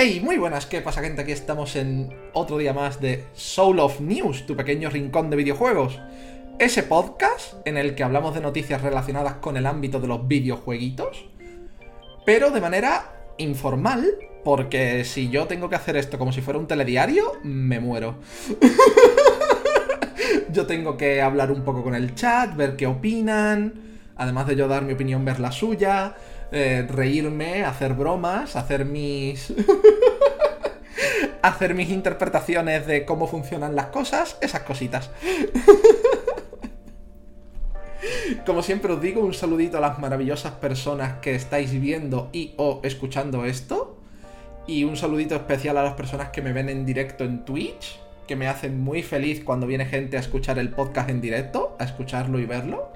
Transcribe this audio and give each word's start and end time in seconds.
Hey, 0.00 0.20
muy 0.22 0.38
buenas, 0.38 0.64
¿qué 0.66 0.80
pasa 0.80 1.02
gente? 1.02 1.22
Aquí 1.22 1.32
estamos 1.32 1.74
en 1.74 2.14
otro 2.32 2.56
día 2.56 2.72
más 2.72 3.00
de 3.00 3.24
Soul 3.34 3.80
of 3.80 3.98
News, 3.98 4.46
tu 4.46 4.54
pequeño 4.54 4.90
rincón 4.90 5.28
de 5.28 5.34
videojuegos. 5.34 5.98
Ese 6.60 6.84
podcast 6.84 7.54
en 7.66 7.76
el 7.76 7.96
que 7.96 8.04
hablamos 8.04 8.32
de 8.32 8.40
noticias 8.40 8.80
relacionadas 8.80 9.34
con 9.40 9.56
el 9.56 9.66
ámbito 9.66 9.98
de 9.98 10.06
los 10.06 10.28
videojueguitos, 10.28 11.26
pero 12.24 12.52
de 12.52 12.60
manera 12.60 13.10
informal, 13.38 14.08
porque 14.44 15.04
si 15.04 15.30
yo 15.30 15.48
tengo 15.48 15.68
que 15.68 15.74
hacer 15.74 15.96
esto 15.96 16.16
como 16.16 16.30
si 16.30 16.42
fuera 16.42 16.60
un 16.60 16.68
telediario, 16.68 17.32
me 17.42 17.80
muero. 17.80 18.18
yo 20.52 20.64
tengo 20.64 20.96
que 20.96 21.20
hablar 21.20 21.50
un 21.50 21.64
poco 21.64 21.82
con 21.82 21.96
el 21.96 22.14
chat, 22.14 22.54
ver 22.54 22.76
qué 22.76 22.86
opinan, 22.86 23.74
además 24.16 24.46
de 24.46 24.54
yo 24.54 24.68
dar 24.68 24.84
mi 24.84 24.92
opinión, 24.92 25.24
ver 25.24 25.40
la 25.40 25.50
suya, 25.50 26.14
eh, 26.52 26.86
reírme, 26.88 27.64
hacer 27.64 27.94
bromas, 27.94 28.56
hacer 28.56 28.84
mis... 28.84 29.52
hacer 31.42 31.74
mis 31.74 31.90
interpretaciones 31.90 32.86
de 32.86 33.04
cómo 33.04 33.26
funcionan 33.26 33.76
las 33.76 33.86
cosas, 33.86 34.38
esas 34.40 34.62
cositas. 34.62 35.10
Como 38.46 38.62
siempre 38.62 38.92
os 38.92 39.00
digo, 39.00 39.20
un 39.20 39.34
saludito 39.34 39.78
a 39.78 39.80
las 39.80 39.98
maravillosas 39.98 40.52
personas 40.52 41.18
que 41.20 41.34
estáis 41.34 41.78
viendo 41.80 42.30
y 42.32 42.54
o 42.56 42.80
escuchando 42.82 43.44
esto. 43.44 43.98
Y 44.66 44.84
un 44.84 44.96
saludito 44.96 45.34
especial 45.34 45.78
a 45.78 45.82
las 45.82 45.94
personas 45.94 46.28
que 46.30 46.42
me 46.42 46.52
ven 46.52 46.68
en 46.68 46.84
directo 46.84 47.24
en 47.24 47.44
Twitch, 47.44 47.98
que 48.26 48.36
me 48.36 48.46
hacen 48.46 48.80
muy 48.80 49.02
feliz 49.02 49.42
cuando 49.42 49.66
viene 49.66 49.86
gente 49.86 50.16
a 50.16 50.20
escuchar 50.20 50.58
el 50.58 50.70
podcast 50.70 51.08
en 51.10 51.20
directo, 51.20 51.76
a 51.78 51.84
escucharlo 51.84 52.38
y 52.38 52.46
verlo. 52.46 52.92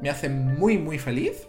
Me 0.00 0.10
hacen 0.10 0.56
muy, 0.56 0.78
muy 0.78 0.98
feliz. 0.98 1.48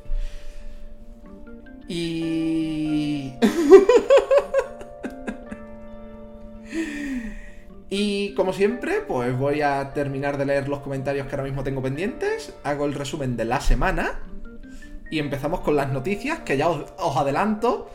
Y... 1.89 3.34
y 7.90 8.34
como 8.35 8.54
siempre, 8.54 9.01
pues 9.01 9.37
voy 9.37 9.62
a 9.62 9.91
terminar 9.93 10.37
de 10.37 10.45
leer 10.45 10.70
los 10.70 10.79
comentarios 10.82 11.26
que 11.26 11.35
ahora 11.35 11.45
mismo 11.45 11.63
tengo 11.63 11.82
pendientes, 11.82 12.54
hago 12.63 12.85
el 12.85 12.93
resumen 12.93 13.35
de 13.35 13.45
la 13.45 13.60
semana 13.60 14.20
y 15.10 15.17
empezamos 15.17 15.62
con 15.62 15.76
las 15.76 15.91
noticias, 15.91 16.41
que 16.41 16.57
ya 16.57 16.70
os, 16.70 16.93
adelanto 17.17 17.90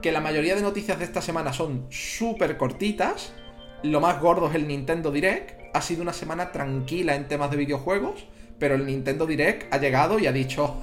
que 0.00 0.12
la 0.12 0.22
mayoría 0.22 0.54
de 0.54 0.62
noticias 0.62 0.98
de 0.98 1.04
esta 1.04 1.20
semana 1.20 1.52
son 1.52 1.84
súper 1.90 2.56
cortitas. 2.56 3.34
Lo 3.82 4.00
más 4.00 4.18
gordo 4.20 4.48
es 4.48 4.54
el 4.54 4.66
Nintendo 4.66 5.10
Direct. 5.10 5.60
Ha 5.74 5.82
sido 5.82 6.00
una 6.00 6.14
semana 6.14 6.52
tranquila 6.52 7.14
en 7.14 7.28
temas 7.28 7.50
de 7.50 7.58
videojuegos, 7.58 8.24
pero 8.58 8.74
el 8.74 8.86
Nintendo 8.86 9.26
Direct 9.26 9.72
ha 9.72 9.78
llegado 9.78 10.18
y 10.18 10.26
ha 10.26 10.32
dicho... 10.32 10.78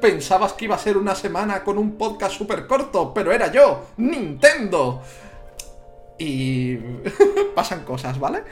Pensabas 0.00 0.52
que 0.54 0.64
iba 0.66 0.76
a 0.76 0.78
ser 0.78 0.96
una 0.96 1.14
semana 1.14 1.62
con 1.64 1.78
un 1.78 1.96
podcast 1.96 2.36
súper 2.36 2.66
corto, 2.66 3.14
pero 3.14 3.32
era 3.32 3.52
yo, 3.52 3.86
Nintendo. 3.96 5.02
Y 6.18 6.76
pasan 7.54 7.84
cosas, 7.84 8.18
¿vale? 8.18 8.40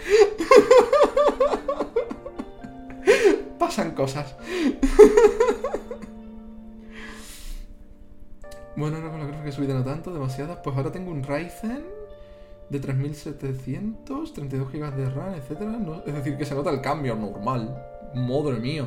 pasan 3.58 3.92
cosas. 3.92 4.34
bueno, 8.76 8.98
no, 8.98 9.28
creo 9.28 9.42
que 9.42 9.48
he 9.48 9.52
subido 9.52 9.74
no 9.74 9.84
tanto, 9.84 10.12
demasiadas. 10.12 10.58
Pues 10.62 10.76
ahora 10.76 10.90
tengo 10.90 11.10
un 11.10 11.22
Ryzen 11.22 11.99
de 12.70 12.78
3700, 12.78 14.32
32 14.32 14.72
GB 14.72 14.94
de 14.94 15.10
RAM, 15.10 15.34
etc. 15.34 15.60
es 16.06 16.14
decir, 16.14 16.38
que 16.38 16.44
se 16.44 16.54
nota 16.54 16.70
el 16.70 16.80
cambio 16.80 17.16
normal. 17.16 17.76
Madre 18.14 18.60
mía. 18.60 18.86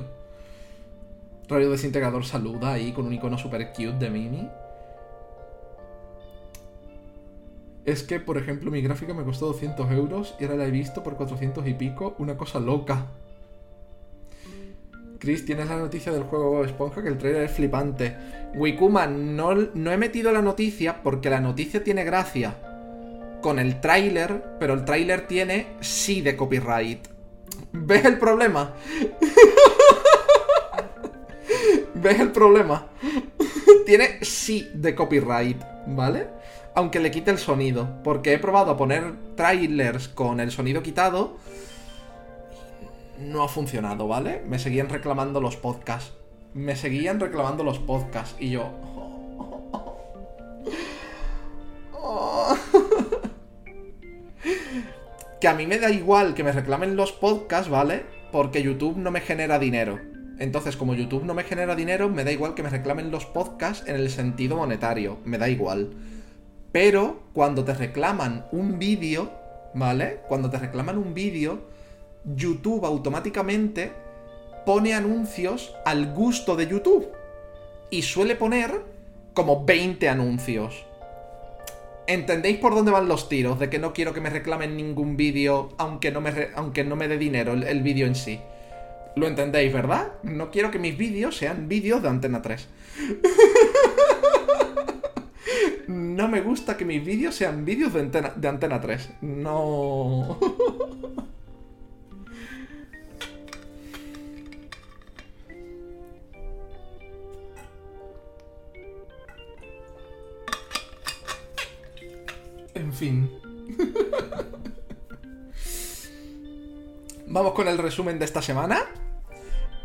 Radio 1.50 1.70
Desintegrador 1.70 2.26
saluda 2.26 2.72
ahí 2.72 2.94
con 2.94 3.06
un 3.06 3.14
icono 3.14 3.38
super 3.38 3.72
cute 3.74 3.92
de 4.00 4.10
Mimi. 4.10 4.50
Es 7.84 8.04
que, 8.04 8.22
por 8.22 8.38
ejemplo, 8.38 8.72
mi 8.72 8.82
gráfica 8.82 9.14
me 9.14 9.26
costó 9.26 9.48
200 9.48 9.92
euros 9.92 10.36
y 10.40 10.46
ahora 10.46 10.56
la 10.56 10.66
he 10.66 10.72
visto 10.72 11.04
por 11.04 11.18
400 11.18 11.68
y 11.68 11.74
pico. 11.74 12.16
Una 12.18 12.38
cosa 12.38 12.62
loca. 12.62 13.08
Chris, 15.20 15.46
tienes 15.46 15.68
la 15.68 15.78
noticia 15.78 16.14
del 16.14 16.24
juego 16.24 16.64
Esponja 16.64 17.04
que 17.04 17.10
el 17.10 17.18
trailer 17.18 17.44
es 17.44 17.52
flipante. 17.52 18.16
Wikuma, 18.56 19.08
no, 19.08 19.54
no 19.54 19.92
he 19.92 19.98
metido 19.98 20.32
la 20.32 20.42
noticia 20.42 21.04
porque 21.04 21.30
la 21.30 21.42
noticia 21.42 21.84
tiene 21.84 22.06
gracia 22.06 22.73
con 23.44 23.60
el 23.60 23.80
tráiler, 23.80 24.56
pero 24.60 24.74
el 24.74 24.86
tráiler 24.86 25.28
tiene 25.28 25.68
sí 25.82 26.22
de 26.22 26.36
copyright. 26.36 27.08
¿Ves 27.74 28.06
el 28.06 28.18
problema? 28.18 28.74
¿Ves 31.94 32.20
el 32.20 32.32
problema? 32.32 32.88
Tiene 33.86 34.24
sí 34.24 34.72
de 34.74 34.96
copyright, 34.96 35.62
¿vale? 35.88 36.28
Aunque 36.74 37.00
le 37.00 37.12
quite 37.12 37.32
el 37.32 37.38
sonido. 37.38 38.02
Porque 38.04 38.34
he 38.34 38.40
probado 38.40 38.72
a 38.72 38.78
poner 38.78 39.14
trailers 39.36 40.08
con 40.08 40.40
el 40.40 40.52
sonido 40.52 40.82
quitado. 40.82 41.38
No 43.20 43.44
ha 43.44 43.48
funcionado, 43.48 44.08
¿vale? 44.08 44.42
Me 44.48 44.58
seguían 44.58 44.90
reclamando 44.90 45.40
los 45.40 45.58
podcasts. 45.58 46.14
Me 46.54 46.76
seguían 46.76 47.20
reclamando 47.20 47.64
los 47.64 47.80
podcasts. 47.80 48.36
Y 48.40 48.52
yo. 48.52 48.72
Que 55.40 55.48
a 55.48 55.54
mí 55.54 55.68
me 55.68 55.80
da 55.80 55.92
igual 55.92 56.34
que 56.34 56.44
me 56.44 56.52
reclamen 56.52 56.96
los 56.96 57.12
podcasts, 57.12 57.70
¿vale? 57.70 58.06
Porque 58.32 58.64
YouTube 58.64 58.98
no 58.98 59.12
me 59.12 59.22
genera 59.22 59.60
dinero. 59.60 60.00
Entonces, 60.40 60.76
como 60.76 60.96
YouTube 60.96 61.26
no 61.26 61.34
me 61.34 61.44
genera 61.44 61.76
dinero, 61.76 62.10
me 62.10 62.24
da 62.24 62.32
igual 62.32 62.56
que 62.56 62.64
me 62.64 62.70
reclamen 62.70 63.12
los 63.12 63.26
podcasts 63.26 63.88
en 63.88 63.96
el 63.96 64.10
sentido 64.10 64.58
monetario, 64.58 65.20
me 65.26 65.38
da 65.38 65.50
igual. 65.50 65.92
Pero 66.72 67.24
cuando 67.34 67.64
te 67.64 67.74
reclaman 67.74 68.46
un 68.52 68.80
vídeo, 68.80 69.32
¿vale? 69.76 70.22
Cuando 70.28 70.50
te 70.50 70.58
reclaman 70.58 70.98
un 70.98 71.14
vídeo, 71.14 71.68
YouTube 72.26 72.86
automáticamente 72.86 73.92
pone 74.66 74.94
anuncios 74.94 75.76
al 75.86 76.14
gusto 76.14 76.56
de 76.56 76.68
YouTube. 76.68 77.10
Y 77.90 78.02
suele 78.02 78.36
poner 78.36 78.72
como 79.34 79.66
20 79.66 80.10
anuncios. 80.10 80.86
¿Entendéis 82.08 82.58
por 82.58 82.76
dónde 82.76 82.92
van 82.92 83.08
los 83.08 83.30
tiros? 83.30 83.60
De 83.60 83.70
que 83.70 83.80
no 83.80 83.94
quiero 83.94 84.14
que 84.14 84.22
me 84.22 84.30
reclamen 84.30 84.76
ningún 84.76 85.16
vídeo, 85.16 85.70
aunque, 85.78 86.12
no 86.12 86.22
me 86.22 86.50
aunque 86.56 86.84
no 86.84 86.96
me 86.96 87.08
dé 87.08 87.18
dinero 87.18 87.54
el, 87.54 87.82
vídeo 87.82 88.08
en 88.08 88.16
sí. 88.16 88.40
Lo 89.16 89.28
entendéis, 89.28 89.72
¿verdad? 89.72 90.14
No 90.24 90.52
quiero 90.52 90.72
que 90.72 90.80
mis 90.80 90.98
vídeos 90.98 91.38
sean 91.38 91.70
vídeos 91.70 92.02
de 92.02 92.10
Antena 92.10 92.42
3. 92.42 92.68
no 95.88 96.28
me 96.28 96.42
gusta 96.42 96.76
que 96.76 96.86
mis 96.86 97.06
vídeos 97.06 97.36
sean 97.36 97.64
vídeos 97.64 97.94
de 97.94 98.02
antena, 98.02 98.34
de 98.36 98.48
antena 98.48 98.82
3. 98.82 99.10
No. 99.22 100.40
en 112.76 112.94
fin. 112.94 113.32
Vamos 117.28 117.54
con 117.54 117.68
el 117.68 117.78
resumen 117.78 118.20
de 118.20 118.26
esta 118.26 118.42
semana. 118.42 118.82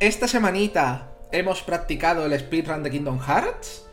Esta 0.01 0.29
semanita 0.29 1.13
hemos 1.33 1.63
practicado 1.63 2.27
el 2.27 2.39
speedrun 2.39 2.83
de 2.83 2.91
Kingdom 2.91 3.21
Hearts. 3.21 3.85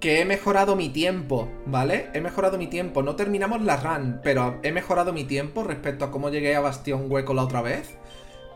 Que 0.00 0.20
he 0.20 0.24
mejorado 0.26 0.76
mi 0.76 0.90
tiempo, 0.90 1.48
¿vale? 1.64 2.10
He 2.12 2.20
mejorado 2.20 2.58
mi 2.58 2.66
tiempo. 2.66 3.02
No 3.02 3.16
terminamos 3.16 3.62
la 3.62 3.78
run, 3.78 4.20
pero 4.22 4.60
he 4.62 4.70
mejorado 4.70 5.14
mi 5.14 5.24
tiempo 5.24 5.64
respecto 5.64 6.04
a 6.04 6.10
cómo 6.10 6.28
llegué 6.28 6.54
a 6.54 6.60
Bastión 6.60 7.10
Hueco 7.10 7.32
la 7.32 7.44
otra 7.44 7.62
vez. 7.62 7.96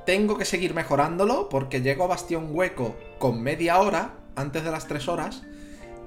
Tengo 0.04 0.36
que 0.36 0.44
seguir 0.44 0.74
mejorándolo 0.74 1.48
porque 1.48 1.80
llego 1.80 2.04
a 2.04 2.08
Bastión 2.08 2.50
Hueco 2.52 2.96
con 3.18 3.42
media 3.42 3.78
hora, 3.78 4.14
antes 4.36 4.62
de 4.62 4.70
las 4.70 4.86
3 4.88 5.08
horas. 5.08 5.42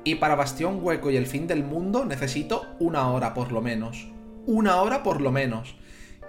Y 0.03 0.15
para 0.15 0.35
Bastión 0.35 0.79
Hueco 0.81 1.11
y 1.11 1.17
el 1.17 1.27
fin 1.27 1.47
del 1.47 1.63
mundo 1.63 2.05
necesito 2.05 2.65
una 2.79 3.09
hora 3.09 3.33
por 3.33 3.51
lo 3.51 3.61
menos. 3.61 4.07
Una 4.45 4.81
hora 4.81 5.03
por 5.03 5.21
lo 5.21 5.31
menos. 5.31 5.75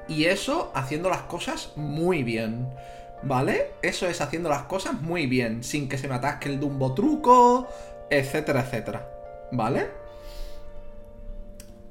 Y 0.08 0.24
eso 0.24 0.72
haciendo 0.74 1.08
las 1.08 1.22
cosas 1.22 1.72
muy 1.76 2.22
bien. 2.22 2.68
¿Vale? 3.22 3.70
Eso 3.82 4.08
es 4.08 4.20
haciendo 4.20 4.48
las 4.48 4.64
cosas 4.64 5.00
muy 5.00 5.26
bien, 5.26 5.62
sin 5.62 5.88
que 5.88 5.96
se 5.96 6.08
me 6.08 6.16
atasque 6.16 6.48
el 6.48 6.58
Dumbo 6.58 6.92
truco, 6.92 7.68
etcétera, 8.10 8.62
etcétera. 8.62 9.08
¿Vale? 9.52 9.90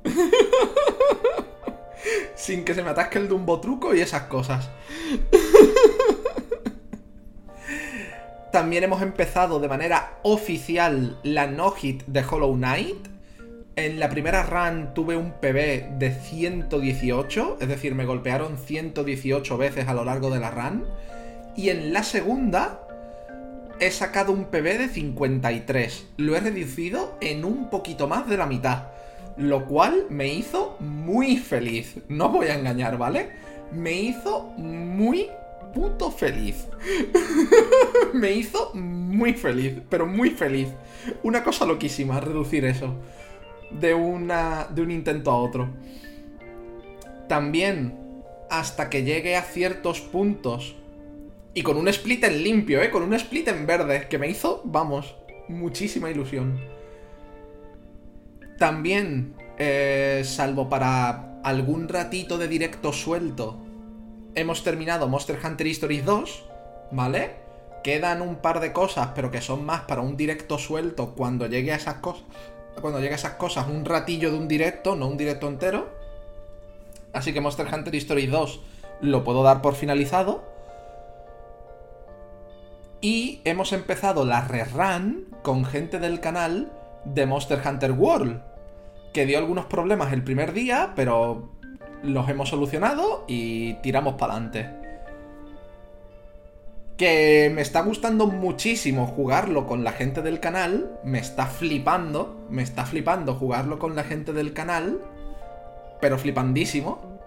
sin 2.36 2.66
que 2.66 2.74
se 2.74 2.84
me 2.84 2.90
atasque 2.90 3.18
el 3.18 3.30
Dumbo 3.30 3.62
truco 3.62 3.96
y 3.96 4.02
esas 4.02 4.24
cosas. 4.24 4.70
También 8.52 8.84
hemos 8.84 9.02
empezado 9.02 9.62
de 9.62 9.70
manera 9.70 10.20
oficial 10.24 11.18
la 11.24 11.48
no-hit 11.48 12.04
de 12.08 12.22
Hollow 12.30 12.54
Knight. 12.56 13.08
En 13.78 13.98
la 13.98 14.10
primera 14.10 14.44
run 14.44 14.94
tuve 14.94 15.16
un 15.16 15.32
PB 15.32 15.98
de 15.98 16.14
118, 16.22 17.60
es 17.62 17.68
decir, 17.70 17.96
me 17.96 18.06
golpearon 18.06 18.58
118 18.58 19.58
veces 19.58 19.88
a 19.88 19.94
lo 19.94 20.04
largo 20.04 20.30
de 20.30 20.42
la 20.42 20.52
run. 20.52 20.84
Y 21.56 21.70
en 21.70 21.94
la 21.94 22.04
segunda 22.04 22.82
he 23.80 23.90
sacado 23.90 24.34
un 24.34 24.46
PB 24.46 24.78
de 24.80 24.90
53. 24.90 26.08
Lo 26.18 26.36
he 26.36 26.42
reducido 26.42 27.18
en 27.22 27.46
un 27.46 27.70
poquito 27.70 28.10
más 28.10 28.28
de 28.28 28.36
la 28.36 28.48
mitad. 28.48 28.88
Lo 29.38 29.66
cual 29.66 30.08
me 30.10 30.28
hizo 30.28 30.76
muy 30.82 31.38
feliz. 31.38 31.96
No 32.10 32.28
voy 32.28 32.48
a 32.48 32.56
engañar, 32.56 32.98
¿vale? 32.98 33.30
Me 33.72 33.94
hizo 33.94 34.54
muy 34.58 35.30
puto 35.74 36.12
feliz. 36.12 36.68
me 38.14 38.32
hizo 38.32 38.74
muy 38.74 39.34
feliz, 39.34 39.76
pero 39.90 40.06
muy 40.06 40.32
feliz. 40.32 40.70
Una 41.24 41.44
cosa 41.44 41.66
loquísima, 41.66 42.20
reducir 42.20 42.66
eso. 42.66 42.96
De, 43.72 43.94
una, 43.94 44.68
de 44.70 44.82
un 44.82 44.92
intento 44.92 45.32
a 45.32 45.38
otro. 45.38 45.70
También, 47.28 47.98
hasta 48.50 48.90
que 48.90 49.04
llegue 49.04 49.36
a 49.36 49.44
ciertos 49.44 50.02
puntos. 50.02 50.76
Y 51.54 51.64
con 51.64 51.78
un 51.78 51.88
split 51.88 52.24
en 52.24 52.44
limpio, 52.44 52.82
¿eh? 52.82 52.90
Con 52.90 53.04
un 53.04 53.14
split 53.14 53.48
en 53.50 53.66
verde, 53.66 54.08
que 54.10 54.18
me 54.18 54.28
hizo, 54.28 54.62
vamos, 54.64 55.16
muchísima 55.48 56.10
ilusión. 56.10 56.60
También, 58.58 59.34
eh, 59.58 60.22
salvo 60.24 60.70
para 60.70 61.42
algún 61.44 61.88
ratito 61.90 62.38
de 62.38 62.48
directo 62.48 62.94
suelto, 62.94 63.58
hemos 64.36 64.64
terminado 64.64 65.08
Monster 65.08 65.40
Hunter 65.44 65.68
Stories 65.68 66.06
2, 66.06 66.46
¿vale? 66.92 67.36
Quedan 67.84 68.22
un 68.22 68.38
par 68.38 68.60
de 68.60 68.74
cosas, 68.74 69.10
pero 69.16 69.32
que 69.32 69.42
son 69.42 69.66
más 69.66 69.82
para 69.82 70.02
un 70.02 70.16
directo 70.16 70.58
suelto 70.58 71.14
cuando 71.16 71.48
llegue 71.48 71.72
a 71.74 71.78
esas 71.78 71.96
cosas. 71.96 72.24
Cuando 72.80 73.00
llegue 73.00 73.14
a 73.14 73.18
esas 73.18 73.34
cosas, 73.34 73.68
un 73.68 73.86
ratillo 73.86 74.32
de 74.32 74.38
un 74.38 74.48
directo, 74.48 74.96
no 74.96 75.08
un 75.08 75.18
directo 75.18 75.48
entero. 75.48 75.90
Así 77.14 77.34
que 77.34 77.42
Monster 77.42 77.68
Hunter 77.72 77.96
Stories 77.96 78.32
2 78.32 78.62
lo 79.02 79.24
puedo 79.24 79.44
dar 79.44 79.62
por 79.62 79.76
finalizado. 79.76 80.44
Y 83.02 83.42
hemos 83.46 83.74
empezado 83.74 84.26
la 84.26 84.42
rerun 84.48 85.28
con 85.42 85.66
gente 85.66 86.00
del 86.00 86.20
canal 86.20 86.72
de 87.04 87.26
Monster 87.26 87.62
Hunter 87.66 87.92
World. 87.92 88.42
Que 89.12 89.26
dio 89.26 89.40
algunos 89.40 89.66
problemas 89.66 90.14
el 90.14 90.24
primer 90.24 90.54
día, 90.54 90.94
pero 90.96 91.50
los 92.04 92.28
hemos 92.30 92.50
solucionado 92.50 93.26
y 93.28 93.76
tiramos 93.76 94.16
para 94.16 94.34
adelante. 94.34 94.70
Que 96.98 97.52
me 97.54 97.62
está 97.62 97.82
gustando 97.82 98.28
muchísimo 98.28 99.08
jugarlo 99.08 99.66
con 99.66 99.84
la 99.84 99.92
gente 99.92 100.22
del 100.22 100.40
canal. 100.40 101.00
Me 101.04 101.20
está 101.20 101.48
flipando. 101.48 102.46
Me 102.50 102.62
está 102.62 102.86
flipando 102.86 103.36
jugarlo 103.36 103.80
con 103.80 103.96
la 103.96 104.04
gente 104.04 104.34
del 104.34 104.54
canal. 104.54 105.02
Pero 106.00 106.18
flipandísimo. 106.18 107.20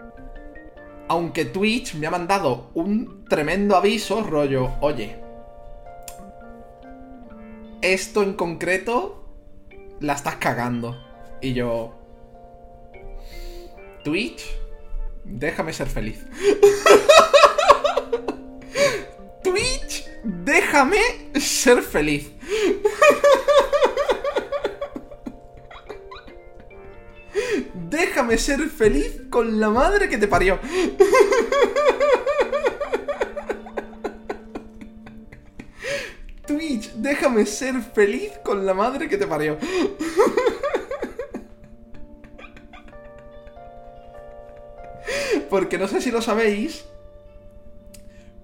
Aunque 1.07 1.45
Twitch 1.45 1.95
me 1.95 2.07
ha 2.07 2.11
mandado 2.11 2.71
un 2.73 3.25
tremendo 3.25 3.75
aviso, 3.75 4.23
rollo, 4.23 4.71
oye, 4.81 5.17
esto 7.81 8.23
en 8.23 8.33
concreto 8.33 9.23
la 9.99 10.13
estás 10.13 10.37
cagando. 10.37 10.97
Y 11.41 11.53
yo... 11.53 11.93
Twitch, 14.03 14.43
déjame 15.25 15.73
ser 15.73 15.87
feliz. 15.87 16.19
Twitch, 19.43 20.05
déjame 20.23 21.01
ser 21.39 21.81
feliz. 21.81 22.31
Déjame 27.89 28.37
ser 28.37 28.59
feliz 28.69 29.21
con 29.29 29.59
la 29.59 29.69
madre 29.69 30.09
que 30.09 30.17
te 30.17 30.27
parió. 30.27 30.59
Twitch, 36.47 36.91
déjame 36.93 37.45
ser 37.45 37.81
feliz 37.81 38.31
con 38.43 38.65
la 38.65 38.73
madre 38.73 39.07
que 39.07 39.17
te 39.17 39.27
parió. 39.27 39.57
Porque 45.49 45.77
no 45.77 45.87
sé 45.87 46.01
si 46.01 46.11
lo 46.11 46.21
sabéis, 46.21 46.85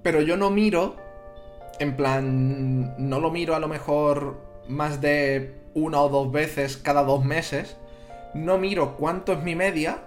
pero 0.04 0.22
yo 0.22 0.38
no 0.38 0.50
miro, 0.50 0.96
en 1.80 1.96
plan, 1.96 2.96
no 2.98 3.20
lo 3.20 3.32
miro 3.32 3.56
a 3.56 3.60
lo 3.60 3.68
mejor 3.68 4.40
más 4.68 5.02
de 5.02 5.56
una 5.74 6.02
o 6.02 6.10
dos 6.10 6.32
veces 6.32 6.78
cada 6.78 7.04
dos 7.04 7.24
meses. 7.24 7.78
No 8.34 8.58
miro 8.58 8.96
cuánto 8.98 9.34
es 9.34 9.44
mi 9.44 9.56
media, 9.56 10.04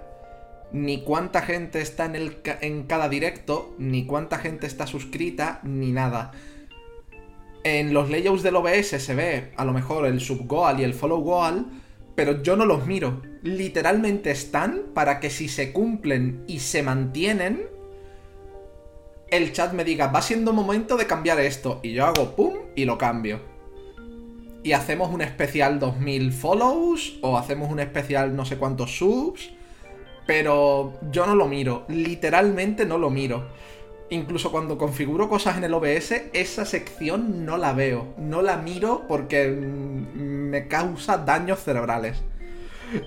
ni 0.71 1.01
cuánta 1.01 1.41
gente 1.41 1.81
está 1.81 2.05
en, 2.05 2.15
el, 2.15 2.37
en 2.61 2.83
cada 2.83 3.07
directo, 3.07 3.73
ni 3.77 4.05
cuánta 4.05 4.39
gente 4.39 4.67
está 4.67 4.87
suscrita, 4.87 5.59
ni 5.63 5.91
nada. 5.91 6.31
En 7.63 7.93
los 7.93 8.09
layouts 8.09 8.43
del 8.43 8.57
OBS 8.57 8.87
se 8.87 9.15
ve 9.15 9.51
a 9.55 9.65
lo 9.65 9.73
mejor 9.73 10.05
el 10.05 10.19
sub 10.19 10.45
goal 10.47 10.79
y 10.79 10.83
el 10.83 10.93
follow 10.93 11.21
goal, 11.21 11.65
pero 12.15 12.41
yo 12.41 12.55
no 12.55 12.65
los 12.65 12.87
miro. 12.87 13.21
Literalmente 13.43 14.31
están 14.31 14.83
para 14.93 15.19
que 15.19 15.29
si 15.29 15.49
se 15.49 15.71
cumplen 15.73 16.43
y 16.47 16.59
se 16.59 16.81
mantienen, 16.81 17.67
el 19.29 19.51
chat 19.51 19.73
me 19.73 19.83
diga, 19.83 20.07
va 20.07 20.21
siendo 20.21 20.53
momento 20.53 20.97
de 20.97 21.07
cambiar 21.07 21.39
esto. 21.39 21.81
Y 21.83 21.93
yo 21.93 22.05
hago 22.05 22.35
pum 22.35 22.53
y 22.75 22.85
lo 22.85 22.97
cambio. 22.97 23.41
Y 24.63 24.71
hacemos 24.71 25.13
un 25.13 25.21
especial 25.21 25.79
2000 25.79 26.31
follows 26.31 27.19
o 27.21 27.37
hacemos 27.37 27.69
un 27.69 27.79
especial 27.79 28.35
no 28.35 28.45
sé 28.45 28.57
cuántos 28.57 28.97
subs. 28.97 29.51
Pero 30.25 30.93
yo 31.11 31.27
no 31.27 31.35
lo 31.35 31.47
miro, 31.47 31.85
literalmente 31.87 32.85
no 32.85 32.97
lo 32.97 33.11
miro. 33.11 33.45
Incluso 34.09 34.51
cuando 34.51 34.77
configuro 34.77 35.29
cosas 35.29 35.57
en 35.57 35.63
el 35.63 35.73
OBS, 35.73 36.11
esa 36.33 36.65
sección 36.65 37.43
no 37.43 37.57
la 37.57 37.73
veo, 37.73 38.13
no 38.17 38.43
la 38.43 38.57
miro 38.57 39.05
porque 39.07 39.49
me 39.49 40.67
causa 40.67 41.17
daños 41.17 41.63
cerebrales. 41.63 42.21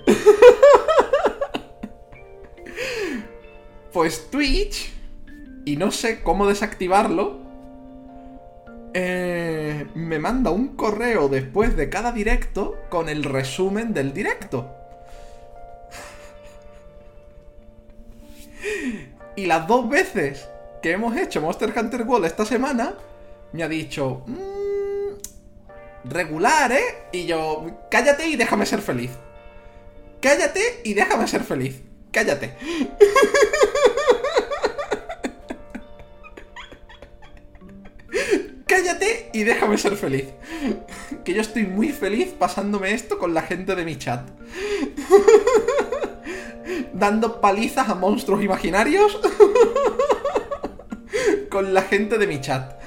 pues 3.93 4.29
Twitch, 4.29 4.91
y 5.63 5.77
no 5.77 5.91
sé 5.91 6.21
cómo 6.21 6.47
desactivarlo, 6.47 7.39
eh, 8.93 9.87
me 9.95 10.19
manda 10.19 10.51
un 10.51 10.75
correo 10.75 11.29
después 11.29 11.77
de 11.77 11.89
cada 11.89 12.11
directo 12.11 12.75
con 12.89 13.07
el 13.07 13.23
resumen 13.23 13.93
del 13.93 14.13
directo. 14.13 14.69
Y 19.35 19.45
las 19.45 19.67
dos 19.67 19.87
veces 19.87 20.49
que 20.81 20.91
hemos 20.91 21.15
hecho 21.17 21.41
Monster 21.41 21.73
Hunter 21.75 22.03
World 22.03 22.25
esta 22.25 22.45
semana, 22.45 22.93
me 23.51 23.63
ha 23.63 23.67
dicho, 23.67 24.23
mmm, 24.25 25.13
regular, 26.05 26.71
¿eh? 26.71 27.07
Y 27.11 27.25
yo, 27.25 27.65
cállate 27.89 28.27
y 28.27 28.35
déjame 28.35 28.65
ser 28.65 28.81
feliz. 28.81 29.11
Cállate 30.21 30.81
y 30.83 30.93
déjame 30.93 31.27
ser 31.27 31.43
feliz. 31.43 31.81
Cállate. 32.11 32.55
Cállate 38.65 39.29
y 39.33 39.43
déjame 39.43 39.77
ser 39.77 39.95
feliz. 39.95 40.25
Que 41.23 41.33
yo 41.33 41.41
estoy 41.41 41.63
muy 41.63 41.89
feliz 41.89 42.33
pasándome 42.37 42.93
esto 42.93 43.17
con 43.17 43.33
la 43.33 43.41
gente 43.41 43.75
de 43.75 43.83
mi 43.83 43.97
chat. 43.97 44.29
Dando 46.93 47.41
palizas 47.41 47.89
a 47.89 47.95
monstruos 47.95 48.43
imaginarios 48.43 49.19
con 51.49 51.73
la 51.73 51.81
gente 51.83 52.17
de 52.17 52.27
mi 52.27 52.41
chat. 52.41 52.79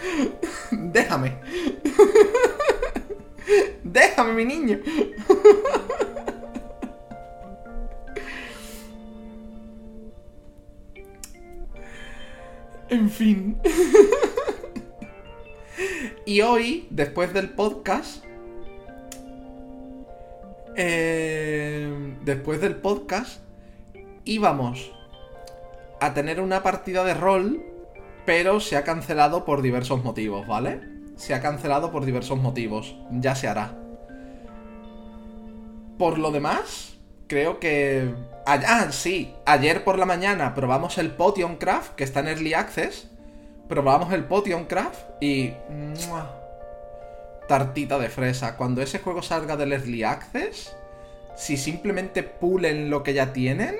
Déjame. 0.70 1.38
Déjame, 3.82 4.32
mi 4.32 4.44
niño. 4.44 4.80
En 12.88 13.10
fin. 13.10 13.58
Y 16.26 16.40
hoy, 16.42 16.86
después 16.90 17.32
del 17.32 17.50
podcast... 17.50 18.24
Eh, 20.76 22.16
después 22.24 22.60
del 22.62 22.76
podcast 22.76 23.42
íbamos 24.24 24.90
a 26.00 26.14
tener 26.14 26.40
una 26.40 26.62
partida 26.62 27.04
de 27.04 27.12
rol 27.12 27.71
pero 28.24 28.60
se 28.60 28.76
ha 28.76 28.84
cancelado 28.84 29.44
por 29.44 29.62
diversos 29.62 30.02
motivos, 30.04 30.46
¿vale? 30.46 30.80
Se 31.16 31.34
ha 31.34 31.40
cancelado 31.40 31.90
por 31.90 32.04
diversos 32.04 32.38
motivos, 32.38 32.96
ya 33.10 33.34
se 33.34 33.48
hará. 33.48 33.74
Por 35.98 36.18
lo 36.18 36.30
demás, 36.30 36.94
creo 37.26 37.60
que... 37.60 38.14
Ah, 38.46 38.88
sí, 38.90 39.34
ayer 39.46 39.84
por 39.84 39.98
la 39.98 40.06
mañana 40.06 40.54
probamos 40.54 40.98
el 40.98 41.12
Potion 41.12 41.56
Craft, 41.56 41.94
que 41.94 42.04
está 42.04 42.20
en 42.20 42.28
Early 42.28 42.54
Access. 42.54 43.08
Probamos 43.68 44.12
el 44.12 44.24
Potion 44.24 44.64
Craft 44.64 45.00
y... 45.20 45.52
Tartita 47.48 47.98
de 47.98 48.08
fresa. 48.08 48.56
Cuando 48.56 48.82
ese 48.82 48.98
juego 48.98 49.22
salga 49.22 49.56
del 49.56 49.72
Early 49.72 50.02
Access, 50.02 50.74
si 51.36 51.56
simplemente 51.56 52.22
pulen 52.22 52.88
lo 52.90 53.02
que 53.02 53.14
ya 53.14 53.32
tienen, 53.32 53.76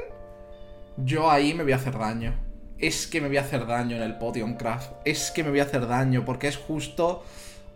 yo 0.97 1.31
ahí 1.31 1.55
me 1.55 1.63
voy 1.63 1.73
a 1.73 1.77
hacer 1.77 1.99
daño 1.99 2.52
es 2.83 3.07
que 3.07 3.21
me 3.21 3.29
voy 3.29 3.37
a 3.37 3.43
hacer 3.43 3.65
daño 3.65 3.97
en 3.97 4.03
el 4.03 4.17
Podium 4.17 4.57
Craft. 4.57 4.91
Es 5.05 5.31
que 5.31 5.45
me 5.45 5.51
voy 5.51 5.61
a 5.61 5.63
hacer 5.63 5.87
daño, 5.87 6.25
porque 6.25 6.49
es 6.49 6.57
justo 6.57 7.23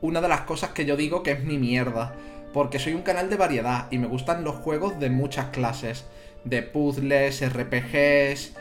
una 0.01 0.21
de 0.21 0.29
las 0.29 0.41
cosas 0.43 0.71
que 0.71 0.85
yo 0.85 0.97
digo 0.97 1.23
que 1.23 1.31
es 1.31 1.45
mi 1.45 1.59
mierda. 1.59 2.13
Porque 2.53 2.81
soy 2.81 2.95
un 2.95 3.03
canal 3.03 3.31
de 3.31 3.37
variedad 3.37 3.87
y 3.93 3.99
me 3.99 4.09
gustan 4.09 4.43
los 4.43 4.57
juegos 4.57 4.99
de 4.99 5.09
muchas 5.09 5.47
clases. 5.51 6.05
De 6.45 6.63
puzzles, 6.63 7.41
RPGs, 7.41 8.55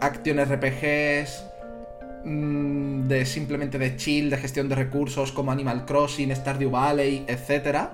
action 0.00 0.38
RPGs, 0.38 1.44
mm, 2.24 3.06
de 3.06 3.26
simplemente 3.26 3.78
de 3.78 3.96
chill, 3.96 4.30
de 4.30 4.38
gestión 4.38 4.70
de 4.70 4.74
recursos 4.74 5.32
como 5.32 5.52
Animal 5.52 5.84
Crossing, 5.84 6.34
Stardew 6.34 6.70
Valley, 6.70 7.26
etc. 7.28 7.88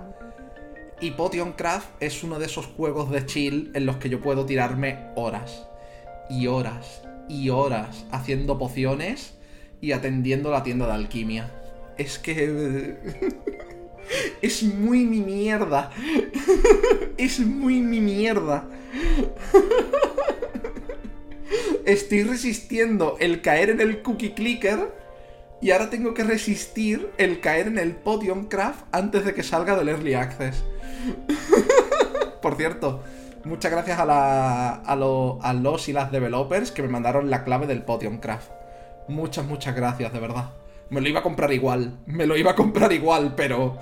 Y 1.00 1.11
Potioncraft 1.11 1.88
es 2.00 2.23
uno 2.23 2.38
de 2.38 2.47
esos 2.47 2.66
juegos 2.66 3.11
de 3.11 3.26
chill 3.26 3.73
en 3.75 3.85
los 3.85 3.97
que 3.97 4.09
yo 4.09 4.21
puedo 4.21 4.47
tirarme 4.47 5.11
horas 5.16 5.66
y 6.31 6.47
horas 6.47 7.03
y 7.28 7.50
horas 7.50 8.07
haciendo 8.11 8.59
pociones 8.59 9.35
y 9.81 9.93
atendiendo 9.93 10.50
la 10.50 10.62
tienda 10.62 10.87
de 10.87 10.93
alquimia. 10.93 11.50
Es 11.99 12.19
que... 12.19 12.97
es 14.43 14.62
muy 14.62 15.04
mi 15.04 15.21
mierda. 15.21 15.90
es 17.16 17.40
muy 17.40 17.81
mi 17.81 18.00
mierda. 18.00 18.69
Estoy 21.85 22.23
resistiendo 22.23 23.16
el 23.21 23.43
caer 23.43 23.71
en 23.71 23.81
el 23.81 24.02
cookie 24.02 24.33
clicker 24.33 24.93
y 25.61 25.71
ahora 25.71 25.90
tengo 25.90 26.14
que 26.14 26.25
resistir 26.25 27.11
el 27.19 27.40
caer 27.40 27.69
en 27.69 27.78
el 27.78 27.93
Podium 27.93 28.49
Craft 28.49 28.85
antes 28.93 29.25
de 29.25 29.35
que 29.35 29.43
salga 29.43 29.76
del 29.76 29.88
Early 29.88 30.14
Access. 30.14 30.64
Por 32.43 32.57
cierto, 32.57 33.02
muchas 33.44 33.70
gracias 33.70 33.98
a, 33.98 34.04
la, 34.04 34.74
a, 34.74 34.96
los 35.54 35.88
y 35.88 35.92
las 35.92 36.10
developers 36.10 36.70
que 36.70 36.82
me 36.82 36.88
mandaron 36.88 37.30
la 37.30 37.44
clave 37.44 37.66
del 37.66 37.82
Podium 37.82 38.18
Craft. 38.18 38.50
Muchas, 39.08 39.44
muchas 39.44 39.74
gracias, 39.74 40.12
de 40.12 40.20
verdad. 40.20 40.50
Me 40.90 41.00
lo 41.00 41.08
iba 41.08 41.20
a 41.20 41.22
comprar 41.22 41.52
igual. 41.52 41.98
Me 42.06 42.26
lo 42.26 42.36
iba 42.36 42.52
a 42.52 42.54
comprar 42.54 42.92
igual, 42.92 43.34
pero... 43.36 43.78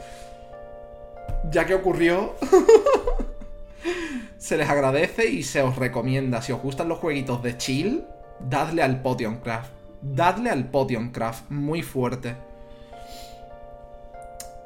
Ya 1.50 1.66
que 1.66 1.74
ocurrió... 1.74 2.34
se 4.38 4.56
les 4.56 4.68
agradece 4.68 5.28
y 5.28 5.42
se 5.42 5.62
os 5.62 5.76
recomienda. 5.76 6.42
Si 6.42 6.52
os 6.52 6.60
gustan 6.60 6.88
los 6.88 6.98
jueguitos 6.98 7.42
de 7.42 7.56
chill, 7.56 8.04
dadle 8.40 8.82
al 8.82 9.02
Potion 9.02 9.36
Craft. 9.36 9.70
Dadle 10.02 10.50
al 10.50 10.68
Potion 10.68 11.10
Craft. 11.10 11.50
Muy 11.50 11.82
fuerte. 11.82 12.34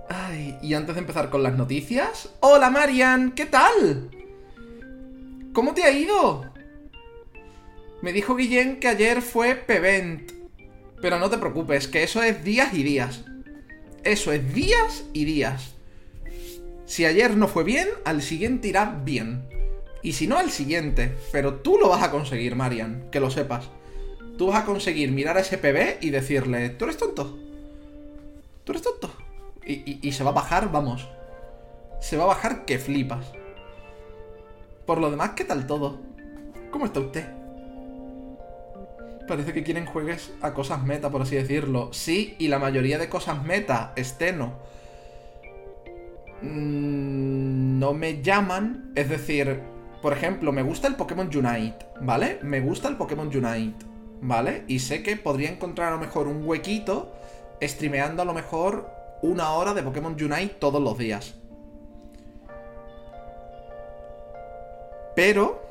Ay, 0.09 0.59
y 0.63 0.75
antes 0.75 0.95
de 0.95 1.01
empezar 1.01 1.31
con 1.31 1.43
las 1.43 1.55
noticias... 1.55 2.31
¡Hola, 2.41 2.71
Marian! 2.71 3.33
¿Qué 3.33 3.47
tal? 3.47 4.11
¿Cómo 5.57 5.73
te 5.73 5.85
ha 5.85 5.91
ido? 5.91 6.45
Me 8.03 8.13
dijo 8.13 8.37
Guillén 8.37 8.79
que 8.79 8.89
ayer 8.89 9.23
fue 9.23 9.55
Pevent. 9.55 10.31
Pero 11.01 11.19
no 11.19 11.31
te 11.31 11.39
preocupes, 11.39 11.89
que 11.89 12.03
eso 12.03 12.23
es 12.23 12.45
días 12.45 12.75
y 12.75 12.83
días. 12.83 13.25
Eso 14.05 14.33
es 14.33 14.53
días 14.53 15.05
y 15.15 15.25
días. 15.25 15.73
Si 16.85 17.07
ayer 17.07 17.39
no 17.39 17.49
fue 17.49 17.65
bien, 17.65 17.89
al 18.05 18.21
siguiente 18.21 18.69
irá 18.69 19.01
bien. 19.03 19.49
Y 20.03 20.13
si 20.13 20.27
no, 20.27 20.37
al 20.37 20.51
siguiente. 20.51 21.17
Pero 21.33 21.55
tú 21.55 21.79
lo 21.79 21.89
vas 21.89 22.03
a 22.03 22.11
conseguir, 22.11 22.55
Marian, 22.55 23.09
que 23.11 23.21
lo 23.21 23.31
sepas. 23.31 23.71
Tú 24.37 24.49
vas 24.49 24.63
a 24.63 24.67
conseguir 24.67 25.11
mirar 25.11 25.39
a 25.39 25.41
ese 25.41 25.57
PB 25.57 26.05
y 26.05 26.11
decirle, 26.11 26.69
¿tú 26.69 26.85
eres 26.85 26.99
tonto? 26.99 27.35
¿Tú 28.63 28.73
eres 28.73 28.83
tonto? 28.83 29.11
Y, 29.65 30.07
y 30.07 30.13
se 30.13 30.23
va 30.23 30.33
a 30.33 30.35
bajar, 30.35 30.71
vamos. 30.71 31.09
Se 32.03 32.19
va 32.19 32.25
a 32.25 32.27
bajar 32.27 32.67
que 32.67 32.79
flipas. 32.79 33.33
Por 34.87 35.01
lo 35.01 35.11
demás, 35.11 35.31
¿qué 35.35 35.45
tal 35.45 35.67
todo? 35.67 35.99
¿Cómo 36.71 36.87
está 36.87 37.01
usted? 37.01 37.27
Parece 39.27 39.53
que 39.53 39.65
quieren 39.65 39.85
juegues 39.85 40.33
a 40.41 40.55
cosas 40.55 40.85
meta, 40.85 41.11
por 41.11 41.23
así 41.23 41.35
decirlo. 41.35 41.93
Sí, 41.93 42.37
y 42.39 42.47
la 42.47 42.61
mayoría 42.61 42.97
de 42.97 43.09
cosas 43.09 43.43
meta, 43.45 43.93
esteno, 43.97 44.55
mm, 46.41 47.79
no 47.81 47.95
me 47.95 48.23
llaman. 48.23 48.93
Es 48.95 49.09
decir, 49.09 49.61
por 50.01 50.13
ejemplo, 50.13 50.53
me 50.53 50.63
gusta 50.63 50.87
el 50.87 50.95
Pokémon 50.95 51.27
Unite, 51.27 51.85
¿vale? 52.01 52.39
Me 52.43 52.61
gusta 52.61 52.87
el 52.89 52.97
Pokémon 52.97 53.27
Unite, 53.27 53.85
¿vale? 54.21 54.63
Y 54.69 54.79
sé 54.79 55.03
que 55.03 55.17
podría 55.17 55.51
encontrar 55.51 55.89
a 55.89 55.97
lo 55.97 56.01
mejor 56.01 56.29
un 56.29 56.47
huequito 56.47 57.13
streameando 57.61 58.23
a 58.23 58.25
lo 58.25 58.35
mejor 58.35 58.89
una 59.23 59.51
hora 59.51 59.75
de 59.75 59.83
Pokémon 59.83 60.13
Unite 60.13 60.55
todos 60.61 60.81
los 60.81 60.97
días. 60.97 61.35
Pero 65.17 65.67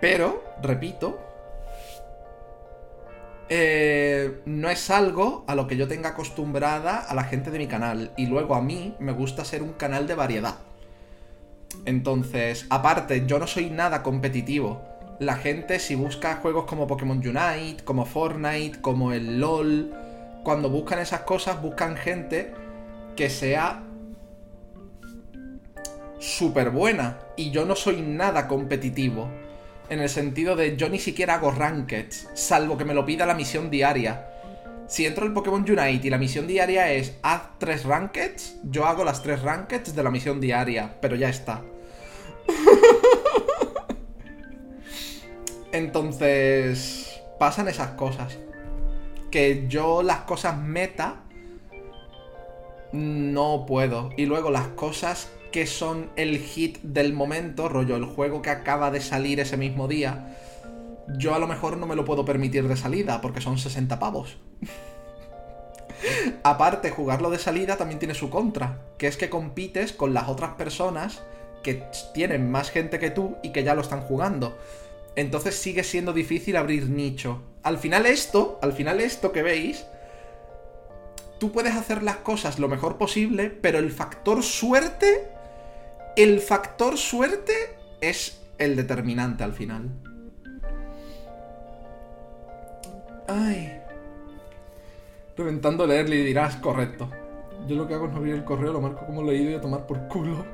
Pero, 0.00 0.42
repito, 0.62 1.20
eh, 3.50 4.40
no 4.46 4.70
es 4.70 4.88
algo 4.90 5.44
a 5.46 5.54
lo 5.54 5.66
que 5.66 5.76
yo 5.76 5.86
tenga 5.86 6.10
acostumbrada 6.10 6.98
a 6.98 7.14
la 7.14 7.24
gente 7.24 7.50
de 7.50 7.58
mi 7.58 7.66
canal. 7.66 8.12
Y 8.16 8.26
luego 8.26 8.54
a 8.54 8.62
mí 8.62 8.96
me 8.98 9.12
gusta 9.12 9.44
ser 9.44 9.62
un 9.62 9.74
canal 9.74 10.06
de 10.06 10.14
variedad. 10.14 10.56
Entonces, 11.84 12.66
aparte, 12.70 13.26
yo 13.26 13.38
no 13.38 13.46
soy 13.46 13.68
nada 13.68 14.02
competitivo. 14.02 14.80
La 15.18 15.36
gente 15.36 15.78
si 15.78 15.94
busca 15.94 16.36
juegos 16.36 16.64
como 16.64 16.86
Pokémon 16.86 17.18
Unite, 17.18 17.84
como 17.84 18.06
Fortnite, 18.06 18.80
como 18.80 19.12
el 19.12 19.38
LOL, 19.38 19.92
cuando 20.44 20.70
buscan 20.70 20.98
esas 20.98 21.20
cosas 21.20 21.60
buscan 21.60 21.96
gente 21.96 22.54
que 23.16 23.28
sea 23.28 23.82
súper 26.20 26.70
buena. 26.70 27.18
Y 27.36 27.50
yo 27.50 27.64
no 27.64 27.74
soy 27.74 28.00
nada 28.00 28.46
competitivo 28.46 29.28
en 29.90 30.00
el 30.00 30.08
sentido 30.08 30.56
de 30.56 30.76
yo 30.76 30.88
ni 30.88 31.00
siquiera 31.00 31.34
hago 31.34 31.50
rankeds, 31.50 32.28
salvo 32.34 32.78
que 32.78 32.84
me 32.84 32.94
lo 32.94 33.04
pida 33.04 33.26
la 33.26 33.34
misión 33.34 33.70
diaria. 33.70 34.28
Si 34.86 35.04
entro 35.04 35.26
el 35.26 35.32
Pokémon 35.32 35.62
Unite 35.62 36.06
y 36.06 36.10
la 36.10 36.18
misión 36.18 36.46
diaria 36.46 36.92
es 36.92 37.16
haz 37.22 37.58
tres 37.58 37.84
rankeds, 37.84 38.56
yo 38.64 38.86
hago 38.86 39.04
las 39.04 39.22
tres 39.22 39.42
rankeds 39.42 39.94
de 39.94 40.02
la 40.02 40.10
misión 40.10 40.40
diaria, 40.40 40.96
pero 41.00 41.16
ya 41.16 41.28
está. 41.28 41.62
Entonces, 45.72 47.20
pasan 47.38 47.68
esas 47.68 47.90
cosas. 47.90 48.38
Que 49.30 49.66
yo 49.68 50.02
las 50.02 50.20
cosas 50.22 50.56
meta 50.56 51.22
no 52.92 53.64
puedo. 53.66 54.10
Y 54.16 54.26
luego 54.26 54.50
las 54.50 54.68
cosas 54.68 55.30
que 55.50 55.66
son 55.66 56.10
el 56.16 56.38
hit 56.38 56.78
del 56.82 57.12
momento, 57.12 57.68
rollo, 57.68 57.96
el 57.96 58.04
juego 58.04 58.42
que 58.42 58.50
acaba 58.50 58.90
de 58.90 59.00
salir 59.00 59.40
ese 59.40 59.56
mismo 59.56 59.88
día, 59.88 60.36
yo 61.18 61.34
a 61.34 61.38
lo 61.38 61.46
mejor 61.46 61.76
no 61.76 61.86
me 61.86 61.96
lo 61.96 62.04
puedo 62.04 62.24
permitir 62.24 62.68
de 62.68 62.76
salida, 62.76 63.20
porque 63.20 63.40
son 63.40 63.58
60 63.58 63.98
pavos. 63.98 64.38
Aparte, 66.42 66.90
jugarlo 66.90 67.30
de 67.30 67.38
salida 67.38 67.76
también 67.76 67.98
tiene 67.98 68.14
su 68.14 68.30
contra, 68.30 68.78
que 68.96 69.06
es 69.06 69.16
que 69.16 69.30
compites 69.30 69.92
con 69.92 70.14
las 70.14 70.28
otras 70.28 70.54
personas 70.54 71.22
que 71.62 71.82
tienen 72.14 72.50
más 72.50 72.70
gente 72.70 72.98
que 72.98 73.10
tú 73.10 73.36
y 73.42 73.50
que 73.50 73.64
ya 73.64 73.74
lo 73.74 73.82
están 73.82 74.00
jugando. 74.00 74.56
Entonces 75.16 75.56
sigue 75.56 75.84
siendo 75.84 76.12
difícil 76.12 76.56
abrir 76.56 76.88
nicho. 76.88 77.42
Al 77.62 77.78
final 77.78 78.06
esto, 78.06 78.58
al 78.62 78.72
final 78.72 79.00
esto 79.00 79.32
que 79.32 79.42
veis, 79.42 79.84
tú 81.38 81.52
puedes 81.52 81.74
hacer 81.74 82.02
las 82.02 82.16
cosas 82.16 82.58
lo 82.58 82.68
mejor 82.68 82.96
posible, 82.96 83.50
pero 83.50 83.78
el 83.78 83.90
factor 83.90 84.42
suerte 84.42 85.28
el 86.16 86.40
factor 86.40 86.96
suerte 86.96 87.54
es 88.00 88.40
el 88.58 88.76
determinante 88.76 89.44
al 89.44 89.52
final. 89.52 89.90
Ay. 93.28 93.80
Reventando 95.36 95.86
leerle 95.86 96.16
y 96.16 96.24
dirás, 96.24 96.56
correcto. 96.56 97.08
Yo 97.66 97.76
lo 97.76 97.86
que 97.86 97.94
hago 97.94 98.06
es 98.06 98.12
no 98.12 98.18
abrir 98.18 98.34
el 98.34 98.44
correo, 98.44 98.72
lo 98.72 98.80
marco 98.80 99.06
como 99.06 99.22
leído 99.22 99.50
y 99.50 99.54
a 99.54 99.60
tomar 99.60 99.86
por 99.86 100.08
culo. 100.08 100.44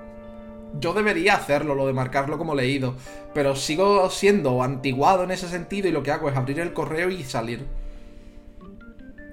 Yo 0.78 0.92
debería 0.92 1.34
hacerlo, 1.34 1.74
lo 1.74 1.86
de 1.86 1.92
marcarlo 1.92 2.36
como 2.36 2.54
leído. 2.54 2.94
Pero 3.32 3.56
sigo 3.56 4.10
siendo 4.10 4.62
antiguado 4.62 5.24
en 5.24 5.30
ese 5.30 5.48
sentido 5.48 5.88
y 5.88 5.92
lo 5.92 6.02
que 6.02 6.10
hago 6.10 6.28
es 6.28 6.36
abrir 6.36 6.60
el 6.60 6.72
correo 6.72 7.08
y 7.10 7.24
salir. 7.24 7.66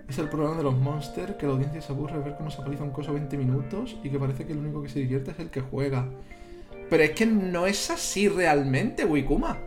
Es 0.10 0.18
el 0.18 0.30
programa 0.30 0.58
de 0.58 0.64
los 0.64 0.78
monsters, 0.78 1.36
que 1.36 1.46
la 1.46 1.54
audiencia 1.54 1.82
se 1.82 1.92
aburre 1.92 2.18
de 2.18 2.24
ver 2.24 2.36
cómo 2.36 2.52
se 2.52 2.62
aparece 2.62 2.84
un 2.84 2.92
coso 2.92 3.14
20 3.14 3.38
minutos 3.38 3.98
y 4.04 4.10
que 4.10 4.20
parece 4.20 4.46
que 4.46 4.54
el 4.54 4.60
único 4.60 4.84
que 4.84 4.90
se 4.90 5.00
divierte 5.00 5.32
es 5.32 5.40
el 5.40 5.50
que 5.50 5.62
juega. 5.62 6.08
Pero 6.90 7.04
es 7.04 7.12
que 7.12 7.26
no 7.26 7.66
es 7.66 7.90
así 7.90 8.28
realmente, 8.28 9.06
Wikuma. 9.06 9.58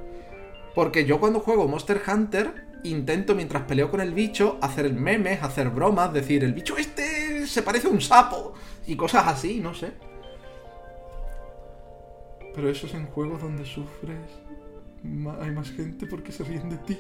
Porque 0.75 1.07
yo 1.07 1.19
cuando 1.19 1.41
juego 1.41 1.67
Monster 1.67 2.03
Hunter 2.07 2.67
intento 2.85 3.35
mientras 3.35 3.63
peleo 3.63 3.91
con 3.91 4.01
el 4.01 4.13
bicho 4.15 4.59
hacer 4.61 4.93
memes, 4.93 5.43
hacer 5.43 5.71
bromas, 5.71 6.13
decir 6.13 6.45
el 6.45 6.53
bicho 6.53 6.77
este 6.77 7.47
se 7.47 7.63
parece 7.63 7.89
a 7.89 7.91
un 7.91 8.01
sapo 8.01 8.55
y 8.87 8.97
cosas 8.97 9.27
así, 9.27 9.61
no 9.61 9.75
sé. 9.75 9.93
Pero 12.55 12.71
eso 12.71 12.87
es 12.87 12.95
en 12.95 13.07
juegos 13.07 13.43
donde 13.43 13.65
sufres. 13.65 14.19
Hay 15.41 15.51
más 15.51 15.71
gente 15.71 16.07
porque 16.07 16.33
se 16.33 16.45
ríen 16.45 16.71
de 16.71 16.77
ti. 16.79 16.99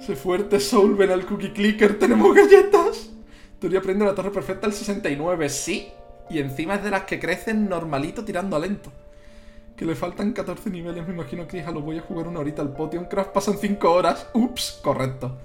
Sé 0.00 0.14
fuerte, 0.14 0.60
Soul, 0.60 0.94
ven 0.94 1.10
al 1.10 1.26
cookie 1.26 1.52
clicker, 1.52 1.98
tenemos 1.98 2.34
galletas. 2.34 3.10
Teoría 3.58 3.80
aprende 3.80 4.04
la 4.04 4.14
torre 4.14 4.30
perfecta 4.30 4.66
al 4.66 4.72
69, 4.72 5.48
sí. 5.48 5.88
Y 6.28 6.38
encima 6.38 6.74
es 6.74 6.84
de 6.84 6.90
las 6.90 7.04
que 7.04 7.18
crecen 7.18 7.68
normalito 7.68 8.24
tirando 8.24 8.56
a 8.56 8.58
lento. 8.58 8.92
Que 9.76 9.84
le 9.84 9.94
faltan 9.94 10.32
14 10.32 10.70
niveles, 10.70 11.06
me 11.06 11.14
imagino 11.14 11.46
que 11.46 11.58
hija, 11.58 11.70
lo 11.70 11.80
voy 11.80 11.98
a 11.98 12.02
jugar 12.02 12.28
una 12.28 12.40
horita 12.40 12.62
al 12.62 12.72
Potion 12.72 13.06
Craft, 13.06 13.30
pasan 13.30 13.58
5 13.58 13.90
horas. 13.90 14.28
Ups, 14.34 14.80
correcto. 14.82 15.36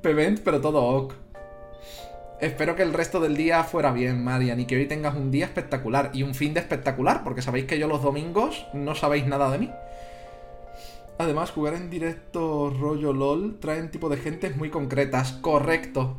Pevent, 0.00 0.40
pero 0.40 0.60
todo 0.60 0.82
ok. 0.82 1.14
Espero 2.40 2.74
que 2.74 2.82
el 2.82 2.92
resto 2.92 3.20
del 3.20 3.36
día 3.36 3.62
fuera 3.62 3.92
bien, 3.92 4.24
Marian, 4.24 4.58
y 4.58 4.66
que 4.66 4.76
hoy 4.76 4.86
tengas 4.86 5.14
un 5.14 5.30
día 5.30 5.44
espectacular 5.44 6.10
y 6.12 6.24
un 6.24 6.34
fin 6.34 6.54
de 6.54 6.60
espectacular, 6.60 7.22
porque 7.22 7.40
sabéis 7.40 7.66
que 7.66 7.78
yo 7.78 7.86
los 7.86 8.02
domingos 8.02 8.66
no 8.74 8.96
sabéis 8.96 9.26
nada 9.26 9.48
de 9.50 9.58
mí. 9.58 9.70
Además, 11.18 11.50
jugar 11.50 11.74
en 11.74 11.90
directo 11.90 12.70
rollo 12.70 13.12
LOL 13.12 13.58
traen 13.60 13.90
tipo 13.90 14.08
de 14.08 14.16
gentes 14.16 14.56
muy 14.56 14.70
concretas. 14.70 15.32
Correcto. 15.32 16.16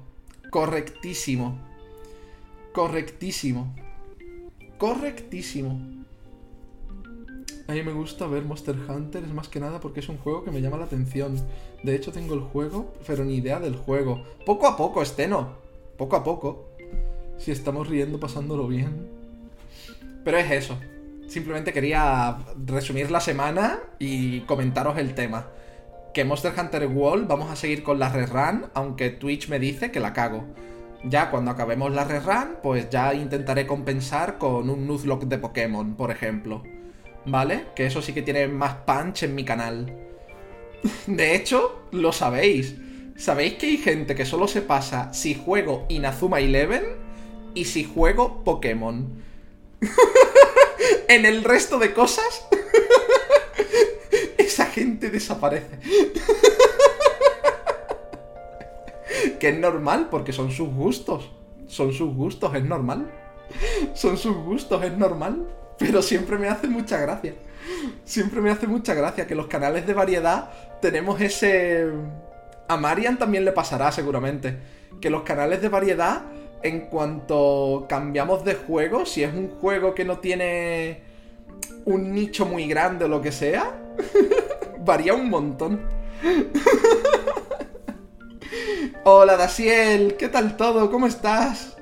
Correctísimo. 0.50 1.60
Correctísimo. 2.72 3.74
Correctísimo. 4.78 5.80
A 7.68 7.74
mí 7.74 7.82
me 7.82 7.94
gusta 7.94 8.28
ver 8.28 8.44
Monster 8.44 8.76
Hunter, 8.90 9.24
es 9.24 9.34
más 9.34 9.48
que 9.48 9.60
nada 9.60 9.80
porque 9.80 10.02
es 10.02 10.10
un 10.10 10.18
juego 10.18 10.44
que 10.44 10.52
me 10.52 10.62
llama 10.62 10.78
la 10.78 10.86
atención. 10.86 11.40
De 11.82 11.96
hecho, 11.96 12.12
tengo 12.12 12.34
el 12.34 12.42
juego, 12.42 12.94
pero 13.08 13.24
ni 13.24 13.36
idea 13.36 13.60
del 13.60 13.76
juego. 13.76 14.24
Poco 14.46 14.68
a 14.68 14.76
poco, 14.76 15.02
Esteno. 15.02 15.54
Poco 15.98 16.18
a 16.18 16.24
poco. 16.24 16.68
Si 17.38 17.52
estamos 17.52 17.88
riendo, 17.88 18.20
pasándolo 18.20 18.68
bien. 18.68 19.08
Pero 20.24 20.38
es 20.38 20.52
eso. 20.52 20.78
Simplemente 21.28 21.74
quería 21.74 22.38
resumir 22.66 23.10
la 23.10 23.20
semana 23.20 23.80
y 24.00 24.42
comentaros 24.42 24.98
el 24.98 25.16
tema. 25.16 25.48
Que 26.14 26.26
Monster 26.26 26.54
Hunter 26.58 26.86
World 26.88 27.28
vamos 27.28 27.50
a 27.50 27.56
seguir 27.56 27.84
con 27.84 27.98
la 28.00 28.10
rerun, 28.10 28.68
aunque 28.74 29.10
Twitch 29.10 29.50
me 29.50 29.60
dice 29.60 29.92
que 29.92 30.00
la 30.00 30.14
cago. 30.14 30.46
Ya 31.04 31.32
cuando 31.32 31.52
acabemos 31.52 31.92
la 31.92 32.06
rerun, 32.06 32.58
pues 32.62 32.90
ya 32.90 33.14
intentaré 33.14 33.66
compensar 33.66 34.38
con 34.38 34.70
un 34.70 34.88
Nuzlocke 34.88 35.26
de 35.26 35.40
Pokémon, 35.40 35.96
por 35.96 36.12
ejemplo. 36.12 36.64
¿Vale? 37.26 37.66
Que 37.76 37.86
eso 37.86 38.02
sí 38.02 38.14
que 38.14 38.22
tiene 38.22 38.48
más 38.48 38.76
punch 38.86 39.24
en 39.24 39.36
mi 39.36 39.44
canal. 39.44 39.98
De 41.08 41.36
hecho, 41.36 41.88
lo 41.92 42.12
sabéis. 42.12 42.76
¿Sabéis 43.16 43.56
que 43.56 43.68
hay 43.68 43.78
gente 43.78 44.16
que 44.16 44.26
solo 44.26 44.48
se 44.48 44.62
pasa 44.62 45.14
si 45.14 45.36
juego 45.36 45.86
Inazuma 45.90 46.40
Eleven 46.40 46.84
y 47.54 47.66
si 47.66 47.84
juego 47.84 48.44
Pokémon? 48.44 49.24
en 51.08 51.26
el 51.26 51.44
resto 51.44 51.80
de 51.80 51.94
cosas, 51.94 52.46
esa 54.38 54.66
gente 54.68 55.10
desaparece. 55.10 55.80
que 59.40 59.50
es 59.50 59.60
normal, 59.60 60.08
porque 60.10 60.34
son 60.34 60.52
sus 60.52 60.70
gustos. 60.70 61.32
Son 61.68 61.94
sus 61.94 62.14
gustos, 62.14 62.54
es 62.56 62.64
normal. 62.64 63.12
Son 63.94 64.18
sus 64.18 64.36
gustos, 64.36 64.84
es 64.84 64.98
normal. 64.98 65.48
Pero 65.78 66.02
siempre 66.02 66.38
me 66.38 66.48
hace 66.48 66.68
mucha 66.68 67.00
gracia. 67.00 67.34
Siempre 68.06 68.42
me 68.42 68.52
hace 68.52 68.68
mucha 68.68 68.94
gracia 68.94 69.28
que 69.28 69.36
los 69.36 69.48
canales 69.48 69.88
de 69.88 69.94
variedad 69.94 70.52
tenemos 70.82 71.20
ese... 71.22 71.90
A 72.68 72.78
Marian 72.78 73.18
también 73.18 73.46
le 73.46 73.52
pasará 73.52 73.92
seguramente. 73.92 74.58
Que 75.02 75.10
los 75.10 75.24
canales 75.24 75.62
de 75.62 75.70
variedad, 75.70 76.24
en 76.64 76.88
cuanto 76.88 77.86
cambiamos 77.90 78.46
de 78.46 78.56
juego, 78.56 79.06
si 79.06 79.24
es 79.24 79.34
un 79.34 79.50
juego 79.50 79.94
que 79.94 80.06
no 80.06 80.20
tiene 80.20 81.02
un 81.86 82.14
nicho 82.14 82.46
muy 82.46 82.68
grande 82.68 83.06
o 83.06 83.10
lo 83.10 83.22
que 83.22 83.32
sea, 83.32 83.72
varía 84.80 85.14
un 85.14 85.30
montón. 85.30 85.82
Hola 89.04 89.36
Daciel, 89.36 90.16
¿qué 90.16 90.30
tal 90.30 90.56
todo? 90.56 90.90
¿Cómo 90.90 91.08
estás? 91.08 91.76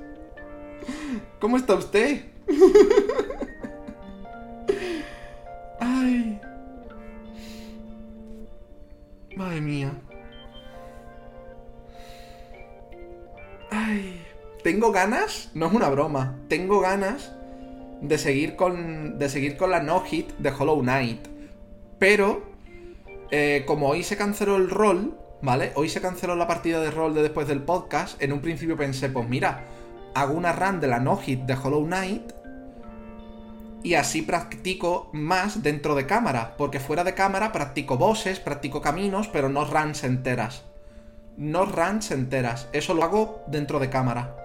¿Cómo 1.39 1.57
está 1.57 1.75
usted? 1.75 2.23
Ay. 5.79 6.41
Madre 9.35 9.61
mía. 9.61 9.93
Ay. 13.69 14.20
Tengo 14.63 14.91
ganas, 14.91 15.49
no 15.55 15.67
es 15.67 15.73
una 15.73 15.89
broma, 15.89 16.37
tengo 16.47 16.81
ganas 16.81 17.31
de 18.01 18.17
seguir 18.19 18.55
con, 18.55 19.17
de 19.17 19.27
seguir 19.27 19.57
con 19.57 19.71
la 19.71 19.81
no-hit 19.81 20.29
de 20.37 20.51
Hollow 20.51 20.81
Knight. 20.81 21.27
Pero, 21.97 22.43
eh, 23.31 23.63
como 23.65 23.89
hoy 23.89 24.03
se 24.03 24.17
canceló 24.17 24.57
el 24.57 24.69
rol, 24.69 25.17
¿vale? 25.41 25.71
Hoy 25.75 25.89
se 25.89 26.01
canceló 26.01 26.35
la 26.35 26.47
partida 26.47 26.79
de 26.79 26.91
rol 26.91 27.15
de 27.15 27.24
después 27.24 27.47
del 27.47 27.63
podcast. 27.63 28.21
En 28.21 28.33
un 28.33 28.41
principio 28.41 28.77
pensé, 28.77 29.09
pues 29.09 29.27
mira, 29.27 29.63
hago 30.13 30.33
una 30.33 30.51
run 30.51 30.79
de 30.79 30.87
la 30.87 31.00
no-hit 31.00 31.41
de 31.41 31.53
Hollow 31.55 31.85
Knight 31.85 32.31
y 33.83 33.95
así 33.95 34.21
practico 34.21 35.09
más 35.11 35.63
dentro 35.63 35.95
de 35.95 36.05
cámara, 36.05 36.53
porque 36.55 36.79
fuera 36.79 37.03
de 37.03 37.15
cámara 37.15 37.51
practico 37.51 37.97
bosses, 37.97 38.39
practico 38.39 38.79
caminos, 38.79 39.27
pero 39.27 39.50
no 39.50 39.65
runs 39.65 40.03
enteras. 40.03 40.63
No 41.35 41.65
runs 41.65 42.11
enteras, 42.11 42.67
eso 42.74 42.93
lo 42.93 43.03
hago 43.03 43.43
dentro 43.47 43.79
de 43.79 43.89
cámara. 43.89 44.40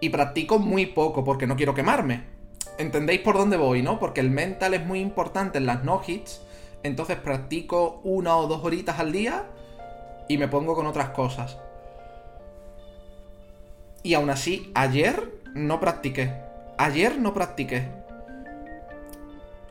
Y 0.00 0.10
practico 0.10 0.58
muy 0.58 0.86
poco 0.86 1.24
porque 1.24 1.46
no 1.46 1.56
quiero 1.56 1.74
quemarme. 1.74 2.24
¿Entendéis 2.78 3.20
por 3.20 3.36
dónde 3.36 3.56
voy, 3.56 3.82
no? 3.82 3.98
Porque 3.98 4.20
el 4.20 4.30
mental 4.30 4.74
es 4.74 4.84
muy 4.84 5.00
importante 5.00 5.58
en 5.58 5.66
las 5.66 5.82
no-hits, 5.84 6.42
entonces 6.82 7.16
practico 7.16 8.00
una 8.04 8.36
o 8.36 8.46
dos 8.46 8.62
horitas 8.64 8.98
al 8.98 9.12
día 9.12 9.46
y 10.28 10.36
me 10.36 10.48
pongo 10.48 10.74
con 10.74 10.86
otras 10.86 11.10
cosas. 11.10 11.56
Y 14.02 14.14
aún 14.14 14.30
así, 14.30 14.70
ayer 14.74 15.32
no 15.54 15.80
practiqué. 15.80 16.32
Ayer 16.78 17.18
no 17.18 17.32
practiqué. 17.32 17.88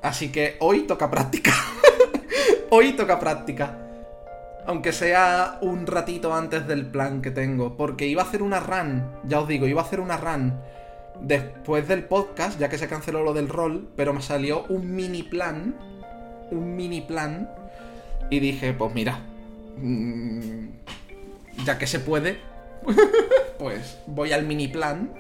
Así 0.02 0.32
que 0.32 0.58
hoy 0.60 0.82
toca 0.82 1.10
práctica. 1.10 1.54
hoy 2.70 2.94
toca 2.94 3.20
práctica. 3.20 3.85
Aunque 4.68 4.94
sea 4.94 5.58
un 5.62 5.86
ratito 5.86 6.34
antes 6.34 6.68
del 6.68 6.86
plan 6.88 7.22
que 7.22 7.32
tengo. 7.32 7.78
Porque 7.78 8.08
iba 8.08 8.24
a 8.24 8.26
hacer 8.26 8.42
una 8.42 8.60
run. 8.60 9.04
Ya 9.26 9.40
os 9.40 9.48
digo, 9.48 9.68
iba 9.68 9.82
a 9.82 9.86
hacer 9.86 10.00
una 10.00 10.18
run. 10.18 10.54
Después 11.22 11.88
del 11.88 12.04
podcast, 12.04 12.60
ya 12.60 12.70
que 12.70 12.78
se 12.78 12.88
canceló 12.88 13.24
lo 13.24 13.34
del 13.34 13.50
rol. 13.50 13.90
Pero 13.96 14.14
me 14.14 14.22
salió 14.22 14.66
un 14.70 14.96
mini 14.96 15.24
plan. 15.24 15.76
Un 16.52 16.76
mini 16.76 17.02
plan. 17.02 17.50
Y 18.30 18.40
dije, 18.40 18.74
pues 18.74 18.94
mira. 18.94 19.20
Mm, 19.78 20.68
ya 21.66 21.78
que 21.78 21.88
se 21.88 22.00
puede. 22.00 22.38
pues 23.60 24.00
voy 24.08 24.32
al 24.32 24.46
mini 24.46 24.68
plan 24.68 25.12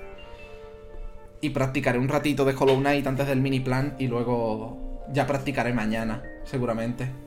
y 1.41 1.51
practicaré 1.51 1.99
un 1.99 2.07
ratito 2.07 2.45
de 2.45 2.55
Hollow 2.57 2.77
Knight 2.77 3.05
antes 3.05 3.27
del 3.27 3.41
mini 3.41 3.59
plan 3.59 3.95
y 3.99 4.07
luego 4.07 5.03
ya 5.11 5.27
practicaré 5.27 5.73
mañana, 5.73 6.23
seguramente. 6.43 7.24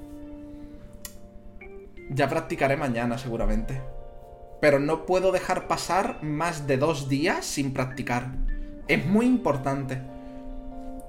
Ya 2.10 2.28
practicaré 2.28 2.76
mañana, 2.76 3.18
seguramente. 3.18 3.80
Pero 4.60 4.78
no 4.78 5.06
puedo 5.06 5.30
dejar 5.30 5.68
pasar 5.68 6.22
más 6.22 6.66
de 6.66 6.76
dos 6.76 7.08
días 7.08 7.44
sin 7.44 7.72
practicar. 7.72 8.30
Es 8.88 9.04
muy 9.04 9.26
importante. 9.26 10.00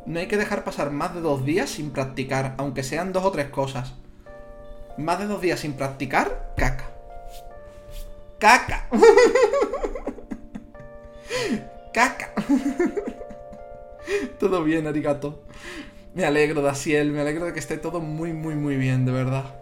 No 0.06 0.20
hay 0.20 0.28
que 0.28 0.38
dejar 0.38 0.64
pasar 0.64 0.92
más 0.92 1.14
de 1.14 1.22
dos 1.22 1.46
días 1.46 1.70
sin 1.70 1.92
practicar, 1.92 2.56
aunque 2.58 2.84
sean 2.84 3.14
dos 3.14 3.24
o 3.24 3.32
tres 3.32 3.50
cosas. 3.50 3.94
Más 4.98 5.20
de 5.20 5.28
dos 5.28 5.42
días 5.42 5.62
sin 5.62 5.74
practicar, 5.74 6.54
caca. 6.58 6.90
Caca. 8.40 8.88
caca. 11.94 12.34
todo 14.40 14.64
bien, 14.64 14.88
arigato. 14.88 15.44
Me 16.14 16.26
alegro, 16.26 16.62
Daciel, 16.62 17.12
me 17.12 17.22
alegro 17.22 17.46
de 17.46 17.54
que 17.54 17.60
esté 17.60 17.78
todo 17.78 18.00
muy, 18.00 18.34
muy, 18.34 18.56
muy 18.56 18.76
bien, 18.76 19.06
de 19.06 19.12
verdad. 19.12 19.59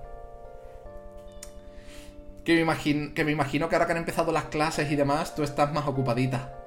Que 2.47 2.55
me, 2.55 2.61
imagino, 2.61 3.13
que 3.13 3.25
me 3.25 3.33
imagino 3.33 3.67
que 3.67 3.75
ahora 3.75 3.87
que 3.87 3.91
han 3.91 3.97
empezado 3.97 4.31
las 4.31 4.45
clases 4.45 4.89
y 4.89 4.95
demás, 4.95 5.35
tú 5.35 5.43
estás 5.43 5.73
más 5.73 5.85
ocupadita. 5.85 6.57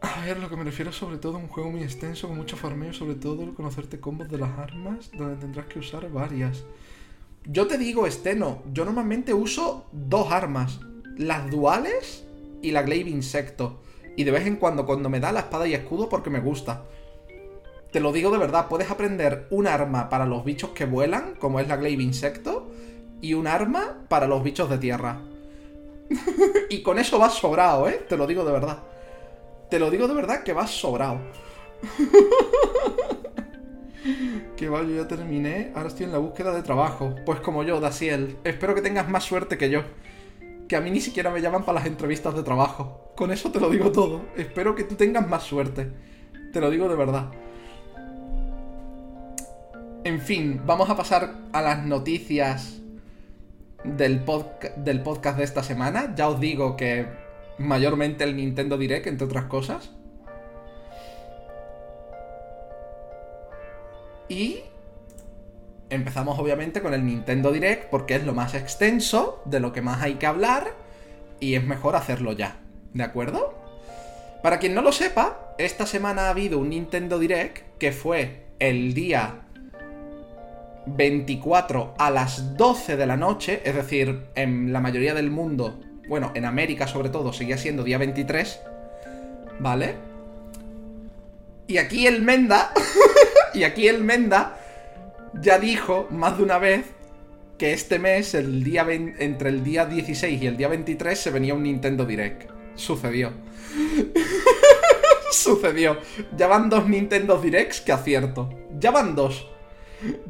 A 0.00 0.24
ver, 0.24 0.40
lo 0.40 0.48
que 0.48 0.56
me 0.56 0.64
refiero 0.64 0.90
sobre 0.90 1.18
todo 1.18 1.36
a 1.36 1.38
un 1.38 1.46
juego 1.46 1.70
muy 1.70 1.84
extenso, 1.84 2.26
con 2.26 2.38
mucho 2.38 2.56
farmeo, 2.56 2.92
sobre 2.92 3.14
todo 3.14 3.44
el 3.44 3.54
conocerte 3.54 4.00
combos 4.00 4.28
de 4.28 4.38
las 4.38 4.58
armas, 4.58 5.12
donde 5.16 5.36
tendrás 5.36 5.66
que 5.66 5.78
usar 5.78 6.10
varias. 6.10 6.64
Yo 7.44 7.68
te 7.68 7.78
digo, 7.78 8.08
Esteno, 8.08 8.64
yo 8.72 8.84
normalmente 8.84 9.32
uso 9.32 9.86
dos 9.92 10.32
armas. 10.32 10.80
Las 11.16 11.48
duales 11.48 12.26
y 12.60 12.72
la 12.72 12.82
Glaive 12.82 13.10
Insecto. 13.10 13.80
Y 14.16 14.24
de 14.24 14.32
vez 14.32 14.44
en 14.48 14.56
cuando, 14.56 14.86
cuando 14.86 15.08
me 15.08 15.20
da 15.20 15.30
la 15.30 15.38
espada 15.38 15.68
y 15.68 15.74
escudo, 15.74 16.08
porque 16.08 16.30
me 16.30 16.40
gusta. 16.40 16.82
Te 17.92 18.00
lo 18.00 18.10
digo 18.10 18.32
de 18.32 18.38
verdad, 18.38 18.66
puedes 18.66 18.90
aprender 18.90 19.46
un 19.50 19.68
arma 19.68 20.08
para 20.08 20.26
los 20.26 20.44
bichos 20.44 20.70
que 20.70 20.84
vuelan, 20.84 21.36
como 21.38 21.60
es 21.60 21.68
la 21.68 21.76
Glaive 21.76 22.02
Insecto, 22.02 22.57
y 23.20 23.34
un 23.34 23.46
arma 23.46 23.98
para 24.08 24.26
los 24.26 24.42
bichos 24.42 24.70
de 24.70 24.78
tierra. 24.78 25.20
y 26.70 26.82
con 26.82 26.98
eso 26.98 27.18
vas 27.18 27.34
sobrado, 27.34 27.88
¿eh? 27.88 28.04
Te 28.08 28.16
lo 28.16 28.26
digo 28.26 28.44
de 28.44 28.52
verdad. 28.52 28.78
Te 29.70 29.78
lo 29.78 29.90
digo 29.90 30.08
de 30.08 30.14
verdad 30.14 30.42
que 30.42 30.52
vas 30.52 30.70
sobrado. 30.70 31.20
que 34.56 34.68
va, 34.68 34.82
yo 34.82 34.96
ya 34.96 35.08
terminé. 35.08 35.72
Ahora 35.74 35.88
estoy 35.88 36.06
en 36.06 36.12
la 36.12 36.18
búsqueda 36.18 36.54
de 36.54 36.62
trabajo. 36.62 37.14
Pues 37.26 37.40
como 37.40 37.62
yo, 37.64 37.80
Daciel. 37.80 38.38
Espero 38.44 38.74
que 38.74 38.82
tengas 38.82 39.08
más 39.08 39.24
suerte 39.24 39.58
que 39.58 39.70
yo 39.70 39.82
que 40.68 40.76
a 40.76 40.80
mí 40.80 40.90
ni 40.90 41.00
siquiera 41.00 41.30
me 41.30 41.40
llaman 41.40 41.64
para 41.64 41.80
las 41.80 41.86
entrevistas 41.86 42.34
de 42.36 42.42
trabajo. 42.42 43.12
Con 43.16 43.32
eso 43.32 43.50
te 43.50 43.58
lo 43.58 43.70
digo 43.70 43.90
todo. 43.90 44.26
Espero 44.36 44.74
que 44.76 44.84
tú 44.84 44.94
tengas 44.94 45.26
más 45.26 45.42
suerte. 45.42 45.90
Te 46.52 46.60
lo 46.60 46.70
digo 46.70 46.88
de 46.88 46.94
verdad. 46.94 47.30
En 50.04 50.20
fin, 50.20 50.60
vamos 50.64 50.88
a 50.90 50.96
pasar 50.96 51.34
a 51.52 51.62
las 51.62 51.84
noticias 51.84 52.77
del, 53.84 54.24
del 54.76 55.02
podcast 55.02 55.38
de 55.38 55.44
esta 55.44 55.62
semana. 55.62 56.14
Ya 56.14 56.28
os 56.28 56.40
digo 56.40 56.76
que 56.76 57.06
mayormente 57.58 58.24
el 58.24 58.36
Nintendo 58.36 58.78
Direct, 58.78 59.06
entre 59.06 59.26
otras 59.26 59.44
cosas. 59.44 59.90
Y 64.28 64.60
empezamos 65.90 66.38
obviamente 66.38 66.82
con 66.82 66.92
el 66.92 67.04
Nintendo 67.04 67.50
Direct 67.50 67.88
porque 67.90 68.16
es 68.16 68.24
lo 68.24 68.34
más 68.34 68.54
extenso, 68.54 69.42
de 69.46 69.60
lo 69.60 69.72
que 69.72 69.82
más 69.82 70.02
hay 70.02 70.14
que 70.14 70.26
hablar, 70.26 70.72
y 71.40 71.54
es 71.54 71.64
mejor 71.64 71.96
hacerlo 71.96 72.32
ya. 72.32 72.60
¿De 72.92 73.04
acuerdo? 73.04 73.54
Para 74.42 74.58
quien 74.58 74.74
no 74.74 74.82
lo 74.82 74.92
sepa, 74.92 75.54
esta 75.58 75.86
semana 75.86 76.26
ha 76.26 76.30
habido 76.30 76.58
un 76.58 76.70
Nintendo 76.70 77.18
Direct 77.18 77.78
que 77.78 77.92
fue 77.92 78.46
el 78.58 78.94
día 78.94 79.47
24 80.96 81.94
a 81.98 82.10
las 82.10 82.56
12 82.56 82.96
de 82.96 83.06
la 83.06 83.16
noche, 83.16 83.60
es 83.64 83.74
decir, 83.74 84.26
en 84.34 84.72
la 84.72 84.80
mayoría 84.80 85.14
del 85.14 85.30
mundo, 85.30 85.78
bueno, 86.08 86.32
en 86.34 86.44
América 86.44 86.86
sobre 86.86 87.10
todo, 87.10 87.32
seguía 87.32 87.58
siendo 87.58 87.84
día 87.84 87.98
23, 87.98 88.60
¿vale? 89.58 89.94
Y 91.66 91.78
aquí 91.78 92.06
el 92.06 92.22
Menda, 92.22 92.72
y 93.54 93.64
aquí 93.64 93.88
el 93.88 94.02
Menda 94.02 94.58
ya 95.34 95.58
dijo 95.58 96.06
más 96.10 96.38
de 96.38 96.42
una 96.42 96.58
vez 96.58 96.86
que 97.58 97.72
este 97.72 97.98
mes, 97.98 98.34
el 98.34 98.62
día 98.62 98.86
entre 98.88 99.50
el 99.50 99.64
día 99.64 99.84
16 99.84 100.42
y 100.42 100.46
el 100.46 100.56
día 100.56 100.68
23, 100.68 101.18
se 101.18 101.30
venía 101.30 101.54
un 101.54 101.64
Nintendo 101.64 102.06
Direct. 102.06 102.50
Sucedió. 102.76 103.32
Sucedió. 105.32 105.98
Ya 106.36 106.46
van 106.46 106.70
dos 106.70 106.88
Nintendo 106.88 107.36
Directs 107.38 107.80
que 107.80 107.92
acierto. 107.92 108.48
Ya 108.78 108.92
van 108.92 109.16
dos. 109.16 109.46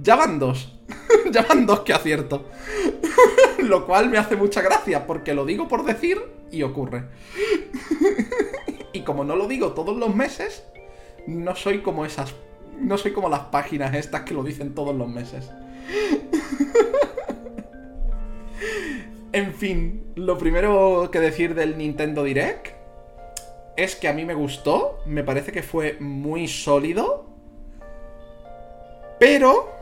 Ya 0.01 0.17
van 0.17 0.39
dos. 0.39 0.73
ya 1.31 1.43
van 1.43 1.67
dos 1.67 1.81
que 1.81 1.93
acierto. 1.93 2.47
lo 3.63 3.87
cual 3.87 4.09
me 4.09 4.19
hace 4.19 4.37
mucha 4.37 4.63
gracia, 4.63 5.07
porque 5.07 5.35
lo 5.35 5.45
digo 5.45 5.69
por 5.69 5.85
decir 5.85 6.21
y 6.51 6.63
ocurre. 6.63 7.05
y 8.93 9.01
como 9.03 9.25
no 9.25 9.37
lo 9.37 9.47
digo 9.47 9.73
todos 9.73 9.97
los 9.97 10.15
meses, 10.15 10.65
no 11.27 11.55
soy 11.55 11.83
como 11.83 12.05
esas 12.05 12.35
no 12.81 12.97
soy 12.97 13.13
como 13.13 13.29
las 13.29 13.41
páginas 13.41 13.95
estas 13.95 14.23
que 14.23 14.35
lo 14.35 14.43
dicen 14.43 14.75
todos 14.75 14.95
los 14.95 15.09
meses. 15.09 15.51
en 19.33 19.55
fin, 19.55 20.13
lo 20.15 20.39
primero 20.39 21.11
que 21.11 21.21
decir 21.21 21.55
del 21.55 21.77
Nintendo 21.77 22.25
Direct 22.25 22.69
es 23.77 23.97
que 23.97 24.09
a 24.09 24.13
mí 24.13 24.25
me 24.25 24.35
gustó, 24.35 24.99
me 25.07 25.23
parece 25.23 25.53
que 25.53 25.63
fue 25.63 25.97
muy 26.01 26.49
sólido, 26.49 27.28
pero 29.19 29.73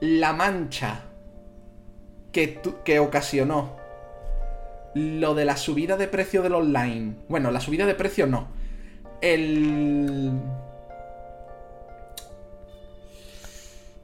la 0.00 0.32
mancha 0.32 1.02
que, 2.32 2.60
que 2.84 2.98
ocasionó 2.98 3.76
lo 4.94 5.34
de 5.34 5.44
la 5.44 5.56
subida 5.56 5.96
de 5.96 6.08
precio 6.08 6.42
del 6.42 6.54
online, 6.54 7.16
bueno, 7.28 7.50
la 7.50 7.60
subida 7.60 7.86
de 7.86 7.94
precio 7.94 8.26
no, 8.26 8.48
el 9.20 10.32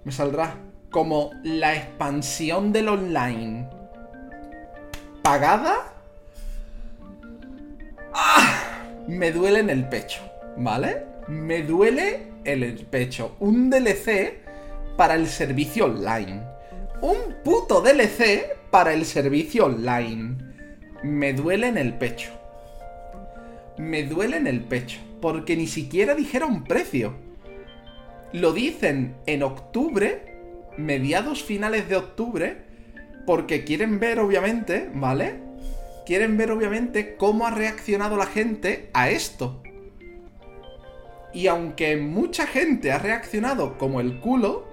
me 0.05 0.13
saldrá 0.13 0.57
como 0.91 1.31
la 1.45 1.75
expansión 1.75 2.73
del 2.73 2.89
online 2.89 3.69
pagada. 5.23 5.93
¡Ah! 8.13 8.83
Me 9.07 9.31
duele 9.31 9.61
en 9.61 9.71
el 9.71 9.89
pecho, 9.89 10.21
¿vale? 10.57 11.05
Me 11.29 11.63
duele 11.63 12.30
el 12.45 12.87
pecho. 12.87 13.37
Un 13.41 13.71
DLC 13.71 14.39
para 14.97 15.15
el 15.15 15.27
servicio 15.27 15.87
online. 15.87 16.43
Un 17.03 17.37
puto 17.43 17.81
DLC 17.81 18.57
para 18.71 18.93
el 18.93 19.05
servicio 19.05 19.67
online. 19.67 20.37
Me 21.03 21.33
duele 21.33 21.69
en 21.69 21.79
el 21.79 21.95
pecho. 21.95 22.31
Me 23.79 24.05
duele 24.05 24.37
en 24.37 24.47
el 24.47 24.61
pecho. 24.61 25.01
Porque 25.21 25.57
ni 25.57 25.67
siquiera 25.67 26.15
dijeron 26.15 26.65
precio. 26.65 27.15
Lo 28.33 28.53
dicen 28.53 29.17
en 29.27 29.43
octubre, 29.43 30.71
mediados 30.77 31.43
finales 31.43 31.89
de 31.89 31.97
octubre, 31.97 32.59
porque 33.27 33.65
quieren 33.65 33.99
ver 33.99 34.19
obviamente, 34.21 34.89
¿vale? 34.95 35.35
Quieren 36.07 36.37
ver 36.37 36.51
obviamente 36.51 37.17
cómo 37.17 37.47
ha 37.47 37.51
reaccionado 37.51 38.17
la 38.17 38.27
gente 38.27 38.91
a 38.93 39.11
esto. 39.11 39.63
Y 41.33 41.47
aunque 41.47 41.97
mucha 41.97 42.47
gente 42.47 42.93
ha 42.93 42.99
reaccionado 42.99 43.79
como 43.79 44.01
el 44.01 44.21
culo, 44.21 44.69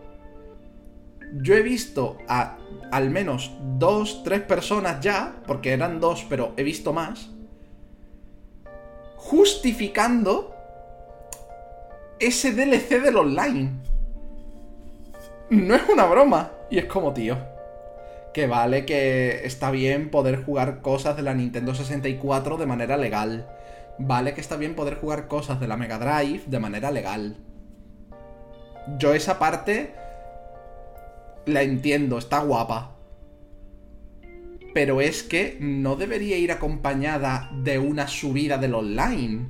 yo 1.42 1.56
he 1.56 1.62
visto 1.62 2.18
a 2.28 2.58
al 2.92 3.10
menos 3.10 3.52
dos, 3.78 4.24
tres 4.24 4.42
personas 4.42 5.02
ya, 5.02 5.36
porque 5.46 5.74
eran 5.74 6.00
dos, 6.00 6.26
pero 6.30 6.54
he 6.58 6.64
visto 6.64 6.94
más, 6.94 7.30
justificando 9.16 10.56
ese 12.20 12.54
DLC 12.54 13.02
del 13.02 13.18
online. 13.18 13.72
No 15.50 15.76
es 15.76 15.84
una 15.90 16.06
broma. 16.06 16.52
Y 16.70 16.78
es 16.78 16.86
como, 16.86 17.14
tío. 17.14 17.38
Que 18.34 18.48
vale 18.48 18.86
que 18.86 19.46
está 19.46 19.72
bien 19.72 20.10
poder 20.10 20.44
jugar 20.44 20.82
cosas 20.82 21.16
de 21.16 21.24
la 21.24 21.34
Nintendo 21.34 21.74
64 21.74 22.58
de 22.58 22.66
manera 22.66 22.98
legal. 22.98 23.48
Vale 24.00 24.34
que 24.34 24.42
está 24.42 24.58
bien 24.58 24.76
poder 24.76 24.96
jugar 24.96 25.28
cosas 25.28 25.60
de 25.60 25.68
la 25.68 25.78
Mega 25.78 25.98
Drive 25.98 26.44
de 26.46 26.60
manera 26.60 26.92
legal. 26.92 27.38
Yo 29.00 29.14
esa 29.14 29.40
parte 29.40 29.94
la 31.46 31.64
entiendo, 31.64 32.18
está 32.18 32.40
guapa. 32.40 32.96
Pero 34.74 35.02
es 35.02 35.24
que 35.24 35.58
no 35.60 35.96
debería 35.96 36.38
ir 36.38 36.52
acompañada 36.52 37.50
de 37.64 37.80
una 37.80 38.08
subida 38.08 38.58
del 38.58 38.76
online. 38.76 39.50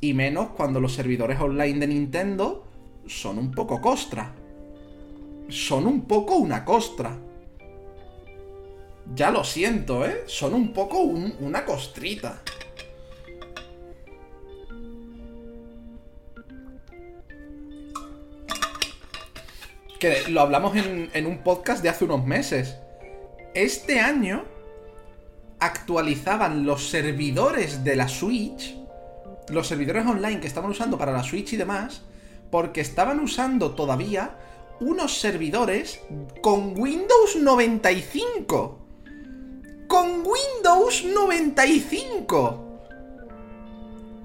Y 0.00 0.14
menos 0.14 0.50
cuando 0.50 0.80
los 0.80 0.94
servidores 0.94 1.40
online 1.40 1.80
de 1.80 1.86
Nintendo 1.88 2.68
son 3.06 3.38
un 3.38 3.50
poco 3.50 3.80
costra. 3.80 4.32
Son 5.48 5.86
un 5.86 6.02
poco 6.02 6.36
una 6.36 6.64
costra. 6.64 7.18
Ya 9.14 9.30
lo 9.30 9.42
siento, 9.42 10.06
¿eh? 10.06 10.22
Son 10.26 10.54
un 10.54 10.72
poco 10.72 11.00
una 11.00 11.64
costrita. 11.64 12.42
Que 20.00 20.28
lo 20.28 20.40
hablamos 20.40 20.76
en, 20.76 21.26
un 21.26 21.38
podcast 21.38 21.82
de 21.82 21.88
hace 21.88 22.04
unos 22.04 22.24
meses. 22.24 22.76
Este 23.54 24.00
año 24.00 24.44
actualizaban 25.58 26.64
los 26.64 26.88
servidores 26.88 27.82
de 27.82 27.96
la 27.96 28.08
Switch 28.08 28.78
los 29.50 29.66
servidores 29.66 30.06
online 30.06 30.40
que 30.40 30.46
estaban 30.46 30.70
usando 30.70 30.98
para 30.98 31.12
la 31.12 31.22
Switch 31.22 31.52
y 31.52 31.56
demás, 31.56 32.02
porque 32.50 32.80
estaban 32.80 33.20
usando 33.20 33.72
todavía 33.72 34.36
unos 34.80 35.18
servidores 35.18 36.00
con 36.40 36.78
Windows 36.78 37.36
95. 37.36 38.78
Con 39.86 40.24
Windows 40.24 41.04
95. 41.04 42.67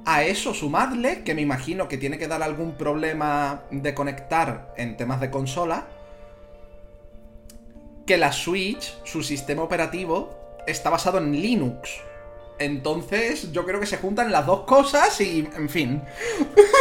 A 0.05 0.23
eso 0.23 0.53
sumadle, 0.53 1.23
que 1.23 1.33
me 1.33 1.41
imagino 1.41 1.87
que 1.87 1.97
tiene 1.97 2.17
que 2.17 2.27
dar 2.27 2.43
algún 2.43 2.73
problema 2.73 3.63
de 3.71 3.93
conectar 3.93 4.73
en 4.75 4.97
temas 4.97 5.21
de 5.21 5.31
consola, 5.31 5.87
que 8.05 8.17
la 8.17 8.33
Switch, 8.33 8.97
su 9.05 9.23
sistema 9.23 9.63
operativo, 9.63 10.59
está 10.67 10.89
basado 10.89 11.19
en 11.19 11.31
Linux. 11.31 12.01
Entonces, 12.59 13.53
yo 13.53 13.65
creo 13.65 13.79
que 13.79 13.85
se 13.85 13.97
juntan 13.97 14.29
las 14.31 14.45
dos 14.45 14.61
cosas 14.61 15.21
y, 15.21 15.49
en 15.55 15.69
fin. 15.69 16.01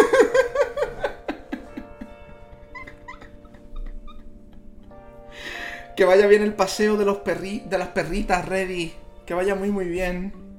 que 5.96 6.04
vaya 6.04 6.26
bien 6.26 6.42
el 6.42 6.54
paseo 6.54 6.96
de, 6.96 7.04
los 7.04 7.22
de 7.24 7.78
las 7.78 7.88
perritas, 7.88 8.48
Ready. 8.48 8.94
Que 9.24 9.34
vaya 9.34 9.54
muy, 9.54 9.70
muy 9.70 9.84
bien. 9.86 10.51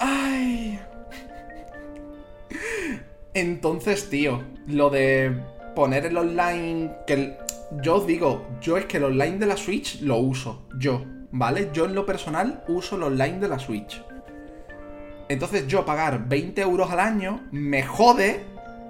Ay. 0.00 0.80
Entonces, 3.34 4.10
tío, 4.10 4.42
lo 4.66 4.90
de 4.90 5.32
poner 5.76 6.06
el 6.06 6.16
online. 6.16 6.90
Que 7.06 7.36
yo 7.82 7.96
os 7.96 8.06
digo, 8.06 8.48
yo 8.60 8.76
es 8.76 8.86
que 8.86 8.96
el 8.96 9.04
online 9.04 9.38
de 9.38 9.46
la 9.46 9.56
Switch 9.56 10.00
lo 10.00 10.16
uso. 10.16 10.66
Yo. 10.76 11.04
¿vale? 11.32 11.70
Yo 11.72 11.84
en 11.84 11.94
lo 11.94 12.06
personal 12.06 12.64
uso 12.68 12.96
el 12.96 13.04
online 13.04 13.38
de 13.38 13.48
la 13.48 13.58
Switch. 13.58 14.02
Entonces 15.28 15.66
yo 15.66 15.84
pagar 15.84 16.28
20 16.28 16.60
euros 16.60 16.90
al 16.90 17.00
año 17.00 17.48
me 17.52 17.82
jode, 17.84 18.44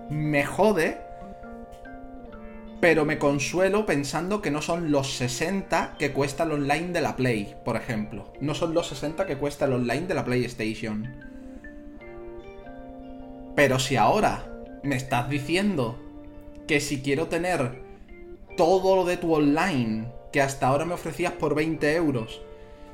me 0.09 0.45
jode, 0.45 1.01
pero 2.81 3.05
me 3.05 3.19
consuelo 3.19 3.85
pensando 3.85 4.41
que 4.41 4.51
no 4.51 4.63
son 4.63 4.91
los 4.91 5.15
60 5.17 5.97
que 5.99 6.13
cuesta 6.13 6.45
el 6.45 6.53
online 6.53 6.93
de 6.93 7.03
la 7.03 7.15
Play, 7.15 7.55
por 7.63 7.77
ejemplo. 7.77 8.33
No 8.41 8.55
son 8.55 8.73
los 8.73 8.89
60 8.89 9.27
que 9.27 9.37
cuesta 9.37 9.67
el 9.67 9.75
online 9.75 10.07
de 10.07 10.15
la 10.15 10.25
PlayStation. 10.25 11.15
Pero 13.55 13.79
si 13.79 13.97
ahora 13.97 14.47
me 14.83 14.97
estás 14.97 15.29
diciendo 15.29 15.99
que 16.67 16.81
si 16.81 17.03
quiero 17.03 17.27
tener 17.27 17.83
todo 18.57 18.97
lo 18.97 19.05
de 19.05 19.19
tu 19.19 19.35
online, 19.35 20.11
que 20.33 20.41
hasta 20.41 20.69
ahora 20.69 20.87
me 20.87 20.95
ofrecías 20.95 21.35
por 21.35 21.55
20 21.55 21.95
euros, 21.97 22.41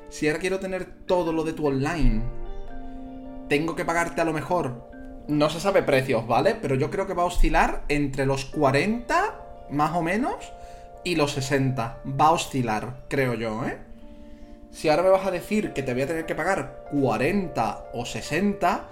si 0.09 0.27
ahora 0.27 0.41
quiero 0.41 0.59
tener 0.59 0.87
todo 1.07 1.33
lo 1.33 1.45
de 1.45 1.53
tu 1.53 1.65
online, 1.67 2.23
tengo 3.49 3.77
que 3.77 3.85
pagarte 3.85 4.21
a 4.21 4.25
lo 4.25 4.33
mejor, 4.33 4.91
no 5.29 5.49
se 5.49 5.61
sabe 5.61 5.83
precios, 5.83 6.27
¿vale? 6.27 6.57
Pero 6.61 6.75
yo 6.75 6.91
creo 6.91 7.07
que 7.07 7.15
va 7.15 7.23
a 7.23 7.27
oscilar 7.27 7.85
entre 7.89 8.27
los 8.27 8.47
40, 8.47 9.46
más 9.71 9.95
o 9.97 10.03
menos, 10.03 10.35
y 11.05 11.15
los 11.15 11.33
60. 11.33 11.99
Va 12.21 12.27
a 12.27 12.33
oscilar, 12.33 13.05
creo 13.09 13.35
yo, 13.35 13.65
¿eh? 13.65 13.79
Si 14.73 14.89
ahora 14.89 15.05
me 15.05 15.09
vas 15.09 15.25
a 15.27 15.31
decir 15.31 15.73
que 15.73 15.83
te 15.83 15.95
voy 15.95 16.03
a 16.03 16.07
tener 16.07 16.27
que 16.27 16.35
pagar 16.35 16.85
40 16.91 17.87
o 17.95 18.05
60, 18.05 18.89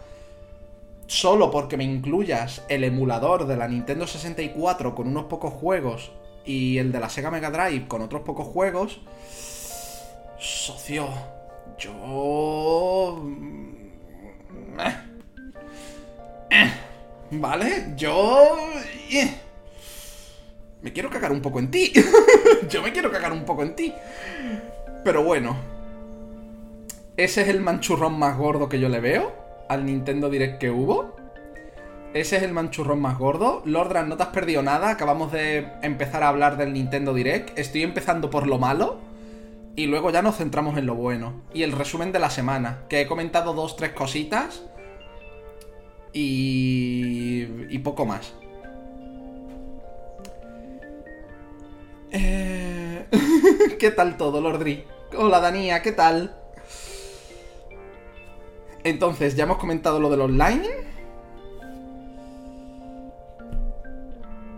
solo 1.07 1.51
porque 1.51 1.77
me 1.77 1.85
incluyas 1.85 2.63
el 2.69 2.85
emulador 2.85 3.47
de 3.47 3.57
la 3.57 3.69
Nintendo 3.69 4.07
64 4.07 4.95
con 4.95 5.09
unos 5.09 5.25
pocos 5.25 5.53
juegos 5.53 6.13
y 6.45 6.79
el 6.79 6.93
de 6.93 7.01
la 7.01 7.09
Sega 7.09 7.31
Mega 7.31 7.51
Drive 7.51 7.87
con 7.89 8.01
otros 8.01 8.23
pocos 8.23 8.47
juegos, 8.47 9.01
socio, 10.39 11.09
yo... 11.79 13.23
Eh, 14.79 14.97
eh, 16.51 16.73
¿Vale? 17.33 17.93
Yo... 17.97 18.57
Eh, 19.11 19.44
me 20.85 20.93
quiero 20.93 21.09
cagar 21.09 21.33
un 21.33 21.41
poco 21.41 21.61
en 21.61 21.71
ti. 21.71 21.95
yo 22.69 22.83
me 22.83 22.93
quiero 22.93 23.11
cagar 23.11 23.33
un 23.33 23.47
poco 23.47 23.63
en 23.63 23.75
ti. 23.75 23.95
Pero 25.03 25.25
bueno, 25.25 25.57
ese 27.17 27.41
es 27.41 27.49
el 27.49 27.63
manchurrón 27.63 28.19
más 28.19 28.37
gordo 28.37 28.69
que 28.69 28.79
yo 28.79 28.91
le 28.91 29.01
veo 29.01 29.33
al 29.71 29.87
Nintendo 29.87 30.29
Direct 30.29 30.59
que 30.59 30.71
hubo. 30.71 31.17
Ese 32.13 32.37
es 32.37 32.43
el 32.43 32.53
manchurrón 32.53 33.01
más 33.01 33.19
gordo. 33.19 33.63
Lordran, 33.65 34.11
no 34.11 34.19
te 34.19 34.25
has 34.25 34.29
perdido 34.29 34.63
nada. 34.63 34.91
Acabamos 34.91 35.33
de 35.33 35.69
empezar 35.81 36.23
a 36.23 36.29
hablar 36.29 36.59
del 36.59 36.75
Nintendo 36.75 37.15
Direct. 37.15 37.59
Estoy 37.59 37.83
empezando 37.83 38.29
por 38.29 38.47
lo 38.47 38.59
malo. 38.59 38.99
Y 39.77 39.87
luego 39.87 40.11
ya 40.11 40.21
nos 40.21 40.37
centramos 40.37 40.77
en 40.77 40.85
lo 40.85 40.95
bueno. 40.95 41.45
Y 41.55 41.63
el 41.63 41.73
resumen 41.73 42.13
de 42.13 42.19
la 42.19 42.29
semana. 42.29 42.83
Que 42.91 43.01
he 43.01 43.07
comentado 43.07 43.55
dos, 43.55 43.77
tres 43.77 43.93
cositas. 43.93 44.63
Y. 46.13 47.47
y 47.71 47.79
poco 47.79 48.05
más. 48.05 48.35
Eh... 52.15 53.07
¿Qué 53.81 53.91
tal 53.91 54.17
todo, 54.17 54.41
Lordri? 54.41 54.85
Hola, 55.19 55.41
Dania, 55.41 55.83
¿qué 55.83 55.91
tal? 55.91 56.37
Entonces, 58.85 59.35
ya 59.35 59.45
hemos 59.45 59.59
comentado 59.59 59.99
lo 59.99 60.09
del 60.11 60.21
online. 60.21 60.69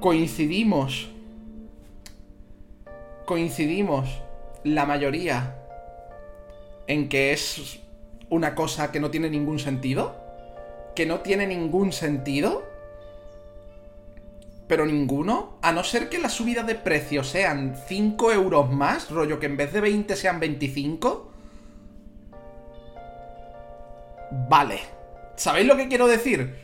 Coincidimos. 0.00 1.08
Coincidimos 3.24 4.20
la 4.62 4.84
mayoría 4.84 5.56
en 6.86 7.08
que 7.08 7.32
es 7.32 7.80
una 8.28 8.54
cosa 8.54 8.92
que 8.92 9.00
no 9.00 9.10
tiene 9.10 9.30
ningún 9.30 9.58
sentido. 9.58 10.14
Que 10.94 11.06
no 11.06 11.20
tiene 11.20 11.46
ningún 11.46 11.92
sentido. 11.92 12.75
Pero 14.68 14.86
ninguno. 14.86 15.58
A 15.62 15.72
no 15.72 15.84
ser 15.84 16.08
que 16.08 16.18
la 16.18 16.28
subida 16.28 16.62
de 16.62 16.74
precio 16.74 17.24
sean 17.24 17.76
5 17.86 18.32
euros 18.32 18.72
más, 18.72 19.10
rollo 19.10 19.38
que 19.38 19.46
en 19.46 19.56
vez 19.56 19.72
de 19.72 19.80
20 19.80 20.16
sean 20.16 20.40
25 20.40 21.32
Vale. 24.30 24.80
¿Sabéis 25.36 25.66
lo 25.66 25.76
que 25.76 25.88
quiero 25.88 26.06
decir? 26.06 26.54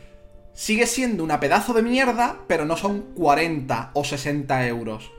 Sigue 0.53 0.85
siendo 0.85 1.23
una 1.23 1.39
pedazo 1.39 1.73
de 1.73 1.81
mierda, 1.81 2.39
pero 2.47 2.65
no 2.65 2.77
son 2.77 3.13
40 3.15 3.91
o 3.93 4.03
60 4.03 4.67
euros. 4.67 5.11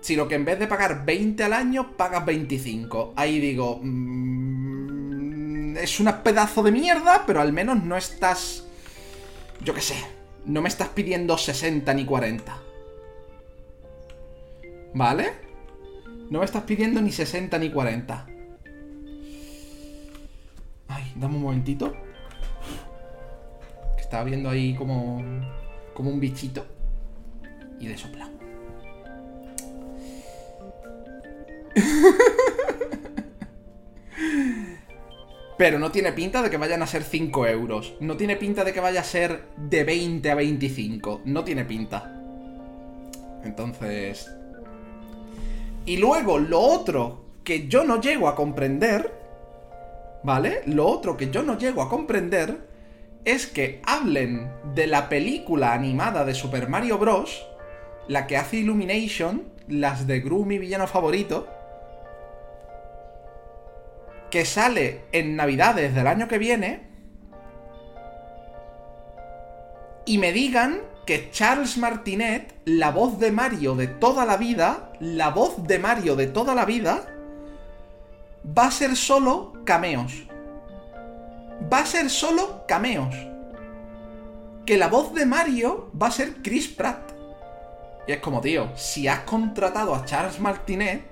Sino 0.00 0.28
que 0.28 0.34
en 0.34 0.44
vez 0.44 0.58
de 0.58 0.66
pagar 0.66 1.04
20 1.04 1.44
al 1.44 1.52
año, 1.52 1.96
pagas 1.96 2.24
25. 2.24 3.14
Ahí 3.16 3.38
digo... 3.40 3.80
Mm, 3.82 5.76
es 5.76 6.00
una 6.00 6.22
pedazo 6.22 6.62
de 6.62 6.72
mierda, 6.72 7.24
pero 7.26 7.40
al 7.40 7.52
menos 7.52 7.82
no 7.82 7.96
estás... 7.96 8.66
Yo 9.60 9.74
qué 9.74 9.80
sé. 9.80 10.21
No 10.44 10.62
me 10.62 10.68
estás 10.68 10.88
pidiendo 10.88 11.38
60 11.38 11.94
ni 11.94 12.04
40. 12.04 12.58
¿Vale? 14.94 15.32
No 16.30 16.40
me 16.40 16.44
estás 16.44 16.64
pidiendo 16.64 17.00
ni 17.00 17.12
60 17.12 17.56
ni 17.58 17.70
40. 17.70 18.26
Dame 21.22 21.36
un 21.36 21.42
momentito. 21.42 21.94
Que 23.96 24.02
estaba 24.02 24.24
viendo 24.24 24.50
ahí 24.50 24.74
como. 24.74 25.22
como 25.94 26.10
un 26.10 26.18
bichito. 26.18 26.66
Y 27.78 27.86
de 27.86 27.96
sopla. 27.96 28.28
Pero 35.62 35.78
no 35.78 35.92
tiene 35.92 36.10
pinta 36.10 36.42
de 36.42 36.50
que 36.50 36.56
vayan 36.56 36.82
a 36.82 36.88
ser 36.88 37.04
5 37.04 37.46
euros. 37.46 37.94
No 38.00 38.16
tiene 38.16 38.34
pinta 38.34 38.64
de 38.64 38.72
que 38.72 38.80
vaya 38.80 39.02
a 39.02 39.04
ser 39.04 39.44
de 39.56 39.84
20 39.84 40.28
a 40.28 40.34
25. 40.34 41.20
No 41.24 41.44
tiene 41.44 41.64
pinta. 41.64 42.20
Entonces... 43.44 44.28
Y 45.86 45.98
luego, 45.98 46.40
lo 46.40 46.58
otro 46.58 47.26
que 47.44 47.68
yo 47.68 47.84
no 47.84 48.00
llego 48.00 48.26
a 48.26 48.34
comprender 48.34 49.12
¿Vale? 50.24 50.62
Lo 50.66 50.88
otro 50.88 51.16
que 51.16 51.30
yo 51.30 51.44
no 51.44 51.56
llego 51.56 51.80
a 51.80 51.88
comprender 51.88 52.66
es 53.24 53.46
que 53.46 53.80
hablen 53.86 54.50
de 54.74 54.88
la 54.88 55.08
película 55.08 55.74
animada 55.74 56.24
de 56.24 56.34
Super 56.34 56.68
Mario 56.68 56.98
Bros., 56.98 57.46
la 58.08 58.26
que 58.26 58.36
hace 58.36 58.56
Illumination, 58.56 59.44
las 59.68 60.08
de 60.08 60.18
Gru, 60.18 60.44
mi 60.44 60.58
villano 60.58 60.88
favorito, 60.88 61.46
que 64.32 64.46
sale 64.46 65.04
en 65.12 65.36
Navidades 65.36 65.94
del 65.94 66.06
año 66.06 66.26
que 66.26 66.38
viene, 66.38 66.88
y 70.06 70.16
me 70.16 70.32
digan 70.32 70.80
que 71.04 71.30
Charles 71.30 71.76
Martinet, 71.76 72.54
la 72.64 72.90
voz 72.92 73.18
de 73.18 73.30
Mario 73.30 73.74
de 73.74 73.88
toda 73.88 74.24
la 74.24 74.38
vida, 74.38 74.90
la 75.00 75.28
voz 75.28 75.62
de 75.66 75.78
Mario 75.78 76.16
de 76.16 76.28
toda 76.28 76.54
la 76.54 76.64
vida, 76.64 77.04
va 78.46 78.68
a 78.68 78.70
ser 78.70 78.96
solo 78.96 79.52
cameos. 79.66 80.26
Va 81.70 81.80
a 81.80 81.86
ser 81.86 82.08
solo 82.08 82.64
cameos. 82.66 83.14
Que 84.64 84.78
la 84.78 84.88
voz 84.88 85.12
de 85.12 85.26
Mario 85.26 85.90
va 86.00 86.06
a 86.06 86.10
ser 86.10 86.36
Chris 86.42 86.68
Pratt. 86.68 87.12
Y 88.08 88.12
es 88.12 88.20
como, 88.20 88.40
tío, 88.40 88.70
si 88.76 89.08
has 89.08 89.20
contratado 89.20 89.94
a 89.94 90.06
Charles 90.06 90.40
Martinet, 90.40 91.02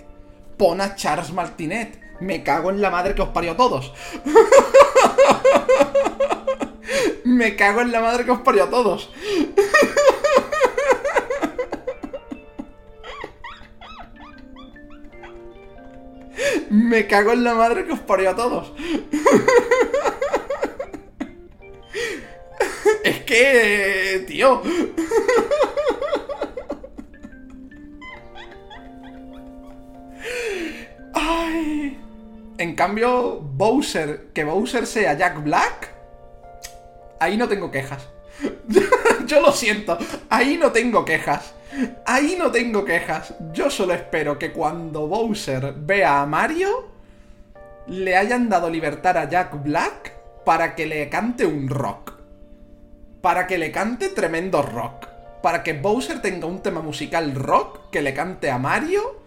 pon 0.56 0.80
a 0.80 0.94
Charles 0.94 1.32
Martinet. 1.32 2.09
Me 2.20 2.42
cago 2.42 2.70
en 2.70 2.82
la 2.82 2.90
madre 2.90 3.14
que 3.14 3.22
os 3.22 3.28
parió 3.30 3.52
a 3.52 3.56
todos. 3.56 3.92
Me 7.24 7.56
cago 7.56 7.80
en 7.80 7.92
la 7.92 8.00
madre 8.00 8.24
que 8.24 8.32
os 8.32 8.40
parió 8.40 8.64
a 8.64 8.70
todos. 8.70 9.10
Me 16.70 17.06
cago 17.06 17.32
en 17.32 17.44
la 17.44 17.54
madre 17.54 17.84
que 17.86 17.92
os 17.92 18.00
parió 18.00 18.30
a 18.30 18.36
todos. 18.36 18.72
es 23.04 23.20
que, 23.24 24.24
tío. 24.26 24.62
Ay. 31.14 31.98
En 32.60 32.74
cambio, 32.74 33.40
Bowser, 33.40 34.32
que 34.34 34.44
Bowser 34.44 34.86
sea 34.86 35.14
Jack 35.14 35.42
Black, 35.42 35.94
ahí 37.18 37.38
no 37.38 37.48
tengo 37.48 37.70
quejas. 37.70 38.06
Yo 39.26 39.40
lo 39.40 39.50
siento, 39.50 39.96
ahí 40.28 40.58
no 40.58 40.70
tengo 40.70 41.02
quejas. 41.06 41.54
Ahí 42.04 42.36
no 42.38 42.50
tengo 42.50 42.84
quejas. 42.84 43.32
Yo 43.54 43.70
solo 43.70 43.94
espero 43.94 44.38
que 44.38 44.52
cuando 44.52 45.06
Bowser 45.06 45.72
vea 45.74 46.20
a 46.20 46.26
Mario, 46.26 46.90
le 47.86 48.14
hayan 48.14 48.50
dado 48.50 48.68
libertad 48.68 49.16
a 49.16 49.26
Jack 49.26 49.62
Black 49.64 50.12
para 50.44 50.74
que 50.74 50.84
le 50.84 51.08
cante 51.08 51.46
un 51.46 51.66
rock. 51.66 52.12
Para 53.22 53.46
que 53.46 53.56
le 53.56 53.72
cante 53.72 54.10
tremendo 54.10 54.60
rock. 54.60 55.06
Para 55.42 55.62
que 55.62 55.72
Bowser 55.72 56.20
tenga 56.20 56.46
un 56.46 56.60
tema 56.60 56.82
musical 56.82 57.34
rock 57.34 57.88
que 57.90 58.02
le 58.02 58.12
cante 58.12 58.50
a 58.50 58.58
Mario 58.58 59.22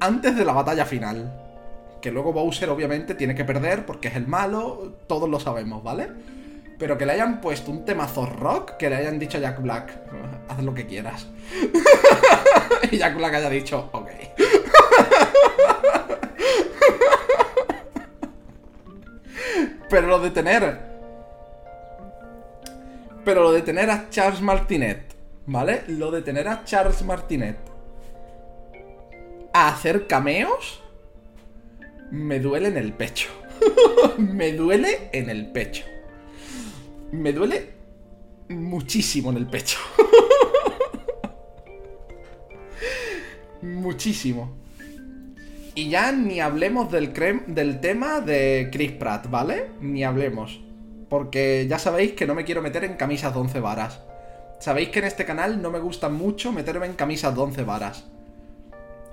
antes 0.00 0.34
de 0.34 0.44
la 0.44 0.54
batalla 0.54 0.84
final. 0.84 1.41
Que 2.02 2.10
luego 2.10 2.32
Bowser 2.32 2.68
obviamente 2.68 3.14
tiene 3.14 3.34
que 3.34 3.44
perder 3.44 3.86
porque 3.86 4.08
es 4.08 4.16
el 4.16 4.26
malo, 4.26 4.96
todos 5.06 5.30
lo 5.30 5.40
sabemos, 5.40 5.82
¿vale? 5.82 6.08
Pero 6.78 6.98
que 6.98 7.06
le 7.06 7.12
hayan 7.12 7.40
puesto 7.40 7.70
un 7.70 7.84
temazo 7.84 8.26
rock, 8.26 8.76
que 8.76 8.90
le 8.90 8.96
hayan 8.96 9.20
dicho 9.20 9.38
a 9.38 9.40
Jack 9.40 9.62
Black, 9.62 9.98
haz 10.48 10.62
lo 10.62 10.74
que 10.74 10.84
quieras. 10.86 11.28
y 12.90 12.98
Jack 12.98 13.16
Black 13.16 13.34
haya 13.34 13.48
dicho, 13.48 13.88
ok. 13.92 14.10
Pero 19.88 20.08
lo 20.08 20.18
de 20.18 20.30
tener. 20.30 20.92
Pero 23.24 23.44
lo 23.44 23.52
de 23.52 23.62
tener 23.62 23.88
a 23.90 24.10
Charles 24.10 24.40
Martinet, 24.40 25.14
¿vale? 25.46 25.84
Lo 25.86 26.10
de 26.10 26.22
tener 26.22 26.48
a 26.48 26.64
Charles 26.64 27.02
Martinet 27.04 27.58
a 29.52 29.68
hacer 29.68 30.06
cameos, 30.06 30.81
me 32.12 32.40
duele 32.40 32.68
en 32.68 32.76
el 32.76 32.92
pecho. 32.92 33.30
me 34.18 34.52
duele 34.52 35.08
en 35.12 35.30
el 35.30 35.50
pecho. 35.50 35.84
Me 37.10 37.32
duele 37.32 37.70
muchísimo 38.50 39.30
en 39.30 39.38
el 39.38 39.46
pecho. 39.46 39.78
muchísimo. 43.62 44.54
Y 45.74 45.88
ya 45.88 46.12
ni 46.12 46.40
hablemos 46.40 46.92
del, 46.92 47.14
del 47.46 47.80
tema 47.80 48.20
de 48.20 48.68
Chris 48.70 48.92
Pratt, 48.92 49.30
¿vale? 49.30 49.70
Ni 49.80 50.04
hablemos. 50.04 50.60
Porque 51.08 51.66
ya 51.68 51.78
sabéis 51.78 52.12
que 52.12 52.26
no 52.26 52.34
me 52.34 52.44
quiero 52.44 52.60
meter 52.60 52.84
en 52.84 52.96
camisas 52.96 53.32
de 53.32 53.40
11 53.40 53.60
varas. 53.60 54.00
Sabéis 54.60 54.90
que 54.90 54.98
en 54.98 55.06
este 55.06 55.24
canal 55.24 55.62
no 55.62 55.70
me 55.70 55.78
gusta 55.78 56.10
mucho 56.10 56.52
meterme 56.52 56.84
en 56.84 56.92
camisas 56.92 57.34
de 57.34 57.40
11 57.40 57.62
varas. 57.62 58.04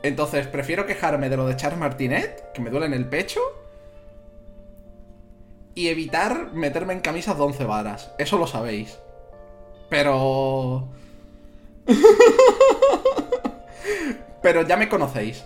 Entonces, 0.02 0.48
prefiero 0.48 0.86
quejarme 0.86 1.30
de 1.30 1.38
lo 1.38 1.46
de 1.48 1.56
Charles 1.56 1.80
Martinet, 1.80 2.52
que 2.54 2.62
me 2.62 2.70
duele 2.70 2.86
en 2.86 2.94
el 2.94 3.06
pecho, 3.06 3.42
y 5.76 5.88
evitar 5.90 6.54
meterme 6.54 6.94
en 6.94 7.02
camisas 7.02 7.38
de 7.38 7.44
11 7.44 7.66
varas. 7.66 8.12
Eso 8.18 8.38
lo 8.38 8.48
sabéis. 8.48 8.98
Pero... 9.90 10.90
Pero 14.42 14.66
ya 14.66 14.78
me 14.78 14.88
conocéis. 14.88 15.44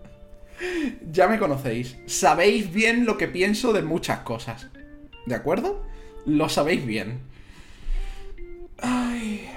ya 1.10 1.28
me 1.28 1.38
conocéis. 1.38 1.96
Sabéis 2.06 2.72
bien 2.72 3.06
lo 3.06 3.16
que 3.16 3.28
pienso 3.28 3.72
de 3.72 3.82
muchas 3.82 4.20
cosas. 4.20 4.68
¿De 5.26 5.34
acuerdo? 5.34 5.82
Lo 6.26 6.48
sabéis 6.48 6.84
bien. 6.84 7.20
Ay. 8.78 9.48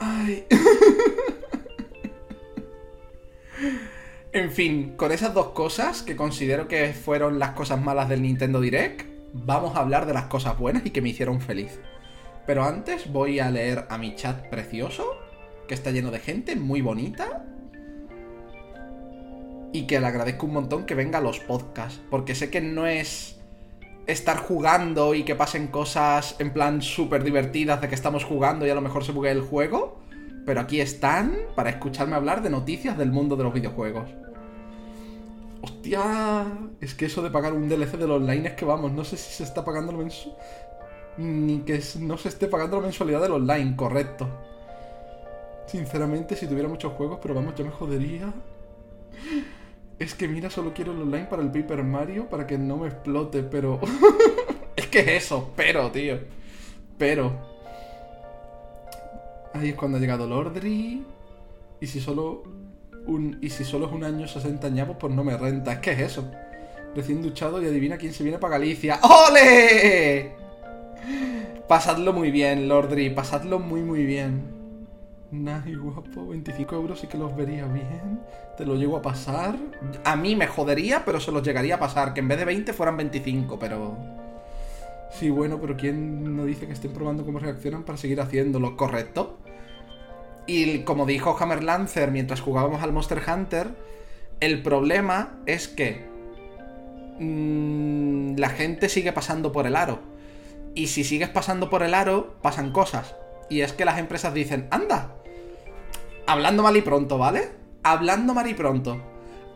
Ay. 0.00 0.46
en 4.32 4.50
fin, 4.50 4.94
con 4.96 5.12
esas 5.12 5.34
dos 5.34 5.48
cosas, 5.48 6.02
que 6.02 6.16
considero 6.16 6.66
que 6.68 6.94
fueron 6.94 7.38
las 7.38 7.50
cosas 7.50 7.80
malas 7.82 8.08
del 8.08 8.22
Nintendo 8.22 8.60
Direct, 8.60 9.06
vamos 9.34 9.76
a 9.76 9.80
hablar 9.80 10.06
de 10.06 10.14
las 10.14 10.24
cosas 10.24 10.58
buenas 10.58 10.86
y 10.86 10.90
que 10.90 11.02
me 11.02 11.10
hicieron 11.10 11.42
feliz. 11.42 11.78
Pero 12.46 12.64
antes 12.64 13.12
voy 13.12 13.40
a 13.40 13.50
leer 13.50 13.86
a 13.90 13.98
mi 13.98 14.16
chat 14.16 14.48
precioso, 14.48 15.04
que 15.68 15.74
está 15.74 15.90
lleno 15.90 16.10
de 16.10 16.18
gente 16.18 16.56
muy 16.56 16.80
bonita. 16.80 17.44
Y 19.72 19.86
que 19.86 20.00
le 20.00 20.06
agradezco 20.06 20.46
un 20.46 20.54
montón 20.54 20.86
que 20.86 20.94
venga 20.94 21.18
a 21.18 21.22
los 21.22 21.40
podcasts, 21.40 22.00
porque 22.10 22.34
sé 22.34 22.50
que 22.50 22.62
no 22.62 22.86
es 22.86 23.39
estar 24.12 24.38
jugando 24.38 25.14
y 25.14 25.24
que 25.24 25.34
pasen 25.34 25.68
cosas 25.68 26.36
en 26.38 26.52
plan 26.52 26.82
súper 26.82 27.22
divertidas 27.24 27.80
de 27.80 27.88
que 27.88 27.94
estamos 27.94 28.24
jugando 28.24 28.66
y 28.66 28.70
a 28.70 28.74
lo 28.74 28.80
mejor 28.80 29.04
se 29.04 29.12
bugue 29.12 29.30
el 29.30 29.42
juego, 29.42 30.00
pero 30.46 30.60
aquí 30.60 30.80
están 30.80 31.36
para 31.54 31.70
escucharme 31.70 32.16
hablar 32.16 32.42
de 32.42 32.50
noticias 32.50 32.96
del 32.96 33.12
mundo 33.12 33.36
de 33.36 33.44
los 33.44 33.54
videojuegos. 33.54 34.10
Hostia, 35.62 36.46
es 36.80 36.94
que 36.94 37.06
eso 37.06 37.22
de 37.22 37.30
pagar 37.30 37.52
un 37.52 37.68
DLC 37.68 37.98
del 37.98 38.10
online 38.10 38.48
es 38.48 38.54
que 38.54 38.64
vamos, 38.64 38.92
no 38.92 39.04
sé 39.04 39.16
si 39.16 39.32
se 39.32 39.44
está 39.44 39.64
pagando 39.64 39.92
el 39.92 39.98
mensual 39.98 40.34
ni 41.20 41.60
que 41.60 41.82
no 41.98 42.16
se 42.16 42.28
esté 42.28 42.46
pagando 42.46 42.76
la 42.76 42.84
mensualidad 42.84 43.20
del 43.20 43.32
online, 43.32 43.76
correcto. 43.76 44.28
Sinceramente, 45.66 46.34
si 46.34 46.46
tuviera 46.46 46.68
muchos 46.68 46.92
juegos, 46.94 47.18
pero 47.22 47.34
vamos, 47.34 47.54
ya 47.54 47.64
me 47.64 47.70
jodería. 47.70 48.32
Es 50.00 50.14
que 50.14 50.26
mira, 50.26 50.48
solo 50.48 50.72
quiero 50.72 50.92
el 50.92 51.02
online 51.02 51.26
para 51.26 51.42
el 51.42 51.50
Paper 51.50 51.84
Mario 51.84 52.26
para 52.30 52.46
que 52.46 52.56
no 52.56 52.78
me 52.78 52.88
explote, 52.88 53.42
pero... 53.42 53.78
es 54.76 54.86
que 54.86 55.00
es 55.00 55.24
eso, 55.24 55.52
pero, 55.54 55.90
tío. 55.90 56.18
Pero... 56.96 57.30
Ahí 59.52 59.68
es 59.68 59.74
cuando 59.74 59.98
ha 59.98 60.00
llegado 60.00 60.26
Lordry. 60.26 61.04
Y 61.82 61.86
si 61.86 62.00
solo... 62.00 62.42
Y 63.42 63.50
si 63.50 63.62
solo 63.62 63.86
es 63.86 63.92
un 63.92 64.04
año 64.04 64.26
60 64.26 64.66
años, 64.66 64.88
pues 64.98 65.12
no 65.12 65.22
me 65.22 65.36
renta. 65.36 65.74
Es 65.74 65.78
que 65.80 65.92
es 65.92 66.00
eso. 66.00 66.30
Recién 66.96 67.20
duchado 67.20 67.62
y 67.62 67.66
adivina 67.66 67.98
quién 67.98 68.14
se 68.14 68.22
viene 68.22 68.38
para 68.38 68.52
Galicia. 68.52 69.00
¡Ole! 69.02 70.32
Pasadlo 71.68 72.14
muy 72.14 72.30
bien, 72.30 72.68
Lordry, 72.68 73.10
pasadlo 73.10 73.58
muy 73.58 73.82
muy 73.82 74.04
bien. 74.04 74.59
Nice, 75.32 75.76
guapo, 75.76 76.26
25 76.28 76.74
euros 76.74 77.00
sí 77.00 77.06
que 77.06 77.16
los 77.16 77.36
vería 77.36 77.64
bien. 77.66 78.20
Te 78.56 78.66
lo 78.66 78.74
llego 78.74 78.96
a 78.96 79.02
pasar. 79.02 79.56
A 80.04 80.16
mí 80.16 80.34
me 80.34 80.48
jodería, 80.48 81.04
pero 81.04 81.20
se 81.20 81.30
los 81.30 81.42
llegaría 81.42 81.76
a 81.76 81.78
pasar. 81.78 82.14
Que 82.14 82.20
en 82.20 82.28
vez 82.28 82.38
de 82.38 82.44
20 82.44 82.72
fueran 82.72 82.96
25, 82.96 83.58
pero... 83.58 83.96
Sí, 85.12 85.30
bueno, 85.30 85.60
pero 85.60 85.76
¿quién 85.76 86.36
no 86.36 86.44
dice 86.44 86.66
que 86.66 86.72
estén 86.72 86.92
probando 86.92 87.24
cómo 87.24 87.38
reaccionan 87.38 87.84
para 87.84 87.98
seguir 87.98 88.20
haciéndolo? 88.20 88.76
¿Correcto? 88.76 89.38
Y 90.46 90.80
como 90.80 91.06
dijo 91.06 91.36
Hammer 91.38 91.62
Lancer 91.62 92.10
mientras 92.10 92.40
jugábamos 92.40 92.82
al 92.82 92.92
Monster 92.92 93.20
Hunter, 93.26 93.68
el 94.40 94.62
problema 94.62 95.40
es 95.46 95.68
que 95.68 96.04
mmm, 97.20 98.36
la 98.36 98.48
gente 98.48 98.88
sigue 98.88 99.12
pasando 99.12 99.52
por 99.52 99.66
el 99.66 99.76
aro. 99.76 100.00
Y 100.74 100.88
si 100.88 101.04
sigues 101.04 101.28
pasando 101.28 101.70
por 101.70 101.82
el 101.82 101.94
aro, 101.94 102.34
pasan 102.42 102.72
cosas. 102.72 103.14
Y 103.48 103.60
es 103.60 103.72
que 103.72 103.84
las 103.84 103.98
empresas 103.98 104.32
dicen, 104.32 104.68
anda, 104.70 105.19
hablando 106.32 106.62
mal 106.62 106.76
y 106.76 106.82
pronto, 106.82 107.18
¿vale? 107.18 107.50
Hablando 107.82 108.34
mal 108.34 108.48
y 108.48 108.54
pronto. 108.54 109.00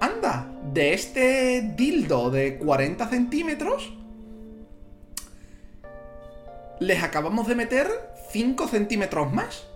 Anda, 0.01 0.51
de 0.73 0.95
este 0.95 1.63
dildo 1.77 2.31
de 2.31 2.59
40 2.59 3.09
centímetros, 3.09 3.93
les 6.81 7.03
acabamos 7.03 7.47
de 7.47 7.55
meter 7.55 7.89
5 8.31 8.69
centímetros 8.69 9.33
más. 9.33 9.67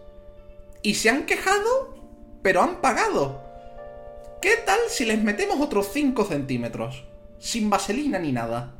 Y 0.82 0.94
se 0.94 1.10
han 1.10 1.26
quejado, 1.26 1.94
pero 2.42 2.62
han 2.62 2.80
pagado. 2.80 3.42
¿Qué 4.40 4.56
tal 4.64 4.78
si 4.88 5.04
les 5.04 5.22
metemos 5.22 5.60
otros 5.60 5.90
5 5.92 6.24
centímetros? 6.24 7.04
Sin 7.38 7.70
vaselina 7.70 8.18
ni 8.18 8.32
nada 8.32 8.78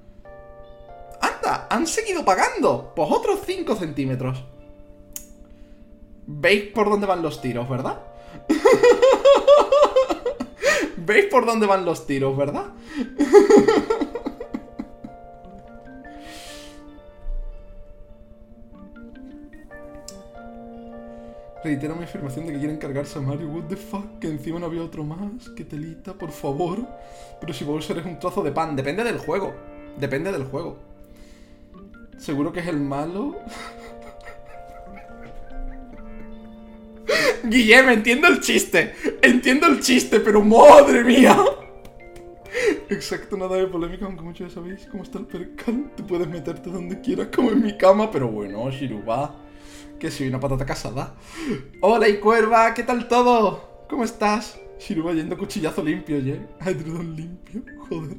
han 1.69 1.87
seguido 1.87 2.25
pagando. 2.25 2.93
Pues 2.95 3.09
otros 3.11 3.41
5 3.47 3.77
centímetros. 3.77 4.45
¿Veis 6.27 6.73
por 6.73 6.91
dónde 6.91 7.07
van 7.07 7.23
los 7.23 7.41
tiros, 7.41 7.69
verdad? 7.69 8.01
¿Veis 10.97 11.27
por 11.27 11.47
dónde 11.47 11.67
van 11.67 11.85
los 11.85 12.07
tiros, 12.07 12.37
verdad? 12.37 12.67
Reitero 21.65 21.97
mi 21.97 22.05
afirmación 22.05 22.47
de 22.47 22.53
que 22.53 22.59
quieren 22.61 22.79
cargarse 22.79 23.19
a 23.19 23.21
Mario. 23.21 23.49
What 23.49 23.65
the 23.65 23.77
fuck? 23.77 24.21
Que 24.21 24.29
encima 24.29 24.61
no 24.61 24.67
había 24.67 24.83
otro 24.83 25.03
más. 25.03 25.49
Que 25.51 25.65
telita, 25.65 26.15
por 26.15 26.31
favor. 26.31 26.87
Pero 27.41 27.53
si 27.53 27.65
Bowser 27.65 27.99
es 27.99 28.07
un 28.07 28.19
trozo 28.19 28.43
de 28.43 28.53
pan. 28.53 28.77
Depende 28.77 29.05
del 29.05 29.19
juego. 29.19 29.55
Depende 29.99 30.31
del 30.31 30.45
juego. 30.45 30.79
Seguro 32.17 32.53
que 32.53 32.61
es 32.61 32.69
el 32.69 32.79
malo. 32.79 33.37
Guillem, 37.45 37.89
entiendo 37.89 38.29
el 38.29 38.41
chiste. 38.41 38.95
Entiendo 39.23 39.67
el 39.67 39.81
chiste, 39.81 40.21
pero 40.21 40.43
madre 40.43 41.05
mía. 41.05 41.37
Exacto, 42.89 43.37
nada 43.37 43.57
de 43.57 43.67
polémica, 43.67 44.07
aunque 44.07 44.23
muchos 44.23 44.49
ya 44.49 44.55
sabéis 44.55 44.87
cómo 44.91 45.03
está 45.03 45.19
el 45.19 45.27
percal. 45.27 45.91
Tú 45.97 46.07
puedes 46.07 46.29
meterte 46.29 46.71
donde 46.71 47.01
quieras, 47.01 47.29
como 47.35 47.51
en 47.51 47.63
mi 47.63 47.77
cama, 47.77 48.11
pero 48.11 48.29
bueno, 48.29 48.71
Shiruba. 48.71 49.35
Que 49.99 50.11
soy 50.11 50.29
una 50.29 50.39
patata 50.39 50.65
casada. 50.65 51.15
Hola, 51.81 52.09
y 52.09 52.19
cuerva, 52.19 52.73
¿qué 52.73 52.85
tal 52.85 53.09
todo? 53.09 53.87
¿Cómo 53.89 54.05
estás? 54.05 54.59
Shiruba 54.79 55.13
yendo 55.13 55.37
cuchillazo 55.37 55.83
limpio, 55.83 56.19
¿eh? 56.19 56.47
Hydrodon 56.61 57.17
limpio, 57.17 57.63
joder. 57.89 58.17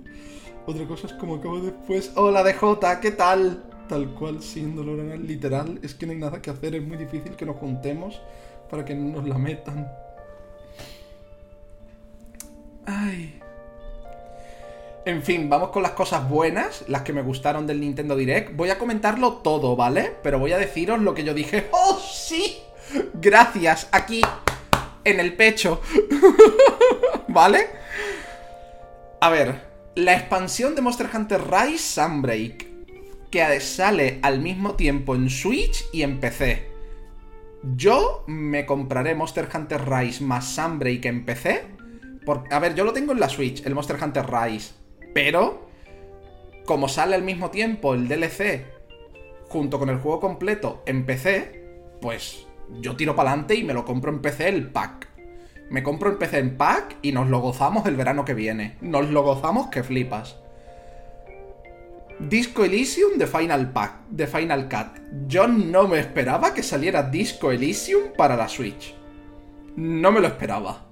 Otra 0.65 0.85
cosa 0.85 1.07
es 1.07 1.13
como 1.13 1.35
acabo 1.35 1.59
después. 1.61 2.11
Hola, 2.15 2.43
DJ, 2.43 2.99
¿qué 3.01 3.11
tal? 3.11 3.63
tal 3.89 4.13
cual, 4.13 4.41
sin 4.41 4.75
dolor 4.75 4.99
literal, 5.19 5.79
es 5.81 5.95
que 5.95 6.05
no 6.05 6.13
hay 6.13 6.19
nada 6.19 6.41
que 6.41 6.51
hacer, 6.51 6.75
es 6.75 6.87
muy 6.87 6.95
difícil 6.95 7.35
que 7.35 7.45
nos 7.45 7.57
juntemos 7.57 8.21
para 8.69 8.85
que 8.85 8.95
no 8.95 9.17
nos 9.17 9.27
la 9.27 9.37
metan. 9.37 9.91
Ay. 12.85 13.39
En 15.05 15.23
fin, 15.23 15.49
vamos 15.49 15.69
con 15.69 15.81
las 15.81 15.93
cosas 15.93 16.29
buenas, 16.29 16.83
las 16.87 17.01
que 17.01 17.13
me 17.13 17.21
gustaron 17.21 17.65
del 17.65 17.79
Nintendo 17.79 18.15
Direct. 18.15 18.55
Voy 18.55 18.69
a 18.69 18.77
comentarlo 18.77 19.33
todo, 19.37 19.75
¿vale? 19.75 20.13
Pero 20.21 20.39
voy 20.39 20.51
a 20.51 20.57
deciros 20.57 21.01
lo 21.01 21.13
que 21.13 21.23
yo 21.23 21.33
dije. 21.33 21.67
¡Oh, 21.71 21.99
sí! 21.99 22.59
Gracias, 23.13 23.87
aquí, 23.91 24.21
en 25.03 25.19
el 25.19 25.35
pecho. 25.35 25.81
¿Vale? 27.27 27.67
A 29.21 29.29
ver, 29.29 29.61
la 29.95 30.13
expansión 30.13 30.75
de 30.75 30.81
Monster 30.81 31.09
Hunter 31.13 31.41
Rise 31.49 32.01
Sunbreak 32.01 32.69
que 33.29 33.59
sale 33.59 34.19
al 34.23 34.39
mismo 34.39 34.75
tiempo 34.75 35.15
en 35.15 35.29
Switch 35.29 35.85
y 35.93 36.01
en 36.01 36.19
PC. 36.19 36.67
Yo 37.63 38.23
me 38.27 38.65
compraré 38.65 39.15
Monster 39.15 39.49
Hunter 39.53 39.81
Rise 39.89 40.23
más 40.23 40.55
Sunbreak 40.55 41.05
en 41.05 41.25
PC. 41.25 41.65
a 42.51 42.59
ver, 42.59 42.75
yo 42.75 42.85
lo 42.85 42.93
tengo 42.93 43.11
en 43.11 43.19
la 43.19 43.27
Switch, 43.27 43.65
el 43.65 43.75
Monster 43.75 43.97
Hunter 44.01 44.25
Rise. 44.31 44.73
Pero, 45.13 45.67
como 46.65 46.87
sale 46.87 47.15
al 47.15 47.23
mismo 47.23 47.49
tiempo 47.49 47.93
el 47.93 48.07
DLC 48.07 48.65
junto 49.49 49.79
con 49.79 49.89
el 49.89 49.97
juego 49.97 50.19
completo 50.19 50.83
en 50.85 51.05
PC, 51.05 51.97
pues 52.01 52.47
yo 52.79 52.95
tiro 52.95 53.15
para 53.15 53.31
adelante 53.31 53.55
y 53.55 53.63
me 53.63 53.73
lo 53.73 53.83
compro 53.83 54.11
en 54.11 54.21
PC 54.21 54.47
el 54.47 54.71
pack. 54.71 55.09
Me 55.69 55.83
compro 55.83 56.09
el 56.09 56.17
PC 56.17 56.39
en 56.39 56.57
pack 56.57 56.97
y 57.01 57.11
nos 57.11 57.29
lo 57.29 57.39
gozamos 57.39 57.85
el 57.87 57.95
verano 57.95 58.25
que 58.25 58.33
viene. 58.33 58.77
Nos 58.81 59.09
lo 59.09 59.21
gozamos 59.23 59.67
que 59.67 59.83
flipas. 59.83 60.37
Disco 62.19 62.65
Elysium 62.65 63.17
de 63.17 63.25
Final 63.25 63.71
Pack, 63.71 63.93
Final 64.27 64.67
Cut. 64.67 65.01
Yo 65.27 65.47
no 65.47 65.87
me 65.87 65.99
esperaba 65.99 66.53
que 66.53 66.63
saliera 66.63 67.03
Disco 67.03 67.49
Elysium 67.49 68.11
para 68.17 68.35
la 68.35 68.49
Switch. 68.49 68.93
No 69.77 70.11
me 70.11 70.19
lo 70.19 70.27
esperaba. 70.27 70.85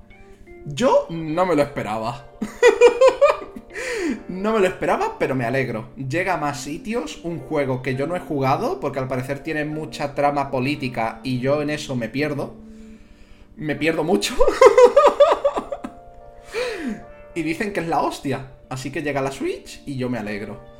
Yo 0.65 1.05
no 1.09 1.45
me 1.45 1.57
lo 1.57 1.63
esperaba. 1.63 2.27
no 4.29 4.53
me 4.53 4.59
lo 4.61 4.67
esperaba, 4.67 5.19
pero 5.19 5.35
me 5.35 5.43
alegro. 5.43 5.89
Llega 5.97 6.35
a 6.35 6.37
más 6.37 6.61
sitios 6.61 7.19
un 7.25 7.39
juego 7.39 7.81
que 7.81 7.95
yo 7.95 8.07
no 8.07 8.15
he 8.15 8.21
jugado, 8.21 8.79
porque 8.79 8.99
al 8.99 9.09
parecer 9.09 9.39
tiene 9.39 9.65
mucha 9.65 10.15
trama 10.15 10.49
política 10.49 11.19
y 11.23 11.39
yo 11.39 11.61
en 11.61 11.71
eso 11.71 11.97
me 11.97 12.07
pierdo. 12.07 12.55
Me 13.57 13.75
pierdo 13.75 14.05
mucho. 14.05 14.33
y 17.35 17.41
dicen 17.41 17.73
que 17.73 17.81
es 17.81 17.87
la 17.89 17.99
hostia. 17.99 18.53
Así 18.69 18.91
que 18.91 19.01
llega 19.01 19.21
la 19.21 19.31
Switch 19.31 19.81
y 19.85 19.97
yo 19.97 20.09
me 20.09 20.19
alegro. 20.19 20.76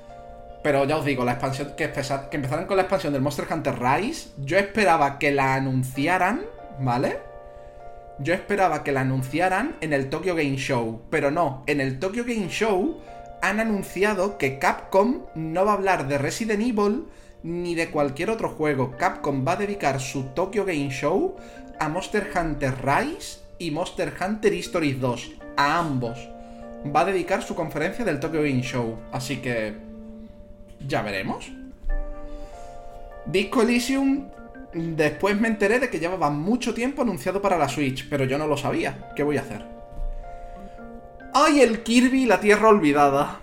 Pero 0.64 0.86
ya 0.86 0.98
os 0.98 1.06
digo, 1.06 1.24
la 1.24 1.34
expansión 1.34 1.74
que, 1.78 1.92
que 1.92 2.38
empezaran 2.38 2.66
con 2.66 2.78
la 2.78 2.84
expansión 2.84 3.14
del 3.14 3.22
Monster 3.22 3.48
Hunter 3.50 3.80
Rise, 3.80 4.30
yo 4.38 4.58
esperaba 4.58 5.20
que 5.20 5.32
la 5.32 5.56
anunciaran, 5.56 6.42
¿vale? 6.80 7.20
Yo 8.20 8.34
esperaba 8.34 8.84
que 8.84 8.92
la 8.92 9.02
anunciaran 9.02 9.76
en 9.82 9.94
el 9.94 10.10
Tokyo 10.10 10.36
Game 10.36 10.58
Show, 10.58 11.02
pero 11.12 11.30
no, 11.30 11.64
en 11.68 11.80
el 11.80 12.00
Tokyo 12.00 12.24
Game 12.26 12.50
Show 12.50 13.00
han 13.42 13.60
anunciado 13.60 14.38
que 14.38 14.58
Capcom 14.58 15.26
no 15.36 15.66
va 15.66 15.72
a 15.72 15.76
hablar 15.76 16.08
de 16.08 16.18
Resident 16.18 16.62
Evil 16.62 17.06
ni 17.44 17.76
de 17.76 17.90
cualquier 17.90 18.32
otro 18.32 18.50
juego. 18.50 18.92
Capcom 18.98 19.46
va 19.48 19.54
a 19.54 19.58
dedicar 19.58 20.00
su 20.00 20.24
Tokyo 20.34 20.66
Game 20.66 20.90
Show 20.90 21.36
a 21.80 21.90
Monster 21.90 22.30
Hunter 22.36 22.74
Rise 22.84 23.40
y 23.60 23.72
Monster 23.72 24.14
Hunter 24.20 24.54
Stories 24.54 25.00
2, 25.00 25.32
a 25.56 25.78
ambos. 25.78 26.18
Va 26.96 27.02
a 27.02 27.06
dedicar 27.06 27.44
su 27.44 27.56
conferencia 27.56 28.04
del 28.04 28.20
Tokyo 28.20 28.42
Game 28.42 28.64
Show, 28.64 28.98
así 29.12 29.38
que 29.38 29.76
ya 30.86 31.02
veremos. 31.02 31.52
Disco 33.26 33.62
Elysium, 33.62 34.30
después 34.74 35.40
me 35.40 35.48
enteré 35.48 35.80
de 35.80 35.90
que 35.90 36.00
llevaba 36.00 36.30
mucho 36.30 36.74
tiempo 36.74 37.02
anunciado 37.02 37.42
para 37.42 37.58
la 37.58 37.68
Switch, 37.68 38.08
pero 38.10 38.26
yo 38.26 38.38
no 38.38 38.48
lo 38.48 38.58
sabía. 38.58 39.12
¿Qué 39.16 39.24
voy 39.24 39.38
a 39.38 39.42
hacer? 39.42 39.66
¡Ay, 41.34 41.62
el 41.62 41.84
Kirby 41.84 42.26
la 42.26 42.40
Tierra 42.40 42.70
Olvidada! 42.70 43.42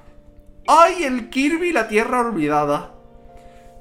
¡Ay, 0.66 1.04
el 1.04 1.28
Kirby 1.28 1.72
la 1.72 1.88
Tierra 1.88 2.20
Olvidada! 2.20 2.94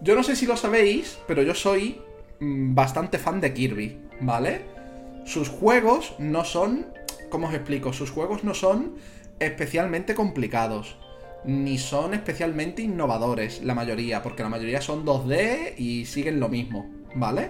Yo 0.01 0.15
no 0.15 0.23
sé 0.23 0.35
si 0.35 0.45
lo 0.45 0.57
sabéis, 0.57 1.19
pero 1.27 1.41
yo 1.41 1.55
soy 1.55 2.01
mm, 2.39 2.75
bastante 2.75 3.17
fan 3.17 3.39
de 3.39 3.53
Kirby, 3.53 3.99
¿vale? 4.19 4.61
Sus 5.25 5.47
juegos 5.47 6.15
no 6.19 6.43
son... 6.43 6.87
¿Cómo 7.29 7.47
os 7.47 7.53
explico? 7.53 7.93
Sus 7.93 8.11
juegos 8.11 8.43
no 8.43 8.53
son 8.53 8.95
especialmente 9.39 10.13
complicados 10.13 10.97
ni 11.45 11.77
son 11.77 12.13
especialmente 12.13 12.81
innovadores, 12.81 13.63
la 13.63 13.75
mayoría, 13.75 14.21
porque 14.21 14.43
la 14.43 14.49
mayoría 14.49 14.81
son 14.81 15.05
2D 15.05 15.77
y 15.77 16.05
siguen 16.05 16.39
lo 16.39 16.49
mismo, 16.49 16.89
¿vale? 17.15 17.49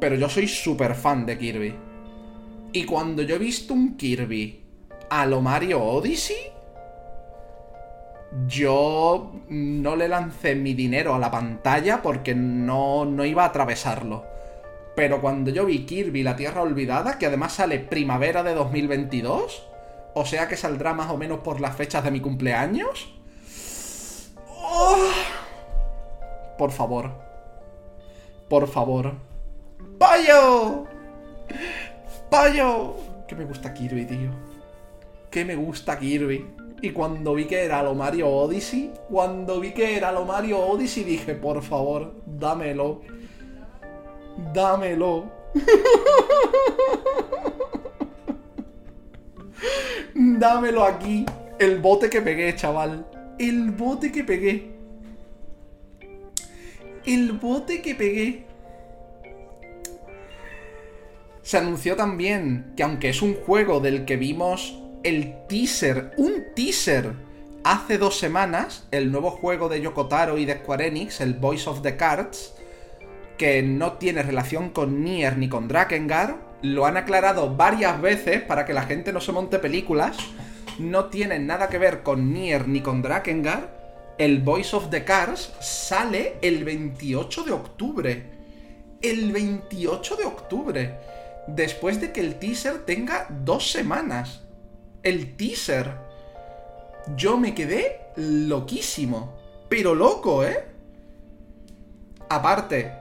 Pero 0.00 0.16
yo 0.16 0.28
soy 0.28 0.46
súper 0.46 0.94
fan 0.94 1.24
de 1.24 1.38
Kirby. 1.38 1.74
Y 2.72 2.84
cuando 2.84 3.22
yo 3.22 3.36
he 3.36 3.38
visto 3.38 3.72
un 3.72 3.96
Kirby 3.96 4.62
a 5.08 5.24
lo 5.24 5.40
Mario 5.40 5.82
Odyssey, 5.82 6.36
yo 8.46 9.32
no 9.48 9.96
le 9.96 10.08
lancé 10.08 10.54
mi 10.54 10.74
dinero 10.74 11.14
a 11.14 11.18
la 11.18 11.30
pantalla 11.30 12.02
porque 12.02 12.34
no, 12.34 13.04
no 13.06 13.24
iba 13.24 13.44
a 13.44 13.46
atravesarlo. 13.46 14.24
Pero 14.94 15.20
cuando 15.20 15.50
yo 15.50 15.64
vi 15.66 15.86
Kirby, 15.86 16.22
la 16.22 16.36
Tierra 16.36 16.62
Olvidada, 16.62 17.18
que 17.18 17.26
además 17.26 17.54
sale 17.54 17.78
primavera 17.78 18.42
de 18.42 18.54
2022, 18.54 19.68
o 20.18 20.24
sea 20.24 20.48
que 20.48 20.56
saldrá 20.56 20.94
más 20.94 21.10
o 21.10 21.18
menos 21.18 21.40
por 21.40 21.60
las 21.60 21.76
fechas 21.76 22.02
de 22.02 22.10
mi 22.10 22.22
cumpleaños. 22.22 23.12
Oh. 24.48 25.10
Por 26.56 26.72
favor. 26.72 27.10
Por 28.48 28.66
favor. 28.66 29.12
¡Payo! 29.98 30.86
¡Payo! 32.30 32.96
Que 33.28 33.36
me 33.36 33.44
gusta 33.44 33.74
Kirby, 33.74 34.06
tío. 34.06 34.30
Que 35.30 35.44
me 35.44 35.54
gusta 35.54 35.98
Kirby. 35.98 36.46
Y 36.80 36.92
cuando 36.92 37.34
vi 37.34 37.44
que 37.44 37.62
era 37.62 37.82
lo 37.82 37.94
Mario 37.94 38.30
Odyssey, 38.30 38.94
cuando 39.10 39.60
vi 39.60 39.72
que 39.72 39.98
era 39.98 40.12
lo 40.12 40.24
Mario 40.24 40.60
Odyssey, 40.60 41.04
dije, 41.04 41.34
por 41.34 41.62
favor, 41.62 42.14
dámelo. 42.24 43.02
Dámelo. 44.54 45.30
Dámelo 50.14 50.84
aquí. 50.84 51.26
El 51.58 51.80
bote 51.80 52.10
que 52.10 52.20
pegué, 52.20 52.54
chaval. 52.54 53.06
El 53.38 53.70
bote 53.70 54.12
que 54.12 54.24
pegué. 54.24 54.72
El 57.04 57.32
bote 57.32 57.82
que 57.82 57.94
pegué. 57.94 58.46
Se 61.42 61.58
anunció 61.58 61.94
también 61.94 62.72
que 62.76 62.82
aunque 62.82 63.08
es 63.08 63.22
un 63.22 63.34
juego 63.34 63.78
del 63.78 64.04
que 64.04 64.16
vimos 64.16 64.78
el 65.04 65.46
teaser, 65.48 66.12
un 66.16 66.46
teaser, 66.56 67.12
hace 67.62 67.98
dos 67.98 68.18
semanas, 68.18 68.86
el 68.90 69.12
nuevo 69.12 69.30
juego 69.30 69.68
de 69.68 69.80
Yokotaro 69.80 70.38
y 70.38 70.44
de 70.44 70.54
Square 70.54 70.88
Enix, 70.88 71.20
el 71.20 71.34
Voice 71.34 71.70
of 71.70 71.82
the 71.82 71.96
Cards, 71.96 72.54
que 73.38 73.62
no 73.62 73.92
tiene 73.92 74.22
relación 74.22 74.70
con 74.70 75.04
Nier 75.04 75.36
ni 75.38 75.48
con 75.48 75.68
Drakengard, 75.68 76.45
lo 76.74 76.86
han 76.86 76.96
aclarado 76.96 77.54
varias 77.54 78.00
veces 78.00 78.42
para 78.42 78.64
que 78.64 78.74
la 78.74 78.82
gente 78.82 79.12
no 79.12 79.20
se 79.20 79.32
monte 79.32 79.58
películas. 79.58 80.16
No 80.78 81.06
tiene 81.06 81.38
nada 81.38 81.68
que 81.68 81.78
ver 81.78 82.02
con 82.02 82.32
Nier 82.32 82.68
ni 82.68 82.80
con 82.80 83.02
Drakengard. 83.02 83.68
El 84.18 84.40
Voice 84.40 84.74
of 84.74 84.90
the 84.90 85.04
Cars 85.04 85.52
sale 85.60 86.36
el 86.42 86.64
28 86.64 87.44
de 87.44 87.52
octubre. 87.52 88.30
El 89.00 89.32
28 89.32 90.16
de 90.16 90.24
octubre. 90.24 90.98
Después 91.46 92.00
de 92.00 92.12
que 92.12 92.20
el 92.20 92.38
teaser 92.38 92.84
tenga 92.84 93.26
dos 93.30 93.70
semanas. 93.70 94.42
El 95.02 95.36
teaser. 95.36 95.92
Yo 97.16 97.38
me 97.38 97.54
quedé 97.54 98.00
loquísimo. 98.16 99.38
Pero 99.68 99.94
loco, 99.94 100.44
¿eh? 100.44 100.64
Aparte, 102.28 102.92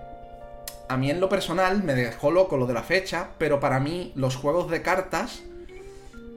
a 0.88 0.98
mí 0.98 1.10
en 1.10 1.20
lo 1.20 1.30
personal 1.30 1.84
me 1.84 1.94
dejó 1.94 2.32
loco 2.32 2.58
lo 2.58 2.68
de 2.68 2.74
la 2.74 2.84
fecha, 2.84 3.30
pero 3.38 3.60
para 3.60 3.80
mí 3.80 4.12
los 4.16 4.36
juegos 4.36 4.70
de 4.70 4.82
cartas, 4.82 5.44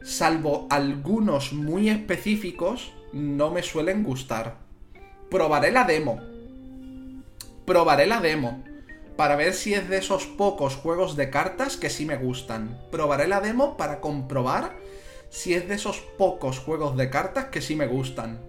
salvo 0.02 0.66
algunos 0.70 1.52
muy 1.52 1.88
específicos, 1.88 2.92
no 3.12 3.50
me 3.50 3.62
suelen 3.62 4.04
gustar. 4.04 4.56
Probaré 5.30 5.70
la 5.70 5.84
demo. 5.84 6.20
Probaré 7.64 8.06
la 8.06 8.20
demo. 8.20 8.64
Para 9.16 9.36
ver 9.36 9.52
si 9.52 9.74
es 9.74 9.88
de 9.88 9.98
esos 9.98 10.26
pocos 10.26 10.76
juegos 10.76 11.16
de 11.16 11.28
cartas 11.28 11.76
que 11.76 11.90
sí 11.90 12.06
me 12.06 12.16
gustan. 12.16 12.80
Probaré 12.90 13.26
la 13.26 13.40
demo 13.40 13.76
para 13.76 14.00
comprobar 14.00 14.76
si 15.28 15.54
es 15.54 15.68
de 15.68 15.74
esos 15.74 16.00
pocos 16.16 16.58
juegos 16.58 16.96
de 16.96 17.10
cartas 17.10 17.46
que 17.46 17.60
sí 17.60 17.76
me 17.76 17.86
gustan. 17.86 18.40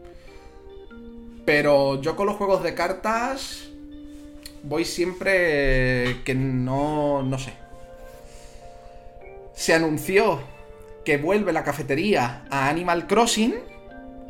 Pero 1.46 2.00
yo 2.02 2.16
con 2.16 2.28
los 2.28 2.36
juegos 2.36 2.64
de 2.64 2.76
cartas 2.76 3.69
voy 4.64 4.86
siempre 4.86 6.24
que 6.24 6.36
no, 6.36 7.24
no 7.24 7.40
sé. 7.40 7.54
Se 9.54 9.74
anunció 9.74 10.40
que 11.04 11.18
vuelve 11.18 11.54
la 11.54 11.64
cafetería 11.64 12.46
a 12.50 12.70
Animal 12.70 13.08
Crossing, 13.08 13.56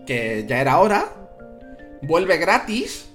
que 0.06 0.46
ya 0.48 0.62
era 0.62 0.80
hora. 0.80 1.06
Vuelve 2.02 2.38
gratis, 2.38 3.10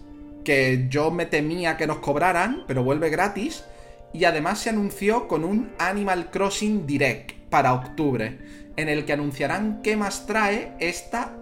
que 0.45 0.87
yo 0.89 1.11
me 1.11 1.27
temía 1.27 1.77
que 1.77 1.87
nos 1.87 1.99
cobraran, 1.99 2.65
pero 2.67 2.85
vuelve 2.85 3.11
gratis. 3.11 3.65
Y 4.13 4.27
además 4.27 4.61
se 4.61 4.71
anunció 4.71 5.27
con 5.27 5.45
un 5.45 5.73
Animal 5.79 6.31
Crossing 6.31 6.87
Direct 6.87 7.33
para 7.49 7.75
octubre, 7.75 8.39
en 8.77 8.89
el 8.89 9.05
que 9.05 9.13
anunciarán 9.13 9.81
qué 9.83 9.97
más 9.97 10.27
trae 10.27 10.75
esta 10.79 11.37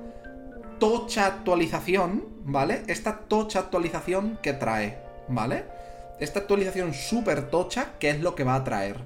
tocha 0.79 1.27
actualización, 1.27 2.25
¿vale? 2.45 2.83
Esta 2.87 3.19
tocha 3.19 3.59
actualización 3.59 4.39
que 4.43 4.53
trae. 4.53 5.02
¿Vale? 5.29 5.65
Esta 6.21 6.41
actualización 6.41 6.95
súper 6.95 7.51
tocha, 7.51 7.93
¿qué 7.99 8.11
es 8.11 8.21
lo 8.21 8.35
que 8.35 8.45
va 8.45 8.55
a 8.55 8.65
traer? 8.65 8.97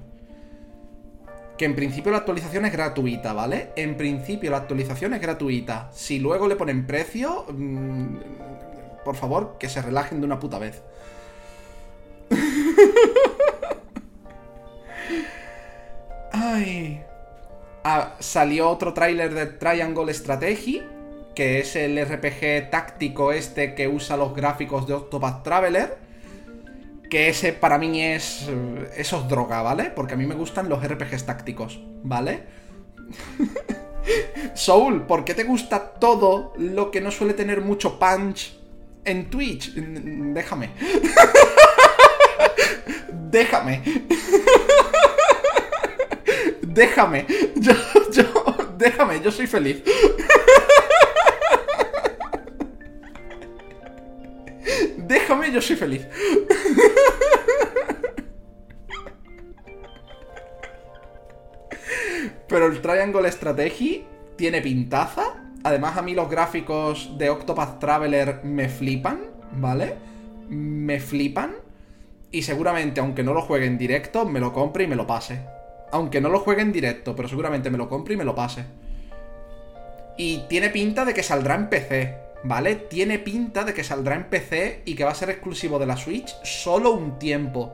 Que 1.57 1.65
en 1.65 1.75
principio 1.75 2.11
la 2.11 2.19
actualización 2.19 2.65
es 2.65 2.71
gratuita, 2.71 3.33
¿vale? 3.33 3.71
En 3.75 3.97
principio 3.97 4.51
la 4.51 4.57
actualización 4.57 5.13
es 5.13 5.21
gratuita. 5.21 5.89
Si 5.93 6.19
luego 6.19 6.47
le 6.47 6.55
ponen 6.55 6.85
precio, 6.85 7.45
mmm, 7.49 8.17
por 9.03 9.15
favor, 9.15 9.57
que 9.59 9.69
se 9.69 9.81
relajen 9.81 10.19
de 10.19 10.25
una 10.25 10.39
puta 10.39 10.59
vez. 10.59 10.83
Ay. 16.31 17.03
Ah, 17.83 18.15
salió 18.19 18.69
otro 18.69 18.93
tráiler 18.93 19.33
de 19.33 19.45
Triangle 19.45 20.13
Strategy, 20.13 20.83
que 21.33 21.59
es 21.59 21.75
el 21.75 22.03
RPG 22.05 22.69
táctico 22.69 23.31
este 23.31 23.75
que 23.75 23.87
usa 23.87 24.17
los 24.17 24.35
gráficos 24.35 24.87
de 24.87 24.93
Octopath 24.93 25.43
Traveler. 25.43 26.06
Que 27.09 27.29
ese 27.29 27.53
para 27.53 27.77
mí 27.77 28.03
es. 28.03 28.47
Eso 28.95 29.21
es 29.21 29.27
droga, 29.27 29.61
¿vale? 29.61 29.91
Porque 29.95 30.15
a 30.15 30.17
mí 30.17 30.25
me 30.25 30.35
gustan 30.35 30.69
los 30.69 30.83
RPGs 30.85 31.25
tácticos, 31.25 31.79
¿vale? 32.03 32.43
Soul, 34.55 35.05
¿por 35.05 35.23
qué 35.25 35.33
te 35.33 35.43
gusta 35.43 35.93
todo 35.93 36.53
lo 36.57 36.91
que 36.91 37.01
no 37.01 37.11
suele 37.11 37.33
tener 37.33 37.61
mucho 37.61 37.99
punch 37.99 38.57
en 39.05 39.29
Twitch? 39.29 39.73
Déjame. 39.73 40.71
Déjame. 43.29 43.81
Déjame. 46.61 47.25
Yo, 47.55 47.73
yo, 48.11 48.23
déjame, 48.77 49.21
yo 49.21 49.31
soy 49.31 49.47
feliz. 49.47 49.81
Déjame, 55.07 55.51
yo 55.51 55.61
soy 55.61 55.77
feliz. 55.77 56.07
Pero 62.47 62.67
el 62.67 62.81
Triangle 62.81 63.31
Strategy 63.31 64.05
tiene 64.35 64.61
pintaza. 64.61 65.43
Además, 65.63 65.97
a 65.97 66.01
mí 66.01 66.13
los 66.13 66.29
gráficos 66.29 67.17
de 67.17 67.29
Octopath 67.29 67.79
Traveler 67.79 68.41
me 68.43 68.67
flipan, 68.69 69.21
¿vale? 69.53 69.95
Me 70.49 70.99
flipan. 70.99 71.55
Y 72.31 72.41
seguramente, 72.43 72.99
aunque 72.99 73.23
no 73.23 73.33
lo 73.33 73.41
juegue 73.41 73.65
en 73.65 73.77
directo, 73.77 74.25
me 74.25 74.41
lo 74.41 74.51
compre 74.51 74.83
y 74.83 74.87
me 74.87 74.95
lo 74.95 75.07
pase. 75.07 75.39
Aunque 75.91 76.19
no 76.19 76.29
lo 76.29 76.39
juegue 76.39 76.61
en 76.61 76.73
directo, 76.73 77.15
pero 77.15 77.29
seguramente 77.29 77.69
me 77.69 77.77
lo 77.77 77.87
compre 77.87 78.15
y 78.15 78.17
me 78.17 78.25
lo 78.25 78.35
pase. 78.35 78.65
Y 80.17 80.43
tiene 80.49 80.69
pinta 80.69 81.05
de 81.05 81.13
que 81.13 81.23
saldrá 81.23 81.55
en 81.55 81.69
PC, 81.69 82.26
¿vale? 82.43 82.75
Tiene 82.75 83.19
pinta 83.19 83.63
de 83.63 83.73
que 83.73 83.83
saldrá 83.83 84.15
en 84.15 84.29
PC 84.29 84.83
y 84.85 84.95
que 84.95 85.03
va 85.03 85.11
a 85.11 85.15
ser 85.15 85.29
exclusivo 85.29 85.79
de 85.79 85.85
la 85.85 85.97
Switch 85.97 86.33
solo 86.43 86.91
un 86.91 87.19
tiempo. 87.19 87.73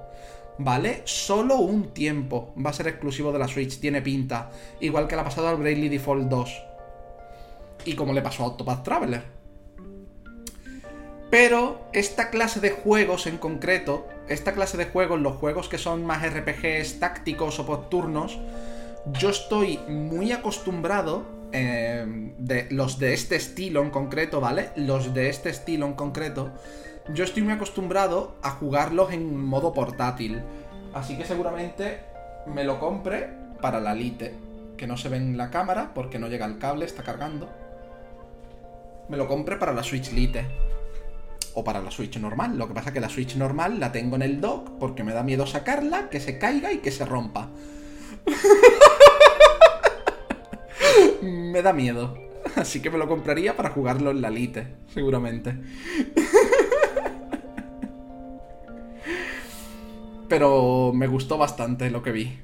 ¿Vale? 0.59 1.01
Solo 1.05 1.55
un 1.55 1.93
tiempo 1.93 2.53
va 2.63 2.69
a 2.69 2.73
ser 2.73 2.87
exclusivo 2.87 3.31
de 3.31 3.39
la 3.39 3.47
Switch, 3.47 3.79
tiene 3.79 4.01
pinta. 4.01 4.51
Igual 4.79 5.07
que 5.07 5.15
le 5.15 5.21
ha 5.21 5.25
pasado 5.25 5.47
al 5.47 5.57
Bravely 5.57 5.89
Default 5.89 6.29
2. 6.29 6.63
Y 7.85 7.95
como 7.95 8.13
le 8.13 8.21
pasó 8.21 8.43
a 8.43 8.47
Octopath 8.47 8.83
Traveler. 8.83 9.23
Pero 11.33 11.81
esta 11.93 12.29
clase 12.29 12.59
de 12.59 12.69
juegos 12.69 13.25
en 13.25 13.39
concreto, 13.39 14.07
esta 14.29 14.53
clase 14.53 14.77
de 14.77 14.85
juegos, 14.85 15.19
los 15.19 15.37
juegos 15.37 15.67
que 15.67 15.79
son 15.79 16.05
más 16.05 16.21
RPGs 16.21 16.99
tácticos 16.99 17.57
o 17.57 17.65
por 17.65 17.89
turnos, 17.89 18.37
yo 19.19 19.31
estoy 19.31 19.79
muy 19.89 20.31
acostumbrado, 20.31 21.23
eh, 21.53 22.03
de 22.39 22.67
los 22.71 22.97
de 22.97 23.13
este 23.13 23.35
estilo 23.35 23.83
en 23.83 23.91
concreto, 23.91 24.41
¿vale? 24.41 24.71
Los 24.75 25.13
de 25.13 25.29
este 25.29 25.49
estilo 25.51 25.85
en 25.85 25.93
concreto, 25.93 26.51
yo 27.13 27.23
estoy 27.23 27.43
muy 27.43 27.53
acostumbrado 27.53 28.35
a 28.41 28.49
jugarlos 28.49 29.11
en 29.13 29.37
modo 29.37 29.71
portátil. 29.71 30.41
Así 30.95 31.15
que 31.15 31.25
seguramente 31.25 31.99
me 32.47 32.63
lo 32.63 32.79
compre 32.79 33.29
para 33.61 33.79
la 33.79 33.93
Lite, 33.93 34.33
que 34.77 34.87
no 34.87 34.97
se 34.97 35.09
ve 35.09 35.17
en 35.17 35.37
la 35.37 35.51
cámara 35.51 35.91
porque 35.93 36.17
no 36.17 36.27
llega 36.27 36.47
el 36.47 36.57
cable, 36.57 36.85
está 36.85 37.03
cargando. 37.03 37.49
Me 39.07 39.17
lo 39.17 39.27
compre 39.27 39.57
para 39.57 39.73
la 39.73 39.83
Switch 39.83 40.11
Lite. 40.11 40.47
O 41.53 41.63
para 41.63 41.81
la 41.81 41.91
Switch 41.91 42.17
normal. 42.17 42.57
Lo 42.57 42.67
que 42.67 42.73
pasa 42.73 42.89
es 42.89 42.93
que 42.93 42.99
la 42.99 43.09
Switch 43.09 43.35
normal 43.35 43.79
la 43.79 43.91
tengo 43.91 44.15
en 44.15 44.23
el 44.23 44.41
dock 44.41 44.71
porque 44.79 45.03
me 45.03 45.13
da 45.13 45.21
miedo 45.21 45.45
sacarla, 45.45 46.09
que 46.09 46.19
se 46.19 46.39
caiga 46.39 46.71
y 46.71 46.79
que 46.79 46.89
se 46.89 47.05
rompa. 47.05 47.49
me 51.23 51.61
da 51.61 51.73
miedo. 51.73 52.17
Así 52.55 52.81
que 52.81 52.89
me 52.89 52.97
lo 52.97 53.07
compraría 53.07 53.55
para 53.55 53.69
jugarlo 53.69 54.11
en 54.11 54.21
la 54.21 54.29
Lite, 54.29 54.67
seguramente. 54.93 55.55
Pero 60.29 60.91
me 60.93 61.07
gustó 61.07 61.37
bastante 61.37 61.89
lo 61.89 62.01
que 62.01 62.11
vi. 62.11 62.39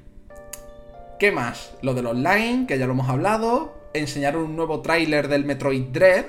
¿Qué 1.18 1.32
más? 1.32 1.74
Lo 1.82 1.92
del 1.94 2.06
online, 2.06 2.66
que 2.66 2.78
ya 2.78 2.86
lo 2.86 2.92
hemos 2.92 3.08
hablado. 3.08 3.74
Enseñaron 3.92 4.44
un 4.44 4.56
nuevo 4.56 4.80
tráiler 4.80 5.28
del 5.28 5.44
Metroid 5.44 5.86
Dread. 5.92 6.26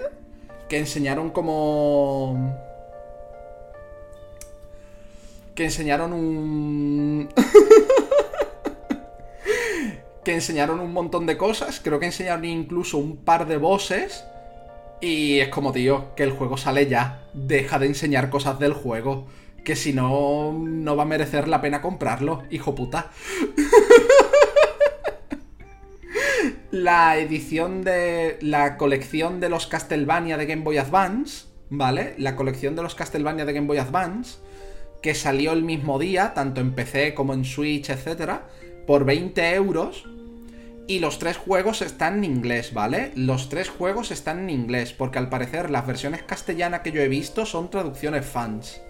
Que 0.68 0.80
enseñaron 0.80 1.30
como... 1.30 2.58
Que 5.56 5.66
enseñaron 5.66 6.14
un... 6.14 7.30
que 10.24 10.34
enseñaron 10.34 10.80
un 10.80 10.94
montón 10.94 11.26
de 11.26 11.38
cosas. 11.38 11.82
Creo 11.84 12.00
que 12.00 12.06
enseñaron 12.08 12.46
incluso 12.46 12.98
un 12.98 13.18
par 13.18 13.48
de 13.48 13.58
bosses. 13.58 14.24
Y 15.02 15.40
es 15.40 15.50
como, 15.50 15.72
tío, 15.72 16.14
que 16.16 16.24
el 16.24 16.32
juego 16.32 16.58
sale 16.58 16.88
ya. 16.88 17.24
Deja 17.34 17.80
de 17.80 17.88
enseñar 17.88 18.30
cosas 18.30 18.60
del 18.60 18.74
juego. 18.74 19.28
Que 19.64 19.76
si 19.76 19.94
no, 19.94 20.54
no 20.54 20.96
va 20.96 21.04
a 21.04 21.08
merecer 21.08 21.48
la 21.48 21.62
pena 21.62 21.82
comprarlo, 21.82 22.44
hijo 22.50 22.76
puta. 22.76 23.12
la 26.72 27.18
edición 27.18 27.84
de. 27.84 28.38
La 28.42 28.78
colección 28.78 29.40
de 29.40 29.50
los 29.50 29.68
Castlevania 29.68 30.38
de 30.38 30.46
Game 30.46 30.64
Boy 30.64 30.78
Advance, 30.78 31.46
¿vale? 31.70 32.16
La 32.18 32.36
colección 32.36 32.76
de 32.76 32.84
los 32.84 32.96
Castlevania 32.96 33.46
de 33.46 33.54
Game 33.54 33.68
Boy 33.68 33.78
Advance, 33.78 34.40
que 35.02 35.14
salió 35.14 35.52
el 35.52 35.64
mismo 35.64 36.00
día, 36.00 36.34
tanto 36.34 36.62
en 36.62 36.74
PC 36.74 37.14
como 37.14 37.34
en 37.34 37.46
Switch, 37.46 37.90
etc., 37.90 38.42
por 38.86 39.06
20 39.06 39.54
euros. 39.56 40.06
Y 40.88 41.00
los 41.00 41.20
tres 41.20 41.38
juegos 41.38 41.82
están 41.82 42.18
en 42.18 42.24
inglés, 42.26 42.74
¿vale? 42.74 43.12
Los 43.16 43.50
tres 43.50 43.70
juegos 43.70 44.12
están 44.12 44.40
en 44.40 44.50
inglés, 44.50 44.94
porque 44.94 45.20
al 45.20 45.30
parecer 45.30 45.70
las 45.70 45.88
versiones 45.88 46.24
castellanas 46.24 46.82
que 46.82 46.92
yo 46.92 47.02
he 47.02 47.08
visto 47.08 47.46
son 47.46 47.70
traducciones 47.70 48.26
fans. 48.26 48.82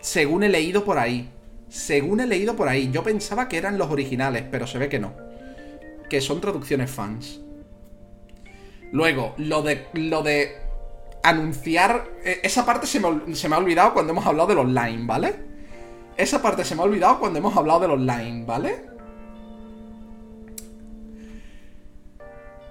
Según 0.00 0.44
he 0.44 0.48
leído 0.48 0.84
por 0.84 0.98
ahí. 0.98 1.28
Según 1.68 2.20
he 2.20 2.26
leído 2.26 2.54
por 2.54 2.68
ahí. 2.68 2.90
Yo 2.92 3.02
pensaba 3.02 3.48
que 3.48 3.58
eran 3.58 3.76
los 3.76 3.90
originales, 3.90 4.44
pero 4.50 4.66
se 4.66 4.78
ve 4.78 4.88
que 4.88 5.00
no. 5.00 5.14
Que 6.08 6.20
son 6.20 6.40
traducciones 6.40 6.90
fans. 6.90 7.40
Luego, 8.92 9.34
lo 9.38 9.62
de. 9.62 9.86
Lo 9.94 10.22
de. 10.22 10.56
Anunciar. 11.24 12.04
Eh, 12.24 12.40
esa 12.44 12.64
parte 12.64 12.86
se 12.86 13.00
me, 13.00 13.34
se 13.34 13.48
me 13.48 13.56
ha 13.56 13.58
olvidado 13.58 13.94
cuando 13.94 14.12
hemos 14.12 14.26
hablado 14.26 14.48
del 14.50 14.58
online, 14.58 15.06
¿vale? 15.06 15.34
Esa 16.16 16.40
parte 16.40 16.64
se 16.64 16.76
me 16.76 16.82
ha 16.82 16.84
olvidado 16.84 17.18
cuando 17.18 17.40
hemos 17.40 17.56
hablado 17.56 17.80
del 17.80 17.90
online, 17.90 18.44
¿vale? 18.46 18.95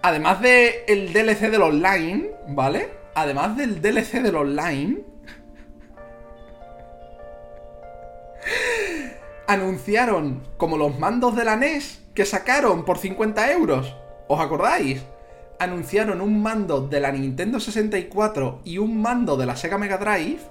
Además 0.07 0.39
del 0.39 0.71
el 0.85 1.13
DLC 1.13 1.49
del 1.49 1.63
online, 1.63 2.29
¿vale? 2.49 2.91
Además 3.15 3.57
del 3.57 3.81
DLC 3.81 4.21
del 4.21 4.35
online, 4.35 4.99
anunciaron 9.47 10.43
como 10.57 10.77
los 10.77 10.99
mandos 10.99 11.35
de 11.35 11.43
la 11.43 11.55
NES 11.55 12.03
que 12.13 12.23
sacaron 12.23 12.85
por 12.85 12.99
50 12.99 13.51
euros. 13.53 13.95
¿Os 14.27 14.39
acordáis? 14.39 15.01
Anunciaron 15.57 16.21
un 16.21 16.39
mando 16.39 16.81
de 16.81 16.99
la 16.99 17.11
Nintendo 17.11 17.59
64 17.59 18.61
y 18.63 18.77
un 18.77 19.01
mando 19.01 19.37
de 19.37 19.47
la 19.47 19.55
Sega 19.55 19.79
Mega 19.79 19.97
Drive 19.97 20.41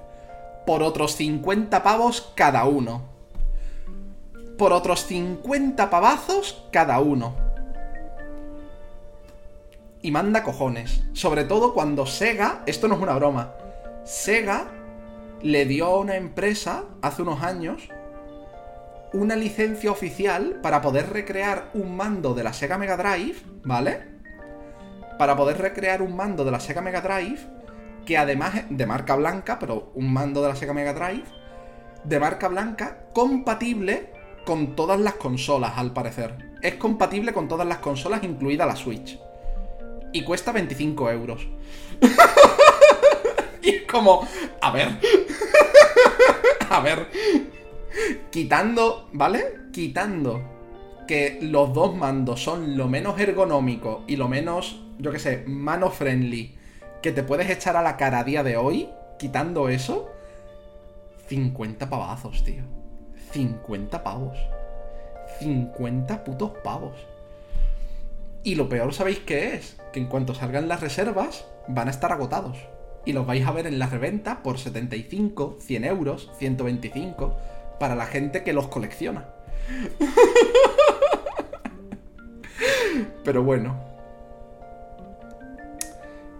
por 0.67 0.83
otros 0.83 1.15
50 1.15 1.81
pavos 1.85 2.33
cada 2.35 2.65
uno. 2.65 3.03
Por 4.59 4.73
otros 4.73 5.07
50 5.07 5.91
pavazos 5.91 6.65
cada 6.73 6.99
uno. 6.99 7.44
Y 10.05 10.11
manda 10.11 10.43
cojones. 10.43 11.03
Sobre 11.15 11.45
todo 11.45 11.73
cuando 11.73 12.05
Sega, 12.05 12.63
esto 12.67 12.89
no 12.89 12.97
es 12.97 13.01
una 13.01 13.15
broma, 13.15 13.55
Sega 14.05 14.67
le 15.41 15.65
dio 15.65 15.87
a 15.87 15.99
una 15.99 16.17
empresa 16.17 16.85
hace 17.01 17.23
unos 17.23 17.43
años 17.43 17.89
una 19.15 19.35
licencia 19.35 19.91
oficial 19.91 20.61
para 20.63 20.83
poder 20.83 21.09
recrear 21.09 21.71
un 21.73 21.97
mando 21.97 22.35
de 22.35 22.45
la 22.45 22.53
Sega 22.53 22.77
Mega 22.77 22.99
Drive, 22.99 23.37
¿vale? 23.63 24.03
Para 25.19 25.37
poder 25.37 25.57
recrear 25.57 26.03
un 26.03 26.15
mando 26.15 26.45
de 26.45 26.51
la 26.51 26.61
Sega 26.61 26.83
Mega 26.83 27.01
Drive, 27.01 27.41
que 28.05 28.19
además 28.19 28.65
de 28.69 28.85
marca 28.85 29.17
blanca, 29.17 29.59
pero 29.59 29.91
un 29.95 30.13
mando 30.13 30.43
de 30.43 30.49
la 30.49 30.57
Sega 30.57 30.75
Mega 30.75 30.93
Drive, 30.93 31.25
de 32.05 32.21
marca 32.21 32.49
blanca, 32.49 33.07
compatible 33.15 34.13
con 34.45 34.77
todas 34.77 35.01
las 35.01 35.15
consolas, 35.15 35.79
al 35.79 35.95
parecer. 35.95 36.57
Es 36.61 36.75
compatible 36.75 37.33
con 37.33 37.49
todas 37.49 37.67
las 37.67 37.79
consolas, 37.79 38.23
incluida 38.23 38.67
la 38.67 38.77
Switch. 38.77 39.19
Y 40.15 40.23
cuesta 40.23 40.53
25 40.53 41.11
euros. 41.11 41.47
y 43.63 43.69
es 43.69 43.83
como, 43.83 44.27
a 44.63 44.71
ver. 44.71 44.89
a 46.71 46.81
ver. 46.81 47.09
Quitando, 48.31 49.09
¿vale? 49.13 49.57
Quitando 49.73 50.41
que 51.09 51.41
los 51.43 51.75
dos 51.75 51.97
mandos 51.97 52.43
son 52.45 52.77
lo 52.77 52.87
menos 52.87 53.19
ergonómico 53.19 54.05
y 54.07 54.15
lo 54.15 54.29
menos, 54.29 54.81
yo 54.99 55.11
qué 55.11 55.19
sé, 55.19 55.45
mano 55.49 55.91
friendly 55.91 56.57
que 57.03 57.11
te 57.11 57.25
puedes 57.25 57.51
echar 57.51 57.77
a 57.77 57.83
la 57.83 57.97
cara 57.97 58.21
a 58.21 58.25
día 58.25 58.45
de 58.45 58.57
hoy, 58.57 58.89
quitando 59.19 59.69
eso, 59.69 60.13
50 61.29 61.91
pavazos, 61.91 62.45
tío. 62.45 62.63
50 63.33 64.05
pavos. 64.05 64.39
50 65.41 66.23
putos 66.23 66.53
pavos. 66.63 66.95
Y 68.45 68.55
lo 68.57 68.69
peor, 68.69 68.93
¿sabéis 68.93 69.21
qué 69.21 69.55
es? 69.55 69.79
Que 69.95 70.01
en 70.01 70.07
cuanto 70.07 70.35
salgan 70.35 70.69
las 70.69 70.83
reservas, 70.83 71.47
van 71.67 71.89
a 71.89 71.91
estar 71.91 72.13
agotados. 72.13 72.59
Y 73.07 73.15
los 73.15 73.27
vais 73.27 73.47
a 73.47 73.53
ver 73.53 73.67
en 73.67 73.79
la 73.79 73.87
reventa 73.87 74.43
por 74.43 74.59
75, 74.59 75.57
100 75.61 75.85
euros, 75.85 76.31
125, 76.39 77.35
para 77.81 77.97
la 77.97 78.05
gente 78.05 78.45
que 78.45 78.53
los 78.53 78.69
colecciona. 78.69 79.31
Pero 83.25 83.43
bueno. 83.43 83.83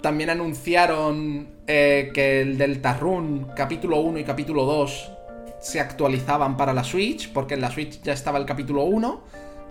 También 0.03 0.29
anunciaron 0.29 1.49
eh, 1.67 2.11
que 2.13 2.43
el 2.43 2.59
Delta 2.59 2.99
Run 2.99 3.47
capítulo 3.57 4.01
1 4.01 4.19
y 4.19 4.25
capítulo 4.25 4.67
2 4.67 5.11
se 5.59 5.81
actualizaban 5.81 6.59
para 6.59 6.75
la 6.75 6.85
Switch, 6.85 7.33
porque 7.33 7.55
en 7.55 7.63
la 7.63 7.71
Switch 7.71 8.03
ya 8.03 8.13
estaba 8.13 8.39
el 8.39 8.45
capítulo 8.45 8.83
1, 8.83 9.23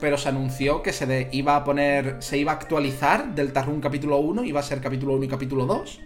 pero 0.04 0.18
se 0.18 0.28
anunció 0.28 0.84
que 0.84 0.92
se 0.92 1.30
iba 1.32 1.56
a 1.56 1.64
poner, 1.64 2.18
se 2.20 2.38
iba 2.38 2.52
a 2.52 2.56
actualizar 2.56 3.34
Delta 3.34 3.62
Run 3.62 3.80
capítulo 3.80 4.18
1, 4.18 4.44
iba 4.44 4.60
a 4.60 4.64
ser 4.64 4.82
capítulo 4.82 5.14
1 5.14 5.24
y 5.24 5.28
capítulo 5.30 5.66
2. 5.66 6.02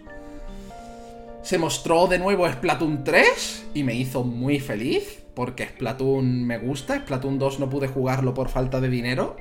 Se 1.42 1.58
mostró 1.58 2.06
de 2.06 2.20
nuevo 2.20 2.48
Splatoon 2.48 3.02
3 3.02 3.70
y 3.74 3.82
me 3.82 3.94
hizo 3.94 4.22
muy 4.22 4.60
feliz, 4.60 5.24
porque 5.34 5.66
Splatoon 5.66 6.46
me 6.46 6.58
gusta, 6.58 7.00
Splatoon 7.00 7.40
2 7.40 7.58
no 7.58 7.68
pude 7.68 7.88
jugarlo 7.88 8.34
por 8.34 8.50
falta 8.50 8.80
de 8.80 8.88
dinero, 8.88 9.34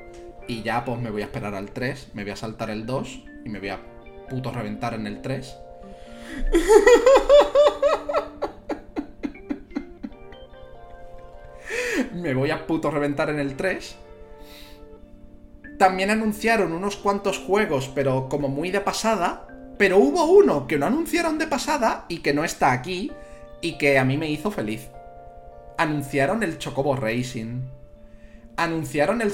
y 0.47 0.63
ya 0.63 0.83
pues 0.83 0.99
me 0.99 1.11
voy 1.11 1.21
a 1.21 1.25
esperar 1.25 1.53
al 1.53 1.69
3, 1.69 2.13
me 2.15 2.23
voy 2.23 2.31
a 2.31 2.35
saltar 2.35 2.71
el 2.71 2.87
2 2.87 3.25
y 3.45 3.49
me 3.49 3.59
voy 3.59 3.69
a 3.69 3.79
puto 4.27 4.51
reventar 4.51 4.95
en 4.95 5.05
el 5.05 5.21
3. 5.21 5.55
me 12.15 12.33
voy 12.33 12.49
a 12.49 12.65
puto 12.65 12.89
reventar 12.89 13.29
en 13.29 13.37
el 13.37 13.55
3. 13.55 14.06
También 15.77 16.09
anunciaron 16.09 16.73
unos 16.73 16.95
cuantos 16.95 17.37
juegos, 17.37 17.91
pero 17.93 18.29
como 18.29 18.47
muy 18.47 18.71
de 18.71 18.81
pasada. 18.81 19.47
Pero 19.77 19.99
hubo 19.99 20.25
uno 20.25 20.65
que 20.65 20.79
no 20.79 20.87
anunciaron 20.87 21.37
de 21.37 21.45
pasada 21.45 22.05
y 22.09 22.19
que 22.19 22.33
no 22.33 22.43
está 22.43 22.71
aquí 22.71 23.11
y 23.61 23.77
que 23.77 23.99
a 23.99 24.03
mí 24.03 24.17
me 24.17 24.29
hizo 24.29 24.49
feliz. 24.49 24.89
Anunciaron 25.77 26.41
el 26.41 26.57
Chocobo 26.57 26.95
Racing. 26.95 27.61
Anunciaron 28.55 29.21
el, 29.21 29.31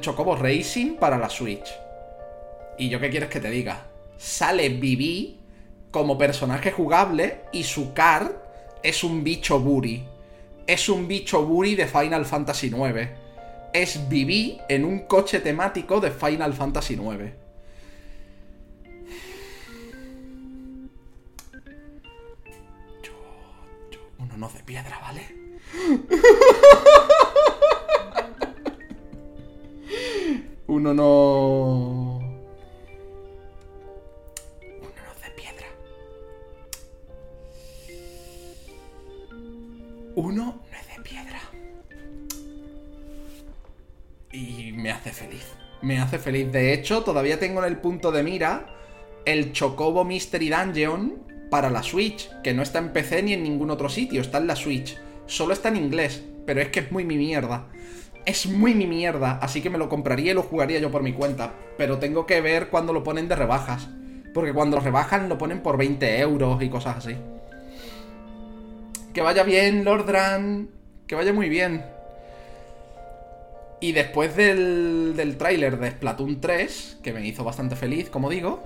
Chocobo 0.00 0.36
Racing 0.36 0.96
para 0.96 1.16
la 1.16 1.30
Switch. 1.30 1.66
¿Y 2.76 2.90
yo 2.90 3.00
qué 3.00 3.08
quieres 3.08 3.30
que 3.30 3.40
te 3.40 3.48
diga? 3.48 3.86
Sale 4.18 4.68
Vivi 4.68 5.40
como 5.90 6.18
personaje 6.18 6.72
jugable 6.72 7.40
y 7.52 7.62
su 7.62 7.94
card 7.94 8.32
es 8.82 9.02
un 9.02 9.24
bicho 9.24 9.60
Buri. 9.60 10.04
Es 10.66 10.90
un 10.90 11.08
bicho 11.08 11.46
Buri 11.46 11.74
de 11.74 11.86
Final 11.86 12.26
Fantasy 12.26 12.66
IX. 12.66 13.08
Es 13.76 14.08
Vivi 14.08 14.58
en 14.70 14.86
un 14.86 15.00
coche 15.00 15.40
temático 15.40 16.00
de 16.00 16.10
Final 16.10 16.54
Fantasy 16.54 16.94
IX. 16.94 17.04
Uno 24.18 24.36
no 24.38 24.48
de 24.48 24.62
piedra, 24.64 24.98
¿vale? 25.02 25.28
uno 30.68 30.94
no... 30.94 32.18
uno 34.80 35.02
no 35.04 35.14
de 35.22 35.30
piedra. 35.36 35.66
Me 44.86 44.92
hace 44.92 45.10
feliz. 45.10 45.44
Me 45.82 45.98
hace 45.98 46.16
feliz. 46.16 46.52
De 46.52 46.72
hecho, 46.72 47.02
todavía 47.02 47.40
tengo 47.40 47.58
en 47.58 47.66
el 47.66 47.78
punto 47.78 48.12
de 48.12 48.22
mira 48.22 48.66
el 49.24 49.52
Chocobo 49.52 50.04
Mystery 50.04 50.48
Dungeon 50.48 51.14
para 51.50 51.70
la 51.70 51.82
Switch, 51.82 52.30
que 52.44 52.54
no 52.54 52.62
está 52.62 52.78
en 52.78 52.92
PC 52.92 53.24
ni 53.24 53.32
en 53.32 53.42
ningún 53.42 53.72
otro 53.72 53.88
sitio, 53.88 54.20
está 54.20 54.38
en 54.38 54.46
la 54.46 54.54
Switch. 54.54 54.96
Solo 55.26 55.54
está 55.54 55.70
en 55.70 55.76
inglés, 55.76 56.22
pero 56.46 56.60
es 56.60 56.68
que 56.68 56.78
es 56.78 56.92
muy 56.92 57.04
mi 57.04 57.16
mierda. 57.16 57.66
Es 58.26 58.46
muy 58.46 58.74
mi 58.74 58.86
mierda, 58.86 59.40
así 59.42 59.60
que 59.60 59.70
me 59.70 59.78
lo 59.78 59.88
compraría 59.88 60.30
y 60.30 60.34
lo 60.34 60.44
jugaría 60.44 60.78
yo 60.78 60.92
por 60.92 61.02
mi 61.02 61.12
cuenta. 61.12 61.54
Pero 61.76 61.98
tengo 61.98 62.24
que 62.24 62.40
ver 62.40 62.68
cuando 62.68 62.92
lo 62.92 63.02
ponen 63.02 63.26
de 63.26 63.34
rebajas. 63.34 63.88
Porque 64.32 64.52
cuando 64.52 64.76
lo 64.76 64.84
rebajan 64.84 65.28
lo 65.28 65.36
ponen 65.36 65.64
por 65.64 65.78
20 65.78 66.20
euros 66.20 66.62
y 66.62 66.68
cosas 66.68 66.98
así. 66.98 67.16
Que 69.12 69.20
vaya 69.20 69.42
bien, 69.42 69.84
Lordran. 69.84 70.70
Que 71.08 71.16
vaya 71.16 71.32
muy 71.32 71.48
bien. 71.48 71.95
Y 73.80 73.92
después 73.92 74.34
del, 74.36 75.36
tráiler 75.38 75.78
de 75.78 75.90
Splatoon 75.90 76.40
3, 76.40 76.98
que 77.02 77.12
me 77.12 77.26
hizo 77.26 77.44
bastante 77.44 77.76
feliz, 77.76 78.08
como 78.08 78.30
digo, 78.30 78.62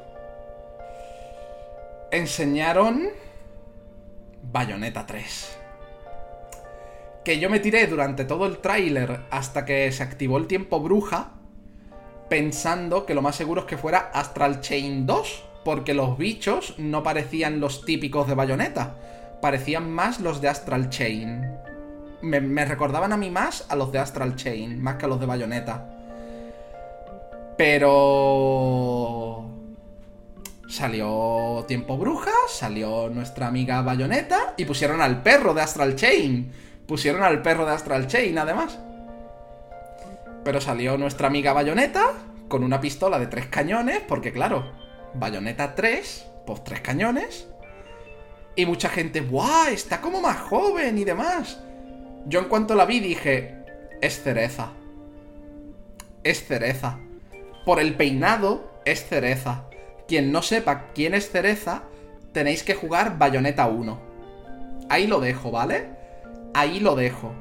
enseñaron 2.10 3.08
Bayonetta 4.42 5.06
3. 5.06 5.58
Que 7.24 7.38
yo 7.38 7.50
me 7.50 7.60
tiré 7.60 7.86
durante 7.86 8.24
todo 8.24 8.46
el 8.46 8.58
tráiler 8.58 9.20
hasta 9.30 9.64
que 9.64 9.90
se 9.92 10.02
activó 10.02 10.38
el 10.38 10.46
tiempo 10.46 10.80
bruja, 10.80 11.32
pensando 12.28 13.04
que 13.04 13.14
lo 13.14 13.22
más 13.22 13.36
seguro 13.36 13.62
es 13.62 13.66
que 13.66 13.76
fuera 13.76 14.10
Astral 14.14 14.60
Chain 14.60 15.06
2, 15.06 15.44
porque 15.64 15.92
los 15.92 16.16
bichos 16.16 16.74
no 16.78 17.02
parecían 17.02 17.60
los 17.60 17.84
típicos 17.84 18.28
de 18.28 18.34
Bayonetta 18.34 18.96
parecían 19.40 19.90
más 19.90 20.20
los 20.20 20.40
de 20.40 20.48
Astral 20.48 20.90
Chain. 20.90 21.42
Me, 22.22 22.64
recordaban 22.64 23.12
a 23.12 23.16
mí 23.16 23.30
más 23.30 23.66
a 23.68 23.76
los 23.76 23.92
de 23.92 23.98
Astral 23.98 24.36
Chain, 24.36 24.82
más 24.82 24.96
que 24.96 25.06
a 25.06 25.08
los 25.08 25.20
de 25.20 25.26
Bayonetta. 25.26 25.86
Pero... 27.56 29.46
Salió 30.68 31.64
Tiempo 31.66 31.96
Bruja, 31.98 32.30
salió 32.48 33.08
nuestra 33.08 33.48
amiga 33.48 33.82
Bayonetta 33.82 34.54
y 34.56 34.64
pusieron 34.64 35.00
al 35.00 35.22
perro 35.22 35.52
de 35.52 35.62
Astral 35.62 35.96
Chain. 35.96 36.52
Pusieron 36.86 37.22
al 37.22 37.42
perro 37.42 37.66
de 37.66 37.72
Astral 37.72 38.06
Chain, 38.06 38.38
además. 38.38 38.78
Pero 40.44 40.60
salió 40.60 40.96
nuestra 40.96 41.26
amiga 41.26 41.52
Bayonetta 41.52 42.04
con 42.48 42.64
una 42.64 42.80
pistola 42.80 43.18
de 43.18 43.28
tres 43.28 43.46
cañones, 43.46 44.00
porque 44.06 44.32
claro, 44.32 44.72
Bayonetta 45.14 45.74
3, 45.74 46.26
pues 46.46 46.64
tres 46.64 46.80
cañones. 46.80 47.46
Y 48.56 48.66
mucha 48.66 48.88
gente, 48.88 49.22
¡buah! 49.22 49.70
Está 49.70 50.00
como 50.00 50.20
más 50.20 50.38
joven 50.38 50.98
y 50.98 51.04
demás. 51.04 51.60
Yo 52.26 52.40
en 52.40 52.46
cuanto 52.46 52.74
la 52.74 52.84
vi 52.84 53.00
dije, 53.00 53.64
es 54.00 54.22
cereza. 54.22 54.72
Es 56.22 56.46
cereza. 56.46 56.98
Por 57.64 57.80
el 57.80 57.94
peinado, 57.94 58.70
es 58.84 59.06
cereza. 59.06 59.64
Quien 60.06 60.32
no 60.32 60.42
sepa 60.42 60.88
quién 60.94 61.14
es 61.14 61.30
cereza, 61.30 61.84
tenéis 62.32 62.62
que 62.62 62.74
jugar 62.74 63.18
Bayonetta 63.18 63.66
1. 63.66 64.00
Ahí 64.88 65.06
lo 65.06 65.20
dejo, 65.20 65.50
¿vale? 65.50 65.86
Ahí 66.54 66.80
lo 66.80 66.96
dejo. 66.96 67.32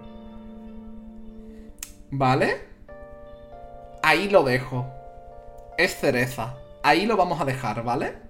¿Vale? 2.12 2.58
Ahí 4.04 4.30
lo 4.30 4.44
dejo. 4.44 4.88
Es 5.78 5.96
cereza. 5.96 6.56
Ahí 6.84 7.06
lo 7.06 7.18
vamos 7.18 7.42
a 7.42 7.46
dejar, 7.46 7.84
¿vale? 7.84 8.30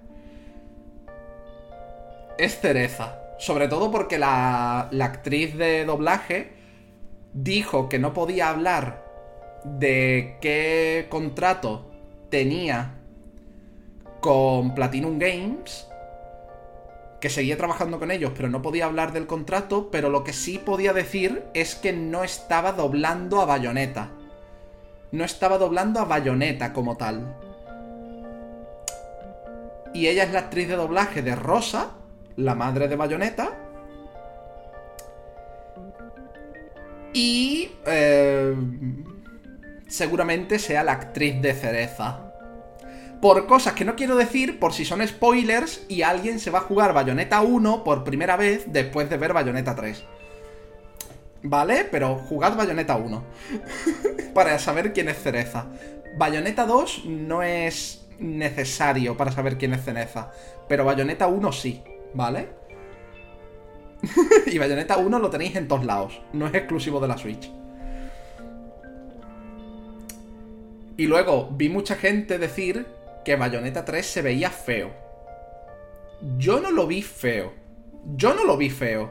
es 2.40 2.58
cereza. 2.58 3.18
Sobre 3.40 3.68
todo 3.68 3.90
porque 3.90 4.18
la, 4.18 4.88
la 4.90 5.06
actriz 5.06 5.56
de 5.56 5.86
doblaje 5.86 6.52
dijo 7.32 7.88
que 7.88 7.98
no 7.98 8.12
podía 8.12 8.50
hablar 8.50 9.02
de 9.64 10.36
qué 10.42 11.06
contrato 11.08 11.90
tenía 12.28 12.98
con 14.20 14.74
Platinum 14.74 15.18
Games, 15.18 15.88
que 17.18 17.30
seguía 17.30 17.56
trabajando 17.56 17.98
con 17.98 18.10
ellos, 18.10 18.32
pero 18.36 18.50
no 18.50 18.60
podía 18.60 18.84
hablar 18.84 19.12
del 19.12 19.26
contrato, 19.26 19.90
pero 19.90 20.10
lo 20.10 20.22
que 20.22 20.34
sí 20.34 20.58
podía 20.58 20.92
decir 20.92 21.42
es 21.54 21.74
que 21.74 21.94
no 21.94 22.24
estaba 22.24 22.72
doblando 22.72 23.40
a 23.40 23.46
Bayonetta. 23.46 24.10
No 25.12 25.24
estaba 25.24 25.56
doblando 25.56 25.98
a 26.00 26.04
Bayonetta 26.04 26.74
como 26.74 26.98
tal. 26.98 27.34
Y 29.94 30.08
ella 30.08 30.24
es 30.24 30.30
la 30.30 30.40
actriz 30.40 30.68
de 30.68 30.76
doblaje 30.76 31.22
de 31.22 31.34
Rosa, 31.34 31.94
la 32.40 32.54
madre 32.54 32.88
de 32.88 32.96
Bayonetta. 32.96 33.56
Y 37.12 37.72
eh, 37.86 38.54
seguramente 39.88 40.58
sea 40.58 40.84
la 40.84 40.92
actriz 40.92 41.40
de 41.40 41.54
cereza. 41.54 42.32
Por 43.20 43.46
cosas 43.46 43.74
que 43.74 43.84
no 43.84 43.96
quiero 43.96 44.16
decir, 44.16 44.58
por 44.58 44.72
si 44.72 44.84
son 44.84 45.06
spoilers 45.06 45.84
y 45.88 46.02
alguien 46.02 46.38
se 46.38 46.50
va 46.50 46.60
a 46.60 46.62
jugar 46.62 46.94
Bayonetta 46.94 47.42
1 47.42 47.84
por 47.84 48.02
primera 48.02 48.36
vez 48.36 48.64
después 48.68 49.10
de 49.10 49.18
ver 49.18 49.34
Bayonetta 49.34 49.74
3. 49.74 50.04
¿Vale? 51.42 51.86
Pero 51.90 52.16
jugad 52.16 52.56
Bayonetta 52.56 52.96
1. 52.96 53.24
para 54.34 54.58
saber 54.58 54.92
quién 54.92 55.08
es 55.08 55.18
cereza. 55.18 55.66
Bayonetta 56.16 56.64
2 56.64 57.04
no 57.06 57.42
es 57.42 58.06
necesario 58.18 59.16
para 59.16 59.32
saber 59.32 59.58
quién 59.58 59.74
es 59.74 59.84
cereza. 59.84 60.30
Pero 60.68 60.84
Bayonetta 60.84 61.26
1 61.26 61.52
sí. 61.52 61.82
¿Vale? 62.14 62.48
y 64.46 64.58
Bayonetta 64.58 64.96
1 64.96 65.18
lo 65.18 65.30
tenéis 65.30 65.56
en 65.56 65.68
todos 65.68 65.84
lados, 65.84 66.20
no 66.32 66.46
es 66.46 66.54
exclusivo 66.54 67.00
de 67.00 67.08
la 67.08 67.18
Switch. 67.18 67.50
Y 70.96 71.06
luego 71.06 71.48
vi 71.52 71.68
mucha 71.68 71.94
gente 71.94 72.38
decir 72.38 72.86
que 73.24 73.36
Bayonetta 73.36 73.84
3 73.84 74.04
se 74.04 74.22
veía 74.22 74.50
feo. 74.50 74.90
Yo 76.36 76.60
no 76.60 76.70
lo 76.70 76.86
vi 76.86 77.00
feo. 77.00 77.54
Yo 78.16 78.34
no 78.34 78.44
lo 78.44 78.56
vi 78.58 78.68
feo. 78.68 79.10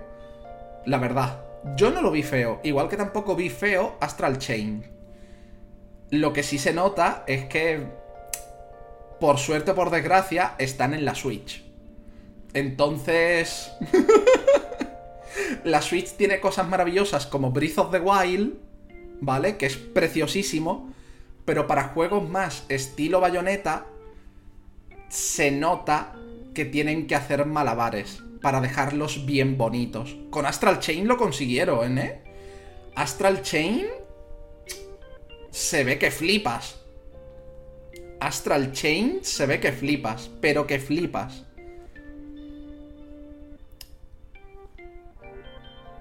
La 0.85 0.99
verdad. 0.99 1.41
Yo 1.75 1.89
no 1.89 2.01
lo 2.01 2.11
vi 2.11 2.23
feo. 2.23 2.59
Igual 2.63 2.89
que 2.89 2.97
tampoco 2.97 3.35
vi 3.35 3.49
feo 3.49 3.97
Astral 3.99 4.37
Chain. 4.37 4.85
Lo 6.11 6.31
que 6.31 6.43
sí 6.43 6.57
se 6.57 6.73
nota 6.73 7.23
es 7.27 7.45
que, 7.45 7.87
por 9.19 9.37
suerte 9.37 9.71
o 9.71 9.75
por 9.75 9.89
desgracia, 9.89 10.53
están 10.57 10.93
en 10.93 11.05
la 11.05 11.15
Switch. 11.15 11.68
Entonces... 12.53 13.71
la 15.63 15.81
Switch 15.81 16.11
tiene 16.13 16.39
cosas 16.39 16.67
maravillosas 16.67 17.27
como 17.27 17.51
Breath 17.51 17.77
of 17.77 17.91
the 17.91 17.99
Wild, 17.99 18.53
¿vale? 19.21 19.57
Que 19.57 19.65
es 19.65 19.77
preciosísimo. 19.77 20.93
Pero 21.45 21.67
para 21.67 21.89
juegos 21.89 22.27
más 22.29 22.65
estilo 22.69 23.19
bayoneta, 23.19 23.85
se 25.09 25.51
nota 25.51 26.15
que 26.53 26.65
tienen 26.65 27.07
que 27.07 27.15
hacer 27.15 27.45
malabares 27.45 28.21
para 28.41 28.61
dejarlos 28.61 29.25
bien 29.25 29.57
bonitos. 29.57 30.15
Con 30.29 30.45
Astral 30.45 30.79
Chain 30.79 31.07
lo 31.07 31.17
consiguieron, 31.17 31.97
¿eh? 31.97 32.21
Astral 32.95 33.41
Chain 33.41 33.87
se 35.49 35.83
ve 35.83 35.97
que 35.97 36.11
flipas. 36.11 36.79
Astral 38.19 38.71
Chain 38.71 39.19
se 39.23 39.45
ve 39.45 39.59
que 39.59 39.71
flipas, 39.71 40.29
pero 40.41 40.67
que 40.67 40.79
flipas. 40.79 41.45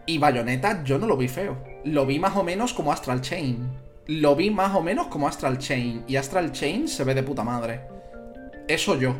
Y 0.09 0.17
Bayonetta 0.17 0.83
yo 0.85 0.99
no 0.99 1.07
lo 1.07 1.19
vi 1.19 1.29
feo. 1.29 1.59
Lo 1.85 2.07
vi 2.07 2.19
más 2.19 2.35
o 2.35 2.43
menos 2.43 2.73
como 2.73 2.93
Astral 2.93 3.21
Chain. 3.21 3.69
Lo 4.07 4.35
vi 4.35 4.51
más 4.51 4.75
o 4.75 4.81
menos 4.81 5.09
como 5.09 5.29
Astral 5.29 5.59
Chain. 5.59 6.05
Y 6.09 6.17
Astral 6.17 6.51
Chain 6.51 6.89
se 6.89 7.05
ve 7.05 7.15
de 7.15 7.23
puta 7.23 7.45
madre. 7.45 7.83
Eso 8.67 8.99
yo. 8.99 9.15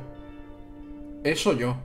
Eso 1.23 1.53
yo. 1.53 1.77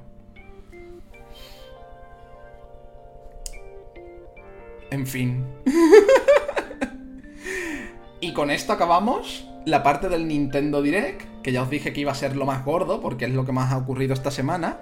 En 4.90 5.06
fin. 5.06 5.46
y 8.22 8.32
con 8.32 8.52
esto 8.52 8.72
acabamos 8.72 9.46
la 9.66 9.84
parte 9.84 10.08
del 10.08 10.30
Nintendo 10.30 10.82
Direct, 10.82 11.42
que 11.42 11.52
ya 11.52 11.64
os 11.64 11.70
dije 11.70 11.92
que 11.92 12.00
iba 12.00 12.14
a 12.14 12.16
ser 12.16 12.38
lo 12.38 12.46
más 12.46 12.64
gordo, 12.64 13.02
porque 13.02 13.26
es 13.26 13.32
lo 13.32 13.46
que 13.46 13.52
más 13.52 13.74
ha 13.74 13.80
ocurrido 13.80 14.14
esta 14.14 14.32
semana. 14.32 14.78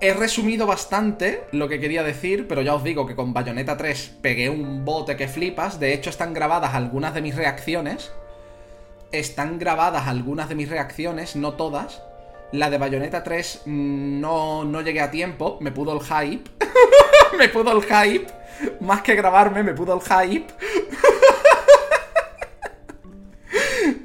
He 0.00 0.14
resumido 0.14 0.64
bastante 0.64 1.42
lo 1.50 1.68
que 1.68 1.80
quería 1.80 2.04
decir, 2.04 2.46
pero 2.46 2.62
ya 2.62 2.76
os 2.76 2.84
digo 2.84 3.04
que 3.04 3.16
con 3.16 3.32
Bayonetta 3.32 3.76
3 3.76 4.18
pegué 4.22 4.48
un 4.48 4.84
bote 4.84 5.16
que 5.16 5.26
flipas. 5.26 5.80
De 5.80 5.92
hecho, 5.92 6.08
están 6.08 6.32
grabadas 6.32 6.74
algunas 6.74 7.14
de 7.14 7.22
mis 7.22 7.34
reacciones. 7.34 8.12
Están 9.10 9.58
grabadas 9.58 10.06
algunas 10.06 10.48
de 10.48 10.54
mis 10.54 10.68
reacciones, 10.68 11.34
no 11.34 11.54
todas. 11.54 12.00
La 12.52 12.70
de 12.70 12.78
Bayonetta 12.78 13.24
3 13.24 13.62
mm, 13.66 14.20
no, 14.20 14.64
no 14.64 14.82
llegué 14.82 15.00
a 15.00 15.10
tiempo, 15.10 15.58
me 15.60 15.72
pudo 15.72 15.94
el 15.94 16.00
hype. 16.00 16.48
me 17.38 17.48
pudo 17.48 17.72
el 17.72 17.82
hype. 17.82 18.28
Más 18.80 19.02
que 19.02 19.16
grabarme, 19.16 19.64
me 19.64 19.74
pudo 19.74 19.94
el 19.94 20.00
hype. 20.00 20.46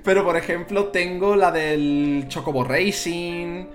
Pero 0.04 0.26
por 0.26 0.38
ejemplo, 0.38 0.88
tengo 0.88 1.36
la 1.36 1.52
del 1.52 2.26
Chocobo 2.28 2.64
Racing, 2.64 3.66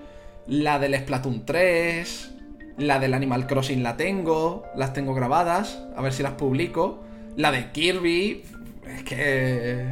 la 0.49 0.79
del 0.79 0.95
Splatoon 0.95 1.45
3, 1.45 2.35
la 2.79 2.99
del 2.99 3.15
Animal 3.15 3.47
Crossing 3.47 3.83
la 3.83 3.97
tengo, 3.97 4.65
las 4.75 4.95
tengo 4.95 5.15
grabadas, 5.15 5.83
a 5.95 6.03
ver 6.03 6.13
si 6.13 6.23
las 6.23 6.33
publico. 6.33 7.05
La 7.37 7.53
de 7.53 7.71
Kirby, 7.71 8.43
es 8.87 9.03
que... 9.05 9.87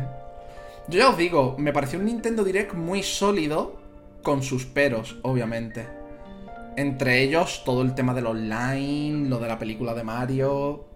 Yo 0.88 0.98
ya 0.98 1.10
os 1.10 1.18
digo, 1.18 1.56
me 1.58 1.72
pareció 1.72 1.98
un 1.98 2.06
Nintendo 2.06 2.42
Direct 2.42 2.74
muy 2.74 3.02
sólido, 3.02 3.76
con 4.22 4.42
sus 4.42 4.64
peros, 4.64 5.16
obviamente. 5.22 5.86
Entre 6.76 7.22
ellos, 7.22 7.62
todo 7.64 7.82
el 7.82 7.94
tema 7.94 8.14
del 8.14 8.26
online, 8.26 9.28
lo 9.28 9.38
de 9.38 9.48
la 9.48 9.58
película 9.58 9.94
de 9.94 10.04
Mario. 10.04 10.86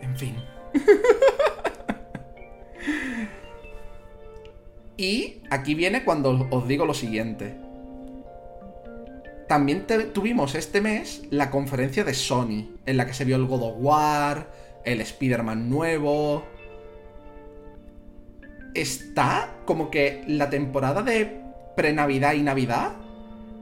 En 0.00 0.16
fin. 0.16 0.36
y 4.96 5.42
aquí 5.50 5.74
viene 5.74 6.04
cuando 6.04 6.48
os 6.50 6.66
digo 6.66 6.86
lo 6.86 6.94
siguiente. 6.94 7.65
También 9.48 9.86
tuvimos 10.12 10.54
este 10.54 10.80
mes 10.80 11.22
la 11.30 11.50
conferencia 11.50 12.04
de 12.04 12.14
Sony, 12.14 12.76
en 12.84 12.96
la 12.96 13.06
que 13.06 13.14
se 13.14 13.24
vio 13.24 13.36
el 13.36 13.46
God 13.46 13.62
of 13.62 13.74
War, 13.78 14.50
el 14.84 15.00
Spider-Man 15.00 15.70
nuevo. 15.70 16.44
Está 18.74 19.54
como 19.64 19.90
que 19.90 20.24
la 20.26 20.50
temporada 20.50 21.02
de 21.02 21.42
pre-Navidad 21.76 22.34
y 22.34 22.42
Navidad 22.42 22.92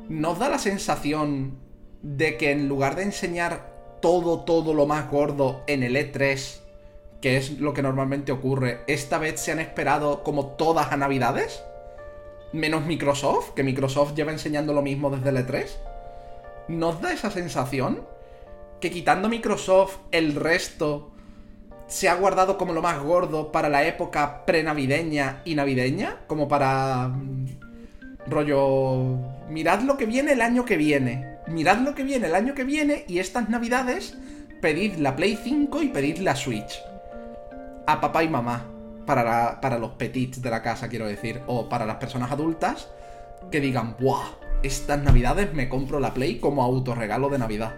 ¿nos 0.09 0.39
da 0.39 0.49
la 0.49 0.59
sensación 0.59 1.59
de 2.03 2.37
que 2.37 2.51
en 2.51 2.69
lugar 2.69 2.97
de 2.97 3.05
enseñar 3.05 3.73
todo, 4.01 4.41
todo 4.41 4.75
lo 4.75 4.87
más 4.87 5.11
gordo 5.11 5.63
en 5.67 5.83
el 5.83 5.97
E3, 5.97 6.61
que 7.21 7.39
es 7.39 7.59
lo 7.59 7.73
que 7.73 7.83
normalmente 7.83 8.33
ocurre, 8.33 8.81
esta 8.87 9.19
vez 9.19 9.41
se 9.41 9.53
han 9.53 9.61
esperado 9.61 10.23
como 10.23 10.47
todas 10.47 10.93
a 10.93 10.97
Navidades? 10.97 11.63
Menos 12.55 12.87
Microsoft, 12.87 13.51
que 13.55 13.65
Microsoft 13.65 14.15
lleva 14.15 14.31
enseñando 14.31 14.73
lo 14.73 14.81
mismo 14.81 15.11
desde 15.11 15.31
el 15.31 15.39
E3. 15.39 15.67
¿Nos 16.69 17.01
da 17.01 17.13
esa 17.13 17.33
sensación? 17.33 18.07
Que 18.81 18.93
quitando 18.93 19.29
Microsoft, 19.29 19.97
el 20.13 20.37
resto 20.37 21.11
se 21.89 22.09
ha 22.09 22.15
guardado 22.15 22.57
como 22.57 22.73
lo 22.73 22.81
más 22.81 23.03
gordo 23.03 23.51
para 23.51 23.69
la 23.69 23.85
época 23.85 24.47
prenavideña 24.47 25.43
y 25.45 25.57
navideña, 25.57 26.21
como 26.29 26.47
para 26.47 27.09
mm, 27.09 27.47
Rollo, 28.29 29.19
mirad 29.51 29.81
lo 29.81 29.97
que 29.97 30.07
viene 30.07 30.35
el 30.35 30.41
año 30.41 30.65
que 30.65 30.77
viene. 30.77 31.39
Mirad 31.49 31.79
lo 31.79 31.97
que 31.97 32.05
viene 32.05 32.29
el 32.29 32.37
año 32.37 32.55
que 32.55 32.63
viene 32.63 33.05
y 33.09 33.19
estas 33.19 33.49
navidades 33.49 34.17
pedid 34.63 34.95
la 34.99 35.17
Play 35.17 35.37
5 35.43 35.83
y 35.83 35.89
pedid 35.89 36.19
la 36.19 36.37
Switch. 36.37 36.81
A 37.89 38.01
papá 38.01 38.23
y 38.23 38.29
mamá. 38.29 38.74
Para, 39.07 39.61
para 39.61 39.79
los 39.79 39.93
petits 39.93 40.41
de 40.41 40.51
la 40.51 40.63
casa, 40.63 40.89
quiero 40.89 41.07
decir. 41.07 41.43
O 41.47 41.69
para 41.69 41.87
las 41.87 41.97
personas 41.97 42.33
adultas 42.33 42.89
que 43.51 43.61
digan, 43.61 43.97
¡buah! 44.01 44.25
Estas 44.63 45.03
navidades 45.03 45.53
me 45.53 45.69
compro 45.69 46.01
la 46.01 46.15
Play 46.15 46.39
como 46.39 46.63
autorregalo 46.63 47.29
de 47.29 47.39
Navidad. 47.39 47.75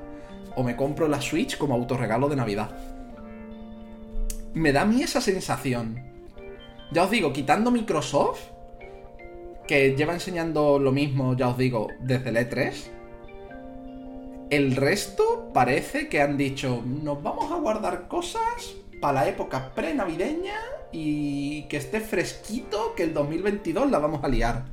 O 0.54 0.62
me 0.62 0.76
compro 0.76 1.08
la 1.08 1.20
Switch 1.20 1.58
como 1.58 1.74
autorregalo 1.74 2.28
de 2.28 2.36
Navidad. 2.36 2.70
Me 4.54 4.72
da 4.72 4.82
a 4.82 4.84
mí 4.86 5.02
esa 5.02 5.20
sensación. 5.20 6.02
Ya 6.92 7.02
os 7.02 7.10
digo, 7.10 7.32
quitando 7.32 7.70
Microsoft, 7.70 8.40
que 9.66 9.96
lleva 9.96 10.14
enseñando 10.14 10.78
lo 10.78 10.92
mismo, 10.92 11.36
ya 11.36 11.48
os 11.48 11.58
digo, 11.58 11.88
desde 12.00 12.30
el 12.30 12.36
E3. 12.36 12.74
El 14.50 14.76
resto 14.76 15.50
parece 15.52 16.08
que 16.08 16.22
han 16.22 16.36
dicho, 16.36 16.82
nos 16.86 17.20
vamos 17.20 17.50
a 17.50 17.56
guardar 17.56 18.06
cosas 18.06 18.76
para 19.00 19.24
la 19.24 19.28
época 19.28 19.72
pre-navideña 19.74 20.54
y 20.98 21.64
que 21.64 21.76
esté 21.76 22.00
fresquito, 22.00 22.94
que 22.96 23.02
el 23.02 23.12
2022 23.12 23.90
la 23.90 23.98
vamos 23.98 24.24
a 24.24 24.28
liar. 24.28 24.64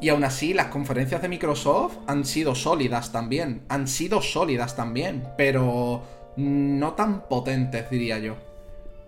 Y 0.00 0.10
aún 0.10 0.22
así, 0.22 0.54
las 0.54 0.66
conferencias 0.66 1.22
de 1.22 1.28
Microsoft 1.28 1.96
han 2.06 2.24
sido 2.24 2.54
sólidas 2.54 3.10
también. 3.10 3.62
Han 3.68 3.88
sido 3.88 4.22
sólidas 4.22 4.76
también, 4.76 5.24
pero 5.36 6.04
no 6.36 6.92
tan 6.92 7.22
potentes, 7.22 7.90
diría 7.90 8.20
yo. 8.20 8.36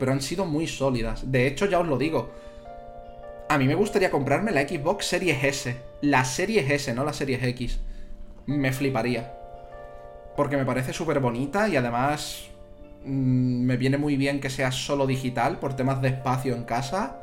Pero 0.01 0.11
han 0.11 0.21
sido 0.21 0.47
muy 0.47 0.67
sólidas. 0.67 1.31
De 1.31 1.47
hecho, 1.47 1.67
ya 1.67 1.79
os 1.79 1.87
lo 1.87 1.97
digo, 1.97 2.33
a 3.49 3.57
mí 3.57 3.69
me 3.69 3.77
gustaría 3.77 4.11
comprarme 4.11 4.51
la 4.51 4.67
Xbox 4.67 5.07
Series 5.07 5.45
S. 5.45 5.77
La 6.01 6.25
Series 6.25 6.69
S, 6.69 6.93
no 6.93 7.05
la 7.05 7.13
Series 7.13 7.41
X. 7.41 7.79
Me 8.47 8.73
fliparía. 8.73 9.33
Porque 10.37 10.57
me 10.57 10.67
parece 10.67 10.93
súper 10.93 11.21
bonita 11.21 11.69
y 11.69 11.77
además 11.77 12.49
mm, 13.09 13.65
me 13.65 13.77
viene 13.77 13.99
muy 13.99 14.17
bien 14.17 14.41
que 14.41 14.51
sea 14.51 14.71
solo 14.71 15.07
digital 15.07 15.59
por 15.59 15.75
temas 15.75 16.03
de 16.03 16.09
espacio 16.09 16.55
en 16.55 16.65
casa. 16.65 17.19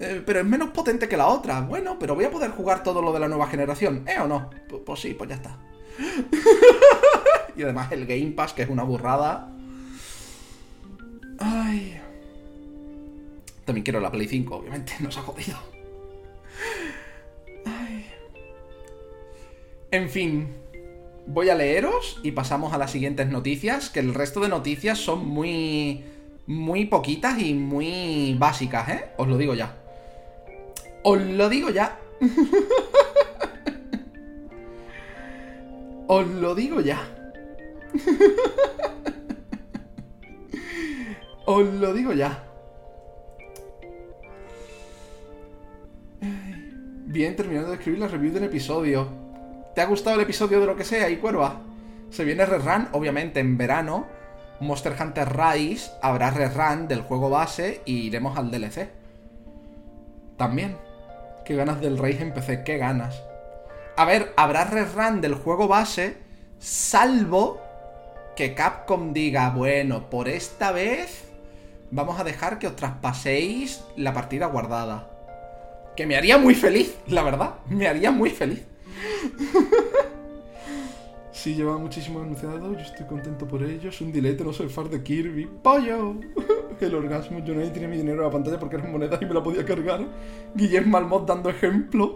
Eh, 0.00 0.22
pero 0.24 0.40
es 0.40 0.46
menos 0.46 0.70
potente 0.70 1.08
que 1.08 1.16
la 1.16 1.26
otra. 1.26 1.60
Bueno, 1.60 1.98
pero 1.98 2.14
voy 2.14 2.24
a 2.24 2.30
poder 2.30 2.50
jugar 2.52 2.82
todo 2.82 3.02
lo 3.02 3.12
de 3.12 3.20
la 3.20 3.28
nueva 3.28 3.48
generación. 3.48 4.04
¿Eh 4.08 4.18
o 4.20 4.26
no? 4.26 4.50
pues 4.84 5.00
sí, 5.00 5.14
pues 5.14 5.30
ya 5.30 5.36
está. 5.36 5.58
y 7.56 7.62
además 7.62 7.90
el 7.92 8.06
Game 8.06 8.32
Pass, 8.32 8.52
que 8.52 8.62
es 8.62 8.68
una 8.70 8.84
burrada. 8.84 9.48
Ay. 11.38 12.00
También 13.64 13.84
quiero 13.84 14.00
la 14.00 14.10
Play 14.10 14.28
5, 14.28 14.56
obviamente, 14.56 14.94
nos 15.00 15.16
ha 15.18 15.22
jodido. 15.22 15.58
En 19.90 20.10
fin, 20.10 20.54
voy 21.28 21.50
a 21.50 21.54
leeros 21.54 22.18
y 22.22 22.32
pasamos 22.32 22.72
a 22.72 22.78
las 22.78 22.90
siguientes 22.90 23.28
noticias, 23.28 23.90
que 23.90 24.00
el 24.00 24.14
resto 24.14 24.40
de 24.40 24.48
noticias 24.48 24.98
son 24.98 25.28
muy... 25.28 26.02
muy 26.46 26.86
poquitas 26.86 27.38
y 27.38 27.52
muy 27.54 28.34
básicas, 28.38 28.88
¿eh? 28.88 29.04
Os 29.18 29.28
lo 29.28 29.36
digo 29.36 29.54
ya. 29.54 29.76
Os 31.04 31.20
lo 31.20 31.48
digo 31.48 31.70
ya. 31.70 32.00
Os 36.08 36.26
lo 36.26 36.54
digo 36.54 36.80
ya. 36.80 37.06
Os 41.44 41.66
lo 41.66 41.92
digo 41.92 42.14
ya. 42.14 42.44
Bien, 47.06 47.36
terminando 47.36 47.68
de 47.70 47.76
escribir 47.76 48.00
la 48.00 48.08
review 48.08 48.32
del 48.32 48.44
episodio. 48.44 49.17
¿Te 49.78 49.82
ha 49.82 49.86
gustado 49.86 50.16
el 50.16 50.22
episodio 50.22 50.58
de 50.58 50.66
lo 50.66 50.74
que 50.74 50.82
sea, 50.82 51.08
y 51.08 51.18
cuerva? 51.18 51.60
Se 52.10 52.24
viene 52.24 52.44
rerun, 52.44 52.88
obviamente, 52.90 53.38
en 53.38 53.56
verano. 53.56 54.08
Monster 54.58 54.92
Hunter 55.00 55.28
Rise 55.32 55.92
habrá 56.02 56.32
rerun 56.32 56.88
del 56.88 57.02
juego 57.02 57.30
base 57.30 57.82
y 57.84 57.98
iremos 58.08 58.36
al 58.36 58.50
DLC. 58.50 58.88
También. 60.36 60.76
Qué 61.44 61.54
ganas 61.54 61.80
del 61.80 61.96
Rise 61.96 62.24
en 62.24 62.34
PC, 62.34 62.64
qué 62.64 62.76
ganas. 62.76 63.22
A 63.96 64.04
ver, 64.04 64.32
habrá 64.36 64.64
rerun 64.64 65.20
del 65.20 65.34
juego 65.34 65.68
base, 65.68 66.16
salvo 66.58 67.62
que 68.34 68.54
Capcom 68.54 69.12
diga, 69.12 69.50
bueno, 69.50 70.10
por 70.10 70.28
esta 70.28 70.72
vez 70.72 71.22
vamos 71.92 72.18
a 72.18 72.24
dejar 72.24 72.58
que 72.58 72.66
os 72.66 72.74
traspaséis 72.74 73.84
la 73.94 74.12
partida 74.12 74.46
guardada. 74.46 75.08
Que 75.96 76.04
me 76.04 76.16
haría 76.16 76.36
muy 76.36 76.56
feliz, 76.56 76.98
la 77.06 77.22
verdad. 77.22 77.54
Me 77.68 77.86
haría 77.86 78.10
muy 78.10 78.30
feliz. 78.30 78.66
Sí, 81.38 81.54
lleva 81.54 81.78
muchísimo 81.78 82.20
anunciado, 82.20 82.72
yo 82.72 82.80
estoy 82.80 83.06
contento 83.06 83.46
por 83.46 83.62
ello. 83.62 83.90
Es 83.90 84.00
un 84.00 84.10
dilete, 84.10 84.42
no 84.42 84.52
soy 84.52 84.68
fan 84.68 84.90
de 84.90 85.04
Kirby. 85.04 85.46
¡Pollo! 85.62 86.16
El 86.80 86.94
orgasmo, 86.96 87.38
yo 87.44 87.54
nadie 87.54 87.70
tiene 87.70 87.86
mi 87.86 87.96
dinero 87.96 88.18
en 88.18 88.24
la 88.24 88.30
pantalla 88.30 88.58
porque 88.58 88.74
eran 88.74 88.90
monedas 88.90 89.22
y 89.22 89.24
me 89.24 89.34
la 89.34 89.42
podía 89.42 89.64
cargar. 89.64 90.04
Guillén 90.56 90.90
Malmot 90.90 91.28
dando 91.28 91.48
ejemplo. 91.48 92.14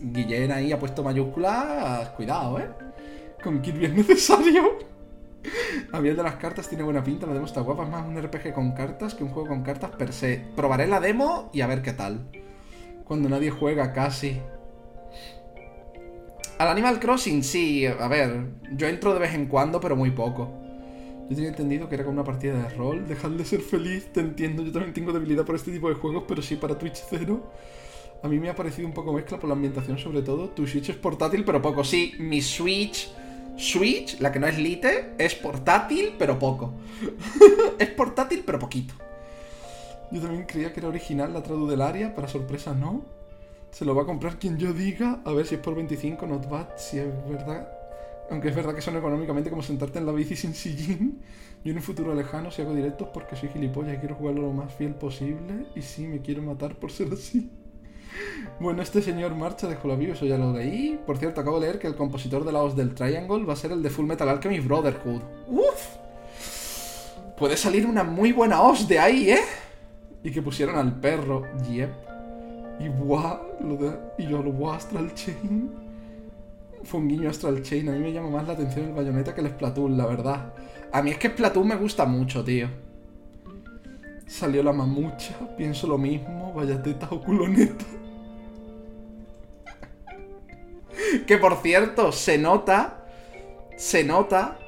Guillén 0.00 0.50
ahí 0.50 0.72
ha 0.72 0.78
puesto 0.78 1.02
mayúsculas. 1.02 2.08
Cuidado, 2.16 2.58
¿eh? 2.58 2.70
Con 3.42 3.60
Kirby 3.60 3.84
es 3.84 3.94
necesario. 3.94 4.78
A 5.92 6.00
mí 6.00 6.08
de 6.08 6.22
las 6.22 6.36
cartas 6.36 6.66
tiene 6.66 6.84
buena 6.84 7.04
pinta, 7.04 7.26
la 7.26 7.34
demo 7.34 7.44
está 7.44 7.60
guapa. 7.60 7.84
Es 7.84 7.90
más 7.90 8.06
un 8.06 8.16
RPG 8.16 8.54
con 8.54 8.72
cartas 8.72 9.14
que 9.14 9.24
un 9.24 9.30
juego 9.30 9.50
con 9.50 9.62
cartas 9.62 9.90
per 9.90 10.10
se. 10.10 10.42
Probaré 10.56 10.86
la 10.86 11.00
demo 11.00 11.50
y 11.52 11.60
a 11.60 11.66
ver 11.66 11.82
qué 11.82 11.92
tal. 11.92 12.30
Cuando 13.04 13.28
nadie 13.28 13.50
juega 13.50 13.92
casi. 13.92 14.40
Al 16.58 16.68
Animal 16.68 17.00
Crossing, 17.00 17.42
sí, 17.42 17.84
a 17.86 18.06
ver, 18.06 18.46
yo 18.72 18.86
entro 18.86 19.12
de 19.12 19.20
vez 19.20 19.34
en 19.34 19.46
cuando, 19.46 19.80
pero 19.80 19.96
muy 19.96 20.10
poco. 20.10 20.52
Yo 21.28 21.34
tenía 21.34 21.48
entendido 21.48 21.88
que 21.88 21.96
era 21.96 22.04
como 22.04 22.14
una 22.14 22.24
partida 22.24 22.54
de 22.54 22.68
rol, 22.70 23.08
dejar 23.08 23.32
de 23.32 23.44
ser 23.44 23.60
feliz, 23.60 24.12
te 24.12 24.20
entiendo, 24.20 24.62
yo 24.62 24.70
también 24.70 24.92
tengo 24.92 25.12
debilidad 25.12 25.44
por 25.44 25.56
este 25.56 25.72
tipo 25.72 25.88
de 25.88 25.94
juegos, 25.94 26.24
pero 26.28 26.42
sí 26.42 26.56
para 26.56 26.78
Twitch 26.78 27.02
0. 27.10 27.50
A 28.22 28.28
mí 28.28 28.38
me 28.38 28.48
ha 28.48 28.54
parecido 28.54 28.86
un 28.86 28.94
poco 28.94 29.12
mezcla 29.12 29.38
por 29.38 29.48
la 29.48 29.54
ambientación 29.54 29.98
sobre 29.98 30.22
todo. 30.22 30.48
Tu 30.48 30.66
Switch 30.66 30.88
es 30.88 30.96
portátil, 30.96 31.44
pero 31.44 31.60
poco. 31.60 31.84
Sí, 31.84 32.14
mi 32.18 32.40
Switch... 32.40 33.10
Switch, 33.56 34.18
la 34.18 34.32
que 34.32 34.40
no 34.40 34.46
es 34.48 34.58
Lite, 34.58 35.12
es 35.18 35.34
portátil, 35.34 36.14
pero 36.18 36.38
poco. 36.38 36.72
es 37.78 37.88
portátil, 37.90 38.42
pero 38.44 38.58
poquito. 38.58 38.94
Yo 40.10 40.20
también 40.20 40.44
creía 40.44 40.72
que 40.72 40.80
era 40.80 40.88
original 40.88 41.32
la 41.32 41.42
tradu 41.42 41.68
del 41.68 41.82
área, 41.82 42.14
para 42.14 42.26
sorpresa 42.26 42.74
no. 42.74 43.04
Se 43.74 43.84
lo 43.84 43.92
va 43.92 44.02
a 44.02 44.06
comprar 44.06 44.38
quien 44.38 44.56
yo 44.56 44.72
diga. 44.72 45.18
A 45.24 45.32
ver 45.32 45.46
si 45.46 45.56
es 45.56 45.60
por 45.60 45.74
25, 45.74 46.28
not 46.28 46.48
bad, 46.48 46.68
si 46.76 47.00
es 47.00 47.08
verdad. 47.28 47.68
Aunque 48.30 48.48
es 48.48 48.54
verdad 48.54 48.72
que 48.72 48.80
son 48.80 48.96
económicamente 48.96 49.50
como 49.50 49.62
sentarte 49.62 49.98
en 49.98 50.06
la 50.06 50.12
bici 50.12 50.36
sin 50.36 50.54
sillín. 50.54 51.20
Yo 51.64 51.72
en 51.72 51.78
un 51.78 51.82
futuro 51.82 52.14
lejano, 52.14 52.52
si 52.52 52.62
hago 52.62 52.72
directos 52.72 53.08
porque 53.12 53.34
soy 53.34 53.48
gilipollas 53.48 53.96
y 53.96 53.98
quiero 53.98 54.14
jugarlo 54.14 54.42
lo 54.42 54.52
más 54.52 54.72
fiel 54.72 54.94
posible. 54.94 55.66
Y 55.74 55.82
sí, 55.82 56.06
me 56.06 56.20
quiero 56.20 56.40
matar 56.40 56.76
por 56.76 56.92
ser 56.92 57.12
así. 57.12 57.50
Bueno, 58.60 58.80
este 58.80 59.02
señor 59.02 59.34
marcha 59.34 59.66
de 59.66 59.76
la 59.82 59.94
eso 60.12 60.24
ya 60.24 60.38
lo 60.38 60.52
leí. 60.52 61.00
Por 61.04 61.18
cierto, 61.18 61.40
acabo 61.40 61.58
de 61.58 61.66
leer 61.66 61.80
que 61.80 61.88
el 61.88 61.96
compositor 61.96 62.44
de 62.44 62.52
la 62.52 62.60
voz 62.60 62.76
del 62.76 62.94
Triangle 62.94 63.44
va 63.44 63.54
a 63.54 63.56
ser 63.56 63.72
el 63.72 63.82
de 63.82 63.90
Full 63.90 64.06
Metal 64.06 64.28
Alchemist 64.28 64.68
Brotherhood. 64.68 65.22
¡Uf! 65.48 65.96
Puede 67.36 67.56
salir 67.56 67.86
una 67.86 68.04
muy 68.04 68.30
buena 68.30 68.62
os 68.62 68.86
de 68.86 69.00
ahí, 69.00 69.32
¿eh? 69.32 69.42
Y 70.22 70.30
que 70.30 70.42
pusieron 70.42 70.76
al 70.76 71.00
perro. 71.00 71.42
Yep. 71.68 72.13
Y 72.80 72.88
buah, 72.88 73.40
lo 73.60 73.76
de, 73.76 73.98
y 74.18 74.26
yo 74.26 74.42
buah 74.42 74.76
Astral 74.76 75.14
Chain. 75.14 75.70
Fue 76.82 77.00
un 77.00 77.08
guiño 77.08 77.30
Astral 77.30 77.62
Chain. 77.62 77.88
A 77.88 77.92
mí 77.92 77.98
me 77.98 78.12
llama 78.12 78.30
más 78.30 78.46
la 78.46 78.54
atención 78.54 78.86
el 78.86 78.92
bayoneta 78.92 79.34
que 79.34 79.40
el 79.40 79.48
Splatoon, 79.48 79.96
la 79.96 80.06
verdad. 80.06 80.52
A 80.92 81.02
mí 81.02 81.10
es 81.10 81.18
que 81.18 81.28
Splatoon 81.28 81.68
me 81.68 81.76
gusta 81.76 82.04
mucho, 82.04 82.44
tío. 82.44 82.68
Salió 84.26 84.62
la 84.62 84.72
mamucha, 84.72 85.34
pienso 85.56 85.86
lo 85.86 85.98
mismo, 85.98 86.52
vaya 86.54 86.82
teta 86.82 87.08
o 87.10 87.20
culoneta. 87.20 87.84
que 91.26 91.38
por 91.38 91.56
cierto, 91.56 92.12
se 92.12 92.38
nota, 92.38 93.06
se 93.76 94.04
nota 94.04 94.58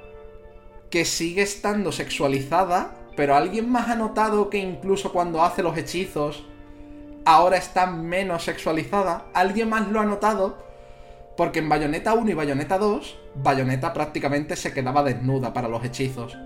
que 0.91 1.05
sigue 1.05 1.43
estando 1.43 1.93
sexualizada, 1.93 2.95
pero 3.17 3.35
alguien 3.35 3.71
más 3.71 3.89
ha 3.89 3.97
notado 3.97 4.51
que 4.51 4.59
incluso 4.59 5.13
cuando 5.13 5.43
hace 5.43 5.63
los 5.63 5.77
hechizos 5.77 6.45
ahora 7.27 7.59
está 7.59 7.87
menos 7.87 8.45
sexualizada. 8.45 9.27
Alguien 9.35 9.69
más 9.69 9.89
lo 9.89 10.01
ha 10.01 10.07
notado. 10.07 10.65
Porque 11.37 11.59
en 11.59 11.69
Bayonetta 11.69 12.15
1 12.15 12.31
y 12.31 12.35
Bayonetta 12.35 12.79
2, 12.79 13.19
Bayonetta 13.35 13.93
prácticamente 13.93 14.57
se 14.57 14.73
quedaba 14.73 15.03
desnuda 15.03 15.53
para 15.53 15.69
los 15.69 15.85
hechizos. 15.85 16.39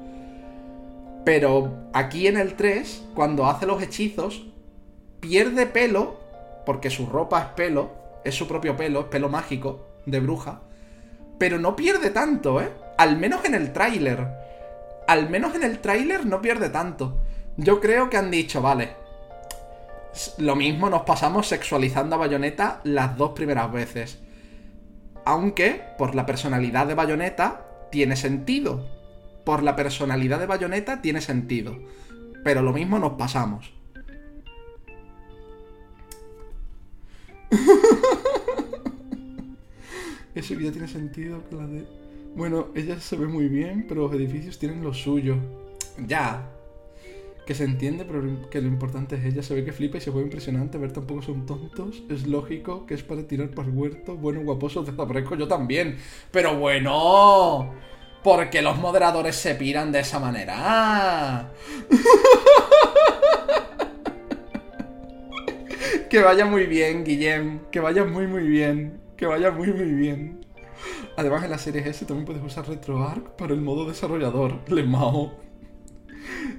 Pero 1.25 1.91
aquí 1.93 2.27
en 2.27 2.37
el 2.37 2.55
3, 2.55 3.05
cuando 3.15 3.47
hace 3.47 3.67
los 3.67 3.81
hechizos, 3.81 4.47
pierde 5.21 5.67
pelo, 5.67 6.19
porque 6.67 6.91
su 6.91 7.07
ropa 7.07 7.41
es 7.41 7.47
pelo, 7.55 7.91
es 8.25 8.35
su 8.35 8.49
propio 8.49 8.77
pelo, 8.77 9.01
es 9.01 9.07
pelo 9.07 9.29
mágico, 9.29 9.87
de 10.07 10.19
bruja. 10.19 10.63
Pero 11.39 11.59
no 11.59 11.77
pierde 11.77 12.11
tanto, 12.11 12.61
¿eh? 12.61 12.73
Al 12.99 13.17
menos 13.17 13.45
en 13.45 13.55
el 13.55 13.73
tráiler. 13.73 14.27
Al 15.07 15.31
menos 15.31 15.55
en 15.55 15.63
el 15.63 15.79
tráiler 15.79 16.27
no 16.27 16.41
pierde 16.41 16.71
tanto. 16.71 17.19
Yo 17.57 17.81
creo 17.81 18.11
que 18.11 18.17
han 18.17 18.31
dicho, 18.31 18.61
vale, 18.61 19.00
lo 20.39 20.57
mismo 20.57 20.91
nos 20.91 21.03
pasamos 21.03 21.47
sexualizando 21.49 22.17
a 22.17 22.19
Bayonetta 22.19 22.81
las 22.85 23.17
dos 23.17 23.31
primeras 23.31 23.73
veces. 23.73 24.19
Aunque, 25.25 25.83
por 25.99 26.15
la 26.15 26.27
personalidad 26.27 26.87
de 26.87 26.95
Bayonetta, 26.95 27.67
tiene 27.91 28.15
sentido. 28.17 28.87
Por 29.45 29.63
la 29.63 29.77
personalidad 29.77 30.39
de 30.39 30.47
Bayonetta 30.47 31.03
tiene 31.03 31.21
sentido. 31.21 31.79
Pero 32.43 32.63
lo 32.63 32.73
mismo 32.73 32.99
nos 32.99 33.13
pasamos. 33.13 33.75
Eso 40.35 40.55
ya 40.55 40.73
tiene 40.73 40.89
sentido. 40.89 41.43
Bueno, 42.35 42.69
ella 42.75 42.99
se 43.01 43.17
ve 43.17 43.27
muy 43.27 43.49
bien, 43.49 43.85
pero 43.89 44.03
los 44.03 44.13
edificios 44.15 44.59
tienen 44.59 44.83
lo 44.83 44.93
suyo. 44.95 45.37
Ya, 46.07 46.49
que 47.51 47.57
se 47.57 47.65
entiende, 47.65 48.05
pero 48.05 48.49
que 48.49 48.61
lo 48.61 48.69
importante 48.69 49.17
es 49.17 49.25
ella. 49.25 49.43
Se 49.43 49.55
ve 49.55 49.65
que 49.65 49.73
flipa 49.73 49.99
y 49.99 50.01
se 50.01 50.13
ve 50.13 50.23
impresionante. 50.23 50.79
Ver 50.79 50.93
tampoco 50.93 51.21
son 51.21 51.47
tontos. 51.47 52.05
Es 52.09 52.29
lógico 52.29 52.87
que 52.87 52.95
es 52.95 53.03
para 53.03 53.27
tirar 53.27 53.51
para 53.51 53.67
el 53.67 53.75
huerto. 53.75 54.17
Bueno, 54.17 54.43
guaposo, 54.43 54.85
desaparezco 54.85 55.35
yo 55.35 55.49
también. 55.49 55.97
Pero 56.31 56.57
bueno, 56.57 57.75
¿por 58.23 58.51
qué 58.51 58.63
los 58.63 58.79
moderadores 58.79 59.35
se 59.35 59.57
piran 59.57 59.91
de 59.91 59.99
esa 59.99 60.21
manera? 60.21 61.51
que 66.09 66.23
vaya 66.23 66.47
muy 66.47 66.67
bien, 66.67 67.03
Guillem. 67.03 67.63
Que 67.73 67.81
vaya 67.81 68.05
muy, 68.05 68.29
muy 68.29 68.47
bien. 68.47 69.01
Que 69.17 69.27
vaya 69.27 69.51
muy, 69.51 69.73
muy 69.73 69.93
bien. 69.93 70.47
Además, 71.17 71.43
en 71.43 71.51
la 71.51 71.59
serie 71.59 71.83
S 71.85 72.05
también 72.05 72.27
puedes 72.27 72.45
usar 72.45 72.69
RetroArch 72.69 73.25
para 73.37 73.55
el 73.55 73.61
modo 73.61 73.87
desarrollador. 73.87 74.61
Le 74.69 74.85
mao. 74.85 75.50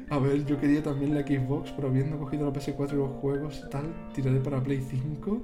A 0.10 0.20
ver, 0.20 0.46
yo 0.46 0.60
quería 0.60 0.84
también 0.84 1.16
la 1.16 1.22
Xbox, 1.22 1.72
pero 1.72 1.88
habiendo 1.88 2.18
cogido 2.20 2.46
la 2.46 2.54
PS4 2.54 2.94
y 2.94 2.96
los 2.96 3.12
juegos 3.22 3.64
y 3.66 3.70
tal, 3.70 3.94
tiraré 4.14 4.40
para 4.40 4.62
Play 4.62 4.82
5. 4.82 5.42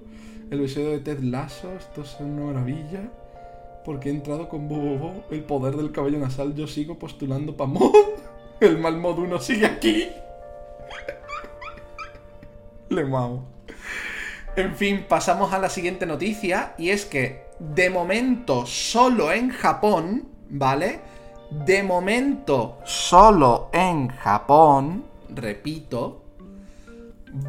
El 0.52 0.60
episodio 0.60 0.92
de 0.92 1.00
Ted 1.00 1.20
Lasso, 1.20 1.72
esto 1.74 2.02
es 2.02 2.18
una 2.20 2.46
maravilla. 2.46 3.12
Porque 3.86 4.10
he 4.10 4.12
entrado 4.12 4.50
con 4.50 4.68
Bobo, 4.68 5.24
el 5.32 5.44
poder 5.44 5.76
del 5.78 5.94
cabello 5.94 6.20
nasal. 6.20 6.54
Yo 6.54 6.68
sigo 6.68 7.00
postulando 7.00 7.56
para 7.56 7.70
mod. 7.70 7.94
El 8.60 8.80
mal 8.80 8.98
mod 8.98 9.20
1 9.20 9.40
sigue 9.40 9.66
aquí. 9.66 10.10
Le 12.90 13.06
mamo. 13.06 13.46
En 14.58 14.76
fin, 14.76 15.06
pasamos 15.08 15.54
a 15.54 15.60
la 15.60 15.70
siguiente 15.70 16.06
noticia. 16.06 16.74
Y 16.78 16.90
es 16.90 17.06
que, 17.06 17.46
de 17.60 17.90
momento, 17.90 18.66
solo 18.66 19.32
en 19.32 19.52
Japón, 19.52 20.28
¿vale? 20.50 21.00
De 21.50 21.82
momento, 21.82 22.78
solo 22.84 23.70
en 23.72 24.10
Japón, 24.10 25.06
repito, 25.30 26.22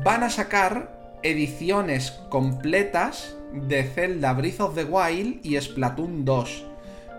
van 0.05 0.22
a 0.22 0.30
sacar 0.30 1.18
ediciones 1.24 2.12
completas 2.28 3.34
de 3.53 3.82
Zelda 3.82 4.32
Breath 4.34 4.61
of 4.61 4.74
the 4.76 4.84
Wild 4.84 5.44
y 5.44 5.61
Splatoon 5.61 6.24
2. 6.24 6.64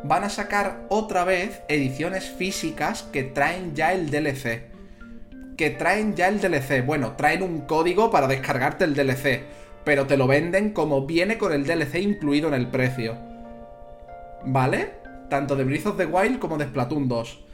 Van 0.03 0.23
a 0.23 0.29
sacar 0.29 0.85
otra 0.87 1.25
vez 1.25 1.61
ediciones 1.67 2.29
físicas 2.29 3.03
que 3.03 3.23
traen 3.23 3.75
ya 3.75 3.91
el 3.91 4.09
DLC. 4.09 4.69
Que 5.57 5.71
traen 5.71 6.15
ya 6.15 6.29
el 6.29 6.39
DLC. 6.39 6.85
Bueno, 6.85 7.17
traen 7.17 7.43
un 7.43 7.61
código 7.61 8.09
para 8.09 8.27
descargarte 8.27 8.85
el 8.85 8.95
DLC. 8.95 9.43
Pero 9.83 10.07
te 10.07 10.15
lo 10.15 10.27
venden 10.27 10.71
como 10.71 11.05
viene 11.05 11.37
con 11.37 11.51
el 11.51 11.65
DLC 11.65 11.95
incluido 11.95 12.47
en 12.47 12.53
el 12.53 12.67
precio. 12.67 13.17
¿Vale? 14.45 14.98
Tanto 15.29 15.55
de 15.55 15.63
Breath 15.63 15.85
of 15.85 15.97
the 15.97 16.05
Wild 16.05 16.39
como 16.39 16.57
de 16.57 16.65
Splatoon 16.65 17.07
2. 17.07 17.45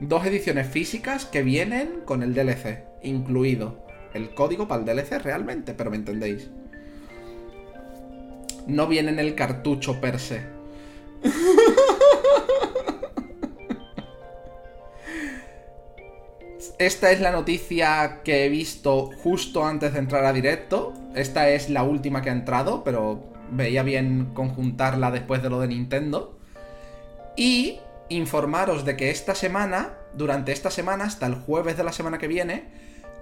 dos 0.00 0.24
ediciones 0.24 0.68
físicas 0.68 1.26
que 1.26 1.42
vienen 1.42 2.02
con 2.04 2.22
el 2.22 2.32
DLC, 2.32 2.84
incluido 3.02 3.84
el 4.14 4.32
código 4.34 4.68
para 4.68 4.80
el 4.80 4.86
DLC 4.86 5.20
realmente, 5.22 5.74
pero 5.74 5.90
me 5.90 5.96
entendéis. 5.96 6.48
No 8.66 8.86
viene 8.86 9.10
en 9.10 9.18
el 9.18 9.34
cartucho 9.34 10.00
per 10.00 10.18
se. 10.18 10.42
Esta 16.78 17.10
es 17.10 17.20
la 17.20 17.32
noticia 17.32 18.20
que 18.22 18.46
he 18.46 18.48
visto 18.48 19.10
justo 19.24 19.66
antes 19.66 19.92
de 19.94 19.98
entrar 19.98 20.24
a 20.24 20.32
directo. 20.32 20.94
Esta 21.16 21.48
es 21.48 21.70
la 21.70 21.82
última 21.82 22.22
que 22.22 22.30
ha 22.30 22.32
entrado, 22.32 22.84
pero 22.84 23.24
veía 23.50 23.82
bien 23.82 24.30
conjuntarla 24.32 25.10
después 25.10 25.42
de 25.42 25.50
lo 25.50 25.58
de 25.58 25.68
Nintendo. 25.68 26.37
Y 27.38 27.78
informaros 28.08 28.84
de 28.84 28.96
que 28.96 29.10
esta 29.10 29.36
semana, 29.36 29.94
durante 30.12 30.50
esta 30.50 30.72
semana, 30.72 31.04
hasta 31.04 31.24
el 31.26 31.36
jueves 31.36 31.76
de 31.76 31.84
la 31.84 31.92
semana 31.92 32.18
que 32.18 32.26
viene, 32.26 32.64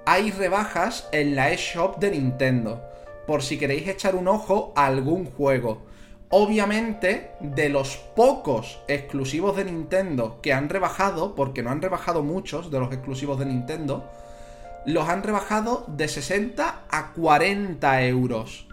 hay 0.06 0.30
rebajas 0.30 1.06
en 1.12 1.36
la 1.36 1.50
eShop 1.50 1.98
de 1.98 2.12
Nintendo. 2.12 2.82
Por 3.26 3.42
si 3.42 3.58
queréis 3.58 3.86
echar 3.86 4.16
un 4.16 4.26
ojo 4.26 4.72
a 4.74 4.86
algún 4.86 5.26
juego. 5.26 5.82
Obviamente, 6.30 7.32
de 7.40 7.68
los 7.68 7.98
pocos 8.16 8.80
exclusivos 8.88 9.54
de 9.54 9.66
Nintendo 9.66 10.40
que 10.40 10.54
han 10.54 10.70
rebajado, 10.70 11.34
porque 11.34 11.62
no 11.62 11.68
han 11.68 11.82
rebajado 11.82 12.22
muchos 12.22 12.70
de 12.70 12.80
los 12.80 12.90
exclusivos 12.94 13.38
de 13.38 13.44
Nintendo, 13.44 14.10
los 14.86 15.10
han 15.10 15.24
rebajado 15.24 15.84
de 15.88 16.08
60 16.08 16.84
a 16.88 17.12
40 17.12 18.02
euros 18.06 18.65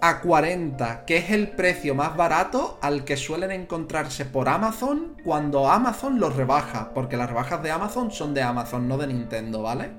a 0.00 0.20
40, 0.20 1.04
que 1.06 1.16
es 1.16 1.30
el 1.30 1.48
precio 1.48 1.94
más 1.94 2.16
barato 2.16 2.78
al 2.82 3.04
que 3.04 3.16
suelen 3.16 3.50
encontrarse 3.50 4.24
por 4.24 4.48
Amazon 4.48 5.16
cuando 5.24 5.70
Amazon 5.70 6.20
los 6.20 6.36
rebaja, 6.36 6.92
porque 6.94 7.16
las 7.16 7.28
rebajas 7.28 7.62
de 7.62 7.70
Amazon 7.70 8.10
son 8.10 8.34
de 8.34 8.42
Amazon, 8.42 8.88
no 8.88 8.98
de 8.98 9.06
Nintendo, 9.06 9.62
¿vale? 9.62 9.90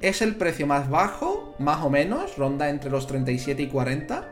Es 0.00 0.22
el 0.22 0.36
precio 0.36 0.66
más 0.66 0.88
bajo, 0.88 1.54
más 1.58 1.82
o 1.82 1.90
menos, 1.90 2.36
ronda 2.36 2.68
entre 2.68 2.90
los 2.90 3.06
37 3.06 3.62
y 3.62 3.68
40, 3.68 4.28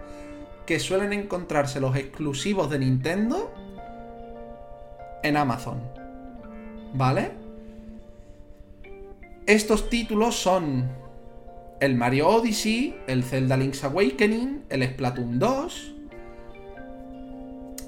que 0.66 0.78
suelen 0.78 1.12
encontrarse 1.12 1.80
los 1.80 1.96
exclusivos 1.96 2.70
de 2.70 2.78
Nintendo 2.78 3.52
en 5.22 5.36
Amazon. 5.36 5.80
¿Vale? 6.92 7.32
Estos 9.46 9.88
títulos 9.88 10.36
son 10.36 10.90
el 11.80 11.94
Mario 11.94 12.28
Odyssey, 12.28 12.96
el 13.06 13.22
Zelda 13.22 13.56
Link's 13.56 13.84
Awakening, 13.84 14.64
el 14.68 14.82
Splatoon 14.84 15.38
2, 15.38 15.94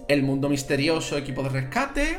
el 0.08 0.22
Mundo 0.22 0.48
Misterioso 0.48 1.16
Equipo 1.16 1.42
de 1.42 1.48
Rescate. 1.48 2.18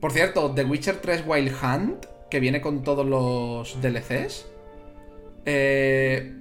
Por 0.00 0.12
cierto, 0.12 0.52
The 0.54 0.64
Witcher 0.64 0.96
3 0.96 1.24
Wild 1.26 1.52
Hunt, 1.62 2.06
que 2.30 2.40
viene 2.40 2.60
con 2.60 2.82
todos 2.82 3.06
los 3.06 3.80
DLCs, 3.82 4.46
eh, 5.44 6.32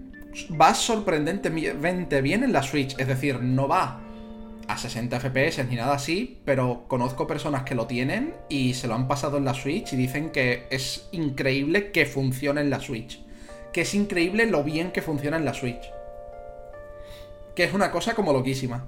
va 0.60 0.74
sorprendentemente 0.74 2.22
bien 2.22 2.44
en 2.44 2.54
la 2.54 2.64
Switch. 2.64 2.98
Es 3.00 3.08
decir, 3.08 3.42
no 3.42 3.68
va 3.68 4.09
a 4.70 4.78
60 4.78 5.20
FPS 5.20 5.66
ni 5.68 5.76
nada 5.76 5.96
así, 5.96 6.42
pero 6.46 6.86
conozco 6.88 7.26
personas 7.26 7.64
que 7.64 7.74
lo 7.74 7.88
tienen 7.88 8.36
y 8.50 8.76
se 8.76 8.88
lo 8.88 8.94
han 8.94 9.08
pasado 9.08 9.38
en 9.38 9.46
la 9.46 9.56
Switch 9.56 9.94
y 9.94 9.96
dicen 9.96 10.30
que 10.30 10.68
es 10.70 11.10
increíble 11.12 11.92
que 11.92 12.06
funcione 12.06 12.62
en 12.62 12.70
la 12.70 12.80
Switch. 12.80 13.20
Que 13.74 13.82
es 13.82 13.96
increíble 13.96 14.46
lo 14.46 14.64
bien 14.64 14.92
que 14.92 15.02
funciona 15.02 15.38
en 15.38 15.46
la 15.46 15.56
Switch. 15.56 15.82
Que 17.56 17.64
es 17.64 17.74
una 17.74 17.90
cosa 17.90 18.14
como 18.14 18.32
loquísima. 18.32 18.86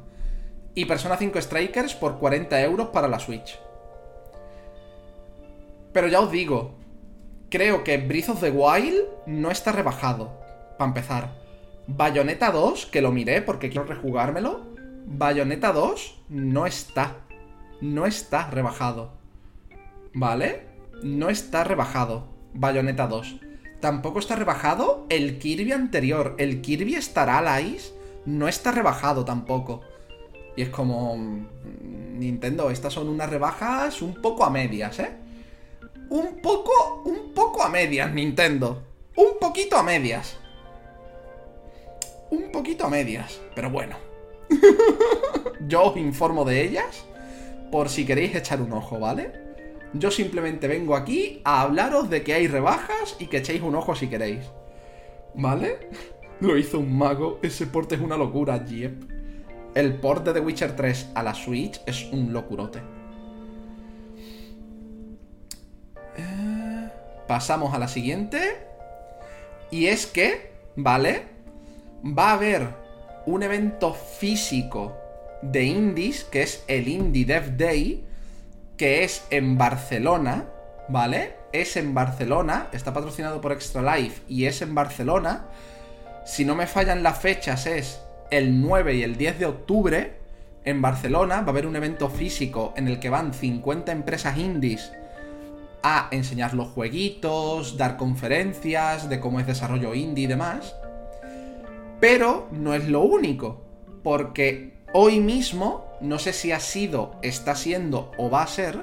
Y 0.75 0.85
Persona 0.85 1.17
5 1.17 1.41
Strikers 1.41 1.95
por 1.95 2.19
40 2.19 2.61
euros 2.61 2.89
para 2.89 3.07
la 3.07 3.17
Switch. 3.17 3.57
Pero 5.93 6.07
ya 6.07 6.19
os 6.19 6.31
digo, 6.31 6.75
creo 7.49 7.83
que 7.83 7.97
Breath 7.97 8.29
of 8.29 8.41
the 8.41 8.51
Wild 8.51 8.99
no 9.25 9.49
está 9.49 9.71
rebajado, 9.71 10.39
para 10.77 10.89
empezar. 10.89 11.29
Bayonetta 11.87 12.51
2, 12.51 12.85
que 12.85 13.01
lo 13.01 13.11
miré 13.11 13.41
porque 13.41 13.69
quiero 13.69 13.87
rejugármelo, 13.87 14.71
Bayonetta 15.05 15.71
2 15.71 16.23
no 16.29 16.65
está. 16.65 17.17
No 17.81 18.05
está 18.05 18.49
rebajado. 18.49 19.11
¿Vale? 20.13 20.67
No 21.03 21.29
está 21.29 21.63
rebajado. 21.63 22.27
Bayonetta 22.53 23.07
2. 23.07 23.37
Tampoco 23.79 24.19
está 24.19 24.35
rebajado 24.35 25.05
el 25.09 25.39
Kirby 25.39 25.71
anterior. 25.71 26.35
El 26.37 26.61
Kirby 26.61 26.95
Star 26.95 27.29
Allies 27.29 27.93
no 28.25 28.47
está 28.47 28.71
rebajado 28.71 29.25
tampoco. 29.25 29.81
Y 30.55 30.61
es 30.63 30.69
como... 30.69 31.17
Mm, 31.17 32.19
Nintendo, 32.19 32.69
estas 32.69 32.93
son 32.93 33.09
unas 33.09 33.29
rebajas 33.29 34.01
un 34.03 34.21
poco 34.21 34.45
a 34.45 34.51
medias, 34.51 34.99
¿eh? 34.99 35.11
Un 36.09 36.41
poco... 36.41 37.01
Un 37.05 37.33
poco 37.33 37.63
a 37.63 37.69
medias, 37.69 38.13
Nintendo. 38.13 38.83
Un 39.15 39.39
poquito 39.39 39.77
a 39.77 39.83
medias. 39.83 40.37
Un 42.29 42.51
poquito 42.51 42.85
a 42.85 42.89
medias. 42.89 43.41
Pero 43.55 43.71
bueno. 43.71 44.10
Yo 45.67 45.83
os 45.83 45.97
informo 45.97 46.45
de 46.45 46.61
ellas 46.61 47.05
por 47.71 47.89
si 47.89 48.05
queréis 48.05 48.35
echar 48.35 48.61
un 48.61 48.73
ojo, 48.73 48.99
¿vale? 48.99 49.31
Yo 49.93 50.11
simplemente 50.11 50.67
vengo 50.67 50.95
aquí 50.95 51.41
a 51.43 51.61
hablaros 51.61 52.09
de 52.09 52.23
que 52.23 52.33
hay 52.33 52.47
rebajas 52.47 53.15
y 53.19 53.27
que 53.27 53.37
echéis 53.37 53.61
un 53.61 53.75
ojo 53.75 53.95
si 53.95 54.07
queréis. 54.07 54.45
¿Vale? 55.35 55.89
Lo 56.39 56.57
hizo 56.57 56.79
un 56.79 56.97
mago, 56.97 57.39
ese 57.41 57.67
port 57.67 57.91
es 57.91 57.99
una 57.99 58.17
locura, 58.17 58.65
Jeep. 58.65 59.09
El 59.75 59.95
port 59.95 60.27
de 60.27 60.39
Witcher 60.39 60.75
3 60.75 61.11
a 61.15 61.23
la 61.23 61.33
Switch 61.33 61.81
es 61.85 62.09
un 62.11 62.33
locurote. 62.33 62.79
Eh, 66.17 66.89
pasamos 67.27 67.73
a 67.73 67.79
la 67.79 67.87
siguiente. 67.87 68.67
Y 69.69 69.85
es 69.87 70.07
que, 70.07 70.51
¿vale? 70.75 71.23
Va 72.03 72.31
a 72.31 72.33
haber 72.33 72.80
un 73.25 73.43
evento 73.43 73.93
físico 73.93 74.97
de 75.41 75.63
indies, 75.63 76.23
que 76.23 76.43
es 76.43 76.63
el 76.67 76.87
Indie 76.87 77.25
Dev 77.25 77.57
Day, 77.57 78.05
que 78.77 79.03
es 79.03 79.25
en 79.29 79.57
Barcelona, 79.57 80.45
¿vale? 80.89 81.35
Es 81.51 81.77
en 81.77 81.93
Barcelona, 81.93 82.69
está 82.71 82.93
patrocinado 82.93 83.41
por 83.41 83.51
Extra 83.51 83.81
Life 83.95 84.21
y 84.27 84.45
es 84.45 84.61
en 84.61 84.73
Barcelona. 84.73 85.45
Si 86.25 86.45
no 86.45 86.55
me 86.55 86.67
fallan 86.67 87.03
las 87.03 87.19
fechas, 87.19 87.65
es 87.65 88.01
el 88.29 88.61
9 88.61 88.95
y 88.95 89.03
el 89.03 89.17
10 89.17 89.39
de 89.39 89.45
octubre 89.45 90.13
en 90.63 90.81
Barcelona. 90.81 91.41
Va 91.41 91.47
a 91.47 91.49
haber 91.49 91.67
un 91.67 91.75
evento 91.75 92.09
físico 92.09 92.73
en 92.75 92.87
el 92.87 92.99
que 92.99 93.09
van 93.09 93.33
50 93.33 93.91
empresas 93.91 94.37
indies 94.37 94.91
a 95.83 96.07
enseñar 96.11 96.53
los 96.53 96.69
jueguitos, 96.69 97.77
dar 97.77 97.97
conferencias 97.97 99.09
de 99.09 99.19
cómo 99.19 99.39
es 99.39 99.47
desarrollo 99.47 99.93
indie 99.93 100.25
y 100.25 100.27
demás. 100.27 100.75
Pero 102.01 102.47
no 102.51 102.73
es 102.73 102.89
lo 102.89 103.01
único, 103.01 103.61
porque 104.03 104.73
hoy 104.91 105.19
mismo, 105.19 105.85
no 106.01 106.17
sé 106.17 106.33
si 106.33 106.51
ha 106.51 106.59
sido, 106.59 107.15
está 107.21 107.55
siendo 107.55 108.11
o 108.17 108.31
va 108.31 108.41
a 108.41 108.47
ser, 108.47 108.81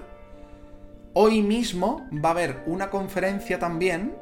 hoy 1.14 1.42
mismo 1.42 2.06
va 2.24 2.28
a 2.28 2.32
haber 2.32 2.62
una 2.66 2.90
conferencia 2.90 3.58
también 3.58 4.14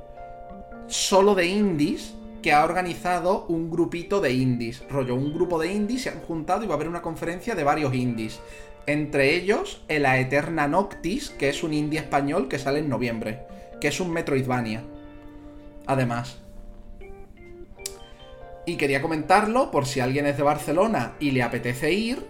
solo 0.86 1.34
de 1.34 1.46
indies 1.46 2.14
que 2.40 2.54
ha 2.54 2.64
organizado 2.64 3.44
un 3.48 3.70
grupito 3.70 4.22
de 4.22 4.32
indies. 4.32 4.82
Rollo, 4.88 5.14
un 5.14 5.34
grupo 5.34 5.58
de 5.58 5.72
indies 5.72 6.04
se 6.04 6.08
han 6.08 6.20
juntado 6.20 6.64
y 6.64 6.66
va 6.66 6.72
a 6.72 6.76
haber 6.76 6.88
una 6.88 7.02
conferencia 7.02 7.54
de 7.54 7.64
varios 7.64 7.92
indies. 7.94 8.40
Entre 8.86 9.34
ellos, 9.34 9.82
el 9.88 10.06
Eterna 10.06 10.68
Noctis, 10.68 11.28
que 11.28 11.50
es 11.50 11.62
un 11.62 11.74
indie 11.74 11.98
español 11.98 12.48
que 12.48 12.58
sale 12.58 12.78
en 12.78 12.88
noviembre, 12.88 13.42
que 13.78 13.88
es 13.88 14.00
un 14.00 14.10
Metroidvania. 14.10 14.82
Además. 15.84 16.45
Y 18.66 18.76
quería 18.76 19.00
comentarlo 19.00 19.70
por 19.70 19.86
si 19.86 20.00
alguien 20.00 20.26
es 20.26 20.36
de 20.36 20.42
Barcelona 20.42 21.14
y 21.20 21.30
le 21.30 21.44
apetece 21.44 21.92
ir. 21.92 22.26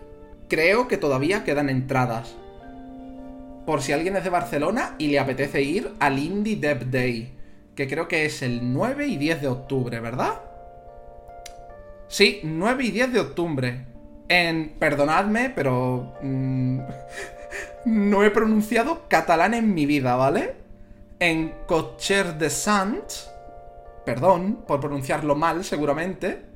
Creo 0.48 0.86
que 0.86 0.98
todavía 0.98 1.44
quedan 1.44 1.70
entradas. 1.70 2.36
Por 3.64 3.80
si 3.80 3.92
alguien 3.92 4.16
es 4.16 4.24
de 4.24 4.30
Barcelona 4.30 4.94
y 4.98 5.08
le 5.08 5.18
apetece 5.18 5.62
ir 5.62 5.92
al 5.98 6.18
Indie 6.18 6.56
Dev 6.56 6.90
Day. 6.90 7.32
Que 7.74 7.88
creo 7.88 8.06
que 8.06 8.26
es 8.26 8.42
el 8.42 8.72
9 8.72 9.06
y 9.06 9.16
10 9.16 9.40
de 9.40 9.48
octubre, 9.48 9.98
¿verdad? 9.98 10.34
Sí, 12.06 12.40
9 12.42 12.84
y 12.84 12.90
10 12.90 13.12
de 13.14 13.20
octubre. 13.20 13.84
En... 14.28 14.74
Perdonadme, 14.78 15.50
pero... 15.50 16.14
Mm, 16.22 16.80
no 17.86 18.24
he 18.24 18.30
pronunciado 18.30 19.08
catalán 19.08 19.54
en 19.54 19.72
mi 19.72 19.86
vida, 19.86 20.16
¿vale? 20.16 20.54
En 21.18 21.54
Cocher 21.66 22.34
de 22.34 22.50
Sants 22.50 23.30
perdón 24.06 24.64
por 24.66 24.80
pronunciarlo 24.80 25.34
mal 25.34 25.64
seguramente, 25.64 26.46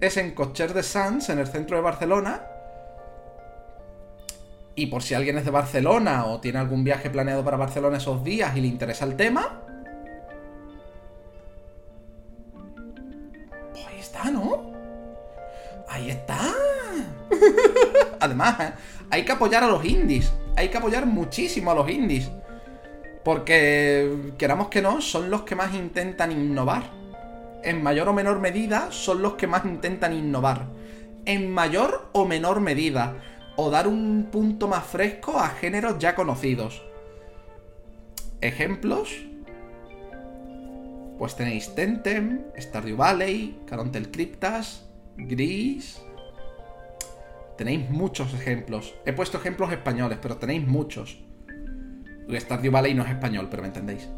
es 0.00 0.16
en 0.16 0.30
Cocher 0.30 0.72
de 0.72 0.82
Sants, 0.82 1.28
en 1.28 1.40
el 1.40 1.48
centro 1.48 1.76
de 1.76 1.82
Barcelona. 1.82 2.46
Y 4.76 4.86
por 4.86 5.02
si 5.02 5.12
alguien 5.12 5.36
es 5.36 5.44
de 5.44 5.50
Barcelona 5.50 6.24
o 6.26 6.40
tiene 6.40 6.60
algún 6.60 6.84
viaje 6.84 7.10
planeado 7.10 7.44
para 7.44 7.58
Barcelona 7.58 7.98
esos 7.98 8.24
días 8.24 8.56
y 8.56 8.60
le 8.62 8.68
interesa 8.68 9.04
el 9.04 9.16
tema. 9.16 9.60
Pues 13.72 13.86
ahí 13.86 13.98
está, 13.98 14.30
¿no? 14.30 14.72
Ahí 15.88 16.10
está. 16.10 16.38
Además, 18.20 18.60
¿eh? 18.60 18.72
hay 19.10 19.24
que 19.24 19.32
apoyar 19.32 19.64
a 19.64 19.66
los 19.66 19.84
indies. 19.84 20.32
hay 20.56 20.68
que 20.68 20.78
apoyar 20.78 21.04
muchísimo 21.04 21.72
a 21.72 21.74
los 21.74 21.90
indies. 21.90 22.30
Porque, 23.24 24.32
queramos 24.38 24.68
que 24.68 24.80
no, 24.80 25.00
son 25.00 25.30
los 25.30 25.42
que 25.42 25.54
más 25.54 25.74
intentan 25.74 26.32
innovar. 26.32 26.84
En 27.62 27.82
mayor 27.82 28.08
o 28.08 28.12
menor 28.14 28.40
medida, 28.40 28.90
son 28.90 29.20
los 29.20 29.34
que 29.34 29.46
más 29.46 29.64
intentan 29.64 30.14
innovar. 30.14 30.66
En 31.26 31.50
mayor 31.50 32.08
o 32.12 32.24
menor 32.24 32.60
medida. 32.60 33.16
O 33.56 33.68
dar 33.68 33.86
un 33.86 34.28
punto 34.32 34.68
más 34.68 34.84
fresco 34.84 35.38
a 35.38 35.48
géneros 35.48 35.98
ya 35.98 36.14
conocidos. 36.14 36.82
Ejemplos. 38.40 39.26
Pues 41.18 41.36
tenéis 41.36 41.74
Tentem, 41.74 42.46
Stardew 42.58 42.96
Valley, 42.96 43.60
Carontel 43.66 44.10
Cryptas, 44.10 44.88
Gris. 45.18 46.00
Tenéis 47.58 47.90
muchos 47.90 48.32
ejemplos. 48.32 48.94
He 49.04 49.12
puesto 49.12 49.36
ejemplos 49.36 49.70
españoles, 49.70 50.18
pero 50.22 50.38
tenéis 50.38 50.66
muchos. 50.66 51.18
Stardew 52.38 52.70
Valley 52.70 52.94
no 52.94 53.04
es 53.04 53.10
español, 53.10 53.48
pero 53.50 53.62
me 53.62 53.68
entendéis. 53.68 54.08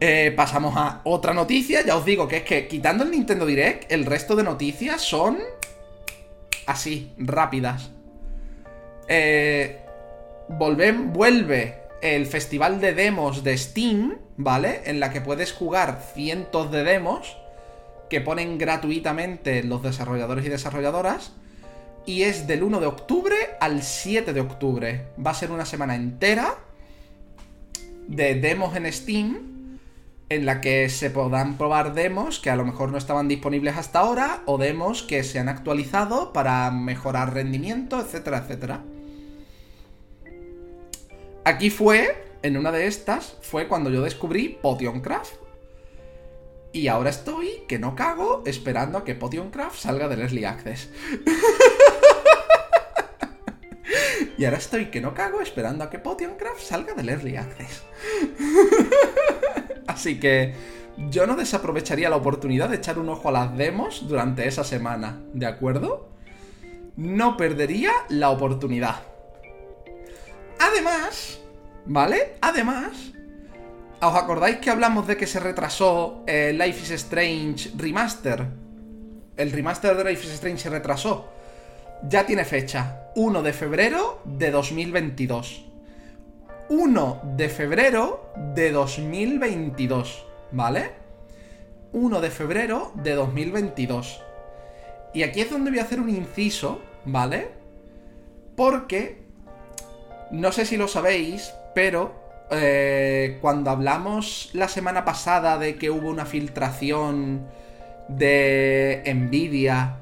Eh, 0.00 0.32
pasamos 0.36 0.74
a 0.76 1.00
otra 1.04 1.32
noticia. 1.32 1.82
Ya 1.84 1.96
os 1.96 2.04
digo 2.04 2.28
que 2.28 2.38
es 2.38 2.42
que 2.42 2.68
quitando 2.68 3.04
el 3.04 3.10
Nintendo 3.10 3.46
Direct, 3.46 3.90
el 3.90 4.06
resto 4.06 4.36
de 4.36 4.42
noticias 4.42 5.00
son 5.02 5.38
así, 6.66 7.12
rápidas. 7.18 7.90
Eh, 9.08 9.80
vuelve 10.48 11.84
el 12.02 12.26
festival 12.26 12.80
de 12.80 12.92
demos 12.92 13.44
de 13.44 13.56
Steam, 13.56 14.18
¿vale? 14.36 14.82
En 14.84 15.00
la 15.00 15.10
que 15.10 15.20
puedes 15.20 15.52
jugar 15.52 16.02
cientos 16.14 16.70
de 16.70 16.84
demos 16.84 17.36
que 18.10 18.20
ponen 18.20 18.58
gratuitamente 18.58 19.62
los 19.62 19.82
desarrolladores 19.82 20.44
y 20.44 20.50
desarrolladoras 20.50 21.32
y 22.06 22.22
es 22.22 22.46
del 22.46 22.62
1 22.62 22.80
de 22.80 22.86
octubre 22.86 23.36
al 23.60 23.82
7 23.82 24.32
de 24.32 24.40
octubre. 24.40 25.06
Va 25.24 25.30
a 25.30 25.34
ser 25.34 25.50
una 25.50 25.64
semana 25.64 25.94
entera 25.94 26.54
de 28.08 28.34
demos 28.34 28.76
en 28.76 28.92
Steam 28.92 29.54
en 30.28 30.46
la 30.46 30.60
que 30.60 30.88
se 30.88 31.10
podrán 31.10 31.56
probar 31.58 31.94
demos 31.94 32.40
que 32.40 32.50
a 32.50 32.56
lo 32.56 32.64
mejor 32.64 32.90
no 32.90 32.98
estaban 32.98 33.28
disponibles 33.28 33.76
hasta 33.76 34.00
ahora 34.00 34.42
o 34.46 34.58
demos 34.58 35.02
que 35.02 35.22
se 35.22 35.38
han 35.38 35.48
actualizado 35.48 36.32
para 36.32 36.70
mejorar 36.70 37.34
rendimiento, 37.34 38.00
etcétera, 38.00 38.38
etcétera. 38.38 38.82
Aquí 41.44 41.68
fue, 41.68 42.24
en 42.42 42.56
una 42.56 42.72
de 42.72 42.86
estas, 42.86 43.36
fue 43.42 43.68
cuando 43.68 43.90
yo 43.90 44.02
descubrí 44.02 44.58
Potioncraft. 44.62 45.34
Y 46.72 46.88
ahora 46.88 47.10
estoy, 47.10 47.48
que 47.68 47.78
no 47.78 47.94
cago, 47.94 48.42
esperando 48.46 48.98
a 48.98 49.04
que 49.04 49.14
Potioncraft 49.14 49.78
salga 49.78 50.08
del 50.08 50.22
Early 50.22 50.44
Access. 50.44 50.88
y 54.38 54.44
ahora 54.44 54.58
estoy, 54.58 54.86
que 54.86 55.00
no 55.00 55.14
cago, 55.14 55.40
esperando 55.40 55.84
a 55.84 55.90
que 55.90 55.98
Potioncraft 55.98 56.60
salga 56.60 56.94
del 56.94 57.08
Early 57.08 57.36
Access. 57.36 57.82
Así 59.86 60.18
que 60.18 60.54
yo 61.10 61.26
no 61.26 61.36
desaprovecharía 61.36 62.08
la 62.08 62.16
oportunidad 62.16 62.68
de 62.68 62.76
echar 62.76 62.98
un 62.98 63.08
ojo 63.08 63.28
a 63.28 63.32
las 63.32 63.56
demos 63.56 64.06
durante 64.08 64.46
esa 64.46 64.64
semana, 64.64 65.20
¿de 65.32 65.46
acuerdo? 65.46 66.08
No 66.96 67.36
perdería 67.36 67.92
la 68.08 68.30
oportunidad. 68.30 69.02
Además, 70.58 71.40
¿vale? 71.84 72.36
Además, 72.40 73.14
¿Os 74.04 74.14
acordáis 74.14 74.58
que 74.58 74.68
hablamos 74.68 75.06
de 75.06 75.16
que 75.16 75.26
se 75.26 75.40
retrasó 75.40 76.24
eh, 76.26 76.52
Life 76.52 76.82
is 76.82 76.90
Strange 76.90 77.70
Remaster? 77.74 78.46
El 79.34 79.50
remaster 79.50 79.96
de 79.96 80.04
Life 80.04 80.26
is 80.26 80.34
Strange 80.34 80.58
se 80.58 80.68
retrasó. 80.68 81.32
Ya 82.02 82.26
tiene 82.26 82.44
fecha. 82.44 83.10
1 83.14 83.42
de 83.42 83.52
febrero 83.52 84.20
de 84.24 84.50
2022. 84.50 85.64
1 86.68 87.20
de 87.36 87.48
febrero 87.48 88.32
de 88.54 88.72
2022. 88.72 90.26
¿Vale? 90.52 90.90
1 91.92 92.20
de 92.20 92.30
febrero 92.30 92.92
de 92.96 93.14
2022. 93.14 94.20
Y 95.14 95.22
aquí 95.22 95.40
es 95.40 95.50
donde 95.50 95.70
voy 95.70 95.78
a 95.78 95.84
hacer 95.84 96.00
un 96.00 96.10
inciso, 96.10 96.80
¿vale? 97.04 97.48
Porque... 98.56 99.22
No 100.30 100.50
sé 100.50 100.66
si 100.66 100.76
lo 100.76 100.88
sabéis, 100.88 101.54
pero 101.74 102.24
eh, 102.50 103.38
cuando 103.40 103.70
hablamos 103.70 104.50
la 104.52 104.68
semana 104.68 105.04
pasada 105.04 105.58
de 105.58 105.76
que 105.76 105.90
hubo 105.90 106.08
una 106.08 106.26
filtración 106.26 107.46
de 108.08 109.02
Nvidia, 109.14 109.96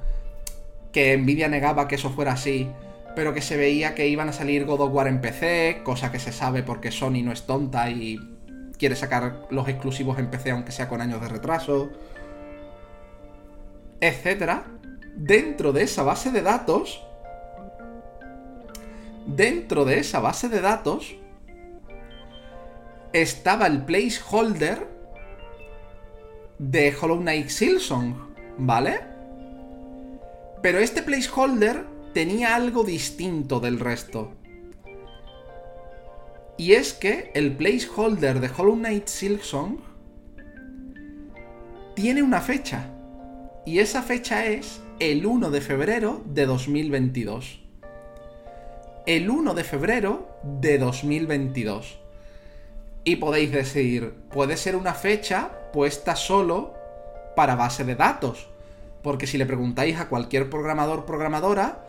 que 0.92 1.16
Nvidia 1.16 1.48
negaba 1.48 1.88
que 1.88 1.94
eso 1.96 2.10
fuera 2.10 2.32
así, 2.32 2.68
pero 3.14 3.34
que 3.34 3.40
se 3.40 3.56
veía 3.56 3.94
que 3.94 4.08
iban 4.08 4.28
a 4.28 4.32
salir 4.32 4.64
God 4.64 4.80
of 4.80 4.92
War 4.92 5.08
en 5.08 5.20
PC, 5.20 5.80
cosa 5.84 6.12
que 6.12 6.18
se 6.18 6.32
sabe 6.32 6.62
porque 6.62 6.90
Sony 6.90 7.22
no 7.22 7.32
es 7.32 7.42
tonta 7.42 7.90
y 7.90 8.18
quiere 8.78 8.96
sacar 8.96 9.46
los 9.50 9.68
exclusivos 9.68 10.18
en 10.18 10.28
PC 10.28 10.50
aunque 10.50 10.72
sea 10.72 10.88
con 10.88 11.00
años 11.00 11.20
de 11.20 11.28
retraso, 11.28 11.90
etcétera. 14.00 14.64
Dentro 15.14 15.72
de 15.72 15.82
esa 15.82 16.02
base 16.02 16.30
de 16.30 16.42
datos, 16.42 17.02
dentro 19.26 19.84
de 19.84 19.98
esa 19.98 20.20
base 20.20 20.48
de 20.48 20.60
datos, 20.60 21.16
estaba 23.12 23.66
el 23.66 23.84
placeholder 23.84 24.88
de 26.58 26.94
Hollow 26.98 27.20
Knight 27.20 27.48
Silsong, 27.48 28.14
¿vale? 28.58 29.11
Pero 30.62 30.78
este 30.78 31.02
placeholder 31.02 31.84
tenía 32.14 32.54
algo 32.54 32.84
distinto 32.84 33.58
del 33.58 33.80
resto. 33.80 34.32
Y 36.56 36.74
es 36.74 36.92
que 36.92 37.32
el 37.34 37.56
placeholder 37.56 38.38
de 38.38 38.48
Hollow 38.56 38.76
Knight 38.76 39.08
Silksong 39.08 39.80
tiene 41.96 42.22
una 42.22 42.40
fecha. 42.40 42.86
Y 43.66 43.80
esa 43.80 44.02
fecha 44.02 44.46
es 44.46 44.80
el 45.00 45.26
1 45.26 45.50
de 45.50 45.60
febrero 45.60 46.22
de 46.26 46.46
2022. 46.46 47.60
El 49.06 49.30
1 49.30 49.54
de 49.54 49.64
febrero 49.64 50.38
de 50.44 50.78
2022. 50.78 51.98
Y 53.02 53.16
podéis 53.16 53.50
decir, 53.50 54.14
puede 54.30 54.56
ser 54.56 54.76
una 54.76 54.94
fecha 54.94 55.50
puesta 55.72 56.14
solo 56.14 56.74
para 57.34 57.56
base 57.56 57.82
de 57.82 57.96
datos. 57.96 58.51
Porque 59.02 59.26
si 59.26 59.38
le 59.38 59.46
preguntáis 59.46 59.98
a 59.98 60.08
cualquier 60.08 60.48
programador 60.48 61.04
programadora, 61.04 61.84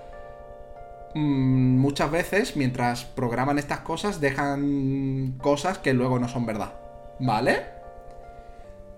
mm, 1.13 1.77
muchas 1.77 2.11
veces 2.11 2.55
mientras 2.55 3.05
programan 3.05 3.59
estas 3.59 3.79
cosas 3.79 4.19
dejan 4.19 5.37
cosas 5.41 5.77
que 5.77 5.93
luego 5.93 6.19
no 6.19 6.27
son 6.27 6.45
verdad. 6.45 6.73
¿Vale? 7.19 7.65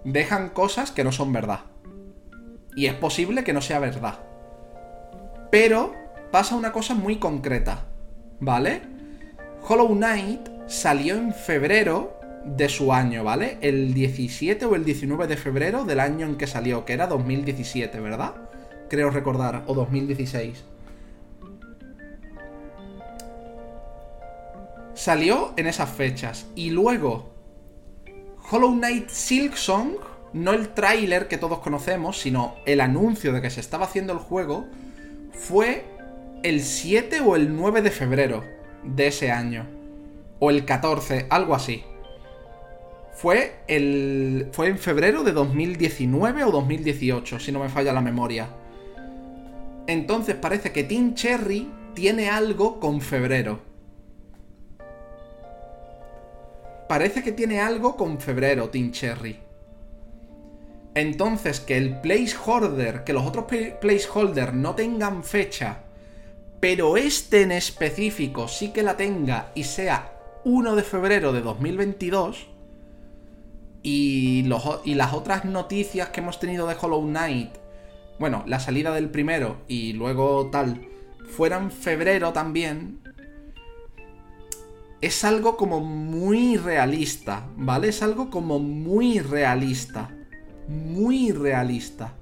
Dejan 0.03 0.49
cosas 0.49 0.91
que 0.91 1.03
no 1.03 1.11
son 1.11 1.33
verdad. 1.33 1.61
Y 2.75 2.87
es 2.87 2.93
posible 2.93 3.43
que 3.43 3.53
no 3.53 3.61
sea 3.61 3.79
verdad. 3.79 4.19
Pero 5.51 5.93
pasa 6.31 6.55
una 6.55 6.71
cosa 6.71 6.93
muy 6.93 7.17
concreta. 7.17 7.85
¿Vale? 8.39 8.81
Hollow 9.67 9.95
Knight 9.95 10.49
salió 10.67 11.15
en 11.15 11.33
febrero 11.33 12.14
de 12.45 12.69
su 12.69 12.93
año, 12.93 13.23
¿vale? 13.23 13.57
El 13.61 13.93
17 13.93 14.65
o 14.65 14.75
el 14.75 14.85
19 14.85 15.27
de 15.27 15.35
febrero 15.35 15.83
del 15.83 15.99
año 15.99 16.25
en 16.25 16.35
que 16.35 16.47
salió, 16.47 16.85
que 16.85 16.93
era 16.93 17.07
2017, 17.07 17.99
¿verdad? 17.99 18.35
Creo 18.89 19.09
recordar, 19.09 19.63
o 19.65 19.73
2016. 19.73 20.63
Salió 24.93 25.53
en 25.57 25.67
esas 25.67 25.89
fechas. 25.89 26.45
Y 26.55 26.69
luego, 26.69 27.31
Hollow 28.49 28.73
Knight 28.73 29.09
Silksong, 29.09 29.97
no 30.33 30.53
el 30.53 30.69
tráiler 30.69 31.27
que 31.27 31.37
todos 31.37 31.59
conocemos, 31.59 32.19
sino 32.19 32.55
el 32.65 32.79
anuncio 32.79 33.33
de 33.33 33.41
que 33.41 33.49
se 33.49 33.59
estaba 33.59 33.85
haciendo 33.85 34.13
el 34.13 34.19
juego, 34.19 34.67
fue 35.33 35.85
el 36.43 36.61
7 36.61 37.21
o 37.21 37.35
el 37.35 37.55
9 37.55 37.81
de 37.81 37.91
febrero 37.91 38.43
de 38.83 39.07
ese 39.07 39.31
año 39.31 39.65
o 40.39 40.51
el 40.51 40.63
14, 40.63 41.25
algo 41.29 41.55
así. 41.55 41.83
Fue, 43.15 43.55
el, 43.67 44.49
fue 44.51 44.67
en 44.67 44.77
febrero 44.77 45.23
de 45.23 45.31
2019 45.31 46.43
o 46.43 46.51
2018, 46.51 47.39
si 47.39 47.51
no 47.51 47.59
me 47.59 47.69
falla 47.69 47.93
la 47.93 48.01
memoria. 48.01 48.49
Entonces 49.87 50.35
parece 50.35 50.71
que 50.73 50.83
Team 50.83 51.13
Cherry 51.13 51.71
tiene 51.93 52.29
algo 52.29 52.79
con 52.79 52.99
febrero. 52.99 53.61
Parece 56.89 57.23
que 57.23 57.31
tiene 57.31 57.61
algo 57.61 57.95
con 57.95 58.19
febrero, 58.19 58.69
Team 58.69 58.91
Cherry. 58.91 59.39
Entonces, 60.93 61.59
que 61.61 61.77
el 61.77 61.99
placeholder, 61.99 63.03
que 63.03 63.13
los 63.13 63.25
otros 63.25 63.45
placeholders 63.79 64.53
no 64.53 64.75
tengan 64.75 65.23
fecha, 65.23 65.79
pero 66.59 66.97
este 66.97 67.43
en 67.43 67.53
específico 67.53 68.47
sí 68.47 68.71
que 68.71 68.83
la 68.83 68.97
tenga 68.97 69.51
y 69.55 69.63
sea 69.63 70.11
1 70.43 70.75
de 70.75 70.83
febrero 70.83 71.31
de 71.31 71.41
2022 71.41 72.54
y, 73.87 74.41
las 74.95 75.13
otras 75.13 75.45
noticias 75.45 76.09
que 76.09 76.19
hemos 76.19 76.39
tenido 76.39 76.65
de 76.65 76.75
Hollow 76.81 77.03
Knight, 77.03 77.51
bueno, 78.17 78.43
la 78.47 78.59
salida 78.59 78.91
del 78.91 79.11
primero 79.11 79.57
y 79.67 79.93
luego 79.93 80.49
tal, 80.51 80.87
fuera 81.29 81.57
en 81.57 81.69
febrero 81.69 82.33
también, 82.33 82.99
es 85.01 85.23
algo 85.23 85.55
como 85.55 85.81
muy 85.81 86.57
realista, 86.57 87.47
¿vale? 87.57 87.89
Es 87.89 88.01
algo 88.01 88.31
como 88.31 88.57
muy 88.57 89.19
realista. 89.19 90.09
Muy 90.67 91.31
realista. 91.31 92.13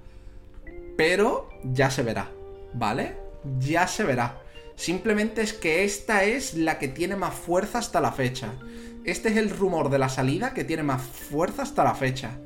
Pero 0.98 1.48
ya 1.64 1.90
se 1.90 2.04
verá, 2.04 2.30
¿vale? 2.74 3.16
Ya 3.60 3.88
se 3.88 4.04
verá. 4.04 4.42
Simplemente 4.76 5.42
es 5.42 5.54
que 5.54 5.86
esta 5.86 6.26
es 6.26 6.56
la 6.56 6.78
que 6.78 6.90
tiene 6.90 7.16
más 7.16 7.34
fuerza 7.34 7.78
hasta 7.78 8.02
la 8.02 8.12
fecha. 8.12 8.50
Este 9.06 9.30
es 9.30 9.38
el 9.38 9.50
rumor 9.50 9.90
de 9.90 10.00
la 10.00 10.08
salida 10.08 10.54
que 10.54 10.64
tiene 10.64 10.84
más 10.84 11.02
fuerza 11.02 11.64
hasta 11.64 11.84
la 11.84 11.94
fecha. 11.94 12.38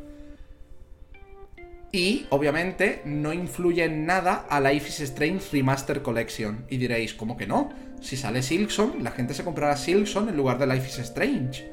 Y, 1.92 2.26
obviamente, 2.32 3.02
no 3.06 3.32
influye 3.32 3.84
en 3.84 4.06
nada 4.06 4.46
a 4.50 4.60
Life 4.60 4.90
is 4.90 5.00
Strange 5.02 5.46
Remaster 5.52 6.02
Collection. 6.02 6.66
Y 6.70 6.78
diréis, 6.78 7.14
¿cómo 7.14 7.38
que 7.38 7.48
no? 7.48 7.70
Si 8.02 8.18
sale 8.18 8.42
Silkson, 8.42 9.04
la 9.04 9.12
gente 9.12 9.34
se 9.34 9.44
comprará 9.44 9.78
Silkson 9.78 10.30
en 10.30 10.38
lugar 10.38 10.58
de 10.58 10.68
Life 10.68 10.88
is 10.88 11.00
Strange. 11.00 11.72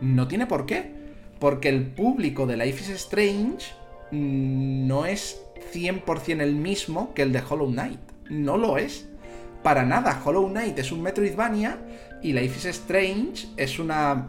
No 0.00 0.26
tiene 0.28 0.46
por 0.46 0.66
qué. 0.66 0.92
Porque 1.38 1.68
el 1.68 1.86
público 1.86 2.46
de 2.46 2.56
Life 2.56 2.82
is 2.82 2.88
Strange 2.90 3.66
mm, 4.12 4.86
no 4.86 5.04
es 5.04 5.42
100% 5.74 6.40
el 6.40 6.54
mismo 6.54 7.12
que 7.14 7.22
el 7.22 7.32
de 7.32 7.42
Hollow 7.46 7.70
Knight. 7.70 8.00
No 8.30 8.56
lo 8.56 8.78
es. 8.78 9.08
Para 9.62 9.84
nada, 9.84 10.20
Hollow 10.24 10.48
Knight 10.48 10.78
es 10.78 10.90
un 10.90 11.02
Metroidvania 11.02 11.78
y 12.22 12.32
Life 12.32 12.58
is 12.58 12.64
Strange 12.76 13.48
es 13.56 13.78
una... 13.78 14.28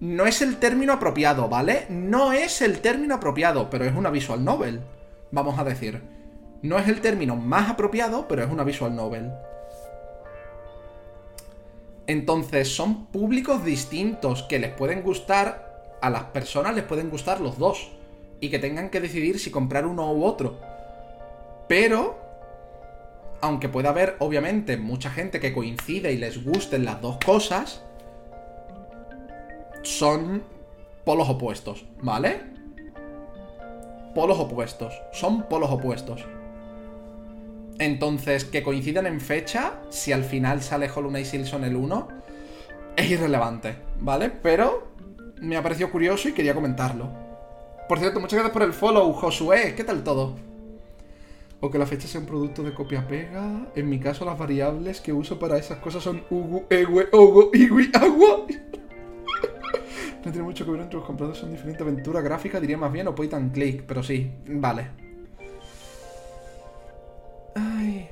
No 0.00 0.26
es 0.26 0.42
el 0.42 0.56
término 0.56 0.92
apropiado, 0.92 1.48
¿vale? 1.48 1.86
No 1.88 2.32
es 2.32 2.60
el 2.62 2.80
término 2.80 3.14
apropiado, 3.14 3.70
pero 3.70 3.84
es 3.84 3.94
una 3.94 4.10
visual 4.10 4.44
novel, 4.44 4.80
vamos 5.30 5.58
a 5.58 5.64
decir. 5.64 6.02
No 6.62 6.78
es 6.78 6.88
el 6.88 7.00
término 7.00 7.36
más 7.36 7.70
apropiado, 7.70 8.26
pero 8.28 8.42
es 8.42 8.50
una 8.50 8.64
visual 8.64 8.94
novel. 8.94 9.32
Entonces 12.06 12.74
son 12.74 13.06
públicos 13.06 13.64
distintos 13.64 14.42
que 14.42 14.58
les 14.58 14.72
pueden 14.72 15.02
gustar, 15.02 15.96
a 16.02 16.10
las 16.10 16.24
personas 16.24 16.74
les 16.74 16.84
pueden 16.84 17.08
gustar 17.08 17.40
los 17.40 17.58
dos. 17.58 17.92
Y 18.40 18.50
que 18.50 18.58
tengan 18.58 18.90
que 18.90 19.00
decidir 19.00 19.38
si 19.38 19.50
comprar 19.50 19.86
uno 19.86 20.12
u 20.12 20.24
otro. 20.24 20.58
Pero 21.66 22.18
aunque 23.44 23.68
pueda 23.68 23.90
haber, 23.90 24.16
obviamente, 24.20 24.78
mucha 24.78 25.10
gente 25.10 25.38
que 25.38 25.52
coincide 25.52 26.12
y 26.12 26.16
les 26.16 26.42
gusten 26.42 26.86
las 26.86 27.02
dos 27.02 27.18
cosas, 27.18 27.84
son 29.82 30.42
polos 31.04 31.28
opuestos, 31.28 31.84
¿vale? 32.00 32.40
Polos 34.14 34.38
opuestos, 34.38 34.94
son 35.12 35.42
polos 35.42 35.70
opuestos. 35.70 36.24
Entonces, 37.78 38.46
que 38.46 38.62
coincidan 38.62 39.06
en 39.06 39.20
fecha, 39.20 39.74
si 39.90 40.12
al 40.12 40.24
final 40.24 40.62
sale 40.62 40.88
Hollow 40.88 41.10
Knight 41.10 41.26
Silson 41.26 41.64
el 41.64 41.76
1, 41.76 42.08
es 42.96 43.10
irrelevante, 43.10 43.76
¿vale? 44.00 44.30
Pero 44.30 44.88
me 45.42 45.58
ha 45.58 45.62
parecido 45.62 45.90
curioso 45.90 46.30
y 46.30 46.32
quería 46.32 46.54
comentarlo. 46.54 47.10
Por 47.90 47.98
cierto, 47.98 48.20
muchas 48.20 48.38
gracias 48.38 48.54
por 48.54 48.62
el 48.62 48.72
follow, 48.72 49.12
Josué. 49.12 49.74
¿Qué 49.76 49.84
tal 49.84 50.02
todo? 50.02 50.53
O 51.64 51.70
que 51.70 51.78
la 51.78 51.86
fecha 51.86 52.06
sea 52.06 52.20
un 52.20 52.26
producto 52.26 52.62
de 52.62 52.74
copia-pega. 52.74 53.68
En 53.74 53.88
mi 53.88 53.98
caso, 53.98 54.26
las 54.26 54.38
variables 54.38 55.00
que 55.00 55.14
uso 55.14 55.38
para 55.38 55.56
esas 55.56 55.78
cosas 55.78 56.02
son 56.02 56.22
ugu, 56.28 56.66
egue, 56.68 57.08
ogo, 57.12 57.50
igui, 57.54 57.90
agua. 57.94 58.46
no 60.24 60.30
tiene 60.30 60.42
mucho 60.42 60.66
que 60.66 60.70
ver 60.70 60.82
entre 60.82 60.98
los 60.98 61.06
comprados, 61.06 61.38
son 61.38 61.52
diferentes 61.52 61.80
aventura 61.80 62.20
gráfica, 62.20 62.60
diría 62.60 62.76
más 62.76 62.92
bien, 62.92 63.08
o 63.08 63.14
point 63.14 63.54
click, 63.54 63.84
pero 63.86 64.02
sí, 64.02 64.30
vale. 64.46 64.88
Ay. 67.54 68.10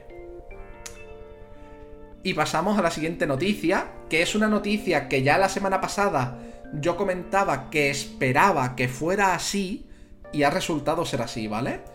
Y 2.23 2.33
pasamos 2.33 2.79
a 2.79 2.83
la 2.83 2.91
siguiente 2.91 3.27
noticia, 3.27 3.93
que 4.09 4.23
es 4.23 4.35
una 4.35 4.49
noticia 4.49 5.09
que 5.11 5.23
ya 5.23 5.37
la 5.37 5.51
semana 5.51 5.79
pasada 5.79 6.39
yo 6.81 6.97
comentaba 6.97 7.69
que 7.69 7.91
esperaba 7.91 8.77
que 8.77 8.89
fuera 8.89 9.35
así 9.35 9.91
y 10.33 10.45
ha 10.45 10.49
resultado 10.49 11.05
ser 11.05 11.20
así, 11.20 11.49
¿vale? 11.49 11.91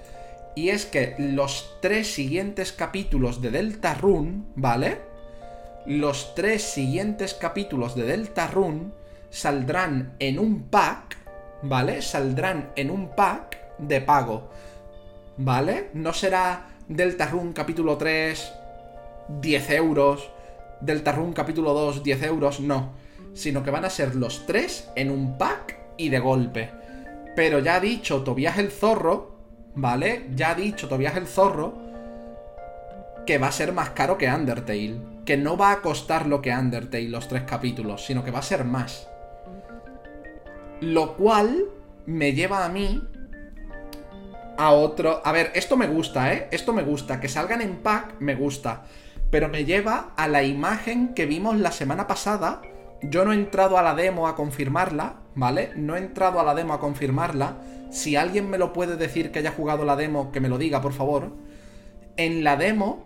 Y 0.58 0.72
es 0.72 0.88
que 0.88 1.14
los 1.20 1.78
tres 1.82 2.12
siguientes 2.12 2.72
capítulos 2.72 3.44
de 3.44 3.52
Delta 3.52 3.94
Run, 3.94 4.48
¿vale? 4.56 4.98
Los 5.86 6.34
tres 6.34 6.64
siguientes 6.64 7.36
capítulos 7.36 7.96
de 7.96 8.06
Delta 8.06 8.48
Run 8.48 8.92
saldrán 9.30 10.16
en 10.18 10.40
un 10.40 10.64
pack, 10.64 11.16
¿vale? 11.62 12.02
Saldrán 12.02 12.72
en 12.76 12.90
un 12.90 13.16
pack 13.16 13.78
de 13.78 14.02
pago, 14.02 14.50
¿vale? 15.38 15.92
No 15.94 16.12
será 16.12 16.70
Delta 16.88 17.28
Run 17.28 17.54
capítulo 17.54 17.96
3, 17.96 18.52
10 19.40 19.70
euros, 19.70 20.32
Delta 20.82 21.12
Run 21.12 21.34
capítulo 21.34 21.72
2, 21.74 22.02
10 22.02 22.24
euros, 22.24 22.62
no. 22.62 22.94
Sino 23.36 23.62
que 23.62 23.70
van 23.70 23.86
a 23.86 23.92
ser 23.92 24.16
los 24.16 24.48
tres 24.48 24.90
en 24.96 25.12
un 25.12 25.38
pack 25.38 25.78
y 25.98 26.10
de 26.10 26.18
golpe. 26.18 26.72
Pero 27.36 27.60
ya 27.60 27.76
ha 27.76 27.80
dicho 27.80 28.24
Tobias 28.24 28.58
el 28.58 28.72
Zorro 28.72 29.37
¿vale? 29.78 30.26
Ya 30.36 30.50
ha 30.50 30.56
dicho 30.56 30.90
Tobias 30.90 31.16
el 31.16 31.28
Zorro 31.28 31.78
que 33.26 33.38
va 33.38 33.48
a 33.48 33.52
ser 33.52 33.74
más 33.74 33.92
caro 33.92 34.18
que 34.18 34.28
Undertale. 34.28 34.98
Que 35.26 35.38
no 35.38 35.58
va 35.58 35.72
a 35.72 35.82
costar 35.82 36.26
lo 36.26 36.42
que 36.42 36.52
Undertale 36.52 37.10
los 37.10 37.28
tres 37.28 37.44
capítulos, 37.44 38.06
sino 38.06 38.24
que 38.24 38.32
va 38.32 38.40
a 38.40 38.44
ser 38.44 38.64
más. 38.64 39.08
Lo 40.82 41.16
cual 41.16 41.66
me 42.06 42.34
lleva 42.34 42.66
a 42.66 42.70
mí 42.70 43.04
a 44.58 44.72
otro... 44.72 45.22
A 45.24 45.32
ver, 45.32 45.52
esto 45.54 45.78
me 45.78 45.88
gusta, 45.88 46.34
¿eh? 46.34 46.48
Esto 46.52 46.74
me 46.74 46.84
gusta. 46.84 47.20
Que 47.20 47.28
salgan 47.28 47.62
en 47.62 47.78
pack 47.78 48.16
me 48.20 48.36
gusta. 48.36 48.84
Pero 49.30 49.50
me 49.50 49.66
lleva 49.66 50.14
a 50.16 50.28
la 50.28 50.44
imagen 50.44 51.14
que 51.14 51.26
vimos 51.26 51.58
la 51.58 51.72
semana 51.72 52.08
pasada. 52.08 52.62
Yo 53.04 53.26
no 53.26 53.34
he 53.34 53.36
entrado 53.36 53.78
a 53.78 53.84
la 53.84 53.94
demo 53.94 54.28
a 54.28 54.36
confirmarla, 54.36 55.18
¿vale? 55.36 55.74
No 55.76 55.98
he 55.98 56.00
entrado 56.00 56.40
a 56.40 56.44
la 56.44 56.56
demo 56.56 56.74
a 56.74 56.80
confirmarla 56.80 57.58
si 57.90 58.16
alguien 58.16 58.50
me 58.50 58.58
lo 58.58 58.74
puede 58.74 58.98
decir 58.98 59.32
que 59.32 59.40
haya 59.40 59.52
jugado 59.52 59.86
la 59.86 59.96
demo, 59.96 60.32
que 60.32 60.40
me 60.40 60.50
lo 60.50 60.58
diga, 60.58 60.82
por 60.82 60.94
favor. 60.94 61.36
En 62.16 62.44
la 62.44 62.58
demo 62.58 63.06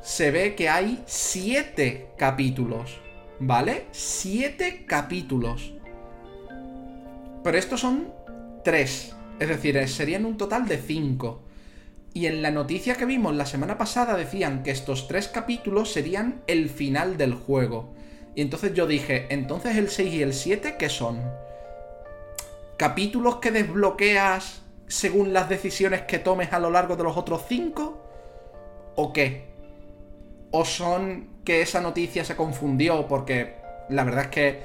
se 0.00 0.30
ve 0.30 0.54
que 0.54 0.68
hay 0.68 1.02
siete 1.06 2.08
capítulos, 2.16 3.00
¿vale? 3.40 3.86
Siete 3.90 4.84
capítulos. 4.86 5.74
Pero 7.42 7.58
estos 7.58 7.80
son 7.80 8.12
tres. 8.62 9.14
Es 9.38 9.48
decir, 9.48 9.76
eh, 9.76 9.88
serían 9.88 10.24
un 10.24 10.36
total 10.36 10.66
de 10.66 10.78
cinco. 10.78 11.42
Y 12.14 12.26
en 12.26 12.40
la 12.40 12.50
noticia 12.50 12.94
que 12.94 13.04
vimos 13.04 13.36
la 13.36 13.44
semana 13.44 13.76
pasada 13.76 14.16
decían 14.16 14.62
que 14.62 14.70
estos 14.70 15.06
tres 15.06 15.28
capítulos 15.28 15.92
serían 15.92 16.42
el 16.46 16.70
final 16.70 17.18
del 17.18 17.34
juego. 17.34 17.94
Y 18.34 18.42
entonces 18.42 18.74
yo 18.74 18.86
dije, 18.86 19.26
entonces 19.30 19.76
el 19.76 19.88
6 19.88 20.14
y 20.14 20.22
el 20.22 20.34
7, 20.34 20.76
¿qué 20.78 20.88
son? 20.88 21.20
Capítulos 22.76 23.36
que 23.36 23.50
desbloqueas 23.50 24.62
según 24.86 25.32
las 25.32 25.48
decisiones 25.48 26.02
que 26.02 26.18
tomes 26.18 26.52
a 26.52 26.58
lo 26.58 26.70
largo 26.70 26.96
de 26.96 27.04
los 27.04 27.16
otros 27.16 27.44
cinco? 27.48 28.02
¿O 28.94 29.12
qué? 29.12 29.46
¿O 30.50 30.64
son 30.64 31.28
que 31.44 31.62
esa 31.62 31.80
noticia 31.80 32.24
se 32.24 32.36
confundió 32.36 33.06
porque 33.08 33.56
la 33.88 34.04
verdad 34.04 34.24
es 34.24 34.30
que 34.30 34.60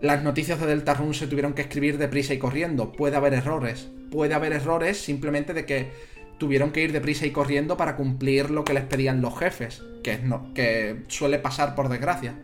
las 0.00 0.22
noticias 0.22 0.60
de 0.60 0.66
Deltarune 0.66 1.14
se 1.14 1.26
tuvieron 1.26 1.54
que 1.54 1.62
escribir 1.62 1.98
deprisa 1.98 2.34
y 2.34 2.38
corriendo? 2.38 2.92
Puede 2.92 3.16
haber 3.16 3.34
errores. 3.34 3.88
Puede 4.10 4.34
haber 4.34 4.52
errores 4.52 4.98
simplemente 5.00 5.54
de 5.54 5.64
que 5.64 5.90
tuvieron 6.38 6.72
que 6.72 6.82
ir 6.82 6.92
deprisa 6.92 7.24
y 7.24 7.30
corriendo 7.30 7.76
para 7.76 7.94
cumplir 7.94 8.50
lo 8.50 8.64
que 8.64 8.74
les 8.74 8.84
pedían 8.84 9.20
los 9.20 9.38
jefes, 9.38 9.82
que, 10.02 10.18
no, 10.18 10.52
que 10.54 11.04
suele 11.06 11.38
pasar 11.38 11.74
por 11.74 11.88
desgracia 11.88 12.34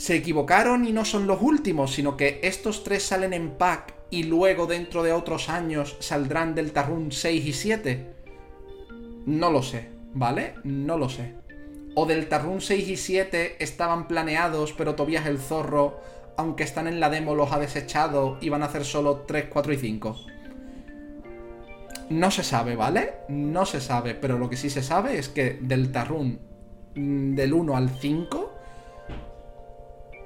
se 0.00 0.16
equivocaron 0.16 0.86
y 0.86 0.92
no 0.92 1.04
son 1.04 1.26
los 1.26 1.42
últimos, 1.42 1.92
sino 1.92 2.16
que 2.16 2.40
estos 2.42 2.84
tres 2.84 3.02
salen 3.02 3.34
en 3.34 3.50
pack 3.50 3.92
y 4.08 4.22
luego 4.22 4.66
dentro 4.66 5.02
de 5.02 5.12
otros 5.12 5.50
años 5.50 5.98
saldrán 6.00 6.54
del 6.54 6.72
Run 6.74 7.12
6 7.12 7.44
y 7.44 7.52
7? 7.52 8.14
No 9.26 9.50
lo 9.50 9.62
sé, 9.62 9.90
¿vale? 10.14 10.54
No 10.64 10.96
lo 10.96 11.10
sé. 11.10 11.34
O 11.94 12.06
del 12.06 12.30
Run 12.30 12.62
6 12.62 12.88
y 12.88 12.96
7 12.96 13.62
estaban 13.62 14.08
planeados, 14.08 14.72
pero 14.72 14.94
Tobias 14.94 15.26
el 15.26 15.38
Zorro, 15.38 16.00
aunque 16.38 16.64
están 16.64 16.86
en 16.86 16.98
la 16.98 17.10
demo, 17.10 17.34
los 17.34 17.52
ha 17.52 17.58
desechado 17.58 18.38
y 18.40 18.48
van 18.48 18.62
a 18.62 18.66
hacer 18.66 18.86
solo 18.86 19.24
3, 19.26 19.48
4 19.50 19.72
y 19.74 19.76
5. 19.76 20.16
No 22.08 22.30
se 22.30 22.42
sabe, 22.42 22.74
¿vale? 22.74 23.16
No 23.28 23.66
se 23.66 23.82
sabe, 23.82 24.14
pero 24.14 24.38
lo 24.38 24.48
que 24.48 24.56
sí 24.56 24.70
se 24.70 24.82
sabe 24.82 25.18
es 25.18 25.28
que 25.28 25.58
del 25.60 25.92
Run 25.92 26.38
mm, 26.94 27.34
del 27.34 27.52
1 27.52 27.76
al 27.76 27.90
5 27.90 28.39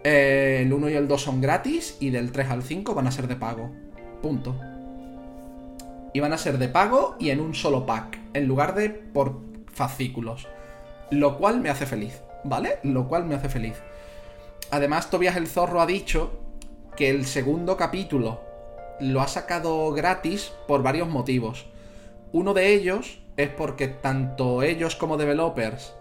eh, 0.05 0.61
el 0.63 0.73
1 0.73 0.91
y 0.91 0.95
el 0.95 1.09
2 1.09 1.21
son 1.21 1.41
gratis 1.41 1.97
y 1.99 2.11
del 2.11 2.31
3 2.31 2.51
al 2.51 2.63
5 2.63 2.95
van 2.95 3.07
a 3.07 3.11
ser 3.11 3.27
de 3.27 3.37
pago. 3.37 3.71
Punto. 4.23 4.55
Y 6.13 6.21
van 6.21 6.33
a 6.33 6.39
ser 6.39 6.59
de 6.59 6.69
pago 6.69 7.17
y 7.19 7.31
en 7.31 7.41
un 7.41 7.55
solo 7.55 7.87
pack, 7.87 8.19
en 8.35 8.47
lugar 8.47 8.75
de 8.75 8.91
por 8.91 9.41
fascículos. 9.73 10.47
Lo 11.11 11.39
cual 11.39 11.61
me 11.61 11.71
hace 11.71 11.87
feliz, 11.87 12.23
¿vale? 12.45 12.79
Lo 12.83 13.09
cual 13.09 13.25
me 13.25 13.35
hace 13.35 13.49
feliz. 13.49 13.75
Además, 14.71 15.11
Tobias 15.11 15.37
el 15.37 15.47
Zorro 15.47 15.81
ha 15.81 15.87
dicho 15.87 16.39
que 16.97 17.11
el 17.11 17.25
segundo 17.25 17.77
capítulo 17.77 18.41
lo 19.01 19.21
ha 19.21 19.29
sacado 19.29 19.91
gratis 19.93 20.53
por 20.69 20.83
varios 20.83 21.09
motivos. 21.09 21.67
Uno 22.33 22.55
de 22.55 22.75
ellos 22.75 23.21
es 23.37 23.49
porque 23.49 23.89
tanto 23.89 24.63
ellos 24.63 24.97
como 24.97 25.17
developers 25.17 25.95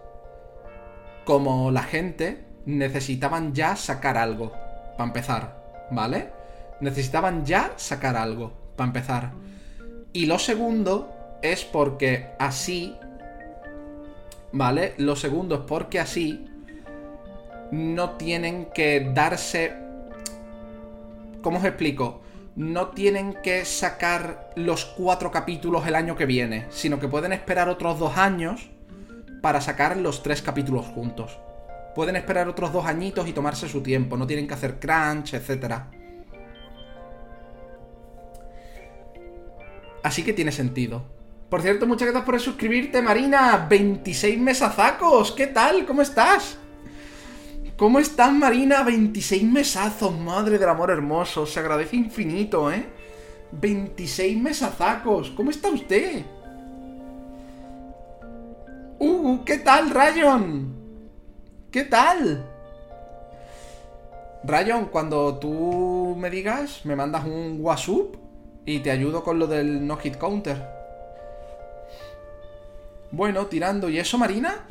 como 1.26 1.72
la 1.72 1.84
gente 1.84 2.44
necesitaban 2.65 3.53
ya 3.53 3.76
sacar 3.76 4.18
algo, 4.18 4.52
para 4.98 5.07
empezar, 5.07 5.64
¿vale? 5.91 6.30
Necesitaban 6.81 7.45
ya 7.45 7.73
sacar 7.77 8.15
algo, 8.15 8.53
para 8.76 8.88
empezar. 8.88 9.31
Y 10.11 10.26
lo 10.26 10.40
segundo 10.40 11.11
es 11.41 11.64
porque 11.64 12.30
así, 12.40 12.95
¿vale? 14.52 14.94
Lo 14.98 15.15
segundo 15.15 15.56
es 15.56 15.61
porque 15.61 15.99
así 15.99 16.45
no 17.72 18.11
tienen 18.11 18.68
que 18.73 19.11
darse... 19.14 19.73
¿Cómo 21.41 21.57
os 21.57 21.65
explico? 21.65 22.22
No 22.56 22.90
tienen 22.90 23.34
que 23.41 23.65
sacar 23.65 24.52
los 24.56 24.85
cuatro 24.85 25.31
capítulos 25.31 25.88
el 25.88 25.95
año 25.95 26.15
que 26.15 26.26
viene, 26.26 26.68
sino 26.69 26.99
que 26.99 27.07
pueden 27.07 27.34
esperar 27.34 27.68
otros 27.68 27.99
dos 27.99 28.18
años 28.18 28.69
para 29.41 29.60
sacar 29.60 29.98
los 29.98 30.23
tres 30.23 30.41
capítulos 30.41 30.85
juntos. 30.85 31.38
Pueden 31.95 32.15
esperar 32.15 32.48
otros 32.48 32.74
dos 32.74 32.86
añitos 32.86 33.28
y 33.28 33.34
tomarse 33.34 33.70
su 33.70 33.82
tiempo, 33.82 34.18
no 34.18 34.26
tienen 34.26 34.48
que 34.48 34.53
hacer 34.56 34.80
crunch, 34.80 35.36
etc. 35.36 35.74
Así 40.03 40.24
que 40.24 40.34
tiene 40.34 40.52
sentido. 40.52 41.03
Por 41.49 41.61
cierto, 41.61 41.86
muchas 41.86 42.07
gracias 42.07 42.26
por 42.26 42.40
suscribirte, 42.40 43.02
Marina. 43.02 43.68
26 43.70 44.40
mesazacos. 44.40 45.32
¿Qué 45.32 45.48
tal? 45.48 45.86
¿Cómo 45.86 46.02
estás? 46.02 46.57
¿Cómo 47.78 47.99
estás, 47.99 48.34
Marina? 48.34 48.84
26 48.84 49.44
mesazos, 49.44 50.18
madre 50.18 50.57
del 50.57 50.70
amor 50.70 50.90
hermoso. 50.90 51.45
Se 51.45 51.60
agradece 51.60 51.95
infinito, 51.95 52.72
¿eh? 52.72 52.86
26 53.52 54.38
mesazacos. 54.41 55.30
¿Cómo 55.32 55.52
está 55.52 55.70
usted? 55.70 56.24
Uh, 58.99 59.44
¿qué 59.45 59.60
tal, 59.60 59.91
Rayon? 59.91 60.82
¿Qué 61.74 61.86
tal? 61.86 62.45
Rayon, 64.44 64.86
cuando 64.90 65.40
tú 65.40 66.16
me 66.20 66.30
digas, 66.30 66.82
me 66.86 66.95
mandas 66.95 67.26
un 67.26 67.58
WhatsApp 67.62 68.14
y 68.64 68.78
te 68.82 68.91
ayudo 68.91 69.24
con 69.24 69.40
lo 69.40 69.48
del 69.48 69.88
no 69.88 69.98
hit 69.98 70.18
counter. 70.18 70.70
Bueno, 73.10 73.48
tirando. 73.48 73.90
¿Y 73.90 73.98
eso, 73.98 74.20
Marina? 74.20 74.68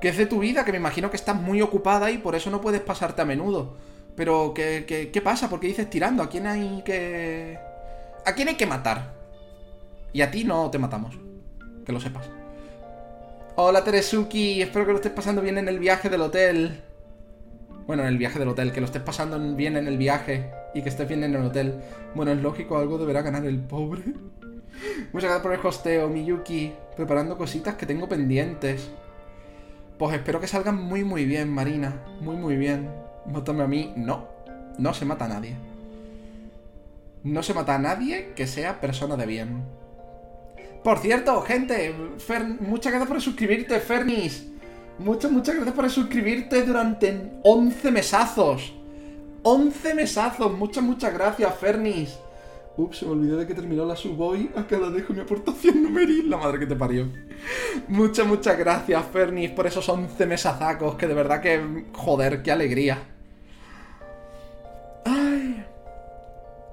¿Qué 0.00 0.08
es 0.08 0.16
de 0.16 0.26
tu 0.26 0.40
vida? 0.40 0.64
Que 0.64 0.72
me 0.72 0.78
imagino 0.78 1.08
que 1.08 1.16
estás 1.16 1.40
muy 1.40 1.62
ocupada 1.62 2.10
y 2.10 2.18
por 2.18 2.34
eso 2.34 2.50
no 2.50 2.60
puedes 2.60 2.80
pasarte 2.80 3.22
a 3.22 3.24
menudo. 3.24 3.76
Pero, 4.16 4.52
¿qué, 4.52 4.84
qué, 4.88 5.12
qué 5.12 5.22
pasa? 5.22 5.48
¿Por 5.48 5.60
qué 5.60 5.68
dices 5.68 5.88
tirando? 5.88 6.24
¿A 6.24 6.28
quién 6.28 6.48
hay 6.48 6.82
que...? 6.84 7.60
¿A 8.26 8.34
quién 8.34 8.48
hay 8.48 8.56
que 8.56 8.66
matar? 8.66 9.12
Y 10.12 10.22
a 10.22 10.32
ti 10.32 10.42
no 10.42 10.68
te 10.68 10.80
matamos. 10.80 11.16
Que 11.86 11.92
lo 11.92 12.00
sepas. 12.00 12.39
Hola 13.56 13.82
Teresuki, 13.82 14.62
espero 14.62 14.86
que 14.86 14.92
lo 14.92 14.98
estés 14.98 15.12
pasando 15.12 15.42
bien 15.42 15.58
en 15.58 15.66
el 15.66 15.80
viaje 15.80 16.08
del 16.08 16.20
hotel. 16.20 16.80
Bueno, 17.86 18.02
en 18.02 18.08
el 18.08 18.16
viaje 18.16 18.38
del 18.38 18.48
hotel, 18.48 18.70
que 18.70 18.80
lo 18.80 18.86
estés 18.86 19.02
pasando 19.02 19.38
bien 19.56 19.76
en 19.76 19.88
el 19.88 19.98
viaje 19.98 20.50
y 20.72 20.82
que 20.82 20.88
estés 20.88 21.08
bien 21.08 21.24
en 21.24 21.34
el 21.34 21.42
hotel. 21.42 21.74
Bueno, 22.14 22.30
es 22.30 22.40
lógico, 22.40 22.78
algo 22.78 22.96
deberá 22.96 23.22
ganar 23.22 23.44
el 23.44 23.58
pobre. 23.58 24.02
Muchas 25.12 25.30
gracias 25.30 25.42
por 25.42 25.52
el 25.52 25.66
hosteo, 25.66 26.08
Miyuki. 26.08 26.72
Preparando 26.96 27.36
cositas 27.36 27.74
que 27.74 27.86
tengo 27.86 28.08
pendientes. 28.08 28.88
Pues 29.98 30.14
espero 30.14 30.40
que 30.40 30.46
salgan 30.46 30.76
muy 30.76 31.02
muy 31.02 31.24
bien, 31.24 31.52
Marina. 31.52 32.04
Muy 32.20 32.36
muy 32.36 32.56
bien. 32.56 32.88
Mátame 33.26 33.64
a 33.64 33.66
mí. 33.66 33.92
No. 33.96 34.28
No 34.78 34.94
se 34.94 35.04
mata 35.04 35.24
a 35.24 35.28
nadie. 35.28 35.56
No 37.24 37.42
se 37.42 37.52
mata 37.52 37.74
a 37.74 37.78
nadie 37.78 38.32
que 38.36 38.46
sea 38.46 38.80
persona 38.80 39.16
de 39.16 39.26
bien. 39.26 39.79
Por 40.82 40.98
cierto, 40.98 41.42
gente, 41.42 41.94
muchas 42.60 42.92
gracias 42.92 43.08
por 43.08 43.20
suscribirte, 43.20 43.78
Fernis. 43.80 44.46
Muchas, 44.98 45.30
muchas 45.30 45.54
gracias 45.54 45.74
por 45.74 45.90
suscribirte 45.90 46.62
durante 46.62 47.32
11 47.42 47.90
mesazos. 47.90 48.74
11 49.42 49.94
mesazos, 49.94 50.52
muchas, 50.52 50.82
muchas 50.82 51.12
gracias, 51.12 51.54
Fernis. 51.56 52.18
Ups, 52.78 52.98
se 52.98 53.04
me 53.04 53.12
olvidó 53.12 53.36
de 53.36 53.46
que 53.46 53.54
terminó 53.54 53.84
la 53.84 53.94
subboy. 53.94 54.50
Acá 54.56 54.78
la 54.78 54.88
dejo 54.88 55.12
mi 55.12 55.20
aportación 55.20 55.82
numeril. 55.82 56.30
La 56.30 56.38
madre 56.38 56.60
que 56.60 56.66
te 56.66 56.76
parió. 56.76 57.08
Muchas, 57.88 58.26
muchas 58.26 58.56
gracias, 58.56 59.04
Fernis, 59.12 59.50
por 59.50 59.66
esos 59.66 59.86
11 59.86 60.24
mesazacos. 60.24 60.94
Que 60.94 61.06
de 61.06 61.14
verdad 61.14 61.42
que. 61.42 61.84
Joder, 61.92 62.42
qué 62.42 62.52
alegría. 62.52 63.02
Ay. 65.04 65.62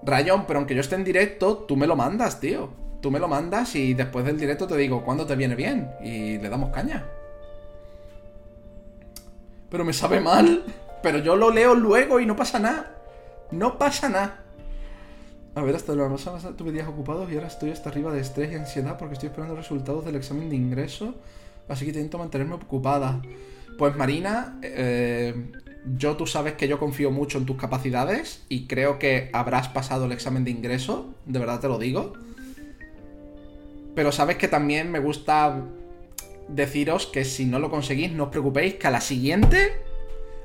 Rayón, 0.04 0.46
pero 0.48 0.60
aunque 0.60 0.76
yo 0.76 0.82
esté 0.82 0.96
en 0.96 1.04
directo, 1.04 1.58
tú 1.58 1.76
me 1.76 1.88
lo 1.88 1.98
mandas, 1.98 2.40
tío 2.40 2.87
tú 3.02 3.12
me 3.12 3.20
lo 3.20 3.28
mandas 3.28 3.76
y 3.76 3.94
después 3.94 4.26
del 4.26 4.40
directo 4.40 4.68
te 4.68 4.78
digo 4.78 5.04
cuándo 5.04 5.26
te 5.26 5.36
viene 5.36 5.56
bien 5.56 5.90
y 6.02 6.38
le 6.38 6.50
damos 6.50 6.72
caña. 6.72 7.06
Pero 9.70 9.84
me 9.84 9.94
sabe 9.94 10.20
mal. 10.20 10.64
Pero 11.02 11.20
yo 11.20 11.36
lo 11.36 11.52
leo 11.52 11.76
luego 11.76 12.20
y 12.20 12.26
no 12.26 12.36
pasa 12.36 12.60
nada. 12.60 12.92
No 13.52 13.78
pasa 13.78 14.10
nada. 14.10 14.44
A 15.56 15.62
ver, 15.62 15.76
hasta 15.76 15.96
la 15.96 16.10
pasada 16.10 16.40
tuve 16.56 16.72
días 16.72 16.88
ocupados 16.88 17.32
y 17.32 17.36
ahora 17.36 17.48
estoy 17.48 17.72
hasta 17.72 17.90
arriba 17.90 18.12
de 18.12 18.22
estrés 18.22 18.52
y 18.52 18.56
ansiedad 18.56 18.98
porque 18.98 19.14
estoy 19.14 19.30
esperando 19.30 19.56
resultados 19.56 20.06
del 20.06 20.16
examen 20.16 20.50
de 20.50 20.56
ingreso. 20.56 21.16
Así 21.68 21.86
que 21.86 21.92
intento 21.92 22.18
mantenerme 22.18 22.56
ocupada. 22.56 23.22
Pues 23.78 23.96
Marina, 23.96 24.60
eh, 24.62 25.52
yo 25.98 26.16
tú 26.16 26.28
sabes 26.28 26.54
que 26.54 26.68
yo 26.68 26.80
confío 26.80 27.12
mucho 27.12 27.38
en 27.38 27.46
tus 27.46 27.58
capacidades 27.58 28.44
y 28.50 28.68
creo 28.68 29.00
que 29.00 29.30
habrás 29.34 29.70
pasado 29.70 30.06
el 30.06 30.12
examen 30.12 30.44
de 30.44 30.52
ingreso. 30.52 31.14
De 31.26 31.40
verdad 31.40 31.60
te 31.60 31.68
lo 31.68 31.80
digo. 31.80 32.14
Pero 33.98 34.12
sabes 34.12 34.38
que 34.38 34.48
también 34.48 34.92
me 34.92 35.00
gusta 35.00 35.60
deciros 36.48 37.08
que 37.08 37.26
si 37.26 37.46
no 37.46 37.58
lo 37.58 37.72
conseguís, 37.72 38.12
no 38.12 38.26
os 38.26 38.30
preocupéis, 38.30 38.76
que 38.76 38.86
a 38.86 38.92
la 38.92 39.02
siguiente. 39.02 39.82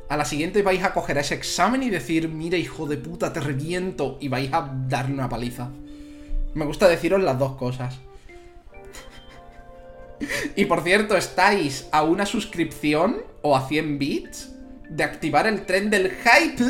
A 0.09 0.17
la 0.17 0.25
siguiente 0.25 0.63
vais 0.63 0.83
a 0.83 0.95
coger 0.95 1.19
ese 1.19 1.35
examen 1.35 1.83
y 1.83 1.91
decir, 1.91 2.31
mira 2.31 2.57
hijo 2.57 2.87
de 2.87 2.97
puta, 2.97 3.31
te 3.31 3.41
reviento. 3.41 4.17
Y 4.23 4.29
vais 4.29 4.51
a 4.55 4.73
darle 4.89 5.13
una 5.13 5.29
paliza. 5.29 5.69
Me 6.55 6.65
gusta 6.65 6.89
deciros 6.89 7.23
las 7.23 7.39
dos 7.39 7.57
cosas. 7.57 8.01
y 10.57 10.65
por 10.65 10.83
cierto, 10.83 11.15
estáis 11.15 11.89
a 11.93 12.05
una 12.05 12.25
suscripción 12.25 13.23
o 13.43 13.55
a 13.55 13.69
100 13.69 13.99
bits 13.99 14.51
de 14.89 15.05
activar 15.05 15.47
el 15.47 15.67
tren 15.67 15.91
del 15.91 16.11
hype. 16.11 16.65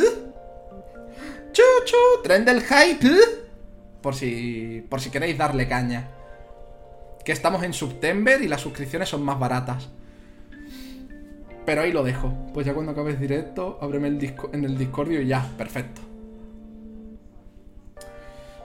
Chuchu, 1.53 2.23
tren 2.25 2.45
del 2.45 2.61
hype. 2.61 3.09
Por 4.01 4.17
si, 4.17 4.85
por 4.91 5.01
si 5.01 5.11
queréis 5.11 5.39
darle 5.39 5.69
caña 5.69 6.09
que 7.25 7.33
estamos 7.33 7.63
en 7.63 7.73
September 7.73 8.41
y 8.43 8.49
las 8.49 8.61
suscripciones 8.61 9.09
son 9.09 9.23
más 9.23 9.39
baratas. 9.39 9.89
Pero 11.65 11.83
ahí 11.83 11.93
lo 11.93 12.03
dejo. 12.03 12.33
Pues 12.53 12.67
ya 12.67 12.75
cuando 12.75 12.93
acabes 12.93 13.21
directo, 13.21 13.79
ábreme 13.81 14.09
el 14.09 14.19
disco 14.19 14.51
en 14.53 14.65
el 14.65 14.77
Discordio 14.77 15.21
y 15.23 15.29
ya, 15.29 15.49
perfecto. 15.57 16.01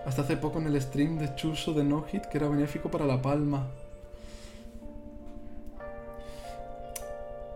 Hasta 0.05 0.21
hace 0.21 0.38
poco 0.38 0.59
en 0.59 0.67
el 0.67 0.81
stream 0.81 1.17
de 1.17 1.35
Chuso 1.35 1.73
de 1.73 1.84
No 1.84 2.03
Hit 2.03 2.25
que 2.25 2.38
era 2.38 2.47
benéfico 2.47 2.89
para 2.89 3.05
La 3.05 3.21
Palma. 3.21 3.67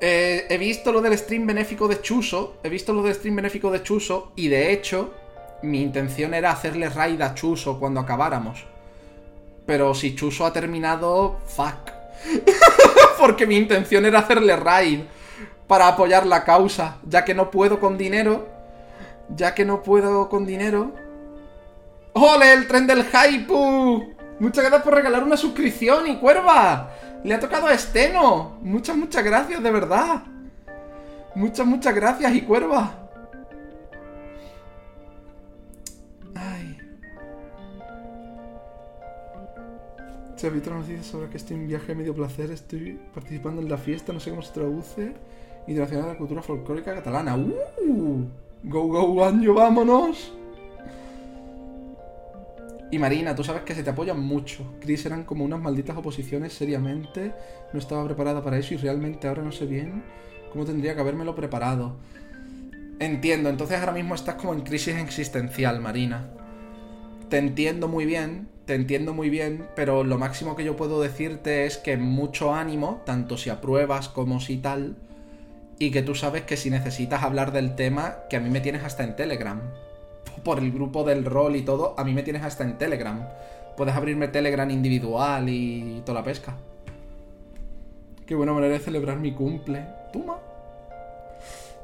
Eh, 0.04 0.48
he 0.50 0.58
visto 0.58 0.92
lo 0.92 1.00
del 1.02 1.18
stream 1.18 1.48
benéfico 1.48 1.88
de 1.88 2.02
Chuso. 2.02 2.58
He 2.64 2.70
visto 2.70 2.92
lo 2.92 3.04
del 3.04 3.16
stream 3.16 3.38
benéfico 3.38 3.72
de 3.72 3.82
Chuso. 3.82 4.34
Y 4.36 4.48
de 4.50 4.74
hecho, 4.74 5.14
mi 5.64 5.82
intención 5.82 6.34
era 6.34 6.52
hacerle 6.52 6.90
raid 6.90 7.22
a 7.22 7.34
Chuso 7.34 7.80
cuando 7.80 8.00
acabáramos. 8.00 8.66
Pero 9.72 9.96
si 9.96 10.14
Chuso 10.16 10.46
ha 10.46 10.52
terminado, 10.52 11.40
fuck. 11.48 11.92
Porque 13.18 13.48
mi 13.48 13.56
intención 13.56 14.06
era 14.06 14.20
hacerle 14.20 14.58
raid 14.58 15.00
para 15.66 15.88
apoyar 15.88 16.26
la 16.26 16.44
causa, 16.44 16.98
ya 17.08 17.24
que 17.24 17.34
no 17.34 17.50
puedo 17.50 17.80
con 17.80 17.98
dinero. 17.98 18.50
Ya 19.34 19.56
que 19.56 19.64
no 19.64 19.82
puedo 19.82 20.28
con 20.28 20.46
dinero. 20.46 20.92
¡Ole, 22.12 22.52
el 22.52 22.68
tren 22.68 22.86
del 22.86 23.06
hype! 23.06 23.48
Muchas 24.40 24.66
gracias 24.66 24.84
por 24.84 24.94
regalar 24.94 25.24
una 25.24 25.38
suscripción 25.38 26.06
y 26.06 26.18
cuerva. 26.18 26.92
Le 27.24 27.34
ha 27.34 27.40
tocado 27.40 27.68
a 27.68 27.74
Esteno. 27.74 28.58
Muchas, 28.60 28.98
muchas 28.98 29.24
gracias, 29.24 29.64
de 29.64 29.72
verdad. 29.72 30.24
Muchas, 31.34 31.66
muchas 31.66 31.96
gracias 31.96 32.36
y 32.36 32.42
cuerva. 32.42 33.01
Se 40.42 40.48
ha 40.48 40.50
visto 40.50 40.72
noticias 40.72 41.06
sobre 41.06 41.30
que 41.30 41.38
estoy 41.38 41.56
en 41.56 41.68
viaje 41.68 41.90
de 41.90 41.94
medio 41.94 42.16
placer, 42.16 42.50
estoy 42.50 43.00
participando 43.14 43.62
en 43.62 43.70
la 43.70 43.78
fiesta, 43.78 44.12
no 44.12 44.20
sé 44.20 44.32
cómo 44.32 44.42
se 44.42 44.52
traduce. 44.52 45.14
Internacional 45.68 46.08
de 46.08 46.14
la 46.14 46.18
cultura 46.18 46.42
folclórica 46.42 46.96
catalana. 46.96 47.38
¡Uh! 47.38 48.26
¡Go, 48.64 48.88
go, 48.88 49.24
año, 49.24 49.54
vámonos! 49.54 50.34
Y 52.90 52.98
Marina, 52.98 53.36
tú 53.36 53.44
sabes 53.44 53.62
que 53.62 53.76
se 53.76 53.84
te 53.84 53.92
apoyan 53.92 54.20
mucho. 54.20 54.66
Chris 54.80 55.06
eran 55.06 55.26
como 55.26 55.46
unas 55.46 55.62
malditas 55.62 55.96
oposiciones, 55.96 56.54
seriamente. 56.54 57.36
No 57.72 57.78
estaba 57.78 58.04
preparada 58.06 58.44
para 58.44 58.58
eso 58.58 58.74
y 58.74 58.78
realmente 58.78 59.28
ahora 59.28 59.44
no 59.44 59.52
sé 59.52 59.68
bien 59.68 60.02
cómo 60.52 60.66
tendría 60.66 60.96
que 60.96 61.02
habérmelo 61.02 61.36
preparado. 61.36 61.98
Entiendo, 62.98 63.48
entonces 63.48 63.78
ahora 63.78 63.92
mismo 63.92 64.16
estás 64.16 64.34
como 64.38 64.56
en 64.56 64.62
crisis 64.62 64.96
existencial, 64.96 65.82
Marina. 65.82 66.32
te 67.30 67.38
entiendo 67.38 67.88
muy 67.88 68.08
bien, 68.08 68.51
te 68.72 68.76
entiendo 68.76 69.14
muy 69.14 69.30
bien, 69.30 69.68
pero 69.76 70.06
lo 70.06 70.18
máximo 70.18 70.56
que 70.56 70.64
yo 70.64 70.78
puedo 70.78 71.02
decirte 71.02 71.66
es 71.66 71.78
que 71.78 71.98
mucho 71.98 72.56
ánimo, 72.56 73.02
tanto 73.06 73.38
si 73.38 73.50
apruebas 73.50 74.08
como 74.08 74.40
si 74.40 74.56
tal, 74.56 74.96
y 75.78 75.92
que 75.92 76.02
tú 76.02 76.16
sabes 76.16 76.44
que 76.44 76.56
si 76.56 76.70
necesitas 76.70 77.22
hablar 77.22 77.52
del 77.52 77.76
tema, 77.76 78.20
que 78.30 78.38
a 78.38 78.40
mí 78.40 78.50
me 78.50 78.62
tienes 78.62 78.86
hasta 78.86 79.04
en 79.04 79.18
Telegram. 79.18 79.60
Por 80.46 80.60
el 80.60 80.72
grupo 80.72 81.04
del 81.04 81.26
rol 81.26 81.58
y 81.58 81.64
todo, 81.64 81.96
a 81.98 82.06
mí 82.06 82.14
me 82.14 82.24
tienes 82.24 82.44
hasta 82.44 82.64
en 82.64 82.78
Telegram. 82.78 83.28
Puedes 83.76 83.94
abrirme 83.94 84.30
Telegram 84.30 84.70
individual 84.70 85.50
y 85.50 86.02
toda 86.06 86.22
la 86.22 86.24
pesca. 86.24 86.56
Qué 88.26 88.36
buena 88.36 88.54
manera 88.54 88.72
de 88.72 88.80
celebrar 88.80 89.18
mi 89.18 89.34
cumple. 89.34 89.86
Toma. 90.14 90.38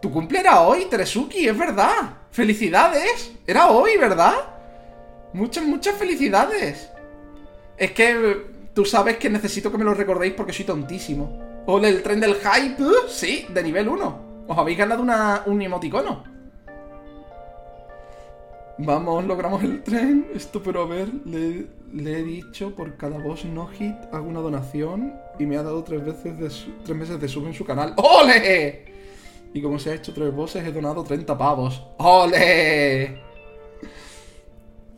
Tu 0.02 0.10
cumple 0.10 0.40
era 0.40 0.62
hoy, 0.62 0.86
Teresuki, 0.86 1.50
es 1.50 1.58
verdad. 1.58 2.14
¡Felicidades! 2.32 3.34
Era 3.46 3.72
hoy, 3.72 3.98
¿verdad? 3.98 4.36
Muchas, 5.34 5.66
muchas 5.66 5.96
felicidades. 5.96 6.90
Es 7.78 7.92
que 7.92 8.10
eh, 8.10 8.38
tú 8.74 8.86
sabes 8.86 9.18
que 9.18 9.30
necesito 9.30 9.72
que 9.72 9.78
me 9.78 9.84
lo 9.84 9.94
recordéis 9.94 10.34
porque 10.34 10.54
soy 10.54 10.66
tontísimo. 10.66 11.64
Ole, 11.68 11.90
el 11.90 12.02
tren 12.02 12.20
del 12.20 12.36
hype. 12.36 12.84
Sí, 13.08 13.46
de 13.50 13.64
nivel 13.64 13.88
1. 13.88 14.46
Os 14.48 14.58
habéis 14.58 14.78
ganado 14.78 15.02
una, 15.02 15.44
un 15.46 15.62
emoticono. 15.62 16.24
Vamos, 18.80 19.26
logramos 19.26 19.64
el 19.64 19.84
tren. 19.84 20.28
Esto, 20.34 20.62
pero 20.64 20.84
a 20.84 20.86
ver, 20.86 21.10
le, 21.26 21.68
le 21.94 22.20
he 22.20 22.24
dicho 22.24 22.76
por 22.76 22.96
cada 22.96 23.18
boss 23.18 23.46
no 23.46 23.68
hit 23.68 23.96
hago 24.12 24.28
una 24.28 24.40
donación 24.40 25.14
y 25.40 25.46
me 25.46 25.58
ha 25.58 25.64
dado 25.64 25.84
tres 25.84 26.06
veces 26.06 26.38
de 26.38 26.52
tres 26.86 26.98
meses 26.98 27.20
de 27.20 27.28
sub 27.28 27.48
en 27.48 27.54
su 27.54 27.66
canal. 27.66 27.94
¡Ole! 27.98 28.86
Y 29.54 29.62
como 29.62 29.80
se 29.80 29.92
ha 29.92 29.96
hecho 29.96 30.14
tres 30.14 30.34
bosses, 30.34 30.66
he 30.66 30.72
donado 30.72 31.04
30 31.04 31.38
pavos. 31.38 31.84
¡Ole! 31.98 33.27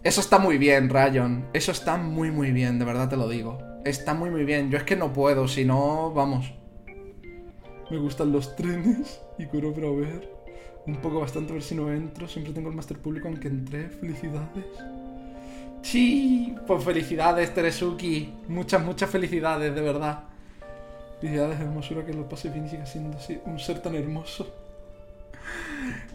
Eso 0.01 0.21
está 0.21 0.39
muy 0.39 0.57
bien, 0.57 0.89
Rayon. 0.89 1.45
Eso 1.51 1.73
está 1.73 1.97
muy, 1.97 2.31
muy 2.31 2.51
bien, 2.51 2.80
de 2.80 2.85
verdad 2.85 3.09
te 3.09 3.17
lo 3.17 3.27
digo. 3.27 3.57
Está 3.84 4.13
muy, 4.13 4.30
muy 4.30 4.45
bien. 4.45 4.71
Yo 4.71 4.77
es 4.77 4.84
que 4.84 4.95
no 4.95 5.11
puedo, 5.11 5.47
si 5.47 5.65
no, 5.65 6.13
vamos. 6.13 6.53
Me 7.91 7.97
gustan 7.97 8.31
los 8.31 8.55
trenes 8.55 9.19
y 9.38 9.45
quiero 9.47 9.73
para 9.73 9.89
ver. 9.89 10.30
Un 10.85 10.95
poco 10.97 11.19
bastante 11.19 11.51
a 11.51 11.55
ver 11.55 11.63
si 11.63 11.76
no 11.76 11.91
entro. 11.91 12.30
Siempre 12.30 12.53
tengo 12.53 12.69
el 12.69 12.76
máster 12.76 12.97
público 12.97 13.27
aunque 13.27 13.49
entré. 13.49 13.89
Felicidades. 13.89 14.65
Sí, 15.81 16.55
pues 16.65 16.84
felicidades, 16.84 17.53
Teresuki. 17.53 18.34
Muchas, 18.47 18.84
muchas 18.84 19.09
felicidades, 19.09 19.76
de 19.76 19.81
verdad. 19.81 20.23
Felicidades, 21.19 21.59
hermosura, 21.59 22.05
que 22.05 22.13
lo 22.13 22.30
pase 22.30 22.49
bien 22.49 22.65
y 22.65 22.88
siendo 22.88 23.17
así 23.17 23.39
un 23.45 23.59
ser 23.59 23.81
tan 23.81 23.95
hermoso. 23.95 24.59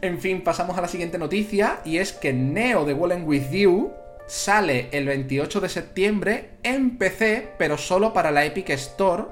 En 0.00 0.20
fin, 0.20 0.42
pasamos 0.42 0.76
a 0.76 0.82
la 0.82 0.88
siguiente 0.88 1.18
noticia, 1.18 1.80
y 1.84 1.98
es 1.98 2.12
que 2.12 2.32
Neo 2.32 2.84
de 2.84 2.94
Wallen 2.94 3.26
With 3.26 3.50
You 3.50 3.92
sale 4.26 4.88
el 4.92 5.06
28 5.06 5.60
de 5.60 5.68
septiembre 5.68 6.50
en 6.62 6.98
PC, 6.98 7.52
pero 7.58 7.78
solo 7.78 8.12
para 8.12 8.30
la 8.30 8.44
Epic 8.44 8.70
Store. 8.70 9.24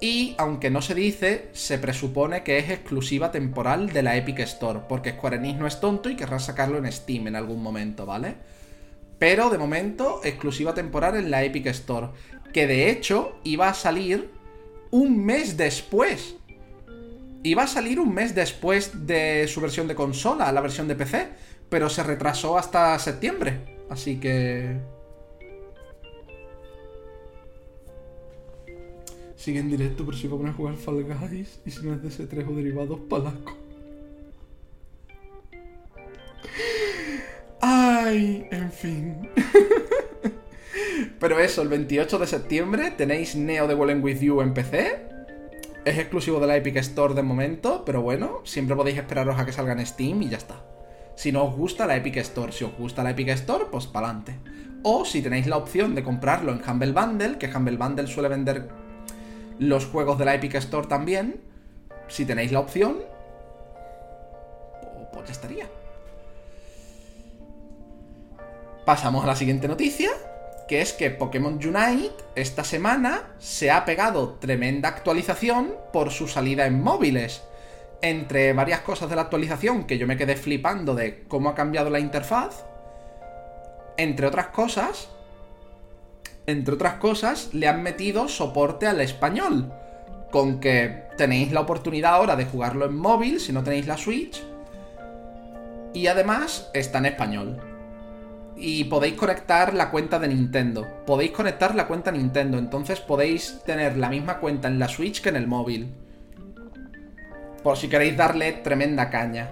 Y, 0.00 0.34
aunque 0.38 0.70
no 0.70 0.82
se 0.82 0.94
dice, 0.94 1.48
se 1.52 1.78
presupone 1.78 2.42
que 2.42 2.58
es 2.58 2.68
exclusiva 2.68 3.30
temporal 3.30 3.90
de 3.90 4.02
la 4.02 4.16
Epic 4.16 4.40
Store, 4.40 4.80
porque 4.88 5.12
Square 5.12 5.36
Enix 5.36 5.58
no 5.58 5.66
es 5.66 5.80
tonto 5.80 6.10
y 6.10 6.16
querrá 6.16 6.38
sacarlo 6.38 6.78
en 6.78 6.90
Steam 6.90 7.28
en 7.28 7.36
algún 7.36 7.62
momento, 7.62 8.04
¿vale? 8.04 8.34
Pero 9.18 9.48
de 9.48 9.58
momento, 9.58 10.20
exclusiva 10.24 10.74
temporal 10.74 11.16
en 11.16 11.30
la 11.30 11.42
Epic 11.44 11.66
Store. 11.68 12.08
Que 12.52 12.66
de 12.66 12.90
hecho 12.90 13.38
iba 13.44 13.68
a 13.68 13.74
salir 13.74 14.30
un 14.90 15.24
mes 15.24 15.56
después. 15.56 16.36
Iba 17.46 17.64
a 17.64 17.66
salir 17.66 18.00
un 18.00 18.14
mes 18.14 18.34
después 18.34 19.06
de 19.06 19.46
su 19.48 19.60
versión 19.60 19.86
de 19.86 19.94
consola, 19.94 20.50
la 20.50 20.62
versión 20.62 20.88
de 20.88 20.94
PC. 20.96 21.28
Pero 21.68 21.90
se 21.90 22.02
retrasó 22.02 22.56
hasta 22.56 22.98
septiembre. 22.98 23.84
Así 23.90 24.18
que... 24.18 24.80
Sigue 29.36 29.58
en 29.58 29.70
directo, 29.70 30.06
pero 30.06 30.16
si 30.16 30.26
va 30.26 30.36
a 30.36 30.38
poner 30.38 30.52
a 30.54 30.56
jugar 30.56 30.76
Fall 30.76 31.04
Guys 31.04 31.60
y 31.66 31.70
si 31.70 31.84
no 31.84 31.92
es 31.92 32.02
de 32.02 32.08
ese 32.08 32.26
3 32.26 32.46
o 32.48 32.52
derivados, 32.52 32.98
palaco. 33.10 33.54
Ay, 37.60 38.48
en 38.50 38.72
fin. 38.72 39.28
Pero 41.20 41.38
eso, 41.38 41.60
el 41.62 41.68
28 41.68 42.18
de 42.18 42.26
septiembre 42.26 42.90
tenéis 42.90 43.36
Neo 43.36 43.66
de 43.66 43.74
Wallen 43.74 44.02
With 44.02 44.20
You 44.20 44.40
en 44.40 44.54
PC. 44.54 45.13
Es 45.84 45.98
exclusivo 45.98 46.40
de 46.40 46.46
la 46.46 46.56
Epic 46.56 46.76
Store 46.76 47.12
de 47.12 47.22
momento, 47.22 47.84
pero 47.84 48.00
bueno, 48.00 48.40
siempre 48.44 48.74
podéis 48.74 48.96
esperaros 48.96 49.38
a 49.38 49.44
que 49.44 49.52
salga 49.52 49.74
en 49.74 49.84
Steam 49.84 50.22
y 50.22 50.30
ya 50.30 50.38
está. 50.38 50.62
Si 51.14 51.30
no 51.30 51.44
os 51.44 51.54
gusta 51.54 51.86
la 51.86 51.96
Epic 51.96 52.16
Store, 52.16 52.52
si 52.52 52.64
os 52.64 52.74
gusta 52.78 53.02
la 53.02 53.10
Epic 53.10 53.28
Store, 53.28 53.66
pues 53.70 53.86
pa'lante. 53.86 54.38
O 54.82 55.04
si 55.04 55.20
tenéis 55.20 55.46
la 55.46 55.58
opción 55.58 55.94
de 55.94 56.02
comprarlo 56.02 56.52
en 56.52 56.62
Humble 56.66 56.92
Bundle, 56.92 57.36
que 57.36 57.54
Humble 57.54 57.76
Bundle 57.76 58.06
suele 58.06 58.30
vender 58.30 58.68
los 59.58 59.84
juegos 59.84 60.18
de 60.18 60.24
la 60.24 60.34
Epic 60.34 60.54
Store 60.54 60.86
también, 60.86 61.42
si 62.08 62.24
tenéis 62.24 62.50
la 62.50 62.60
opción, 62.60 62.96
pues 65.12 65.26
ya 65.26 65.32
estaría. 65.32 65.66
Pasamos 68.86 69.24
a 69.24 69.26
la 69.26 69.36
siguiente 69.36 69.68
noticia, 69.68 70.10
que 70.68 70.80
es 70.80 70.92
que 70.92 71.10
Pokémon 71.10 71.54
Unite 71.54 72.14
esta 72.34 72.64
semana 72.64 73.34
se 73.38 73.70
ha 73.70 73.84
pegado 73.84 74.34
tremenda 74.40 74.88
actualización 74.88 75.74
por 75.92 76.10
su 76.10 76.28
salida 76.28 76.66
en 76.66 76.82
móviles. 76.82 77.42
Entre 78.00 78.52
varias 78.52 78.80
cosas 78.80 79.08
de 79.08 79.16
la 79.16 79.22
actualización 79.22 79.84
que 79.84 79.98
yo 79.98 80.06
me 80.06 80.16
quedé 80.16 80.36
flipando 80.36 80.94
de 80.94 81.24
cómo 81.28 81.48
ha 81.48 81.54
cambiado 81.54 81.90
la 81.90 82.00
interfaz, 82.00 82.64
entre 83.96 84.26
otras 84.26 84.48
cosas, 84.48 85.08
entre 86.46 86.74
otras 86.74 86.94
cosas, 86.94 87.50
le 87.54 87.68
han 87.68 87.82
metido 87.82 88.28
soporte 88.28 88.86
al 88.86 89.00
español. 89.00 89.72
Con 90.30 90.60
que 90.60 91.04
tenéis 91.16 91.52
la 91.52 91.60
oportunidad 91.60 92.14
ahora 92.14 92.36
de 92.36 92.44
jugarlo 92.44 92.86
en 92.86 92.96
móvil 92.96 93.40
si 93.40 93.52
no 93.52 93.62
tenéis 93.62 93.86
la 93.86 93.96
Switch. 93.96 94.42
Y 95.94 96.08
además 96.08 96.70
está 96.74 96.98
en 96.98 97.06
español 97.06 97.73
y 98.56 98.84
podéis 98.84 99.14
conectar 99.14 99.74
la 99.74 99.90
cuenta 99.90 100.18
de 100.18 100.28
Nintendo. 100.28 100.86
Podéis 101.06 101.32
conectar 101.32 101.74
la 101.74 101.86
cuenta 101.86 102.12
Nintendo, 102.12 102.58
entonces 102.58 103.00
podéis 103.00 103.60
tener 103.64 103.96
la 103.96 104.08
misma 104.08 104.38
cuenta 104.38 104.68
en 104.68 104.78
la 104.78 104.88
Switch 104.88 105.20
que 105.20 105.28
en 105.30 105.36
el 105.36 105.46
móvil. 105.46 105.92
Por 107.62 107.76
si 107.76 107.88
queréis 107.88 108.16
darle 108.16 108.52
tremenda 108.52 109.10
caña. 109.10 109.50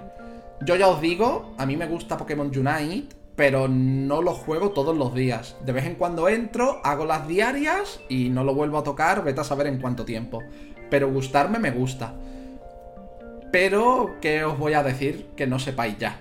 Yo 0.65 0.77
ya 0.77 0.89
os 0.89 1.01
digo, 1.01 1.55
a 1.59 1.66
mí 1.66 1.77
me 1.77 1.87
gusta 1.87 2.16
Pokémon 2.16 2.47
Unite, 2.49 3.16
pero 3.35 3.66
no 3.69 4.23
lo 4.23 4.35
juego 4.35 4.70
todos 4.70 4.97
los 4.97 5.15
días. 5.15 5.57
De 5.65 5.73
vez 5.73 5.87
en 5.87 5.97
cuando 5.97 6.29
entro, 6.29 6.81
hago 6.85 7.05
las 7.05 7.27
diarias 7.27 8.01
y 8.09 8.29
no 8.29 8.45
lo 8.45 8.55
vuelvo 8.55 8.79
a 8.79 8.85
tocar, 8.85 9.24
vete 9.24 9.41
a 9.41 9.45
saber 9.45 9.66
en 9.66 9.81
cuánto 9.81 10.05
tiempo. 10.05 10.43
Pero 10.91 11.11
gustarme 11.11 11.59
me 11.59 11.70
gusta. 11.70 12.15
Pero, 13.51 14.16
¿qué 14.20 14.45
os 14.45 14.59
voy 14.59 14.74
a 14.74 14.83
decir 14.83 15.31
que 15.37 15.47
no 15.47 15.59
sepáis 15.59 15.99
ya? 15.99 16.20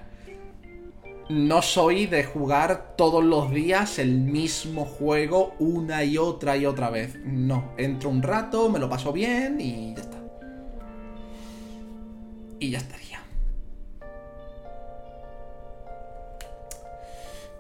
No 1.32 1.62
soy 1.62 2.08
de 2.08 2.26
jugar 2.26 2.96
todos 2.98 3.24
los 3.24 3.52
días 3.52 4.00
el 4.00 4.20
mismo 4.20 4.84
juego 4.86 5.54
una 5.60 6.04
y 6.04 6.18
otra 6.18 6.58
y 6.58 6.66
otra 6.66 6.90
vez. 6.90 7.16
No, 7.24 7.72
entro 7.78 8.10
un 8.10 8.22
rato, 8.22 8.68
me 8.70 8.80
lo 8.80 8.90
paso 8.90 9.14
bien 9.14 9.62
y 9.62 9.96
ya 9.96 10.02
está. 10.02 10.18
Y 12.60 12.72
ya 12.72 12.80
estaría. 12.80 13.22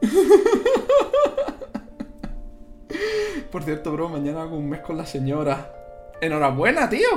Por 3.52 3.64
cierto, 3.64 3.93
bro, 3.93 4.10
mañana 4.10 4.41
hago 4.41 4.57
un 4.57 4.68
mes 4.69 4.81
con 4.81 4.98
la 4.98 5.06
señora. 5.06 5.72
Enhorabuena, 6.19 6.89
tío. 6.89 7.07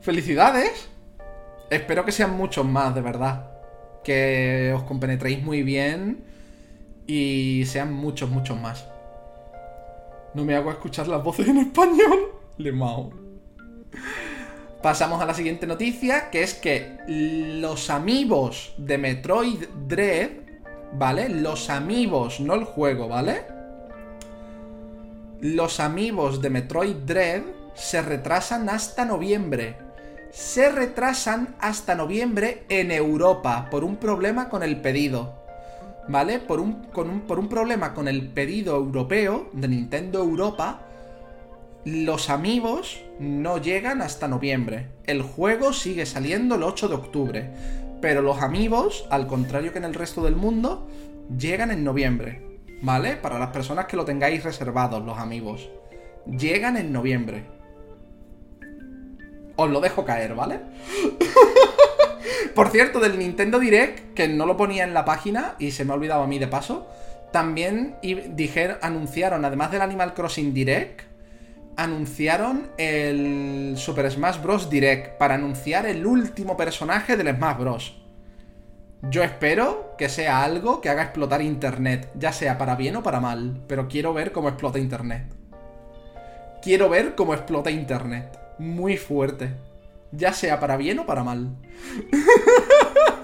Felicidades. 0.00 0.88
Espero 1.70 2.04
que 2.04 2.12
sean 2.12 2.36
muchos 2.36 2.66
más, 2.66 2.94
de 2.94 3.00
verdad 3.00 3.51
que 4.04 4.72
os 4.74 4.82
compenetréis 4.84 5.42
muy 5.42 5.62
bien 5.62 6.24
y 7.06 7.64
sean 7.66 7.92
muchos, 7.92 8.30
muchos 8.30 8.60
más. 8.60 8.86
No 10.34 10.44
me 10.44 10.54
hago 10.54 10.70
escuchar 10.70 11.08
las 11.08 11.22
voces 11.22 11.48
en 11.48 11.58
español. 11.58 12.32
Le 12.56 12.72
mao. 12.72 13.12
Pasamos 14.82 15.22
a 15.22 15.26
la 15.26 15.34
siguiente 15.34 15.66
noticia, 15.66 16.30
que 16.30 16.42
es 16.42 16.54
que 16.54 16.98
los 17.06 17.88
amigos 17.90 18.74
de 18.78 18.98
Metroid 18.98 19.64
Dread, 19.86 20.30
¿vale? 20.94 21.28
Los 21.28 21.70
amigos, 21.70 22.40
no 22.40 22.54
el 22.54 22.64
juego, 22.64 23.08
¿vale? 23.08 23.42
Los 25.40 25.78
amigos 25.78 26.40
de 26.42 26.50
Metroid 26.50 26.96
Dread 26.96 27.42
se 27.74 28.02
retrasan 28.02 28.68
hasta 28.68 29.04
noviembre 29.04 29.76
se 30.32 30.70
retrasan 30.70 31.54
hasta 31.60 31.94
noviembre 31.94 32.64
en 32.70 32.90
Europa 32.90 33.68
por 33.70 33.84
un 33.84 33.96
problema 33.96 34.48
con 34.48 34.62
el 34.62 34.80
pedido. 34.80 35.34
¿Vale? 36.08 36.40
Por 36.40 36.58
un, 36.58 36.86
por 36.90 37.38
un 37.38 37.48
problema 37.48 37.94
con 37.94 38.08
el 38.08 38.28
pedido 38.28 38.74
europeo 38.76 39.50
de 39.52 39.68
Nintendo 39.68 40.20
Europa, 40.20 40.80
los 41.84 42.30
amigos 42.30 43.04
no 43.20 43.58
llegan 43.58 44.00
hasta 44.00 44.26
noviembre. 44.26 44.88
El 45.04 45.22
juego 45.22 45.72
sigue 45.72 46.06
saliendo 46.06 46.54
el 46.54 46.62
8 46.62 46.88
de 46.88 46.94
octubre. 46.94 47.50
Pero 48.00 48.22
los 48.22 48.42
amigos, 48.42 49.06
al 49.10 49.28
contrario 49.28 49.72
que 49.72 49.78
en 49.78 49.84
el 49.84 49.94
resto 49.94 50.24
del 50.24 50.34
mundo, 50.34 50.88
llegan 51.38 51.70
en 51.70 51.84
noviembre. 51.84 52.58
¿Vale? 52.80 53.16
Para 53.16 53.38
las 53.38 53.50
personas 53.50 53.86
que 53.86 53.96
lo 53.96 54.04
tengáis 54.04 54.42
reservados, 54.42 55.04
los 55.04 55.18
amigos. 55.18 55.70
Llegan 56.26 56.76
en 56.76 56.92
noviembre. 56.92 57.61
Os 59.62 59.70
lo 59.70 59.80
dejo 59.80 60.04
caer, 60.04 60.34
¿vale? 60.34 60.60
Por 62.54 62.68
cierto, 62.68 63.00
del 63.00 63.18
Nintendo 63.18 63.58
Direct, 63.58 64.14
que 64.14 64.28
no 64.28 64.44
lo 64.44 64.56
ponía 64.56 64.84
en 64.84 64.92
la 64.92 65.04
página 65.04 65.54
y 65.58 65.70
se 65.70 65.84
me 65.84 65.92
ha 65.92 65.94
olvidado 65.94 66.22
a 66.22 66.26
mí 66.26 66.38
de 66.38 66.48
paso, 66.48 66.86
también 67.32 67.96
dijeron, 68.30 68.76
anunciaron, 68.82 69.44
además 69.44 69.70
del 69.70 69.80
Animal 69.80 70.12
Crossing 70.14 70.52
Direct, 70.52 71.02
anunciaron 71.76 72.70
el 72.76 73.74
Super 73.76 74.10
Smash 74.10 74.42
Bros. 74.42 74.68
Direct 74.68 75.16
para 75.16 75.34
anunciar 75.34 75.86
el 75.86 76.04
último 76.04 76.56
personaje 76.56 77.16
del 77.16 77.34
Smash 77.34 77.56
Bros. 77.56 78.02
Yo 79.10 79.22
espero 79.24 79.94
que 79.96 80.08
sea 80.08 80.44
algo 80.44 80.80
que 80.80 80.88
haga 80.88 81.02
explotar 81.02 81.40
Internet, 81.42 82.10
ya 82.14 82.32
sea 82.32 82.58
para 82.58 82.76
bien 82.76 82.96
o 82.96 83.02
para 83.02 83.20
mal, 83.20 83.62
pero 83.66 83.88
quiero 83.88 84.12
ver 84.12 84.32
cómo 84.32 84.48
explota 84.48 84.78
Internet. 84.78 85.24
Quiero 86.62 86.88
ver 86.88 87.14
cómo 87.14 87.34
explota 87.34 87.70
Internet. 87.70 88.38
Muy 88.58 88.96
fuerte. 88.96 89.54
Ya 90.12 90.32
sea 90.32 90.60
para 90.60 90.76
bien 90.76 90.98
o 90.98 91.06
para 91.06 91.24
mal. 91.24 91.56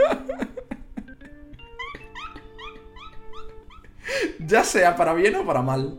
ya 4.41 4.65
sea 4.65 4.97
para 4.97 5.13
bien 5.15 5.37
o 5.37 5.45
para 5.45 5.63
mal. 5.63 5.99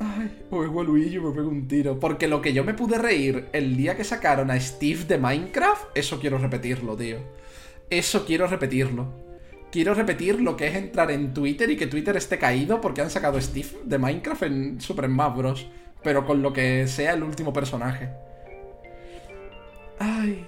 Ay, 0.00 0.30
o 0.50 0.64
es 0.64 0.70
Luigi 0.70 1.18
me 1.18 1.32
pego 1.32 1.48
un 1.48 1.68
tiro. 1.68 1.98
Porque 2.00 2.28
lo 2.28 2.42
que 2.42 2.52
yo 2.52 2.64
me 2.64 2.74
pude 2.74 2.98
reír 2.98 3.48
el 3.52 3.76
día 3.76 3.96
que 3.96 4.04
sacaron 4.04 4.50
a 4.50 4.58
Steve 4.60 5.04
de 5.04 5.18
Minecraft, 5.18 5.96
eso 5.96 6.18
quiero 6.20 6.38
repetirlo, 6.38 6.96
tío. 6.96 7.18
Eso 7.90 8.26
quiero 8.26 8.46
repetirlo. 8.46 9.28
Quiero 9.70 9.94
repetir 9.94 10.40
lo 10.40 10.56
que 10.56 10.66
es 10.66 10.74
entrar 10.74 11.10
en 11.10 11.34
Twitter 11.34 11.70
y 11.70 11.76
que 11.76 11.86
Twitter 11.86 12.16
esté 12.16 12.38
caído 12.38 12.80
porque 12.80 13.02
han 13.02 13.10
sacado 13.10 13.36
a 13.38 13.40
Steve 13.42 13.68
de 13.84 13.98
Minecraft 13.98 14.42
en 14.44 14.80
Super 14.80 15.06
Smash 15.06 15.36
Bros. 15.36 15.66
Pero 16.02 16.24
con 16.24 16.42
lo 16.42 16.52
que 16.52 16.86
sea 16.86 17.14
el 17.14 17.22
último 17.22 17.52
personaje. 17.52 18.10
Ay. 19.98 20.46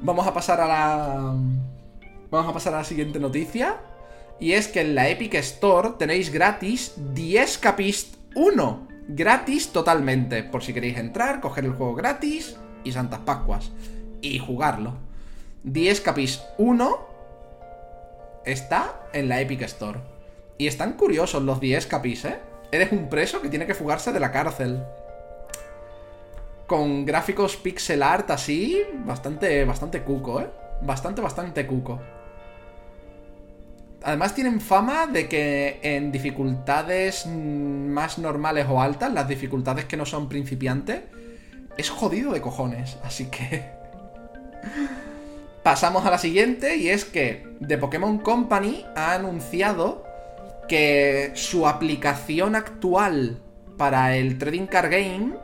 Vamos 0.00 0.26
a 0.26 0.34
pasar 0.34 0.60
a 0.60 0.66
la... 0.66 1.34
Vamos 2.30 2.50
a 2.50 2.52
pasar 2.52 2.74
a 2.74 2.78
la 2.78 2.84
siguiente 2.84 3.18
noticia. 3.18 3.80
Y 4.40 4.52
es 4.52 4.68
que 4.68 4.80
en 4.80 4.94
la 4.94 5.08
Epic 5.08 5.34
Store 5.34 5.90
tenéis 5.98 6.32
gratis 6.32 6.94
10 7.14 7.58
Capist 7.58 8.16
1. 8.34 8.88
Gratis 9.08 9.70
totalmente. 9.70 10.44
Por 10.44 10.62
si 10.62 10.72
queréis 10.72 10.98
entrar, 10.98 11.40
coger 11.40 11.64
el 11.64 11.72
juego 11.72 11.94
gratis 11.94 12.56
y 12.84 12.92
Santas 12.92 13.20
Pascuas. 13.20 13.72
Y 14.20 14.38
jugarlo. 14.38 14.94
10 15.64 16.00
Capist 16.02 16.42
1 16.58 17.07
está 18.52 19.08
en 19.12 19.28
la 19.28 19.40
Epic 19.40 19.62
Store. 19.62 20.00
Y 20.56 20.66
están 20.66 20.94
curiosos 20.94 21.42
los 21.42 21.60
10 21.60 21.86
Capis, 21.86 22.24
¿eh? 22.24 22.38
Eres 22.72 22.92
un 22.92 23.08
preso 23.08 23.40
que 23.40 23.48
tiene 23.48 23.66
que 23.66 23.74
fugarse 23.74 24.12
de 24.12 24.20
la 24.20 24.32
cárcel. 24.32 24.82
Con 26.66 27.06
gráficos 27.06 27.56
pixel 27.56 28.02
art 28.02 28.30
así, 28.30 28.82
bastante, 29.04 29.64
bastante 29.64 30.02
cuco, 30.02 30.40
¿eh? 30.40 30.48
Bastante, 30.82 31.20
bastante 31.20 31.66
cuco. 31.66 32.00
Además 34.02 34.34
tienen 34.34 34.60
fama 34.60 35.06
de 35.06 35.28
que 35.28 35.80
en 35.82 36.12
dificultades 36.12 37.26
más 37.26 38.18
normales 38.18 38.66
o 38.68 38.80
altas, 38.80 39.12
las 39.12 39.28
dificultades 39.28 39.86
que 39.86 39.96
no 39.96 40.06
son 40.06 40.28
principiantes, 40.28 41.02
es 41.76 41.90
jodido 41.90 42.32
de 42.32 42.40
cojones. 42.40 42.98
Así 43.04 43.26
que... 43.26 43.64
Pasamos 45.68 46.06
a 46.06 46.10
la 46.10 46.16
siguiente 46.16 46.78
y 46.78 46.88
es 46.88 47.04
que 47.04 47.46
The 47.60 47.76
Pokémon 47.76 48.16
Company 48.20 48.86
ha 48.96 49.12
anunciado 49.12 50.02
que 50.66 51.32
su 51.34 51.68
aplicación 51.68 52.56
actual 52.56 53.42
para 53.76 54.16
el 54.16 54.38
Trading 54.38 54.64
Card 54.64 54.90
Game 54.90 55.34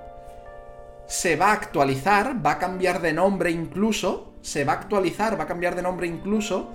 se 1.06 1.36
va 1.36 1.48
a 1.48 1.52
actualizar, 1.52 2.36
va 2.42 2.52
a 2.52 2.58
cambiar 2.58 3.02
de 3.02 3.12
nombre 3.12 3.50
incluso, 3.50 4.32
se 4.40 4.64
va 4.64 4.72
a 4.72 4.76
actualizar, 4.76 5.38
va 5.38 5.44
a 5.44 5.46
cambiar 5.46 5.74
de 5.74 5.82
nombre 5.82 6.06
incluso, 6.06 6.72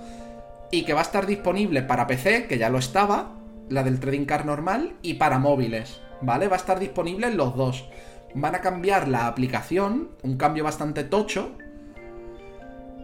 y 0.70 0.84
que 0.84 0.92
va 0.92 1.00
a 1.00 1.02
estar 1.02 1.26
disponible 1.26 1.82
para 1.82 2.06
PC, 2.06 2.46
que 2.46 2.56
ya 2.56 2.70
lo 2.70 2.78
estaba, 2.78 3.32
la 3.68 3.82
del 3.82 3.98
Trading 3.98 4.26
Card 4.26 4.44
normal, 4.44 4.94
y 5.02 5.14
para 5.14 5.40
móviles, 5.40 6.00
¿vale? 6.20 6.46
Va 6.46 6.54
a 6.54 6.60
estar 6.60 6.78
disponible 6.78 7.26
en 7.26 7.36
los 7.36 7.56
dos. 7.56 7.88
Van 8.32 8.54
a 8.54 8.60
cambiar 8.60 9.08
la 9.08 9.26
aplicación, 9.26 10.10
un 10.22 10.36
cambio 10.36 10.62
bastante 10.62 11.02
tocho, 11.02 11.56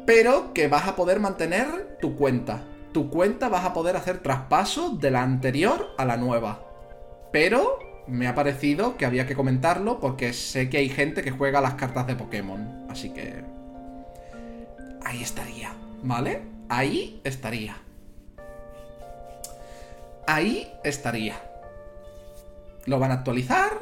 pero 0.07 0.55
que 0.55 0.69
vas 0.69 0.89
a 0.89 0.97
poder 0.97 1.21
mantener 1.21 1.99
tu 2.01 2.17
cuenta 2.17 2.63
tu 2.97 3.11
cuenta 3.11 3.51
vas 3.51 3.67
a 3.67 3.75
poder 3.75 3.95
hacer 3.95 4.21
traspaso 4.21 4.89
de 4.89 5.11
la 5.11 5.23
anterior 5.23 5.95
a 5.99 6.07
la 6.07 6.17
nueva. 6.17 6.63
Pero 7.31 7.79
me 8.07 8.27
ha 8.27 8.35
parecido 8.35 8.97
que 8.97 9.05
había 9.05 9.27
que 9.27 9.35
comentarlo 9.35 10.01
porque 10.01 10.33
sé 10.33 10.71
que 10.71 10.79
hay 10.79 10.89
gente 10.89 11.21
que 11.21 11.31
juega 11.31 11.61
las 11.61 11.75
cartas 11.75 12.07
de 12.07 12.17
Pokémon. 12.17 12.87
Así 12.89 13.11
que... 13.11 13.45
Ahí 15.05 15.23
estaría, 15.23 15.75
¿vale? 16.03 16.41
Ahí 16.71 17.21
estaría. 17.23 17.77
Ahí 20.27 20.73
estaría. 20.83 21.35
Lo 22.87 22.99
van 22.99 23.11
a 23.11 23.17
actualizar 23.17 23.73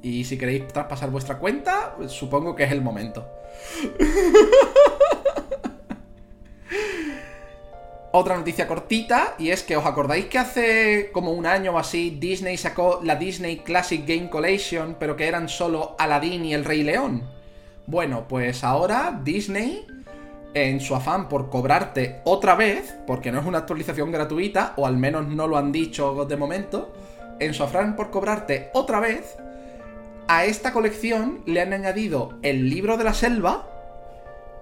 y 0.00 0.22
si 0.22 0.38
queréis 0.38 0.68
traspasar 0.68 1.10
vuestra 1.10 1.38
cuenta, 1.38 1.96
supongo 2.06 2.54
que 2.54 2.62
es 2.62 2.70
el 2.70 2.82
momento. 2.82 3.28
Otra 8.12 8.36
noticia 8.36 8.66
cortita, 8.66 9.34
y 9.38 9.50
es 9.50 9.62
que 9.62 9.76
os 9.76 9.86
acordáis 9.86 10.24
que 10.24 10.38
hace 10.38 11.10
como 11.12 11.30
un 11.30 11.46
año 11.46 11.72
o 11.72 11.78
así 11.78 12.16
Disney 12.18 12.56
sacó 12.56 13.00
la 13.04 13.14
Disney 13.14 13.58
Classic 13.58 14.04
Game 14.04 14.28
Collection, 14.28 14.96
pero 14.98 15.14
que 15.14 15.28
eran 15.28 15.48
solo 15.48 15.94
Aladdin 15.96 16.44
y 16.44 16.54
el 16.54 16.64
Rey 16.64 16.82
León. 16.82 17.22
Bueno, 17.86 18.26
pues 18.28 18.64
ahora 18.64 19.20
Disney, 19.22 19.86
en 20.54 20.80
su 20.80 20.96
afán 20.96 21.28
por 21.28 21.50
cobrarte 21.50 22.20
otra 22.24 22.56
vez, 22.56 22.96
porque 23.06 23.30
no 23.30 23.38
es 23.38 23.46
una 23.46 23.58
actualización 23.58 24.10
gratuita, 24.10 24.74
o 24.76 24.86
al 24.86 24.96
menos 24.96 25.28
no 25.28 25.46
lo 25.46 25.56
han 25.56 25.70
dicho 25.70 26.24
de 26.24 26.36
momento, 26.36 26.92
en 27.38 27.54
su 27.54 27.62
afán 27.62 27.94
por 27.94 28.10
cobrarte 28.10 28.70
otra 28.74 28.98
vez, 28.98 29.36
a 30.26 30.44
esta 30.44 30.72
colección 30.72 31.42
le 31.46 31.60
han 31.60 31.72
añadido 31.72 32.38
el 32.42 32.68
libro 32.70 32.96
de 32.96 33.04
la 33.04 33.14
selva, 33.14 33.69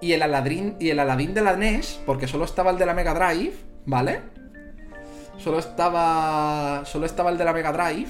y 0.01 0.13
el 0.13 0.21
Aladín, 0.21 0.75
y 0.79 0.89
el 0.89 0.99
Aladín 0.99 1.33
de 1.33 1.41
la 1.41 1.55
NES, 1.55 2.01
porque 2.05 2.27
solo 2.27 2.45
estaba 2.45 2.71
el 2.71 2.77
de 2.77 2.85
la 2.85 2.93
Mega 2.93 3.13
Drive, 3.13 3.53
¿vale? 3.85 4.21
Solo 5.37 5.59
estaba. 5.59 6.83
Solo 6.85 7.05
estaba 7.05 7.29
el 7.31 7.37
de 7.37 7.45
la 7.45 7.53
Mega 7.53 7.71
Drive. 7.71 8.09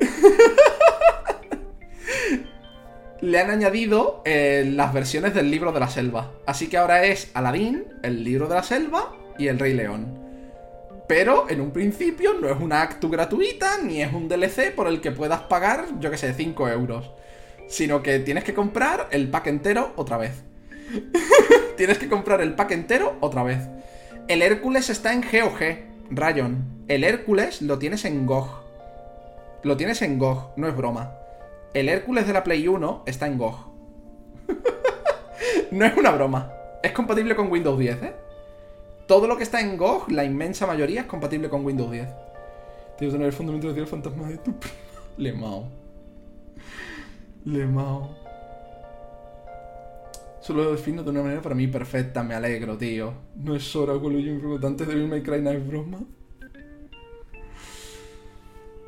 Le 3.22 3.38
han 3.38 3.50
añadido 3.50 4.22
eh, 4.24 4.64
las 4.66 4.94
versiones 4.94 5.34
del 5.34 5.50
libro 5.50 5.72
de 5.72 5.80
la 5.80 5.88
selva. 5.88 6.30
Así 6.46 6.68
que 6.68 6.78
ahora 6.78 7.04
es 7.04 7.30
Aladín, 7.34 7.84
el 8.02 8.24
libro 8.24 8.48
de 8.48 8.54
la 8.54 8.62
selva 8.62 9.14
y 9.38 9.48
el 9.48 9.58
Rey 9.58 9.74
León. 9.74 10.18
Pero 11.06 11.50
en 11.50 11.60
un 11.60 11.72
principio 11.72 12.34
no 12.40 12.48
es 12.48 12.58
una 12.58 12.80
actu 12.82 13.10
gratuita 13.10 13.78
ni 13.82 14.00
es 14.00 14.12
un 14.12 14.28
DLC 14.28 14.74
por 14.74 14.86
el 14.86 15.00
que 15.00 15.10
puedas 15.10 15.40
pagar, 15.42 15.84
yo 15.98 16.10
que 16.10 16.16
sé, 16.16 16.32
5 16.32 16.68
euros. 16.68 17.10
Sino 17.68 18.02
que 18.02 18.20
tienes 18.20 18.44
que 18.44 18.54
comprar 18.54 19.08
el 19.10 19.28
pack 19.28 19.48
entero 19.48 19.92
otra 19.96 20.16
vez. 20.16 20.44
Tienes 21.76 21.98
que 21.98 22.08
comprar 22.08 22.40
el 22.40 22.54
pack 22.54 22.72
entero 22.72 23.16
otra 23.20 23.42
vez. 23.42 23.68
El 24.28 24.42
Hércules 24.42 24.90
está 24.90 25.12
en 25.12 25.22
GOG, 25.22 25.58
Rayon. 26.10 26.84
El 26.88 27.04
Hércules 27.04 27.62
lo 27.62 27.78
tienes 27.78 28.04
en 28.04 28.26
GOG. 28.26 28.48
Lo 29.62 29.76
tienes 29.76 30.02
en 30.02 30.18
GOG, 30.18 30.52
no 30.56 30.68
es 30.68 30.76
broma. 30.76 31.12
El 31.74 31.88
Hércules 31.88 32.26
de 32.26 32.32
la 32.32 32.42
Play 32.42 32.66
1 32.66 33.04
está 33.06 33.26
en 33.26 33.38
GOG. 33.38 33.70
no 35.70 35.84
es 35.84 35.96
una 35.96 36.10
broma. 36.10 36.52
Es 36.82 36.92
compatible 36.92 37.36
con 37.36 37.50
Windows 37.50 37.78
10, 37.78 38.02
¿eh? 38.02 38.12
Todo 39.06 39.26
lo 39.26 39.36
que 39.36 39.42
está 39.42 39.60
en 39.60 39.76
GOG, 39.76 40.10
la 40.10 40.24
inmensa 40.24 40.66
mayoría, 40.66 41.02
es 41.02 41.06
compatible 41.06 41.48
con 41.48 41.64
Windows 41.64 41.90
10. 41.90 42.08
Tienes 42.98 43.12
que 43.12 43.18
tener 43.18 43.26
el 43.26 43.32
fundamento 43.32 43.72
de 43.72 43.80
el 43.80 43.86
fantasma 43.86 44.28
de 44.28 44.38
tu 44.38 44.52
prima. 44.58 44.74
Lemao. 45.16 45.68
Lemao. 47.44 48.16
Solo 50.40 50.64
lo 50.64 50.72
defino 50.72 51.02
de 51.02 51.10
una 51.10 51.22
manera 51.22 51.42
para 51.42 51.54
mí 51.54 51.66
perfecta, 51.66 52.22
me 52.22 52.34
alegro, 52.34 52.76
tío. 52.78 53.12
No 53.36 53.54
es 53.54 53.76
hora 53.76 53.98
con 54.00 54.12
lo 54.14 54.66
antes 54.66 54.86
de 54.86 54.94
irme 54.94 55.22
Cry 55.22 55.42
no 55.42 55.50
es 55.50 55.66
broma. 55.66 55.98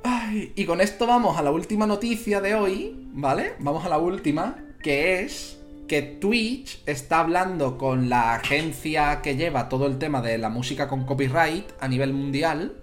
Ay, 0.05 0.53
y 0.57 0.65
con 0.65 0.81
esto 0.81 1.07
vamos 1.07 1.39
a 1.39 1.43
la 1.43 1.53
última 1.53 1.87
noticia 1.87 2.41
de 2.41 2.55
hoy, 2.55 3.09
¿vale? 3.13 3.55
Vamos 3.61 3.85
a 3.85 3.89
la 3.89 3.99
última, 3.99 4.57
que 4.83 5.21
es 5.21 5.61
que 5.87 6.03
Twitch 6.03 6.83
está 6.87 7.21
hablando 7.21 7.77
con 7.77 8.09
la 8.09 8.35
agencia 8.35 9.21
que 9.23 9.37
lleva 9.37 9.69
todo 9.69 9.87
el 9.87 9.99
tema 9.99 10.23
de 10.23 10.39
la 10.39 10.49
música 10.49 10.89
con 10.89 11.05
copyright 11.05 11.67
a 11.81 11.89
nivel 11.89 12.13
mundial 12.15 12.83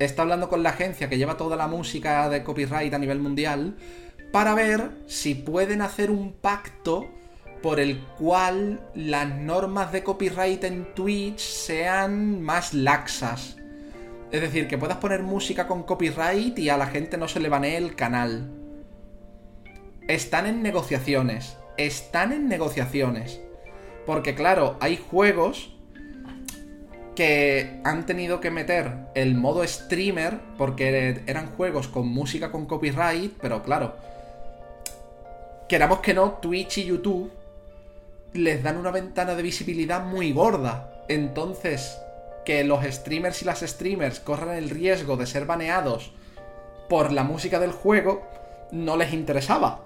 está 0.00 0.22
hablando 0.22 0.48
con 0.48 0.62
la 0.62 0.70
agencia 0.70 1.08
que 1.08 1.18
lleva 1.18 1.36
toda 1.36 1.56
la 1.56 1.68
música 1.68 2.28
de 2.28 2.42
copyright 2.42 2.92
a 2.94 2.98
nivel 2.98 3.20
mundial 3.20 3.76
para 4.32 4.54
ver 4.54 4.90
si 5.06 5.34
pueden 5.34 5.82
hacer 5.82 6.10
un 6.10 6.32
pacto 6.32 7.08
por 7.62 7.80
el 7.80 7.98
cual 8.18 8.80
las 8.94 9.28
normas 9.34 9.92
de 9.92 10.02
copyright 10.02 10.64
en 10.64 10.94
Twitch 10.94 11.40
sean 11.40 12.40
más 12.42 12.72
laxas. 12.72 13.56
Es 14.32 14.40
decir, 14.40 14.68
que 14.68 14.78
puedas 14.78 14.98
poner 14.98 15.22
música 15.22 15.66
con 15.66 15.82
copyright 15.82 16.58
y 16.58 16.68
a 16.68 16.76
la 16.76 16.86
gente 16.86 17.16
no 17.18 17.28
se 17.28 17.40
le 17.40 17.48
banee 17.48 17.76
el 17.76 17.96
canal. 17.96 18.50
Están 20.08 20.46
en 20.46 20.62
negociaciones. 20.62 21.56
Están 21.76 22.32
en 22.32 22.48
negociaciones. 22.48 23.40
Porque 24.06 24.34
claro, 24.34 24.76
hay 24.80 24.96
juegos 24.96 25.74
que 27.16 27.80
han 27.84 28.06
tenido 28.06 28.40
que 28.40 28.50
meter 28.50 28.92
el 29.14 29.34
modo 29.34 29.66
streamer 29.66 30.38
porque 30.56 31.22
eran 31.26 31.48
juegos 31.48 31.88
con 31.88 32.08
música 32.08 32.50
con 32.50 32.66
copyright, 32.66 33.36
pero 33.42 33.62
claro, 33.62 33.96
queramos 35.68 35.98
que 36.00 36.14
no, 36.14 36.38
Twitch 36.40 36.78
y 36.78 36.84
YouTube 36.84 37.30
les 38.32 38.62
dan 38.62 38.76
una 38.76 38.90
ventana 38.90 39.34
de 39.34 39.42
visibilidad 39.42 40.04
muy 40.04 40.32
gorda. 40.32 41.04
Entonces, 41.08 41.98
que 42.44 42.64
los 42.64 42.84
streamers 42.84 43.42
y 43.42 43.44
las 43.44 43.60
streamers 43.60 44.20
corran 44.20 44.56
el 44.56 44.70
riesgo 44.70 45.16
de 45.16 45.26
ser 45.26 45.46
baneados 45.46 46.12
por 46.88 47.12
la 47.12 47.24
música 47.24 47.58
del 47.58 47.72
juego, 47.72 48.22
no 48.72 48.96
les 48.96 49.12
interesaba. 49.12 49.80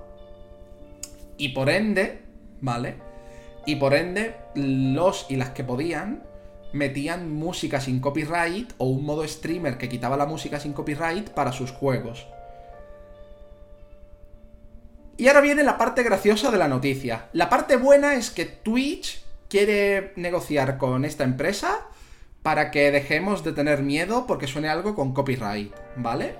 Y 1.36 1.50
por 1.50 1.68
ende, 1.68 2.22
¿vale? 2.60 2.96
Y 3.66 3.76
por 3.76 3.94
ende, 3.94 4.36
los 4.54 5.26
y 5.28 5.36
las 5.36 5.50
que 5.50 5.64
podían 5.64 6.22
metían 6.72 7.32
música 7.32 7.80
sin 7.80 8.00
copyright 8.00 8.72
o 8.78 8.86
un 8.86 9.04
modo 9.04 9.26
streamer 9.26 9.78
que 9.78 9.88
quitaba 9.88 10.16
la 10.16 10.26
música 10.26 10.58
sin 10.58 10.72
copyright 10.72 11.30
para 11.30 11.52
sus 11.52 11.70
juegos. 11.70 12.26
Y 15.16 15.28
ahora 15.28 15.40
viene 15.40 15.62
la 15.62 15.78
parte 15.78 16.02
graciosa 16.02 16.50
de 16.50 16.58
la 16.58 16.68
noticia. 16.68 17.28
La 17.32 17.48
parte 17.48 17.76
buena 17.76 18.14
es 18.14 18.30
que 18.30 18.44
Twitch 18.46 19.22
quiere 19.48 20.12
negociar 20.16 20.78
con 20.78 21.04
esta 21.04 21.24
empresa 21.24 21.86
para 22.42 22.70
que 22.70 22.90
dejemos 22.90 23.44
de 23.44 23.52
tener 23.52 23.82
miedo 23.82 24.26
porque 24.26 24.46
suene 24.46 24.68
algo 24.68 24.94
con 24.94 25.14
copyright, 25.14 25.72
¿vale? 25.96 26.36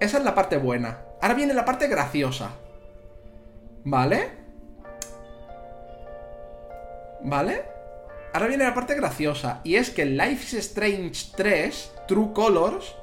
Esa 0.00 0.18
es 0.18 0.24
la 0.24 0.34
parte 0.34 0.56
buena. 0.56 0.98
Ahora 1.20 1.34
viene 1.34 1.54
la 1.54 1.64
parte 1.64 1.88
graciosa. 1.88 2.50
¿Vale? 3.84 4.28
¿Vale? 7.22 7.64
Ahora 8.34 8.48
viene 8.48 8.64
la 8.64 8.74
parte 8.74 8.94
graciosa. 8.94 9.60
Y 9.64 9.76
es 9.76 9.90
que 9.90 10.04
Life 10.04 10.58
Strange 10.58 11.32
3, 11.36 11.92
True 12.06 12.32
Colors, 12.34 12.94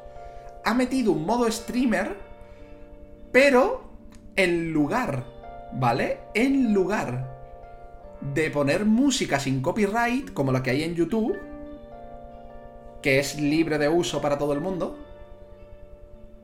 ha 0.64 0.74
metido 0.74 1.12
un 1.12 1.26
modo 1.26 1.50
streamer, 1.52 2.16
pero 3.32 3.85
en 4.36 4.74
lugar, 4.74 5.24
¿vale? 5.74 6.20
En 6.34 6.74
lugar 6.74 7.36
de 8.22 8.50
poner 8.50 8.86
música 8.86 9.40
sin 9.40 9.62
copyright, 9.62 10.34
como 10.34 10.52
la 10.52 10.64
que 10.64 10.72
hay 10.72 10.84
en 10.84 10.96
YouTube, 10.96 11.38
que 13.02 13.20
es 13.20 13.40
libre 13.40 13.78
de 13.78 13.88
uso 13.88 14.22
para 14.22 14.38
todo 14.38 14.54
el 14.54 14.62
mundo, 14.62 14.98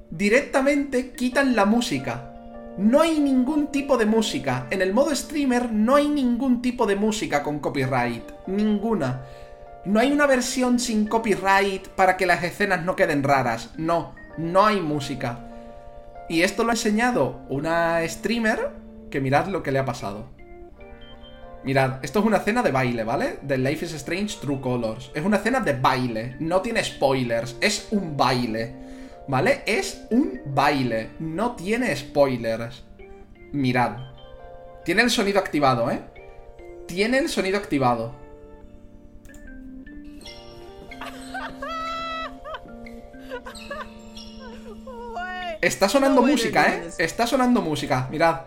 directamente 0.10 1.12
quitan 1.12 1.56
la 1.56 1.66
música. 1.66 2.28
No 2.78 3.02
hay 3.02 3.20
ningún 3.20 3.68
tipo 3.68 3.98
de 3.98 4.06
música. 4.06 4.68
En 4.70 4.82
el 4.82 4.94
modo 4.94 5.14
streamer 5.16 5.72
no 5.72 5.96
hay 5.96 6.08
ningún 6.08 6.62
tipo 6.62 6.86
de 6.86 6.96
música 6.96 7.44
con 7.44 7.60
copyright. 7.60 8.24
Ninguna. 8.48 9.24
No 9.84 10.00
hay 10.00 10.12
una 10.12 10.28
versión 10.28 10.80
sin 10.80 11.08
copyright 11.08 11.88
para 11.90 12.16
que 12.16 12.26
las 12.26 12.44
escenas 12.44 12.86
no 12.86 12.96
queden 12.96 13.24
raras. 13.24 13.72
No, 13.78 14.14
no 14.38 14.66
hay 14.66 14.80
música. 14.80 15.51
Y 16.32 16.44
esto 16.44 16.64
lo 16.64 16.70
ha 16.70 16.76
enseñado 16.76 17.42
una 17.50 18.08
streamer 18.08 18.70
que 19.10 19.20
mirad 19.20 19.48
lo 19.48 19.64
que 19.64 19.74
le 19.74 19.80
ha 19.80 19.86
pasado. 19.86 20.30
Mirad, 21.66 22.00
esto 22.06 22.20
es 22.20 22.26
una 22.26 22.38
escena 22.38 22.64
de 22.64 22.72
baile, 22.72 23.04
¿vale? 23.04 23.40
De 23.42 23.58
Life 23.58 23.84
is 23.84 23.92
Strange 23.92 24.38
True 24.40 24.62
Colors. 24.62 25.12
Es 25.14 25.26
una 25.26 25.36
escena 25.36 25.60
de 25.60 25.74
baile, 25.74 26.38
no 26.40 26.62
tiene 26.62 26.86
spoilers, 26.86 27.58
es 27.60 27.90
un 27.92 28.16
baile. 28.16 28.74
¿Vale? 29.28 29.64
Es 29.66 30.04
un 30.10 30.40
baile, 30.46 31.10
no 31.20 31.58
tiene 31.58 31.94
spoilers. 31.94 32.82
Mirad. 33.52 33.98
Tiene 34.86 35.02
el 35.02 35.10
sonido 35.10 35.38
activado, 35.38 35.92
¿eh? 35.92 36.00
Tiene 36.88 37.18
el 37.18 37.28
sonido 37.28 37.58
activado. 37.58 38.16
Está 45.62 45.88
sonando 45.88 46.22
música, 46.22 46.74
¿eh? 46.74 46.90
Está 46.98 47.28
sonando 47.28 47.62
música, 47.62 48.08
mirad. 48.10 48.42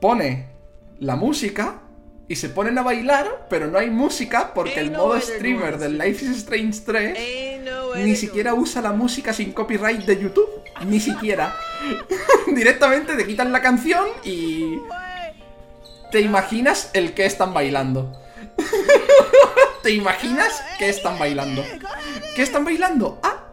Pone 0.00 0.46
la 0.98 1.16
música 1.16 1.80
y 2.26 2.36
se 2.36 2.48
ponen 2.48 2.78
a 2.78 2.82
bailar, 2.82 3.46
pero 3.48 3.68
no 3.68 3.78
hay 3.78 3.90
música 3.90 4.52
porque 4.54 4.80
el 4.80 4.90
modo 4.90 5.20
streamer 5.20 5.78
del 5.78 5.98
Life 5.98 6.24
is 6.24 6.38
Strange 6.38 6.80
3 6.84 7.18
ni 7.96 8.16
siquiera 8.16 8.54
usa 8.54 8.82
la 8.82 8.92
música 8.92 9.32
sin 9.32 9.52
copyright 9.52 10.00
de 10.04 10.20
YouTube. 10.20 10.48
Ni 10.86 11.00
siquiera. 11.00 11.54
Directamente 12.46 13.16
te 13.16 13.26
quitan 13.26 13.52
la 13.52 13.60
canción 13.60 14.06
y... 14.24 14.78
¿Te 16.10 16.20
imaginas 16.20 16.90
el 16.92 17.14
que 17.14 17.24
están 17.24 17.54
bailando? 17.54 18.12
¿Te 19.82 19.90
imaginas 19.90 20.62
que 20.78 20.88
están 20.88 21.18
bailando? 21.18 21.64
¿Qué 22.34 22.42
están 22.42 22.64
bailando? 22.64 23.18
Ah, 23.22 23.51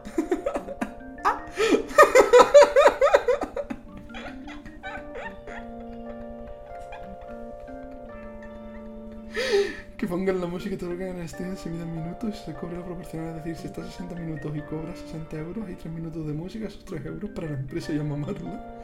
que 10.00 10.08
pongan 10.08 10.40
la 10.40 10.48
música 10.48 10.76
y 10.76 10.78
todo 10.78 10.92
lo 10.92 10.98
que 10.98 11.10
en 11.10 11.28
se 11.28 11.70
miden 11.70 11.94
minutos 11.94 12.34
y 12.34 12.46
se 12.46 12.54
cobra 12.54 12.82
proporcional. 12.86 13.38
Es 13.38 13.44
decir, 13.44 13.56
si 13.58 13.68
estás 13.68 13.88
60 13.88 14.16
minutos 14.16 14.56
y 14.56 14.62
cobras 14.62 14.98
60 15.00 15.38
euros, 15.38 15.68
hay 15.68 15.76
3 15.76 15.94
minutos 15.94 16.26
de 16.26 16.32
música, 16.32 16.68
esos 16.68 16.86
3 16.86 17.06
euros 17.06 17.30
para 17.32 17.50
la 17.50 17.56
empresa 17.56 17.92
y 17.92 18.00
a 18.00 18.04
mamarla. 18.04 18.80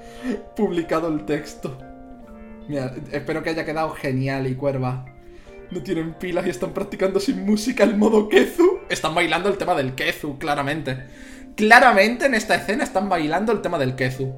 Publicado 0.58 1.08
el 1.08 1.26
texto. 1.26 1.78
Mira, 2.68 2.94
espero 3.14 3.42
que 3.44 3.52
haya 3.52 3.64
quedado 3.64 3.92
genial 3.92 4.46
y 4.48 4.56
cuerva. 4.56 5.06
No 5.72 5.82
tienen 5.82 6.16
pilas 6.16 6.46
y 6.48 6.50
están 6.50 6.74
practicando 6.74 7.22
sin 7.22 7.46
música 7.46 7.86
el 7.86 7.96
modo 7.96 8.28
Kezu. 8.28 8.80
Están 8.90 9.16
bailando 9.16 9.48
el 9.48 9.58
tema 9.58 9.74
del 9.74 9.96
Kezu, 9.96 10.38
claramente. 10.38 10.98
Claramente 11.56 12.26
en 12.26 12.34
esta 12.34 12.56
escena 12.56 12.84
están 12.84 13.08
bailando 13.08 13.54
el 13.54 13.62
tema 13.62 13.78
del 13.78 13.96
Kezu. 13.96 14.34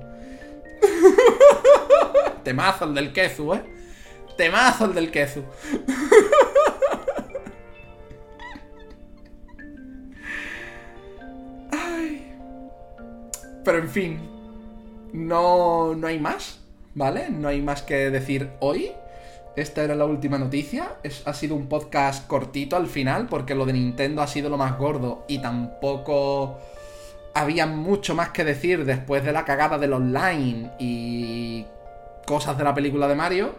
Temazo 2.43 2.85
el 2.85 2.93
del 2.93 3.11
Kezu, 3.11 3.55
¿eh? 3.55 3.63
Temazo 4.37 4.85
el 4.85 4.93
del 4.93 5.09
Kezu. 5.09 5.43
Pero 13.63 13.79
en 13.79 13.89
fin, 13.89 14.19
no, 15.11 15.93
no 15.93 16.07
hay 16.07 16.19
más, 16.19 16.59
¿vale? 16.93 17.29
No 17.29 17.49
hay 17.49 17.61
más 17.61 17.81
que 17.81 18.09
decir 18.11 18.51
hoy. 18.61 18.91
Esta 19.57 19.83
era 19.83 19.95
la 19.95 20.05
última 20.05 20.37
noticia. 20.37 20.97
ha 21.25 21.33
sido 21.33 21.55
un 21.55 21.67
podcast 21.67 22.27
cortito 22.27 22.77
al 22.77 22.87
final 22.87 23.27
porque 23.27 23.55
lo 23.55 23.65
de 23.65 23.73
Nintendo 23.73 24.21
ha 24.21 24.27
sido 24.27 24.49
lo 24.49 24.57
más 24.57 24.77
gordo 24.77 25.25
y 25.27 25.39
tampoco 25.39 26.59
había 27.37 27.67
mucho 27.67 28.15
más 28.15 28.29
que 28.29 28.43
decir 28.43 28.83
después 28.83 29.23
de 29.23 29.31
la 29.31 29.45
cagada 29.45 29.77
del 29.77 29.93
online 29.93 30.71
y 30.79 31.65
cosas 32.25 32.57
de 32.57 32.63
la 32.63 32.73
película 32.73 33.07
de 33.07 33.13
Mario. 33.13 33.55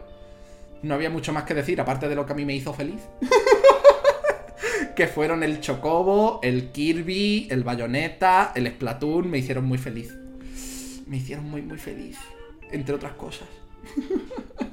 No 0.82 0.94
había 0.94 1.10
mucho 1.10 1.32
más 1.32 1.44
que 1.44 1.54
decir, 1.54 1.80
aparte 1.80 2.08
de 2.08 2.16
lo 2.16 2.26
que 2.26 2.32
a 2.32 2.36
mí 2.36 2.44
me 2.44 2.56
hizo 2.56 2.74
feliz. 2.74 3.00
que 4.96 5.06
fueron 5.06 5.44
el 5.44 5.60
Chocobo, 5.60 6.40
el 6.42 6.72
Kirby, 6.72 7.46
el 7.50 7.62
Bayonetta, 7.62 8.52
el 8.56 8.66
Splatoon, 8.66 9.30
me 9.30 9.38
hicieron 9.38 9.64
muy 9.64 9.78
feliz. 9.78 10.12
Me 11.06 11.18
hicieron 11.18 11.48
muy, 11.48 11.62
muy 11.62 11.78
feliz. 11.78 12.18
Entre 12.72 12.94
otras 12.94 13.12
cosas. 13.12 13.48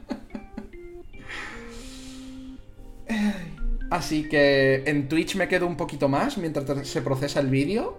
Así 3.91 4.27
que 4.27 4.81
en 4.87 5.07
Twitch 5.07 5.35
me 5.35 5.47
quedo 5.47 5.67
un 5.67 5.77
poquito 5.77 6.09
más 6.09 6.39
mientras 6.39 6.87
se 6.87 7.01
procesa 7.03 7.39
el 7.39 7.47
vídeo. 7.47 7.97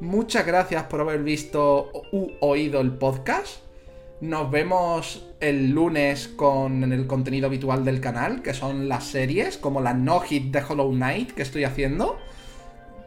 Muchas 0.00 0.46
gracias 0.46 0.84
por 0.84 1.02
haber 1.02 1.22
visto 1.22 1.92
u 2.10 2.30
oído 2.40 2.80
el 2.80 2.92
podcast. 2.92 3.58
Nos 4.22 4.50
vemos 4.50 5.26
el 5.40 5.72
lunes 5.72 6.26
con 6.26 6.90
el 6.90 7.06
contenido 7.06 7.48
habitual 7.48 7.84
del 7.84 8.00
canal, 8.00 8.40
que 8.40 8.54
son 8.54 8.88
las 8.88 9.04
series, 9.04 9.58
como 9.58 9.82
la 9.82 9.92
No 9.92 10.20
Hit 10.20 10.52
de 10.52 10.62
Hollow 10.66 10.90
Knight 10.90 11.32
que 11.32 11.42
estoy 11.42 11.64
haciendo. 11.64 12.16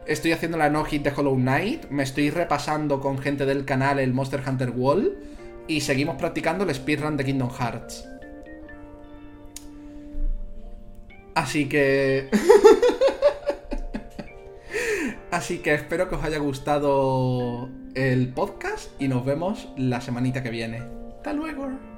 Estoy 0.06 0.32
haciendo 0.32 0.56
la 0.56 0.70
No 0.70 0.84
Hit 0.84 1.02
de 1.02 1.12
Hollow 1.16 1.34
Knight, 1.34 1.90
me 1.90 2.04
estoy 2.04 2.30
repasando 2.30 3.00
con 3.00 3.18
gente 3.18 3.44
del 3.44 3.64
canal 3.64 3.98
el 3.98 4.14
Monster 4.14 4.42
Hunter 4.46 4.70
Wall 4.70 5.18
y 5.66 5.80
seguimos 5.80 6.14
practicando 6.14 6.62
el 6.62 6.72
speedrun 6.72 7.16
de 7.16 7.24
Kingdom 7.24 7.50
Hearts. 7.50 8.08
Así 11.34 11.68
que... 11.68 12.28
Así 15.34 15.58
que 15.58 15.74
espero 15.74 16.08
que 16.08 16.14
os 16.14 16.22
haya 16.22 16.38
gustado 16.38 17.68
el 17.96 18.28
podcast 18.28 18.88
y 19.00 19.08
nos 19.08 19.24
vemos 19.24 19.68
la 19.76 20.00
semanita 20.00 20.44
que 20.44 20.50
viene. 20.50 20.84
Hasta 21.16 21.32
luego. 21.32 21.93